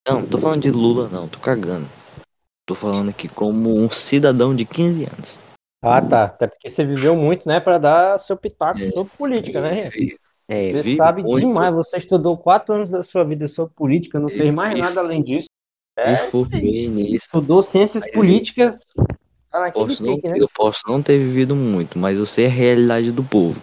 Não, 0.07 0.25
tô 0.25 0.37
falando 0.37 0.61
de 0.61 0.71
Lula, 0.71 1.07
não. 1.09 1.27
Tô 1.27 1.39
cagando. 1.39 1.87
Tô 2.65 2.75
falando 2.75 3.09
aqui 3.09 3.27
como 3.29 3.73
um 3.77 3.89
cidadão 3.89 4.53
de 4.53 4.65
15 4.65 5.05
anos. 5.05 5.37
Ah, 5.81 6.01
tá. 6.01 6.25
Até 6.25 6.47
porque 6.47 6.69
você 6.69 6.83
viveu 6.85 7.15
muito, 7.15 7.47
né, 7.47 7.59
pra 7.61 7.77
dar 7.77 8.19
seu 8.19 8.35
pitaco 8.35 8.79
É. 8.79 8.89
sobre 8.91 9.11
política, 9.17 9.61
né? 9.61 9.89
É, 10.49 10.71
Você 10.71 10.95
sabe 10.95 11.23
muito. 11.23 11.47
demais. 11.47 11.73
Você 11.73 11.97
estudou 11.97 12.37
quatro 12.37 12.75
anos 12.75 12.89
da 12.89 13.03
sua 13.03 13.23
vida 13.23 13.47
sobre 13.47 13.73
política, 13.73 14.19
não 14.19 14.29
E- 14.29 14.33
fez 14.37 14.53
mais 14.53 14.77
e- 14.77 14.81
nada 14.81 14.99
além 14.99 15.23
disso. 15.23 15.47
Me 16.05 16.13
É, 16.13 16.17
formei 16.17 16.87
nisso. 16.87 17.15
estudou 17.25 17.61
ciências 17.61 18.03
Aí- 18.03 18.11
políticas. 18.11 18.85
Naquele 19.51 19.87
Posso 19.87 20.05
não, 20.05 20.15
pique, 20.15 20.27
né? 20.27 20.33
eu 20.37 20.47
posso 20.53 20.81
não 20.87 21.01
ter 21.01 21.17
vivido 21.17 21.55
muito, 21.55 21.97
mas 21.97 22.17
eu 22.17 22.25
sei 22.25 22.45
a 22.45 22.49
realidade 22.49 23.11
do 23.11 23.23
povo. 23.23 23.59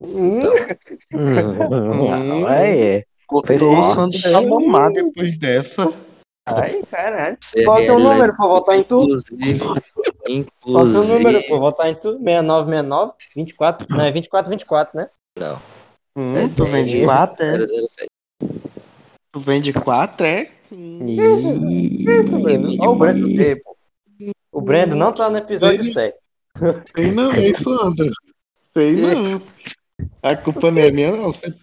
Hum, 0.00 0.40
Hum, 1.12 2.46
aí, 2.46 3.04
Cortou 3.26 3.56
o 3.56 3.58
Perfeito. 3.58 3.94
Sandro 3.94 4.20
pra 4.22 4.40
mamar 4.40 4.92
depois 4.92 5.36
dessa. 5.38 5.92
Ai, 6.46 6.80
caralho. 6.90 7.36
Sei 7.42 7.62
a 7.62 7.66
Qual 7.66 7.78
é 7.78 7.82
o 7.82 7.84
teu 7.86 7.98
número 7.98 8.34
pra 8.36 8.46
votar 8.46 8.78
em 8.78 8.82
tu? 8.84 9.02
Inclusive, 9.02 9.58
Qual 9.58 9.74
é 9.76 10.88
o 10.88 10.92
teu 10.92 11.02
número 11.02 11.18
inclusive, 11.18 11.42
pra 11.48 11.56
votar 11.58 11.90
em 11.90 11.94
tu? 11.96 12.12
6969? 12.18 13.12
24? 13.36 13.86
Não, 13.90 14.04
é 14.04 14.10
24, 14.12 14.50
24, 14.50 14.96
né? 14.96 15.08
não. 15.38 15.58
Hum, 16.16 16.36
É 16.36 16.48
tu 16.48 16.64
vende 16.64 16.92
zero, 16.96 17.06
quatro, 17.06 17.44
é? 17.44 17.58
Tu 19.30 19.40
vende 19.40 19.72
quatro, 19.72 20.26
é? 20.26 20.50
Isso, 20.70 22.10
isso, 22.10 22.38
Breno. 22.40 22.68
Olha 22.80 22.90
o 22.90 23.02
aí, 23.04 23.56
pô. 23.56 23.76
O 24.52 24.60
Brendo 24.60 24.96
não 24.96 25.12
tá 25.12 25.30
no 25.30 25.38
episódio 25.38 25.80
Ele- 25.82 25.92
7. 25.92 26.16
Sei 26.96 27.12
não, 27.12 27.32
hein, 27.34 27.54
Sandro? 27.54 28.08
Sei 28.72 28.92
não. 28.96 29.40
A 30.22 30.36
culpa 30.36 30.70
não 30.70 30.82
é 30.82 30.90
minha, 30.90 31.12
não. 31.12 31.32
Se, 31.32 31.54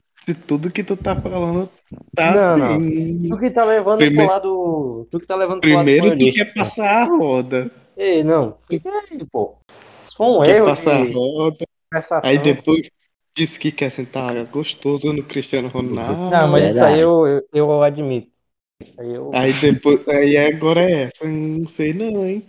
tudo 0.47 0.71
que 0.71 0.83
tu 0.83 0.95
tá 0.97 1.15
falando 1.19 1.69
tá 2.15 2.33
Não, 2.33 2.57
não. 2.57 2.75
assim. 2.77 3.29
Tu 3.29 3.37
que 3.37 3.49
tá 3.51 3.63
levando 3.65 3.97
Primeiro- 3.97 4.23
pro 4.25 4.33
lado. 4.33 5.07
Tu 5.11 5.19
que 5.19 5.27
tá 5.27 5.35
levando 5.35 5.61
pro 5.61 5.69
lado 5.73 5.83
Primeiro 5.85 6.17
tu 6.17 6.33
quer 6.33 6.53
passar 6.53 7.01
a 7.01 7.03
roda. 7.05 7.71
Ei, 7.97 8.23
não. 8.23 8.57
Fica 8.69 8.89
aí, 8.89 9.25
pô. 9.31 9.55
Isso 10.05 10.15
foi 10.17 10.27
um 10.27 10.41
Quer 10.41 10.55
erro 10.57 10.65
passar 10.67 11.01
a 11.01 11.05
de 11.05 11.11
roda. 11.11 11.65
conversação. 11.89 12.29
Aí 12.29 12.37
depois 12.39 12.89
disse 13.35 13.59
que 13.59 13.71
quer 13.71 13.89
sentar 13.91 14.33
gostoso 14.45 15.11
no 15.13 15.23
Cristiano 15.23 15.67
Ronaldo. 15.67 16.29
Não, 16.31 16.47
mas 16.47 16.73
isso 16.73 16.83
aí 16.83 16.99
eu, 17.01 17.27
eu, 17.27 17.43
eu 17.53 17.83
admito. 17.83 18.29
Aí 18.97 19.13
eu... 19.13 19.31
Aí 19.33 19.53
depois. 19.53 20.07
Aí 20.07 20.37
agora 20.37 20.81
é 20.81 21.03
essa. 21.03 21.25
Não 21.27 21.67
sei 21.67 21.93
não, 21.93 22.25
hein? 22.25 22.43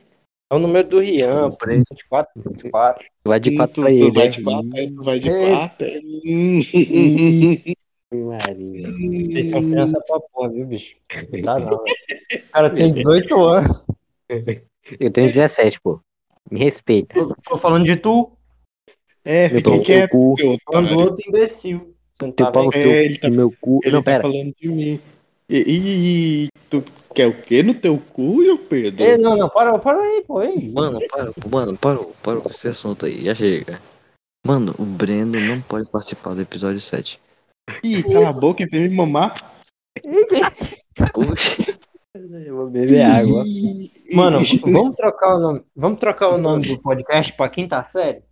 É 0.51 0.55
o 0.55 0.59
número 0.59 0.87
do 0.89 0.99
Rian, 1.01 1.51
pô. 1.51 1.67
24, 1.67 2.43
24. 2.51 3.07
vai 3.27 3.41
de 3.41 3.51
Hum, 3.51 3.57
quatro 3.57 3.75
tu, 3.75 3.81
pra 3.83 3.91
tu 3.91 3.95
ele. 3.97 4.11
vai 4.13 4.25
né? 4.25 4.31
de 4.31 4.43
quatro, 4.43 4.71
aí 4.77 4.91
tu 4.93 5.03
vai 5.03 5.19
de 5.19 5.31
Ei. 5.31 5.51
quatro. 5.51 5.87
é. 5.87 7.77
Maria. 8.15 8.89
Vocês 8.89 9.51
são 9.51 9.63
criança 9.69 10.01
pra 10.07 10.21
porra, 10.21 10.49
viu, 10.51 10.67
bicho? 10.67 10.95
Não 11.33 11.41
dá 11.43 11.59
não, 11.59 11.83
velho. 11.83 11.97
O 12.35 12.53
cara 12.53 12.71
tem 12.71 12.93
18 12.93 13.43
anos. 13.45 13.85
Eu 15.01 15.11
tenho 15.11 15.27
17, 15.27 15.81
pô. 15.81 16.01
Me 16.51 16.61
respeita. 16.61 17.15
Tô, 17.15 17.35
tô 17.43 17.59
falando 17.59 17.85
de 17.85 17.97
tu, 17.97 18.31
É, 19.25 19.47
Eu 19.47 19.51
fica 19.51 19.63
tô 19.63 19.71
teu 19.73 19.83
quieto, 19.83 20.35
falando 20.65 20.89
do 20.91 20.99
outro 20.99 21.25
imbecil. 21.29 21.93
Você 22.15 22.25
não 22.27 22.33
Teu 22.33 22.47
tá 22.47 22.53
pau 22.53 22.65
no 22.67 22.71
vendo? 22.71 22.83
teu, 22.83 22.93
É, 22.93 23.05
ele 23.05 23.19
tá- 23.19 23.29
meu 23.29 23.53
cu. 23.61 23.81
Ele 23.83 23.93
Não, 23.93 24.03
tá 24.03 24.13
pera. 24.13 24.23
falando 24.23 24.55
de 24.61 24.69
mim. 24.69 25.01
E, 25.49 25.57
e- 25.59 26.45
e 26.45 26.49
tu 26.69 26.83
quer 27.15 27.27
o 27.29 27.43
quê 27.43 27.63
no 27.63 27.75
teu 27.75 27.99
cu, 27.99 28.45
João 28.45 28.59
Pedro? 28.59 29.05
Ei, 29.05 29.17
não, 29.17 29.37
não, 29.37 29.49
para, 29.49 29.79
para 29.79 30.01
aí, 30.01 30.25
pô. 30.27 30.43
Ei. 30.43 30.71
Mano, 30.73 30.99
para, 31.09 31.31
mano, 31.51 31.79
parou, 31.79 32.15
parou 32.23 32.43
com 32.43 32.51
esse 32.51 32.67
assunto 32.69 33.07
aí, 33.07 33.25
já 33.25 33.35
chega. 33.35 33.81
Mano, 34.47 34.75
o 34.79 34.85
Breno 34.85 35.39
não 35.41 35.61
pode 35.61 35.91
participar 35.91 36.35
do 36.35 36.43
episódio 36.43 36.81
7. 36.81 37.21
Ih, 37.83 38.03
cala 38.03 38.29
a 38.31 38.33
boca 38.33 38.63
e 38.63 38.67
vem 38.67 38.89
me 38.89 38.95
mamar. 38.97 39.55
Oxi, 41.33 41.79
Eu 42.15 42.57
vou 42.57 42.69
beber 42.69 43.03
água. 43.03 43.45
Mano, 44.13 44.41
vamos 44.63 44.97
trocar 44.97 45.35
o 45.37 45.39
nome. 45.41 45.63
Vamos 45.75 45.99
trocar 46.01 46.29
o 46.31 46.39
nome 46.39 46.69
do 46.69 46.81
podcast 46.81 47.33
pra 47.33 47.49
quinta 47.49 47.83
série? 47.83 48.23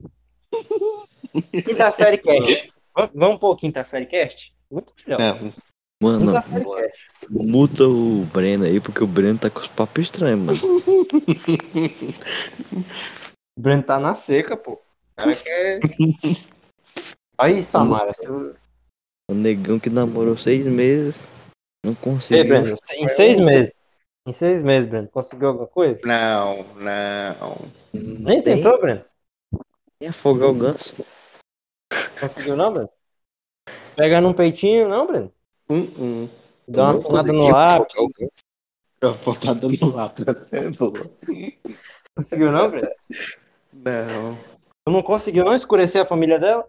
Quinta 1.65 1.91
série 1.91 2.19
cast. 2.19 2.73
Vamos- 2.95 3.11
Vamos 3.15 3.39
pôr 3.39 3.57
quinta 3.57 3.82
série 3.85 4.07
cast? 4.07 4.55
Muito 4.70 4.93
melhor. 5.07 5.19
Não, 5.20 5.53
mano, 6.05 6.32
muta 7.31 7.85
o 7.85 8.24
Breno 8.26 8.64
aí, 8.64 8.81
porque 8.81 9.02
o 9.02 9.06
Breno 9.06 9.39
tá 9.39 9.48
com 9.48 9.60
os 9.60 9.68
papos 9.68 10.05
estranhos, 10.05 10.40
mano. 10.40 10.59
O 13.56 13.60
Breno 13.60 13.82
tá 13.82 13.98
na 13.98 14.14
seca, 14.14 14.56
pô. 14.56 14.72
O 14.72 14.81
cara 15.16 15.35
quer. 15.36 15.81
Aí, 17.39 17.62
Samara, 17.62 18.12
se 18.12 18.26
eu... 18.26 18.55
O 19.31 19.35
negão 19.35 19.81
que 19.81 19.89
namorou 19.89 20.36
seis 20.36 20.66
meses, 20.66 21.26
não 21.85 21.93
Ei, 21.93 21.97
conseguiu. 21.97 22.44
Breno, 22.44 22.76
em 22.93 23.09
seis 23.09 23.39
meses. 23.39 23.74
Em 24.26 24.32
seis 24.32 24.62
meses, 24.62 24.89
Breno, 24.89 25.09
conseguiu 25.09 25.48
alguma 25.48 25.66
coisa? 25.66 26.01
não, 26.05 26.64
não. 26.74 27.56
Nem 27.93 28.43
tentou, 28.43 28.78
Breno? 28.81 29.05
Nem 30.01 30.10
afogar 30.10 30.51
o 30.51 30.55
ganso. 30.55 30.94
Conseguiu 32.20 32.56
não, 32.56 32.72
Breno? 32.72 32.90
Pegar 33.97 34.20
num 34.20 34.32
peitinho, 34.35 34.89
não, 34.89 35.06
Breno? 35.06 35.32
Hum, 35.69 35.89
hum. 35.99 36.28
Dá 36.69 36.91
uma 36.91 37.01
tomada 37.01 37.32
no 37.32 37.49
lápis. 37.49 37.86
afogar 37.86 38.05
o 38.05 38.11
ganso. 38.19 38.32
A 39.03 39.24
pontada 39.24 39.69
no 39.69 39.95
lápis 39.95 40.28
até 40.28 40.59
é 40.59 40.70
boa. 40.70 41.11
Conseguiu 42.16 42.53
não, 42.53 42.70
Breno? 42.70 42.89
Não. 43.73 44.36
Tu 44.86 44.93
não 44.93 45.03
conseguiu 45.03 45.45
não 45.45 45.55
escurecer 45.55 46.03
a 46.03 46.07
família 46.07 46.39
dela? 46.39 46.69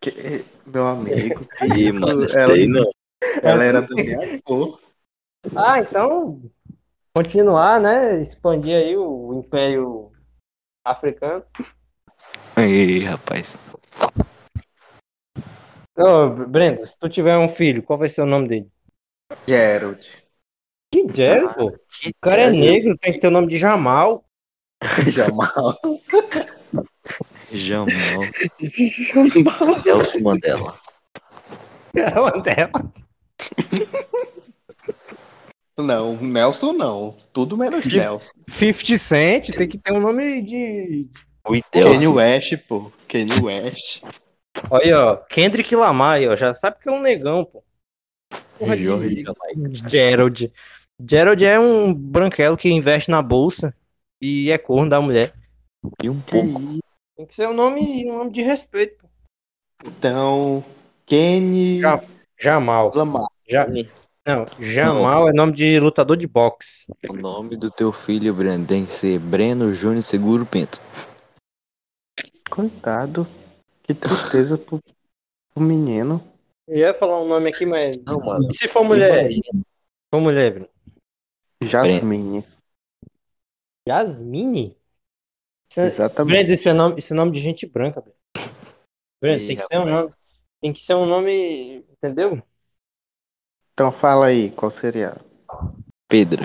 Que- 0.00 0.44
meu 0.66 0.86
amigo. 0.86 1.46
Ih, 1.62 1.92
mano, 1.92 2.26
ela, 2.34 2.46
daí 2.48 2.66
não. 2.66 2.90
ela 3.42 3.64
era 3.64 3.82
da 3.82 3.94
minha 3.94 4.42
cor. 4.42 4.80
Ah, 5.54 5.78
então 5.78 6.42
continuar, 7.14 7.80
né? 7.80 8.20
Expandir 8.20 8.76
aí 8.76 8.96
o 8.96 9.34
Império 9.34 10.10
Africano. 10.84 11.44
Aí, 12.56 13.00
rapaz. 13.00 13.58
Ô, 15.96 16.28
Brendo, 16.28 16.84
se 16.84 16.98
tu 16.98 17.08
tiver 17.08 17.36
um 17.38 17.48
filho, 17.48 17.82
qual 17.82 17.98
vai 17.98 18.08
ser 18.08 18.22
o 18.22 18.26
nome 18.26 18.48
dele? 18.48 18.68
Gerald. 19.46 20.06
Que 20.90 21.06
Jerry, 21.12 21.52
pô. 21.54 21.66
O 21.68 22.10
cara 22.20 22.42
é 22.42 22.50
negro, 22.50 22.96
tem 22.98 23.12
que 23.12 23.18
ter 23.18 23.26
o 23.28 23.30
nome 23.30 23.48
de 23.48 23.58
Jamal. 23.58 24.24
Jamal. 25.10 25.78
Jamal. 27.50 28.22
Nelson 29.84 30.18
Mandela. 30.20 30.78
É 31.94 32.20
o 32.20 32.30
dela. 32.42 32.92
Não, 35.78 36.16
Nelson 36.16 36.72
não. 36.72 37.16
Tudo 37.32 37.56
menos 37.56 37.82
Que- 37.82 37.98
Nelson. 37.98 38.30
50 38.48 38.98
Cent 38.98 39.50
tem 39.50 39.68
que 39.68 39.78
ter 39.78 39.92
um 39.92 40.00
nome 40.00 40.42
de. 40.42 41.08
Kanye. 41.72 42.06
West, 42.08 42.56
pô. 42.68 42.92
Kanye 43.08 43.42
West. 43.42 44.02
Olha, 44.70 45.04
ó. 45.04 45.16
Kendrick 45.16 45.74
Lamar, 45.74 46.20
ó. 46.28 46.36
Já 46.36 46.54
sabe 46.54 46.76
que 46.80 46.88
é 46.88 46.92
um 46.92 47.00
negão, 47.00 47.44
pô. 47.44 47.62
Porra 48.58 48.76
de- 48.76 49.24
Gerald. 49.88 50.52
Gerald 51.08 51.44
é 51.44 51.58
um 51.60 51.92
branquelo 51.92 52.56
que 52.56 52.70
investe 52.70 53.10
na 53.10 53.20
bolsa 53.20 53.74
e 54.20 54.50
é 54.50 54.56
corno 54.58 54.88
da 54.90 55.00
mulher. 55.00 55.34
E 56.02 56.08
um 56.08 56.20
pouco. 56.20 56.60
Tem 57.16 57.26
que 57.26 57.34
ser 57.34 57.48
um 57.48 57.54
nome, 57.54 58.10
um 58.10 58.18
nome 58.18 58.30
de 58.32 58.42
respeito. 58.42 58.96
pô. 58.98 59.08
Então, 59.84 60.64
Kenny 61.04 61.80
Já- 61.80 62.02
Jamal. 62.40 62.90
Lamar. 62.94 63.26
Ja... 63.48 63.66
Não, 64.26 64.44
Jamal 64.58 65.28
é 65.28 65.32
nome 65.32 65.52
de 65.52 65.78
lutador 65.78 66.16
de 66.16 66.26
boxe. 66.26 66.92
O 67.08 67.12
nome 67.12 67.56
do 67.56 67.70
teu 67.70 67.92
filho, 67.92 68.34
Breno, 68.34 68.66
tem 68.66 68.84
que 68.84 68.90
ser 68.90 69.20
Breno 69.20 69.72
Júnior 69.72 70.02
Seguro 70.02 70.44
Pinto. 70.44 70.80
Coitado. 72.50 73.26
Que 73.86 73.94
tristeza 73.94 74.58
pro, 74.58 74.82
pro 75.54 75.62
menino. 75.62 76.20
Eu 76.66 76.78
ia 76.78 76.92
falar 76.92 77.22
um 77.22 77.28
nome 77.28 77.50
aqui, 77.50 77.64
mas. 77.64 77.96
Não, 78.04 78.18
mano. 78.18 78.48
E 78.50 78.54
se 78.54 78.66
for 78.66 78.82
mulher? 78.82 79.30
Se 79.32 79.40
for 80.12 80.20
mulher, 80.20 80.52
Bruno? 80.52 80.68
Jasmine. 81.62 82.44
Jasmine? 83.86 84.76
Isso 85.70 85.80
é... 85.80 85.86
Exatamente. 85.86 86.32
Brendo, 86.32 86.52
isso 86.52 86.68
é, 86.68 86.72
nome, 86.72 86.98
isso 86.98 87.12
é 87.12 87.16
nome 87.16 87.30
de 87.30 87.40
gente 87.40 87.64
branca, 87.66 88.02
Ih, 89.22 89.46
tem 89.46 89.56
que 89.56 89.66
ser 89.66 89.78
um 89.78 89.86
nome. 89.86 90.14
Tem 90.60 90.72
que 90.72 90.80
ser 90.80 90.94
um 90.94 91.06
nome. 91.06 91.84
Entendeu? 91.92 92.42
Então 93.72 93.92
fala 93.92 94.26
aí, 94.26 94.50
qual 94.50 94.70
seria? 94.70 95.16
Pedro. 96.08 96.42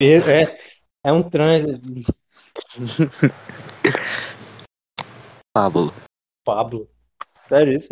É, 0.00 0.58
é 1.04 1.12
um 1.12 1.22
trânsito. 1.22 1.80
Pablo. 5.54 5.92
Pablo. 6.44 6.88
Sério 7.48 7.72
isso? 7.72 7.88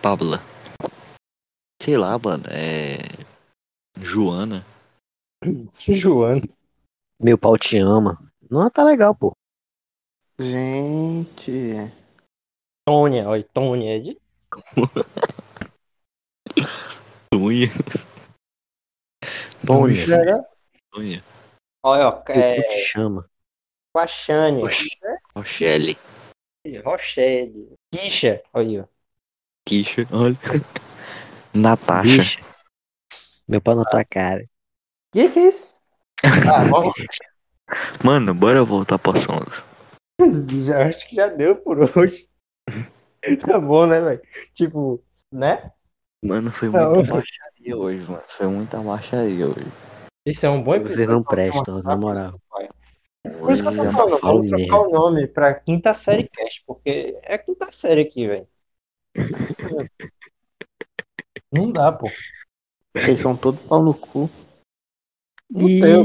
Pabla. 0.00 0.38
Sei 1.82 1.96
lá, 1.96 2.18
mano. 2.18 2.44
É. 2.48 2.98
Joana. 3.98 4.64
Joana. 5.78 6.42
Meu 7.20 7.36
pau 7.36 7.58
te 7.58 7.76
ama. 7.78 8.18
Não, 8.50 8.70
tá 8.70 8.84
legal, 8.84 9.14
pô. 9.14 9.36
Gente. 10.38 11.52
Tônia, 12.86 13.28
olha, 13.28 13.44
Tônia 13.52 13.96
é 13.96 13.98
de. 13.98 14.18
Tunha. 17.30 17.68
Tônia. 19.66 20.04
Olha, 20.06 20.46
Tunha. 20.92 21.24
ó, 21.82 22.22
Meu 22.28 22.40
é, 22.40 22.80
chama. 22.86 23.28
Quachane, 23.92 24.60
Rochelle. 25.36 25.96
Rochelle, 26.84 27.74
Kisha, 27.92 28.42
olha 28.52 28.68
aí, 28.68 28.80
ó. 28.80 28.84
Kisha, 29.66 30.06
olha. 30.12 30.36
Natasha. 31.54 32.18
Bicho. 32.18 32.38
Meu 33.46 33.60
pau 33.60 33.76
na 33.76 33.84
tua 33.84 34.04
cara. 34.04 34.44
Que 35.12 35.28
que 35.28 35.38
é 35.38 35.46
isso? 35.46 35.80
Ah, 36.24 36.64
vamos. 36.70 36.94
Mano, 38.02 38.34
bora 38.34 38.64
voltar 38.64 38.98
pra 38.98 39.12
Sons. 39.18 39.62
já, 40.64 40.88
acho 40.88 41.06
que 41.08 41.14
já 41.14 41.28
deu 41.28 41.56
por 41.56 41.78
hoje. 41.96 42.28
tá 43.46 43.60
bom, 43.60 43.86
né, 43.86 44.00
velho? 44.00 44.22
Tipo, 44.54 45.04
né? 45.30 45.70
Mano, 46.24 46.50
foi 46.50 46.70
Não. 46.70 46.94
muita 46.94 47.14
baixaria 47.14 47.76
hoje, 47.76 48.10
mano. 48.10 48.22
Foi 48.26 48.46
muita 48.46 48.80
baixaria 48.80 49.46
hoje. 49.46 49.66
Isso 50.26 50.46
é 50.46 50.50
um 50.50 50.62
bom 50.62 50.72
Vocês 50.72 50.92
episódio 50.92 51.12
não 51.12 51.22
pra 51.22 51.36
fazer 51.36 51.50
prestam, 51.50 51.82
na 51.82 51.96
moral. 51.96 52.40
Por 53.24 53.52
isso 53.52 53.62
que 53.62 53.68
eu 53.68 53.76
tô 53.76 53.90
falando, 53.90 54.20
vamos 54.20 54.50
trocar 54.50 54.80
o 54.80 54.90
nome 54.90 55.26
pra 55.26 55.54
Quinta 55.54 55.94
Série 55.94 56.28
Cast, 56.28 56.62
porque 56.66 57.18
é 57.22 57.38
Quinta 57.38 57.70
Série 57.70 58.02
aqui, 58.02 58.26
velho. 58.28 58.48
Não 61.50 61.72
dá, 61.72 61.90
pô. 61.90 62.10
Vocês 62.94 63.20
são 63.20 63.36
todos 63.36 63.60
pau 63.62 63.82
no 63.82 63.94
cu. 63.94 64.28
Não 65.50 65.66
deu. 65.66 66.04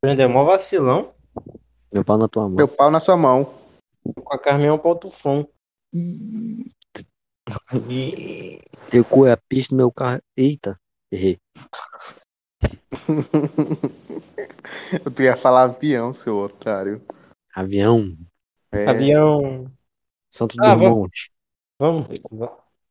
Prendeu 0.00 0.28
mó 0.28 0.44
vacilão 0.44 1.14
Meu 1.92 2.04
pau 2.04 2.16
na 2.16 2.28
tua 2.28 2.44
mão. 2.44 2.56
Meu 2.56 2.68
pau 2.68 2.90
na 2.90 3.00
sua 3.00 3.16
mão. 3.16 3.54
com 4.14 4.34
a 4.34 4.38
Carminha 4.38 4.78
pro 4.78 4.94
tufão. 4.94 5.48
Teu 8.90 9.04
cu 9.04 9.26
é 9.26 9.32
a 9.32 9.36
pista 9.36 9.74
do 9.74 9.76
meu 9.76 9.92
carro. 9.92 10.22
Eita. 10.36 10.80
Errei. 11.12 11.38
Tu 15.14 15.22
ia 15.22 15.36
falar 15.36 15.64
avião, 15.64 16.12
seu 16.12 16.36
otário. 16.36 17.02
Avião. 17.54 18.16
É, 18.72 18.86
Avião. 18.88 19.70
Santos 20.30 20.56
Ah, 20.60 20.74
Dumont. 20.74 21.30
Vamos. 21.78 22.06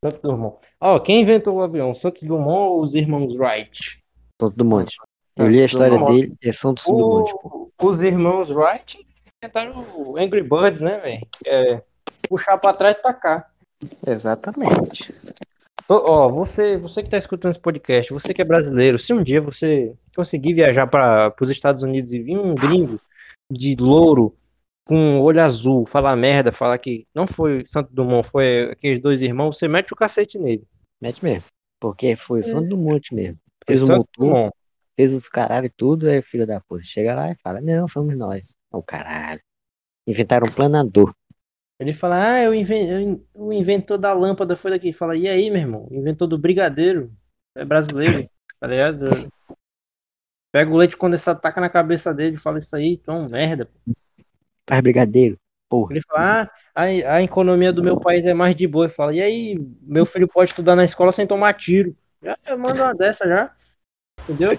Santos 0.04 0.22
Dumont. 0.22 0.58
Ó, 0.80 1.00
quem 1.00 1.22
inventou 1.22 1.56
o 1.58 1.62
avião? 1.62 1.94
Santos 1.94 2.24
Dumont 2.24 2.70
ou 2.72 2.82
os 2.82 2.96
irmãos 2.96 3.36
Wright? 3.36 4.04
Santos 4.40 4.56
Dumont. 4.56 4.96
Eu 5.36 5.48
li 5.50 5.62
a 5.62 5.66
história 5.66 5.98
Dumont. 5.98 6.14
dele, 6.22 6.36
é 6.44 6.54
Santos 6.54 6.86
Dumont, 6.86 7.32
pô. 7.42 7.72
O- 7.80 7.86
os 7.88 8.02
irmãos 8.02 8.50
Wright 8.50 9.06
inventaram 9.44 9.86
o 9.98 10.18
Angry 10.18 10.42
Birds, 10.44 10.82
né, 10.82 10.98
velho? 11.00 11.28
É 11.46 11.82
puxar 12.28 12.58
pra 12.58 12.74
trás 12.74 12.96
e 12.98 13.02
tacar. 13.02 13.52
Exatamente. 14.08 15.14
Ó, 15.88 16.30
você, 16.30 16.78
você 16.78 17.04
que 17.04 17.10
tá 17.10 17.18
escutando 17.18 17.52
esse 17.52 17.60
podcast, 17.60 18.12
você 18.12 18.34
que 18.34 18.42
é 18.42 18.46
brasileiro, 18.46 18.98
se 18.98 19.14
um 19.14 19.24
dia 19.24 19.40
você 19.40 19.94
conseguir 20.16 20.56
viajar 20.56 20.88
para 20.88 21.34
os 21.40 21.50
Estados 21.50 21.84
Unidos 21.84 22.12
e 22.12 22.20
vir 22.20 22.38
um 22.38 22.56
gringo 22.56 23.00
de 23.52 23.76
louro 23.76 24.36
com 24.88 25.20
olho 25.20 25.42
azul 25.42 25.86
falar 25.86 26.16
merda, 26.16 26.52
falar 26.52 26.78
que 26.80 27.08
não 27.14 27.28
foi 27.28 27.66
Santo 27.68 27.94
Dumont, 27.94 28.28
foi 28.28 28.72
aqueles 28.72 29.02
dois 29.02 29.22
irmãos, 29.22 29.58
você 29.58 29.68
mete 29.68 29.94
o 29.94 29.96
cacete 29.96 30.40
nele. 30.40 30.68
Mete 31.00 31.24
mesmo. 31.24 31.46
Porque 31.80 32.16
foi 32.16 32.42
Santos 32.42 32.70
Dumont 32.70 33.14
mesmo. 33.14 33.38
Fez 33.66 33.82
o 33.82 33.88
Santo 33.88 33.98
motor, 33.98 34.28
Dumont. 34.28 34.56
fez 34.96 35.14
os 35.14 35.28
caralho 35.28 35.68
e 35.68 35.70
tudo, 35.70 36.10
é 36.10 36.22
filho 36.22 36.48
da 36.48 36.62
puta. 36.62 36.84
Chega 36.84 37.14
lá 37.14 37.32
e 37.32 37.36
fala, 37.36 37.62
não, 37.62 37.88
fomos 37.88 38.18
nós. 38.18 38.56
O 38.72 38.82
caralho. 38.82 39.42
Inventaram 40.08 40.48
um 40.50 40.54
planador. 40.54 41.14
Ele 41.80 41.92
fala, 41.92 42.34
ah, 42.36 42.42
eu 42.44 42.54
inven- 42.54 43.22
o 43.34 43.52
inventor 43.52 43.98
da 43.98 44.14
lâmpada 44.14 44.56
foi 44.56 44.72
daqui. 44.72 44.94
Fala, 44.94 45.18
e 45.18 45.28
aí, 45.28 45.50
meu 45.50 45.60
irmão? 45.60 45.88
O 45.90 45.94
inventor 45.94 46.28
do 46.28 46.38
brigadeiro 46.38 47.12
é 47.54 47.66
brasileiro, 47.66 48.30
tá 48.60 48.68
ligado? 48.68 49.06
Pega 50.54 50.72
o 50.72 50.78
leite 50.78 50.96
condensado, 50.96 51.42
taca 51.42 51.60
na 51.60 51.70
cabeça 51.70 52.14
dele, 52.14 52.38
fala 52.38 52.60
isso 52.60 52.74
aí, 52.76 52.98
tu 52.98 53.12
é 53.12 53.14
um 53.14 53.28
merda. 53.28 53.70
Faz 54.68 54.82
brigadeiro. 54.82 55.38
Porra. 55.68 55.94
Ele 55.94 56.02
fala, 56.02 56.44
ah, 56.44 56.52
a, 56.74 56.84
a 57.16 57.22
economia 57.22 57.74
do 57.74 57.84
meu 57.84 58.00
país 58.00 58.26
é 58.26 58.34
mais 58.34 58.56
de 58.56 58.66
boa. 58.68 58.86
Ele 58.86 58.94
fala, 58.94 59.14
e 59.14 59.22
aí, 59.22 59.58
meu 59.82 60.06
filho 60.06 60.28
pode 60.28 60.52
estudar 60.52 60.76
na 60.76 60.86
escola 60.86 61.12
sem 61.12 61.28
tomar 61.28 61.54
tiro. 61.56 61.96
Já 62.24 62.38
eu 62.48 62.58
mando 62.58 62.82
uma 62.82 62.94
dessa 62.94 63.28
já. 63.28 63.54
Entendeu? 64.24 64.58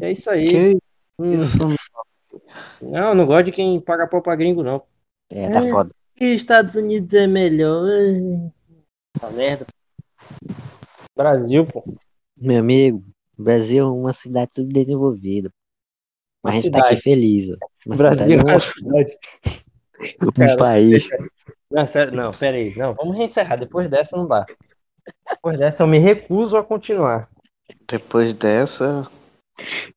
É 0.00 0.10
isso 0.10 0.30
aí. 0.30 0.46
Que 0.46 0.78
Hum, 1.18 1.48
não, 2.82 3.14
não 3.14 3.24
gosto 3.24 3.46
de 3.46 3.52
quem 3.52 3.80
paga 3.80 4.06
pau 4.06 4.20
pra 4.20 4.36
gringo, 4.36 4.62
não. 4.62 4.82
É, 5.30 5.48
tá 5.48 5.60
É. 5.60 5.70
foda. 5.70 5.90
E 6.18 6.34
Estados 6.34 6.74
Unidos 6.74 7.12
é 7.14 7.26
melhor. 7.26 7.86
Essa 9.16 9.30
merda. 9.30 9.66
Brasil, 11.16 11.64
pô. 11.66 11.84
Meu 12.36 12.58
amigo, 12.60 13.04
o 13.38 13.42
Brasil 13.42 13.84
é 13.84 13.90
uma 13.90 14.12
cidade 14.12 14.52
subdesenvolvida. 14.54 15.50
Mas 16.42 16.52
a 16.52 16.60
gente 16.60 16.70
tá 16.70 16.78
cidade. 16.78 16.94
aqui 16.94 17.02
feliz. 17.02 17.50
ó. 17.50 17.66
Uma 17.86 17.96
Brasil 17.96 18.38
é 18.38 18.42
uma 18.42 18.60
cidade, 18.60 18.72
cidade. 18.78 19.18
um 20.22 20.32
cara, 20.32 20.56
país. 20.56 21.08
Não, 21.70 21.86
sério, 21.86 22.14
não, 22.14 22.30
pera 22.32 22.56
aí. 22.56 22.74
Não, 22.76 22.94
vamos 22.94 23.16
reencerrar. 23.16 23.58
Depois 23.58 23.88
dessa 23.88 24.16
não 24.16 24.26
dá. 24.26 24.46
Depois 25.30 25.58
dessa 25.58 25.82
eu 25.82 25.86
me 25.86 25.98
recuso 25.98 26.56
a 26.56 26.64
continuar. 26.64 27.28
Depois 27.88 28.32
dessa. 28.32 29.10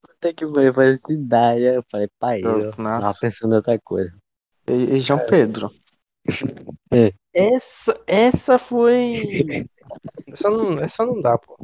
Puta 0.02 0.32
que 0.34 0.46
pariu, 0.46 0.74
faz 0.74 1.00
cidade. 1.06 1.62
Eu 1.62 1.84
falei, 1.90 2.08
pai, 2.18 2.40
eu- 2.42 2.60
eu 2.66 2.72
tava 2.72 3.14
pensando 3.20 3.52
em 3.52 3.56
outra 3.56 3.78
coisa. 3.78 4.12
E, 4.66 4.96
e 4.96 5.00
João 5.00 5.20
Pedro. 5.26 5.70
Essa, 7.34 8.00
essa 8.06 8.58
foi. 8.58 9.66
Essa 10.32 10.48
não, 10.48 10.78
essa 10.78 11.04
não 11.04 11.20
dá, 11.20 11.36
pô. 11.36 11.58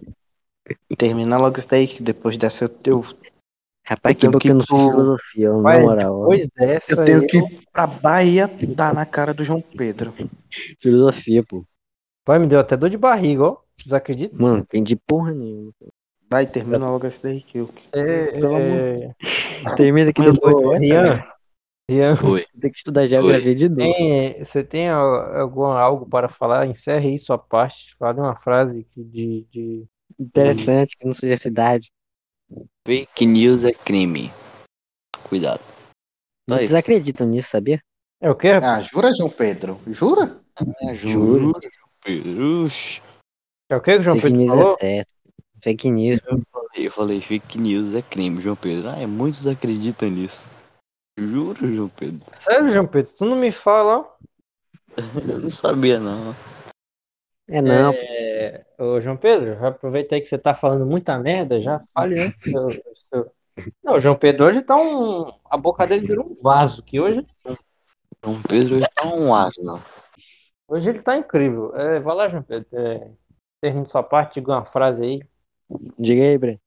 Termina 0.98 1.36
logo 1.38 1.58
isso 1.58 1.68
daí, 1.68 1.86
que 1.86 2.02
depois 2.02 2.36
dessa 2.36 2.64
eu, 2.64 2.70
eu, 2.84 3.04
Rapaz, 3.86 4.12
Eu 4.12 4.16
que 4.16 4.20
tenho 4.20 4.32
que 4.32 4.38
que 4.40 4.50
eu 4.50 4.56
não 4.56 4.64
pro- 4.64 4.90
filosofia, 4.90 5.52
na 5.52 5.78
moral. 5.80 6.14
ó. 6.16 6.20
Depois 6.22 6.48
dessa. 6.48 6.92
eu 6.92 7.04
tenho 7.04 7.22
eu- 7.22 7.26
que 7.28 7.36
ir 7.38 7.62
pra 7.72 7.86
Bahia 7.86 8.48
dar 8.74 8.92
na 8.92 9.06
cara 9.06 9.32
do 9.32 9.44
João 9.44 9.60
Pedro. 9.60 10.12
Filosofia, 10.80 11.44
pô. 11.44 11.64
Vai, 12.26 12.40
me 12.40 12.48
deu 12.48 12.58
até 12.58 12.76
dor 12.76 12.90
de 12.90 12.98
barriga, 12.98 13.44
ó. 13.44 13.56
Vocês 13.78 13.92
acreditam? 13.92 14.36
Mano, 14.40 14.58
entendi 14.58 14.96
porra 14.96 15.32
nenhuma. 15.32 15.70
Vai, 16.28 16.44
termina 16.44 16.78
logo 16.90 17.06
isso 17.06 17.22
daí 17.22 17.40
que 17.40 17.58
eu. 17.58 17.70
É, 17.92 18.32
Pelo 18.32 18.56
amor- 18.56 18.78
é... 18.80 19.14
Termina 19.76 20.10
aqui 20.10 20.20
Meu 20.20 20.32
depois. 20.32 20.54
Ô, 20.56 20.76
Rian, 20.76 21.24
Oi. 22.24 22.44
Tem 22.60 22.70
que 22.70 22.78
estudar 22.78 23.06
geografia 23.06 23.54
de 23.54 23.68
novo. 23.68 23.80
tem, 23.94 24.44
você 24.44 24.64
tem 24.64 24.88
al- 24.88 25.36
algum 25.36 25.64
algo 25.64 26.06
para 26.06 26.28
falar? 26.28 26.66
Encerre 26.66 27.10
aí 27.10 27.18
sua 27.18 27.38
parte. 27.38 27.94
Fale 27.96 28.18
uma 28.20 28.34
frase 28.36 28.84
que 28.84 29.04
de, 29.04 29.46
de... 29.50 29.86
Interessante, 30.18 30.96
que 30.98 31.06
não 31.06 31.12
seja 31.12 31.36
cidade. 31.36 31.92
Fake 32.86 33.26
news 33.26 33.64
é 33.64 33.72
crime. 33.72 34.30
Cuidado. 35.28 35.60
Só 36.48 36.56
Vocês 36.56 36.70
isso. 36.70 36.76
acreditam 36.76 37.26
nisso, 37.26 37.50
sabia? 37.50 37.80
É 38.20 38.30
o 38.30 38.34
quê? 38.34 38.48
Ah, 38.48 38.80
jura, 38.80 39.12
João 39.14 39.30
Pedro? 39.30 39.80
Jura? 39.86 40.40
Ah, 40.56 40.94
Juro. 40.94 41.52
Uxi. 42.64 43.02
É 43.68 43.76
o 43.76 43.80
que 43.80 43.92
que 43.94 43.98
o 43.98 44.02
João 44.02 44.16
Fake 44.18 44.32
Pedro 44.36 44.38
news 44.38 44.54
falou? 44.54 44.76
é 44.80 44.86
certo. 44.86 45.08
Fake 45.62 45.90
news. 45.90 46.20
Eu 46.74 46.90
falei 46.92 47.20
fake 47.20 47.58
news 47.58 47.94
é 47.94 48.02
crime, 48.02 48.40
João 48.40 48.54
Pedro. 48.56 48.88
Ah, 48.88 49.06
muitos 49.06 49.46
acreditam 49.46 50.08
nisso. 50.08 50.46
Juro, 51.18 51.66
João 51.66 51.88
Pedro. 51.88 52.20
Sério, 52.34 52.68
João 52.70 52.86
Pedro? 52.86 53.12
Tu 53.16 53.24
não 53.24 53.36
me 53.36 53.51
fala, 53.51 53.98
ó. 54.01 54.16
Eu 55.28 55.38
não 55.40 55.51
sabia, 55.51 55.98
não. 55.98 56.34
É 57.48 57.62
não, 57.62 57.93
É, 57.94 58.66
ô, 58.78 59.01
João 59.01 59.16
Pedro, 59.16 59.55
já 59.55 59.68
aproveita 59.68 60.14
aí 60.14 60.20
que 60.20 60.26
você 60.26 60.36
tá 60.36 60.52
falando 60.55 60.84
muita 60.84 61.16
merda, 61.18 61.60
já 61.60 61.80
fale, 61.94 62.16
né? 62.16 62.34
seu- 62.43 62.70
seu- 63.09 63.32
Não, 63.84 63.94
o 63.94 64.01
João 64.01 64.16
Pedro 64.16 64.44
hoje 64.47 64.62
tá 64.62 64.74
um. 64.76 65.30
A 65.48 65.56
boca 65.56 65.86
dele 65.86 66.06
virou 66.06 66.26
um 66.26 66.34
vaso, 66.43 66.82
que 66.82 66.98
hoje, 67.01 67.24
João 68.24 68.43
Pedro 68.43 68.80
é 68.84 69.06
um 69.06 69.32
asno. 69.34 69.80
hoje 70.68 70.90
ele 70.90 71.01
tá 71.02 71.16
incrível. 71.16 71.74
É, 71.76 72.01
vai 72.01 72.16
lá, 72.16 72.28
João 72.28 72.43
Pedro. 72.43 72.68
É, 72.72 73.10
termine 73.60 73.86
sua 73.86 74.02
parte, 74.02 74.40
diga 74.40 74.52
uma 74.52 74.64
frase 74.64 75.05
aí. 75.05 75.22
diga 75.98 76.22
aí, 76.24 76.36
Breno. 76.36 76.60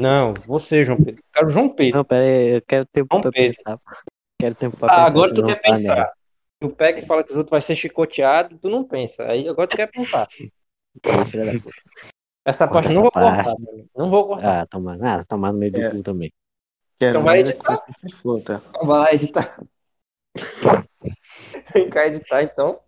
Não, 0.00 0.34
você, 0.46 0.84
João 0.84 1.02
Pedro. 1.02 1.22
Quero 1.32 1.46
o 1.46 1.50
João 1.50 1.68
Pedro. 1.70 1.96
Não, 1.98 2.04
pera 2.04 2.24
aí, 2.24 2.56
eu 2.56 2.62
quero 2.62 2.84
tempo 2.86 3.08
João 3.10 3.22
pra 3.22 3.32
Pedro. 3.32 3.56
pensar. 3.56 3.80
Quero 4.38 4.54
tempo 4.54 4.76
pra 4.76 4.88
Ah, 4.88 4.90
pensar. 4.96 5.06
agora 5.06 5.34
tu 5.34 5.44
quer 5.44 5.56
eu 5.56 5.62
pensar. 5.62 6.12
Tu 6.60 6.70
pega 6.70 6.98
e 7.00 7.06
fala 7.06 7.24
que 7.24 7.30
os 7.30 7.36
outros 7.36 7.50
vai 7.50 7.62
ser 7.62 7.76
chicoteado, 7.76 8.58
tu 8.58 8.68
não 8.68 8.84
pensa. 8.84 9.26
Aí 9.30 9.48
agora 9.48 9.66
tu 9.68 9.76
quer 9.76 9.90
pensar. 9.90 10.28
Aí, 11.04 11.24
filha 11.26 11.46
da 11.46 11.52
puta. 11.52 11.70
Essa 12.44 12.66
Corta 12.68 12.88
parte 12.88 12.90
eu 12.90 12.94
não 12.94 13.02
vou 13.02 13.10
parte. 13.10 13.44
cortar, 13.44 13.58
mano. 13.60 13.88
Não 13.96 14.10
vou 14.10 14.26
cortar. 14.26 14.60
Ah, 14.62 14.66
tomar, 14.66 14.98
ah, 15.02 15.24
tomar 15.24 15.52
no 15.52 15.58
meio 15.58 15.72
do 15.72 15.80
É. 15.80 15.90
cu 15.90 16.02
também. 16.02 16.32
Quero 16.98 17.10
Então 17.18 17.22
vai 17.22 17.40
editar? 17.40 17.86
Vai 18.84 19.14
editar. 19.14 19.60
Vem 21.74 21.90
cá 21.90 22.06
editar 22.06 22.42
então. 22.42 22.80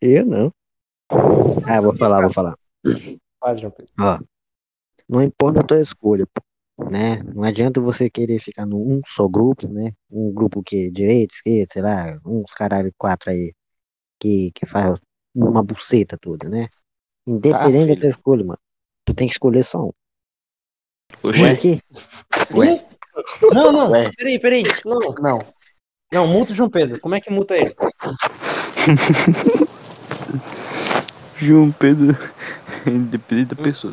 Eu 0.00 0.24
não. 0.24 0.52
Ah, 1.66 1.80
vou 1.80 1.94
falar, 1.94 2.20
vou 2.20 2.30
falar. 2.32 2.56
Vai, 3.40 3.58
João 3.58 3.70
Pedro. 3.70 3.92
Ó, 4.00 4.18
não 5.10 5.20
importa 5.20 5.60
a 5.60 5.64
tua 5.64 5.80
escolha, 5.80 6.24
pô, 6.32 6.40
né? 6.88 7.20
Não 7.34 7.42
adianta 7.42 7.80
você 7.80 8.08
querer 8.08 8.38
ficar 8.38 8.64
num 8.64 9.00
só 9.04 9.26
grupo, 9.26 9.66
né? 9.68 9.92
Um 10.08 10.32
grupo 10.32 10.62
que 10.62 10.88
direita, 10.90 11.34
esquerda, 11.34 11.72
sei 11.72 11.82
lá, 11.82 12.16
uns 12.24 12.54
caralho 12.54 12.94
quatro 12.96 13.30
aí 13.30 13.52
que, 14.20 14.52
que 14.54 14.64
faz 14.64 14.96
uma 15.34 15.64
buceta 15.64 16.16
toda, 16.16 16.48
né? 16.48 16.68
Independente 17.26 17.88
da 17.88 17.94
filho. 17.94 18.00
tua 18.00 18.10
escolha, 18.10 18.44
mano. 18.44 18.58
Tu 19.04 19.12
tem 19.12 19.26
que 19.26 19.34
escolher 19.34 19.64
só 19.64 19.86
um. 19.86 19.92
Oxi, 21.24 21.42
Ué, 21.42 21.50
aqui? 21.50 21.80
Ué. 22.54 22.80
Não, 23.52 23.72
não. 23.72 23.90
Ué. 23.90 24.12
Peraí, 24.16 24.38
peraí. 24.38 24.62
Não, 24.84 25.00
Não. 25.20 25.40
não, 26.12 26.28
multa 26.28 26.52
o 26.52 26.54
João 26.54 26.70
Pedro. 26.70 27.00
Como 27.00 27.16
é 27.16 27.20
que 27.20 27.32
multa 27.32 27.56
ele? 27.56 27.74
João 31.36 31.72
Pedro, 31.72 32.16
independente 32.86 33.56
da 33.56 33.62
pessoa. 33.62 33.92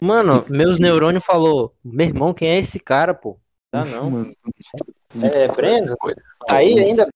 Mano, 0.00 0.44
meus 0.48 0.78
neurônios 0.78 1.24
falou, 1.24 1.74
meu 1.84 2.06
irmão, 2.06 2.32
quem 2.32 2.48
é 2.48 2.58
esse 2.58 2.78
cara, 2.78 3.12
pô? 3.12 3.38
Tá 3.70 3.84
não. 3.84 4.10
Mano, 4.10 4.34
É, 5.22 5.48
Brendo? 5.48 5.96
Tá 6.46 6.56
aí 6.56 6.78
ainda? 6.78 7.08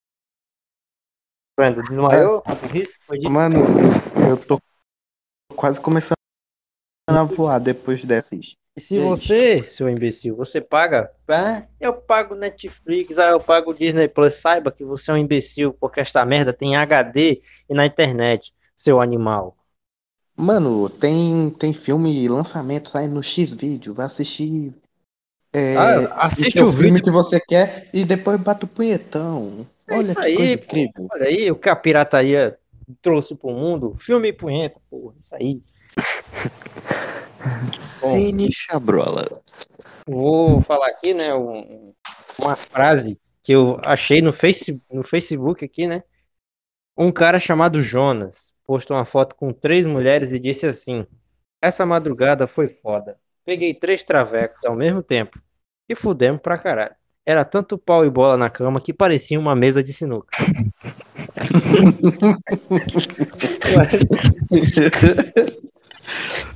Brendo, 1.57 1.83
desmaiou? 1.83 2.43
Dito? 3.11 3.31
Mano, 3.31 3.59
eu 4.29 4.37
tô 4.37 4.61
quase 5.55 5.81
começando 5.81 6.17
a 7.09 7.23
voar 7.25 7.59
depois 7.59 8.05
dessas. 8.05 8.57
E 8.75 8.81
se 8.81 8.99
você, 8.99 9.63
seu 9.63 9.89
imbecil, 9.89 10.35
você 10.35 10.59
paga, 10.59 11.13
ah, 11.29 11.67
eu 11.79 11.93
pago 11.93 12.35
Netflix, 12.35 13.19
ah, 13.19 13.29
eu 13.29 13.41
pago 13.41 13.75
Disney 13.75 14.09
Plus, 14.09 14.37
saiba 14.37 14.73
que 14.73 14.83
você 14.83 15.11
é 15.11 15.15
um 15.15 15.19
imbecil, 15.19 15.75
porque 15.75 16.01
esta 16.01 16.25
merda 16.25 16.55
tem 16.55 16.75
HD 16.75 17.43
e 17.69 17.75
na 17.75 17.85
internet, 17.85 18.55
seu 18.75 18.99
animal. 18.99 19.59
Mano, 20.43 20.89
tem, 20.91 21.51
tem 21.51 21.73
filme 21.73 22.27
lançamento 22.29 22.89
saindo 22.91 23.15
no 23.15 23.23
X-Vídeo. 23.23 23.95
Vai 23.95 24.07
assistir. 24.07 24.75
É, 25.53 25.77
Ah, 25.77 26.25
assiste 26.25 26.59
é 26.59 26.65
o 26.65 26.73
filme 26.73 26.93
vídeo. 26.95 27.05
que 27.05 27.11
você 27.13 27.39
quer 27.39 27.89
e 27.95 28.05
depois 28.05 28.41
bate 28.41 28.65
o 28.65 28.69
punhetão. 28.69 29.65
É 29.87 29.95
Olha 29.95 30.01
isso 30.03 30.19
aí, 30.19 30.57
pô. 30.57 31.09
Olha 31.13 31.27
aí 31.27 31.49
o 31.51 31.55
que 31.55 31.69
a 31.69 31.77
pirataria 31.77 32.59
trouxe 33.01 33.37
pro 33.37 33.51
mundo. 33.51 33.95
Filme 34.01 34.29
e 34.29 34.33
punheta, 34.33 34.81
porra, 34.91 35.15
isso 35.21 35.33
aí. 35.37 35.63
Cine 37.79 38.51
Chabrola. 38.53 39.41
Vou 40.09 40.61
falar 40.63 40.89
aqui, 40.89 41.15
né, 41.15 41.33
um- 41.35 41.93
uma 42.39 42.57
frase 42.57 43.17
que 43.43 43.53
eu 43.53 43.79
achei 43.85 44.21
no, 44.21 44.33
face, 44.33 44.81
no 44.91 45.05
Facebook 45.05 45.65
aqui, 45.65 45.87
né? 45.87 46.03
Um 46.97 47.11
cara 47.11 47.39
chamado 47.39 47.81
Jonas 47.81 48.53
postou 48.67 48.97
uma 48.97 49.05
foto 49.05 49.35
com 49.35 49.53
três 49.53 49.87
mulheres 49.87 50.33
e 50.33 50.39
disse 50.39 50.67
assim: 50.67 51.07
Essa 51.61 51.87
madrugada 51.87 52.47
foi 52.47 52.69
foda. 52.69 53.19
Peguei 53.45 53.75
três 53.75 54.05
travecos 54.05 54.65
ao 54.65 54.77
mesmo 54.77 55.03
tempo 55.03 55.41
e 55.89 55.95
fudemos 55.95 56.41
pra 56.41 56.59
caralho. 56.59 56.95
Era 57.25 57.45
tanto 57.45 57.79
pau 57.79 58.05
e 58.05 58.11
bola 58.11 58.37
na 58.37 58.51
cama 58.51 58.81
que 58.81 58.93
parecia 58.93 59.39
uma 59.39 59.55
mesa 59.55 59.83
de 59.83 59.93
sinuca. 59.93 60.37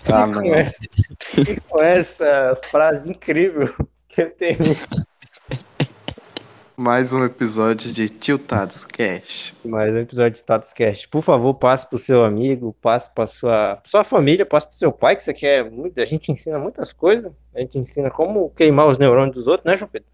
Que 0.05 0.13
não. 0.13 0.33
com 0.33 0.55
essa, 0.55 0.83
que 1.19 1.61
com 1.61 1.83
essa 1.83 2.59
frase 2.65 3.11
incrível 3.11 3.73
que 4.09 4.23
eu 4.23 4.31
tenho. 4.31 4.57
Mais 6.79 7.11
um 7.11 7.25
episódio 7.25 7.91
de 7.91 8.11
Tiltados 8.11 8.85
Cash. 8.85 9.55
Mais 9.65 9.95
um 9.95 9.99
episódio 9.99 10.33
de 10.33 10.39
Status 10.39 10.75
Cast. 10.75 11.09
Por 11.09 11.23
favor, 11.23 11.55
passe 11.55 11.89
pro 11.89 11.99
seu 11.99 12.23
amigo, 12.23 12.77
passe 12.83 13.11
pra 13.15 13.27
sua, 13.27 13.81
sua 13.87 14.05
família, 14.05 14.45
passe 14.45 14.69
pro 14.69 14.77
seu 14.77 14.93
pai, 14.93 15.17
que 15.17 15.23
isso 15.23 15.31
aqui 15.31 15.47
é 15.47 15.65
muito. 15.65 15.99
A 15.99 16.05
gente 16.05 16.31
ensina 16.31 16.59
muitas 16.59 16.93
coisas. 16.93 17.33
A 17.55 17.61
gente 17.61 17.79
ensina 17.79 18.11
como 18.11 18.51
queimar 18.51 18.89
os 18.89 18.99
neurônios 18.99 19.35
dos 19.35 19.47
outros, 19.47 19.65
né, 19.65 19.75
João 19.79 19.91
Pedro? 19.91 20.09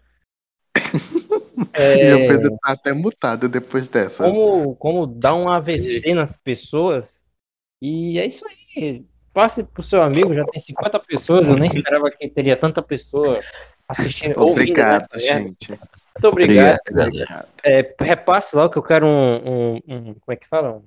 É, 1.73 2.07
E 2.07 2.13
o 2.13 2.27
Pedro 2.29 2.57
tá 2.61 2.71
até 2.71 2.93
mutado 2.93 3.49
depois 3.49 3.85
dessa. 3.89 4.23
como, 4.23 4.73
como 4.77 5.05
dar 5.05 5.35
um 5.35 5.49
AVC 5.49 6.13
nas 6.13 6.37
pessoas. 6.37 7.25
E 7.81 8.17
é 8.17 8.25
isso 8.25 8.45
aí. 8.47 9.05
Passe 9.33 9.63
pro 9.63 9.83
seu 9.83 10.01
amigo, 10.01 10.33
já 10.33 10.45
tem 10.45 10.61
50 10.61 10.99
pessoas. 11.01 11.49
Eu 11.49 11.57
nem 11.57 11.69
esperava 11.69 12.09
que 12.09 12.29
teria 12.29 12.55
tanta 12.55 12.81
pessoa 12.81 13.37
assistindo, 13.85 14.39
ouvindo. 14.39 14.61
Obrigado, 14.61 15.07
né? 15.13 15.25
É, 15.25 15.39
gente. 15.39 15.67
Muito 16.15 16.27
obrigado. 16.27 16.79
galera. 16.91 17.47
É, 17.63 17.95
repasse 17.99 18.55
lá 18.55 18.69
que 18.69 18.77
eu 18.77 18.83
quero 18.83 19.05
um, 19.05 19.35
um- 19.35 19.75
um- 19.87 20.13
como 20.13 20.29
é 20.29 20.35
que 20.35 20.47
fala? 20.47 20.73
Um, 20.77 20.83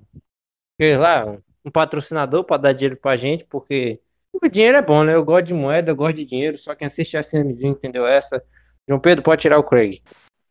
sei 0.79 0.97
lá, 0.97 1.25
um, 1.25 1.39
um 1.65 1.71
patrocinador 1.71 2.43
para 2.43 2.57
dar 2.57 2.73
dinheiro 2.73 2.95
pra 2.97 3.15
gente, 3.15 3.43
porque 3.45 3.99
o 4.33 4.47
dinheiro 4.47 4.77
é 4.77 4.81
bom, 4.81 5.03
né? 5.03 5.13
Eu 5.15 5.25
gosto 5.25 5.45
de 5.47 5.53
moeda, 5.53 5.91
eu 5.91 5.95
gosto 5.95 6.15
de 6.15 6.25
dinheiro, 6.25 6.57
só 6.57 6.73
quem 6.75 6.85
assiste 6.87 7.17
a 7.17 7.21
SMzinho 7.21 7.71
entendeu 7.73 8.05
essa. 8.07 8.41
João 8.87 8.99
Pedro, 8.99 9.23
pode 9.23 9.41
tirar 9.41 9.59
o 9.59 9.63
Craig. 9.63 10.01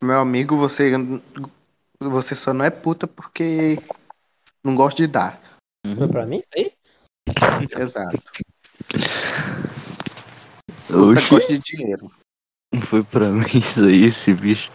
Meu 0.02 0.18
amigo, 0.20 0.56
você, 0.56 0.92
você 2.00 2.34
só 2.34 2.52
não 2.52 2.64
é 2.64 2.70
puta 2.70 3.06
porque 3.06 3.76
não 4.62 4.74
gosta 4.76 4.96
de 4.98 5.06
dar. 5.06 5.40
Foi 5.96 6.08
pra 6.08 6.26
mim 6.26 6.38
isso 6.38 6.50
aí? 6.54 6.72
Exato. 7.80 8.18
Oxi, 10.90 11.30
gosta 11.30 11.52
de 11.52 11.58
dinheiro. 11.58 12.10
Foi 12.80 13.02
pra 13.02 13.28
mim 13.28 13.44
isso 13.54 13.84
aí, 13.84 14.04
esse 14.04 14.32
bicho. 14.32 14.70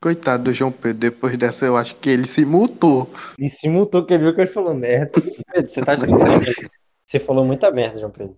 Coitado 0.00 0.44
do 0.44 0.52
João 0.52 0.70
Pedro, 0.70 0.98
depois 0.98 1.38
dessa 1.38 1.64
eu 1.64 1.76
acho 1.76 1.96
que 1.96 2.10
ele 2.10 2.26
se 2.26 2.44
multou. 2.44 3.10
E 3.38 3.48
se 3.48 3.68
multou 3.68 4.04
que 4.04 4.12
ele 4.12 4.24
viu 4.24 4.34
que 4.34 4.42
ele 4.42 4.50
falou 4.50 4.74
merda. 4.74 5.10
Pedro, 5.52 5.70
você 5.70 5.82
tá 5.82 5.94
escutando? 5.94 6.18
Você 7.06 7.18
falou 7.18 7.44
muita 7.44 7.70
merda, 7.70 7.98
João 7.98 8.10
Pedro. 8.10 8.34